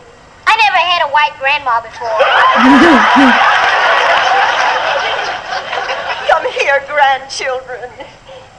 I 0.47 0.57
never 0.57 0.79
had 0.79 1.03
a 1.05 1.09
white 1.13 1.37
grandma 1.39 1.81
before. 1.81 2.09
Come 6.31 6.47
here, 6.53 6.83
grandchildren. 6.89 7.91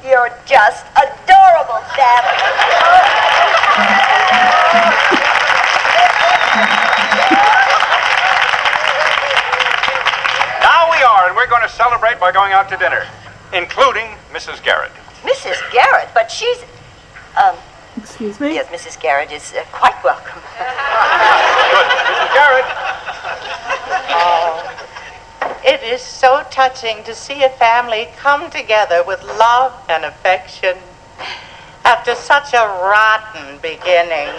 You're 0.04 0.30
just 0.46 0.86
adorable, 0.96 1.82
family. 1.98 2.38
Now 10.62 10.90
we 10.92 11.02
are, 11.04 11.28
and 11.28 11.36
we're 11.36 11.48
going 11.48 11.64
to 11.64 11.70
celebrate 11.70 12.20
by 12.20 12.32
going 12.32 12.54
out 12.54 12.70
to 12.70 12.78
dinner, 12.78 13.06
including 13.54 14.16
Mrs. 14.32 14.62
Garrett. 14.64 14.92
Mrs. 15.24 15.58
Garrett, 15.72 16.10
but 16.14 16.32
she's. 16.32 16.64
Um, 17.42 17.56
Excuse 17.98 18.40
me? 18.40 18.54
yes, 18.56 18.68
Mrs. 18.68 19.00
Garrett 19.00 19.32
is 19.32 19.54
uh, 19.54 19.64
quite 19.72 20.02
welcome. 20.04 20.42
Good. 20.58 21.88
Mrs. 22.08 22.34
Garrett. 22.34 22.66
Oh. 24.14 24.88
It 25.64 25.84
is 25.84 26.02
so 26.02 26.44
touching 26.50 27.04
to 27.04 27.14
see 27.14 27.44
a 27.44 27.50
family 27.50 28.08
come 28.18 28.50
together 28.50 29.04
with 29.06 29.22
love 29.24 29.74
and 29.90 30.06
affection 30.06 30.78
after 31.86 32.16
such 32.16 32.54
a 32.54 32.66
rotten 32.82 33.58
beginning. 33.62 34.30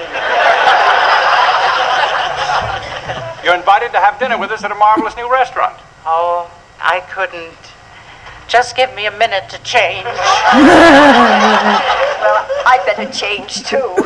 You're 3.44 3.54
invited 3.56 3.92
to 3.92 3.98
have 3.98 4.18
dinner 4.18 4.38
with 4.38 4.50
us 4.50 4.62
at 4.64 4.70
a 4.70 4.74
marvelous 4.74 5.16
new 5.16 5.30
restaurant. 5.30 5.78
Oh, 6.06 6.50
I 6.80 7.00
couldn't. 7.00 7.71
Just 8.52 8.76
give 8.76 8.92
me 8.94 9.06
a 9.06 9.10
minute 9.16 9.48
to 9.48 9.56
change. 9.64 10.04
Well, 10.04 10.12
I'd 12.68 12.84
better 12.84 13.08
change 13.10 13.64
too. 13.64 13.80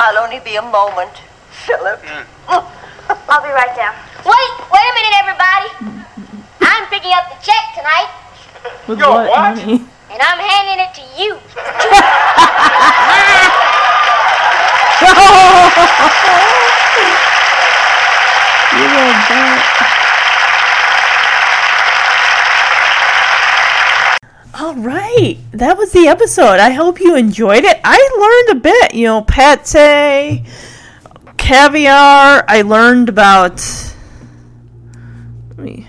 I'll 0.00 0.16
only 0.24 0.40
be 0.40 0.56
a 0.56 0.62
moment, 0.62 1.12
Philip. 1.50 2.00
I'll 2.48 3.42
be 3.44 3.50
right 3.52 3.76
down. 3.76 3.92
Wait, 4.24 4.52
wait 4.72 4.86
a 4.88 4.94
minute, 4.96 5.12
everybody. 5.20 5.68
I'm 6.62 6.86
picking 6.88 7.12
up 7.12 7.28
the 7.28 7.36
check 7.44 7.74
tonight, 7.76 8.08
With 8.88 8.98
Yo, 8.98 9.10
what, 9.10 9.28
what? 9.28 9.58
honey? 9.58 9.84
and 10.08 10.22
I'm 10.24 10.40
handing 10.40 10.80
it 10.80 10.94
to 10.96 11.04
you. 11.20 11.36
You're 18.72 18.88
little 18.88 20.00
All 24.54 24.74
right, 24.74 25.38
that 25.52 25.78
was 25.78 25.92
the 25.92 26.08
episode. 26.08 26.60
I 26.60 26.70
hope 26.70 27.00
you 27.00 27.16
enjoyed 27.16 27.64
it. 27.64 27.80
I 27.82 28.44
learned 28.46 28.58
a 28.58 28.60
bit, 28.60 28.94
you 28.94 29.06
know, 29.06 29.22
pate, 29.22 30.44
caviar. 31.38 32.44
I 32.46 32.60
learned 32.60 33.08
about 33.08 33.62
me, 35.56 35.88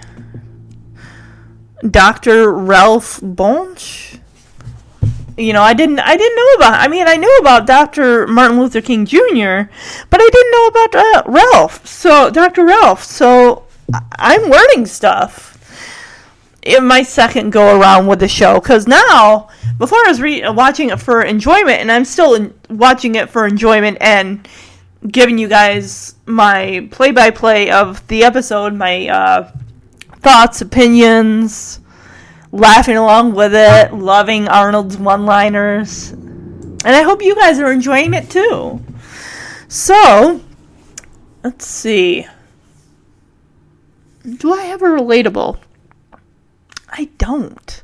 Dr. 1.89 2.53
Ralph 2.53 3.19
Bunche. 3.19 4.21
You 5.35 5.51
know, 5.51 5.61
I 5.61 5.73
didn't. 5.73 5.99
I 5.99 6.15
didn't 6.15 6.35
know 6.37 6.53
about. 6.55 6.79
I 6.79 6.87
mean, 6.87 7.05
I 7.05 7.17
knew 7.17 7.37
about 7.41 7.67
Dr. 7.67 8.27
Martin 8.27 8.57
Luther 8.57 8.79
King 8.79 9.05
Jr., 9.05 9.67
but 10.09 10.21
I 10.21 10.29
didn't 10.31 10.51
know 10.51 10.67
about 10.67 10.95
uh, 10.95 11.23
Ralph. 11.25 11.85
So, 11.85 12.29
Dr. 12.29 12.63
Ralph. 12.63 13.03
So, 13.03 13.65
I'm 14.17 14.43
learning 14.43 14.85
stuff 14.85 15.52
in 16.63 16.85
my 16.85 17.03
second 17.03 17.51
go 17.51 17.79
around 17.79 18.07
with 18.07 18.19
the 18.19 18.27
show 18.27 18.59
because 18.59 18.87
now 18.87 19.49
before 19.77 19.99
I 20.05 20.09
was 20.09 20.21
re- 20.21 20.49
watching 20.49 20.89
it 20.89 20.99
for 20.99 21.21
enjoyment, 21.23 21.81
and 21.81 21.91
I'm 21.91 22.05
still 22.05 22.35
in- 22.35 22.53
watching 22.69 23.15
it 23.15 23.29
for 23.29 23.45
enjoyment 23.45 23.97
and 24.01 24.47
giving 25.07 25.37
you 25.37 25.47
guys 25.47 26.15
my 26.25 26.87
play 26.91 27.11
by 27.11 27.29
play 27.31 27.69
of 27.69 28.05
the 28.07 28.23
episode, 28.23 28.73
my 28.73 29.07
uh, 29.07 29.51
thoughts, 30.21 30.61
opinions, 30.61 31.81
laughing 32.51 32.95
along 32.95 33.33
with 33.33 33.53
it, 33.53 33.93
loving 33.93 34.47
Arnold's 34.47 34.97
one 34.97 35.25
liners. 35.25 36.11
And 36.11 36.95
I 36.95 37.01
hope 37.01 37.21
you 37.21 37.35
guys 37.35 37.59
are 37.59 37.71
enjoying 37.71 38.13
it 38.13 38.29
too. 38.29 38.81
So, 39.67 40.41
let's 41.43 41.65
see. 41.65 42.27
Do 44.37 44.53
I 44.53 44.63
have 44.63 44.81
a 44.81 44.85
relatable? 44.85 45.57
I 46.93 47.09
don't. 47.17 47.83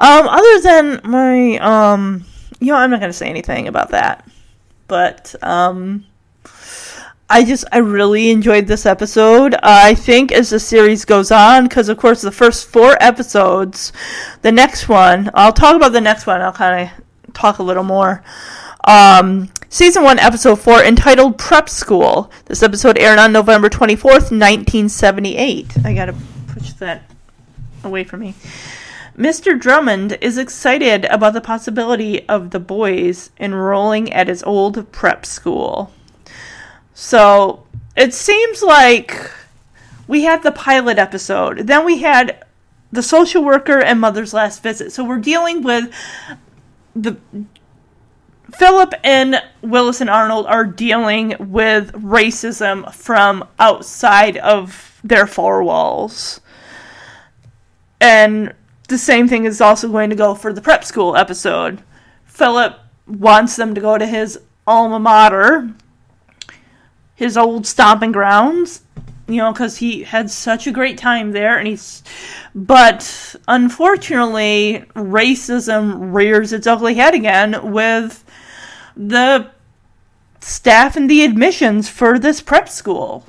Um, 0.00 0.28
other 0.28 0.60
than 0.60 1.00
my, 1.04 1.58
um, 1.58 2.24
you 2.60 2.68
know, 2.68 2.76
I'm 2.76 2.90
not 2.90 3.00
going 3.00 3.10
to 3.10 3.16
say 3.16 3.28
anything 3.28 3.68
about 3.68 3.90
that. 3.90 4.28
But, 4.88 5.34
um, 5.42 6.04
I 7.30 7.44
just, 7.44 7.66
I 7.72 7.78
really 7.78 8.30
enjoyed 8.30 8.66
this 8.66 8.86
episode. 8.86 9.54
I 9.62 9.94
think 9.94 10.32
as 10.32 10.50
the 10.50 10.58
series 10.58 11.04
goes 11.04 11.30
on, 11.30 11.64
because 11.64 11.88
of 11.88 11.98
course 11.98 12.22
the 12.22 12.32
first 12.32 12.68
four 12.68 12.96
episodes, 13.00 13.92
the 14.42 14.50
next 14.50 14.88
one, 14.88 15.30
I'll 15.34 15.52
talk 15.52 15.76
about 15.76 15.92
the 15.92 16.00
next 16.00 16.26
one, 16.26 16.40
I'll 16.40 16.52
kind 16.52 16.90
of 16.90 17.34
talk 17.34 17.58
a 17.58 17.62
little 17.62 17.84
more. 17.84 18.24
Um, 18.84 19.50
season 19.68 20.02
1, 20.04 20.18
episode 20.18 20.56
4, 20.56 20.84
entitled 20.84 21.38
Prep 21.38 21.68
School. 21.68 22.32
This 22.46 22.62
episode 22.62 22.98
aired 22.98 23.18
on 23.18 23.32
November 23.32 23.68
24th, 23.68 24.30
1978. 24.32 25.84
I 25.84 25.94
gotta 25.94 26.14
push 26.46 26.72
that 26.74 27.07
away 27.88 28.04
from 28.04 28.20
me. 28.20 28.34
Mr. 29.16 29.58
Drummond 29.58 30.16
is 30.20 30.38
excited 30.38 31.04
about 31.06 31.32
the 31.32 31.40
possibility 31.40 32.28
of 32.28 32.50
the 32.50 32.60
boys 32.60 33.30
enrolling 33.40 34.12
at 34.12 34.28
his 34.28 34.44
old 34.44 34.92
prep 34.92 35.26
school. 35.26 35.92
So 36.94 37.66
it 37.96 38.14
seems 38.14 38.62
like 38.62 39.30
we 40.06 40.22
had 40.22 40.44
the 40.44 40.52
pilot 40.52 40.98
episode, 40.98 41.66
then 41.66 41.84
we 41.84 41.98
had 41.98 42.44
the 42.92 43.02
social 43.02 43.44
worker 43.44 43.80
and 43.80 44.00
mother's 44.00 44.32
last 44.32 44.62
visit. 44.62 44.92
So 44.92 45.04
we're 45.04 45.18
dealing 45.18 45.62
with 45.62 45.92
the 46.94 47.16
Philip 48.52 48.94
and 49.04 49.42
Willis 49.62 50.00
and 50.00 50.08
Arnold 50.08 50.46
are 50.46 50.64
dealing 50.64 51.34
with 51.38 51.92
racism 51.92 52.92
from 52.94 53.46
outside 53.58 54.36
of 54.38 54.98
their 55.04 55.26
four 55.26 55.62
walls. 55.62 56.40
And 58.00 58.54
the 58.88 58.98
same 58.98 59.28
thing 59.28 59.44
is 59.44 59.60
also 59.60 59.88
going 59.88 60.10
to 60.10 60.16
go 60.16 60.34
for 60.34 60.52
the 60.52 60.62
prep 60.62 60.84
school 60.84 61.16
episode. 61.16 61.82
Philip 62.24 62.78
wants 63.06 63.56
them 63.56 63.74
to 63.74 63.80
go 63.80 63.98
to 63.98 64.06
his 64.06 64.40
alma 64.66 64.98
mater, 64.98 65.70
his 67.14 67.36
old 67.36 67.66
stomping 67.66 68.12
grounds, 68.12 68.82
you 69.26 69.36
know, 69.36 69.52
because 69.52 69.78
he 69.78 70.04
had 70.04 70.30
such 70.30 70.66
a 70.66 70.72
great 70.72 70.96
time 70.96 71.32
there, 71.32 71.58
and 71.58 71.68
he's. 71.68 72.02
But 72.54 73.36
unfortunately, 73.46 74.84
racism 74.94 76.14
rears 76.14 76.52
its 76.52 76.66
ugly 76.66 76.94
head 76.94 77.14
again 77.14 77.72
with 77.72 78.24
the 78.96 79.50
staff 80.40 80.96
and 80.96 81.10
the 81.10 81.24
admissions 81.24 81.88
for 81.88 82.18
this 82.18 82.40
prep 82.40 82.68
school. 82.68 83.26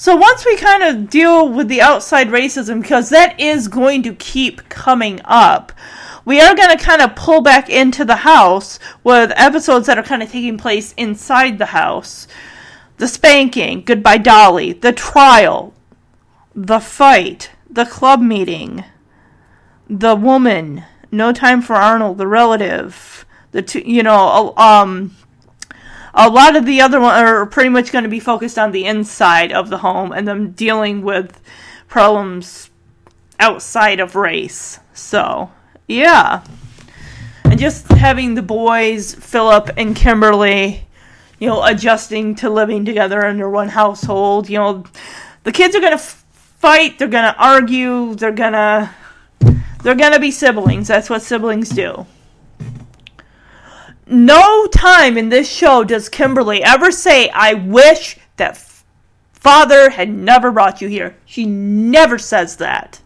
So 0.00 0.14
once 0.14 0.46
we 0.46 0.56
kind 0.56 0.84
of 0.84 1.10
deal 1.10 1.48
with 1.48 1.66
the 1.66 1.80
outside 1.80 2.28
racism, 2.28 2.80
because 2.80 3.08
that 3.08 3.40
is 3.40 3.66
going 3.66 4.04
to 4.04 4.14
keep 4.14 4.68
coming 4.68 5.20
up, 5.24 5.72
we 6.24 6.40
are 6.40 6.54
going 6.54 6.70
to 6.70 6.82
kind 6.82 7.02
of 7.02 7.16
pull 7.16 7.40
back 7.40 7.68
into 7.68 8.04
the 8.04 8.14
house 8.14 8.78
with 9.02 9.32
episodes 9.34 9.88
that 9.88 9.98
are 9.98 10.04
kind 10.04 10.22
of 10.22 10.30
taking 10.30 10.56
place 10.56 10.94
inside 10.96 11.58
the 11.58 11.66
house. 11.66 12.28
The 12.98 13.08
spanking, 13.08 13.82
Goodbye 13.82 14.18
Dolly, 14.18 14.72
the 14.72 14.92
trial, 14.92 15.74
the 16.54 16.78
fight, 16.78 17.50
the 17.68 17.84
club 17.84 18.20
meeting, 18.20 18.84
the 19.90 20.14
woman, 20.14 20.84
No 21.10 21.32
Time 21.32 21.60
for 21.60 21.74
Arnold, 21.74 22.18
the 22.18 22.28
relative, 22.28 23.26
the 23.50 23.62
two, 23.62 23.80
you 23.80 24.04
know, 24.04 24.54
um, 24.56 25.16
a 26.18 26.28
lot 26.28 26.56
of 26.56 26.66
the 26.66 26.80
other 26.80 27.00
ones 27.00 27.16
are 27.16 27.46
pretty 27.46 27.68
much 27.70 27.92
going 27.92 28.02
to 28.02 28.10
be 28.10 28.18
focused 28.18 28.58
on 28.58 28.72
the 28.72 28.84
inside 28.84 29.52
of 29.52 29.70
the 29.70 29.78
home 29.78 30.10
and 30.10 30.26
them 30.26 30.50
dealing 30.50 31.02
with 31.02 31.40
problems 31.86 32.70
outside 33.38 34.00
of 34.00 34.16
race. 34.16 34.80
So, 34.92 35.52
yeah. 35.86 36.42
and 37.44 37.58
just 37.58 37.86
having 37.92 38.34
the 38.34 38.42
boys, 38.42 39.14
Philip 39.14 39.70
and 39.76 39.94
Kimberly, 39.94 40.88
you 41.38 41.46
know, 41.46 41.62
adjusting 41.64 42.34
to 42.36 42.50
living 42.50 42.84
together 42.84 43.24
under 43.24 43.48
one 43.48 43.68
household. 43.68 44.50
You 44.50 44.58
know, 44.58 44.84
the 45.44 45.52
kids 45.52 45.76
are 45.76 45.80
gonna 45.80 45.94
f- 45.94 46.24
fight, 46.32 46.98
they're 46.98 47.06
gonna 47.06 47.36
argue, 47.38 48.16
they're 48.16 48.32
gonna 48.32 48.92
they're 49.84 49.94
gonna 49.94 50.18
be 50.18 50.32
siblings. 50.32 50.88
That's 50.88 51.08
what 51.08 51.22
siblings 51.22 51.68
do. 51.68 52.06
No 54.08 54.66
time 54.66 55.18
in 55.18 55.28
this 55.28 55.50
show 55.50 55.84
does 55.84 56.08
Kimberly 56.08 56.62
ever 56.62 56.90
say, 56.90 57.28
"I 57.28 57.54
wish 57.54 58.18
that 58.36 58.56
father 59.32 59.90
had 59.90 60.08
never 60.08 60.50
brought 60.50 60.80
you 60.80 60.88
here." 60.88 61.16
She 61.24 61.44
never 61.44 62.18
says 62.18 62.56
that. 62.56 63.00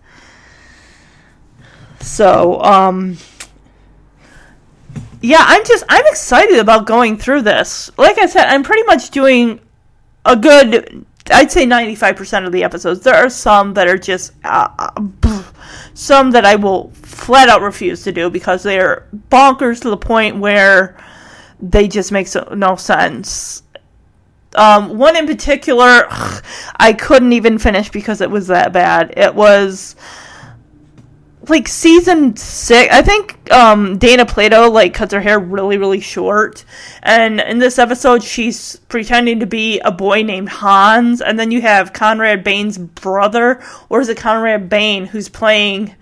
So, 2.00 2.60
um, 2.62 3.16
yeah, 5.20 5.44
I'm 5.46 5.64
just 5.64 5.84
I'm 5.88 6.06
excited 6.06 6.58
about 6.58 6.86
going 6.86 7.16
through 7.16 7.42
this. 7.42 7.90
Like 7.96 8.18
I 8.18 8.26
said, 8.26 8.46
I'm 8.46 8.62
pretty 8.62 8.82
much 8.82 9.10
doing 9.10 9.60
a 10.24 10.36
good 10.36 11.06
I'd 11.32 11.50
say 11.50 11.66
95% 11.66 12.46
of 12.46 12.52
the 12.52 12.64
episodes. 12.64 13.00
There 13.00 13.14
are 13.14 13.28
some 13.28 13.74
that 13.74 13.88
are 13.88 13.98
just 13.98 14.32
uh, 14.44 14.68
uh, 14.78 15.42
some 15.94 16.30
that 16.32 16.44
I 16.44 16.56
will 16.56 16.90
flat 16.90 17.48
out 17.48 17.62
refuse 17.62 18.02
to 18.04 18.12
do 18.12 18.30
because 18.30 18.62
they're 18.62 19.06
bonkers 19.30 19.80
to 19.82 19.90
the 19.90 19.96
point 19.96 20.36
where 20.36 20.96
they 21.60 21.88
just 21.88 22.12
make 22.12 22.26
so, 22.26 22.52
no 22.56 22.76
sense. 22.76 23.62
Um, 24.54 24.98
one 24.98 25.16
in 25.16 25.26
particular, 25.26 26.06
I 26.76 26.92
couldn't 26.92 27.32
even 27.32 27.58
finish 27.58 27.90
because 27.90 28.20
it 28.20 28.30
was 28.30 28.48
that 28.48 28.72
bad. 28.72 29.14
It 29.16 29.34
was 29.34 29.96
like 31.48 31.66
season 31.66 32.36
six 32.36 32.92
i 32.94 33.02
think 33.02 33.50
um, 33.52 33.98
dana 33.98 34.24
plato 34.24 34.70
like 34.70 34.94
cuts 34.94 35.12
her 35.12 35.20
hair 35.20 35.38
really 35.38 35.76
really 35.76 36.00
short. 36.00 36.64
And 37.02 37.40
in 37.40 37.58
this 37.58 37.78
episode 37.78 38.22
she's 38.22 38.76
pretending 38.88 39.40
to 39.40 39.46
be 39.46 39.80
a 39.80 39.90
boy 39.90 40.22
named 40.22 40.48
hans. 40.48 41.20
And 41.20 41.38
then 41.38 41.50
you 41.50 41.60
have 41.62 41.92
conrad 41.92 42.44
bain's 42.44 42.78
brother 42.78 43.62
or 43.88 44.00
is 44.00 44.08
it 44.08 44.16
conrad 44.16 44.68
bain 44.68 45.06
who's 45.06 45.28
playing 45.28 45.94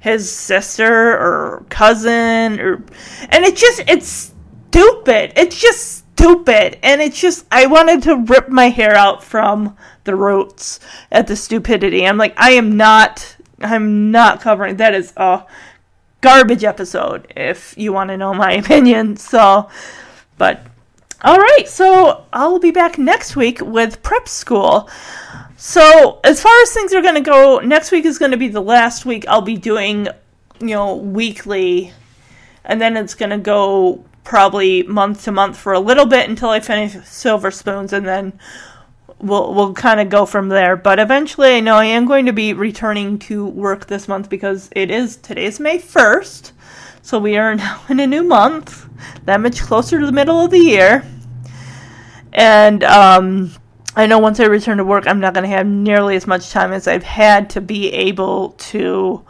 his 0.00 0.30
sister 0.30 1.12
or 1.12 1.64
cousin 1.68 2.60
or 2.60 2.82
and 3.28 3.44
it's 3.44 3.60
just 3.60 3.80
it's 3.86 4.34
stupid. 4.68 5.32
It's 5.36 5.60
just 5.60 6.04
stupid. 6.16 6.78
And 6.82 7.00
it's 7.00 7.20
just 7.20 7.46
i 7.52 7.66
wanted 7.66 8.02
to 8.04 8.16
rip 8.16 8.48
my 8.48 8.68
hair 8.68 8.94
out 8.94 9.22
from 9.22 9.76
the 10.04 10.16
roots 10.16 10.80
at 11.12 11.26
the 11.26 11.36
stupidity. 11.36 12.06
I'm 12.06 12.18
like 12.18 12.34
i 12.36 12.50
am 12.52 12.76
not 12.76 13.36
I'm 13.60 14.10
not 14.10 14.40
covering 14.40 14.76
that 14.76 14.94
is 14.94 15.12
a 15.16 15.44
garbage 16.20 16.64
episode 16.64 17.32
if 17.36 17.76
you 17.76 17.92
want 17.92 18.10
to 18.10 18.16
know 18.16 18.34
my 18.34 18.52
opinion. 18.62 19.16
So, 19.16 19.68
but 20.36 20.64
all 21.22 21.38
right, 21.38 21.68
so 21.68 22.24
I'll 22.32 22.60
be 22.60 22.70
back 22.70 22.98
next 22.98 23.36
week 23.36 23.60
with 23.60 24.02
prep 24.02 24.28
school. 24.28 24.88
So, 25.56 26.20
as 26.22 26.40
far 26.40 26.52
as 26.62 26.72
things 26.72 26.94
are 26.94 27.02
going 27.02 27.16
to 27.16 27.20
go, 27.20 27.58
next 27.58 27.90
week 27.90 28.04
is 28.04 28.18
going 28.18 28.30
to 28.30 28.36
be 28.36 28.46
the 28.46 28.60
last 28.60 29.04
week 29.04 29.24
I'll 29.26 29.42
be 29.42 29.56
doing, 29.56 30.06
you 30.60 30.68
know, 30.68 30.94
weekly 30.94 31.92
and 32.68 32.80
then 32.80 32.96
it's 32.96 33.14
going 33.14 33.30
to 33.30 33.38
go 33.38 34.04
probably 34.22 34.82
month 34.84 35.24
to 35.24 35.32
month 35.32 35.56
for 35.56 35.72
a 35.72 35.80
little 35.80 36.04
bit 36.04 36.28
until 36.28 36.50
I 36.50 36.60
finish 36.60 36.94
Silver 37.06 37.50
Spoons 37.50 37.92
and 37.92 38.06
then 38.06 38.38
we'll 39.20 39.54
we'll 39.54 39.74
kind 39.74 40.00
of 40.00 40.08
go 40.08 40.26
from 40.26 40.48
there. 40.48 40.76
But 40.76 40.98
eventually, 40.98 41.56
I 41.56 41.60
know 41.60 41.76
I 41.76 41.86
am 41.86 42.06
going 42.06 42.26
to 42.26 42.32
be 42.32 42.52
returning 42.52 43.18
to 43.20 43.46
work 43.46 43.86
this 43.86 44.08
month 44.08 44.28
because 44.28 44.68
it 44.72 44.90
is 44.90 45.16
today's 45.16 45.60
May 45.60 45.78
first, 45.78 46.52
so 47.02 47.18
we 47.18 47.36
are 47.36 47.54
now 47.56 47.82
in 47.88 48.00
a 48.00 48.06
new 48.06 48.22
month, 48.22 48.88
that 49.24 49.40
much 49.40 49.60
closer 49.60 49.98
to 49.98 50.06
the 50.06 50.12
middle 50.12 50.44
of 50.44 50.50
the 50.50 50.58
year, 50.58 51.04
and 52.32 52.84
um, 52.84 53.52
I 53.96 54.06
know 54.06 54.18
once 54.18 54.40
I 54.40 54.44
return 54.44 54.78
to 54.78 54.84
work, 54.84 55.06
I'm 55.06 55.20
not 55.20 55.34
going 55.34 55.44
to 55.44 55.50
have 55.50 55.66
nearly 55.66 56.16
as 56.16 56.26
much 56.26 56.50
time 56.50 56.72
as 56.72 56.86
I've 56.86 57.02
had 57.02 57.50
to 57.50 57.60
be 57.60 57.92
able 57.92 58.50
to 58.50 59.24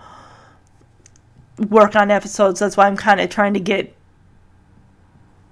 work 1.58 1.96
on 1.96 2.10
episodes. 2.10 2.60
That's 2.60 2.76
why 2.76 2.86
I'm 2.86 2.96
kind 2.96 3.20
of 3.20 3.30
trying 3.30 3.54
to 3.54 3.60
get 3.60 3.94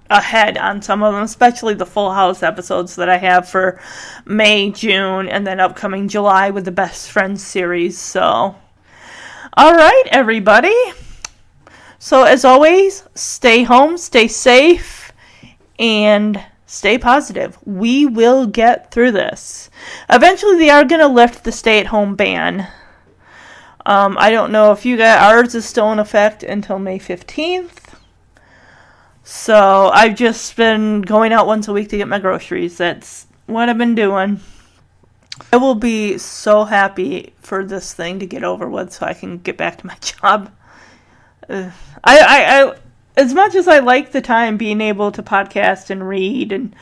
ahead 0.09 0.57
on 0.57 0.81
some 0.81 1.03
of 1.03 1.13
them, 1.13 1.23
especially 1.23 1.73
the 1.73 1.85
Full 1.85 2.11
House 2.11 2.43
episodes 2.43 2.95
that 2.95 3.09
I 3.09 3.17
have 3.17 3.47
for 3.47 3.79
May, 4.25 4.71
June, 4.71 5.27
and 5.27 5.45
then 5.45 5.59
upcoming 5.59 6.07
July 6.07 6.49
with 6.49 6.65
the 6.65 6.71
Best 6.71 7.11
Friends 7.11 7.43
series. 7.43 7.97
So, 7.97 8.55
all 9.53 9.73
right, 9.73 10.03
everybody. 10.07 10.75
So, 11.99 12.23
as 12.23 12.45
always, 12.45 13.03
stay 13.15 13.63
home, 13.63 13.97
stay 13.97 14.27
safe, 14.27 15.11
and 15.79 16.43
stay 16.65 16.97
positive. 16.97 17.57
We 17.65 18.05
will 18.05 18.45
get 18.45 18.91
through 18.91 19.11
this. 19.11 19.69
Eventually, 20.09 20.57
they 20.57 20.69
are 20.69 20.85
going 20.85 21.01
to 21.01 21.07
lift 21.07 21.43
the 21.43 21.51
stay 21.51 21.79
at 21.79 21.87
home 21.87 22.15
ban. 22.15 22.67
Um, 23.85 24.17
I 24.19 24.31
don't 24.31 24.51
know 24.51 24.73
if 24.73 24.85
you 24.85 24.97
got 24.97 25.19
ours 25.19 25.55
is 25.55 25.65
still 25.65 25.91
in 25.91 25.99
effect 25.99 26.43
until 26.43 26.77
May 26.77 26.99
15th. 26.99 27.76
So 29.29 29.89
I've 29.93 30.15
just 30.15 30.55
been 30.55 31.01
going 31.01 31.33
out 31.33 31.47
once 31.47 31.67
a 31.67 31.73
week 31.73 31.89
to 31.89 31.97
get 31.97 32.07
my 32.07 32.17
groceries. 32.17 32.77
That's 32.77 33.27
what 33.45 33.67
I've 33.67 33.77
been 33.77 33.93
doing. 33.93 34.39
I 35.51 35.57
will 35.57 35.75
be 35.75 36.17
so 36.17 36.63
happy 36.63 37.33
for 37.39 37.65
this 37.65 37.93
thing 37.93 38.19
to 38.19 38.25
get 38.25 38.45
over 38.45 38.69
with 38.69 38.93
so 38.93 39.05
I 39.05 39.13
can 39.13 39.39
get 39.39 39.57
back 39.57 39.79
to 39.79 39.85
my 39.85 39.95
job. 40.01 40.49
I, 41.49 41.73
I, 42.05 42.21
I, 42.63 42.75
as 43.17 43.33
much 43.33 43.53
as 43.55 43.67
I 43.67 43.79
like 43.79 44.13
the 44.13 44.21
time 44.21 44.55
being 44.55 44.79
able 44.79 45.11
to 45.11 45.21
podcast 45.21 45.89
and 45.89 46.07
read 46.07 46.53
and 46.53 46.73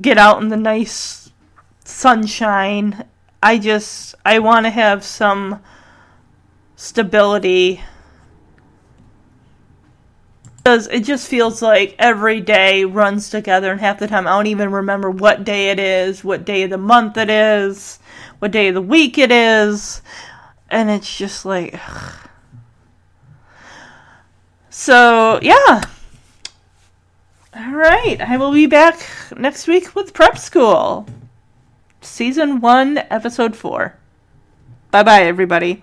get 0.00 0.18
out 0.18 0.40
in 0.40 0.50
the 0.50 0.56
nice 0.56 1.32
sunshine, 1.84 3.06
I 3.42 3.58
just, 3.58 4.14
I 4.24 4.38
want 4.38 4.66
to 4.66 4.70
have 4.70 5.02
some 5.02 5.60
stability 6.76 7.80
because 10.64 10.86
it 10.88 11.00
just 11.00 11.28
feels 11.28 11.60
like 11.60 11.94
every 11.98 12.40
day 12.40 12.86
runs 12.86 13.28
together 13.28 13.70
and 13.70 13.80
half 13.82 13.98
the 13.98 14.08
time 14.08 14.26
I 14.26 14.30
don't 14.30 14.46
even 14.46 14.72
remember 14.72 15.10
what 15.10 15.44
day 15.44 15.68
it 15.68 15.78
is, 15.78 16.24
what 16.24 16.46
day 16.46 16.62
of 16.62 16.70
the 16.70 16.78
month 16.78 17.18
it 17.18 17.28
is, 17.28 17.98
what 18.38 18.50
day 18.50 18.68
of 18.68 18.74
the 18.74 18.80
week 18.80 19.18
it 19.18 19.30
is, 19.30 20.00
and 20.70 20.88
it's 20.88 21.18
just 21.18 21.44
like 21.44 21.74
ugh. 21.74 22.14
So, 24.70 25.38
yeah. 25.42 25.82
All 27.54 27.72
right, 27.72 28.20
I 28.20 28.38
will 28.38 28.52
be 28.52 28.66
back 28.66 29.06
next 29.36 29.68
week 29.68 29.94
with 29.94 30.14
Prep 30.14 30.38
School. 30.38 31.06
Season 32.00 32.60
1, 32.60 32.98
Episode 33.10 33.54
4. 33.54 33.96
Bye-bye 34.90 35.24
everybody. 35.24 35.82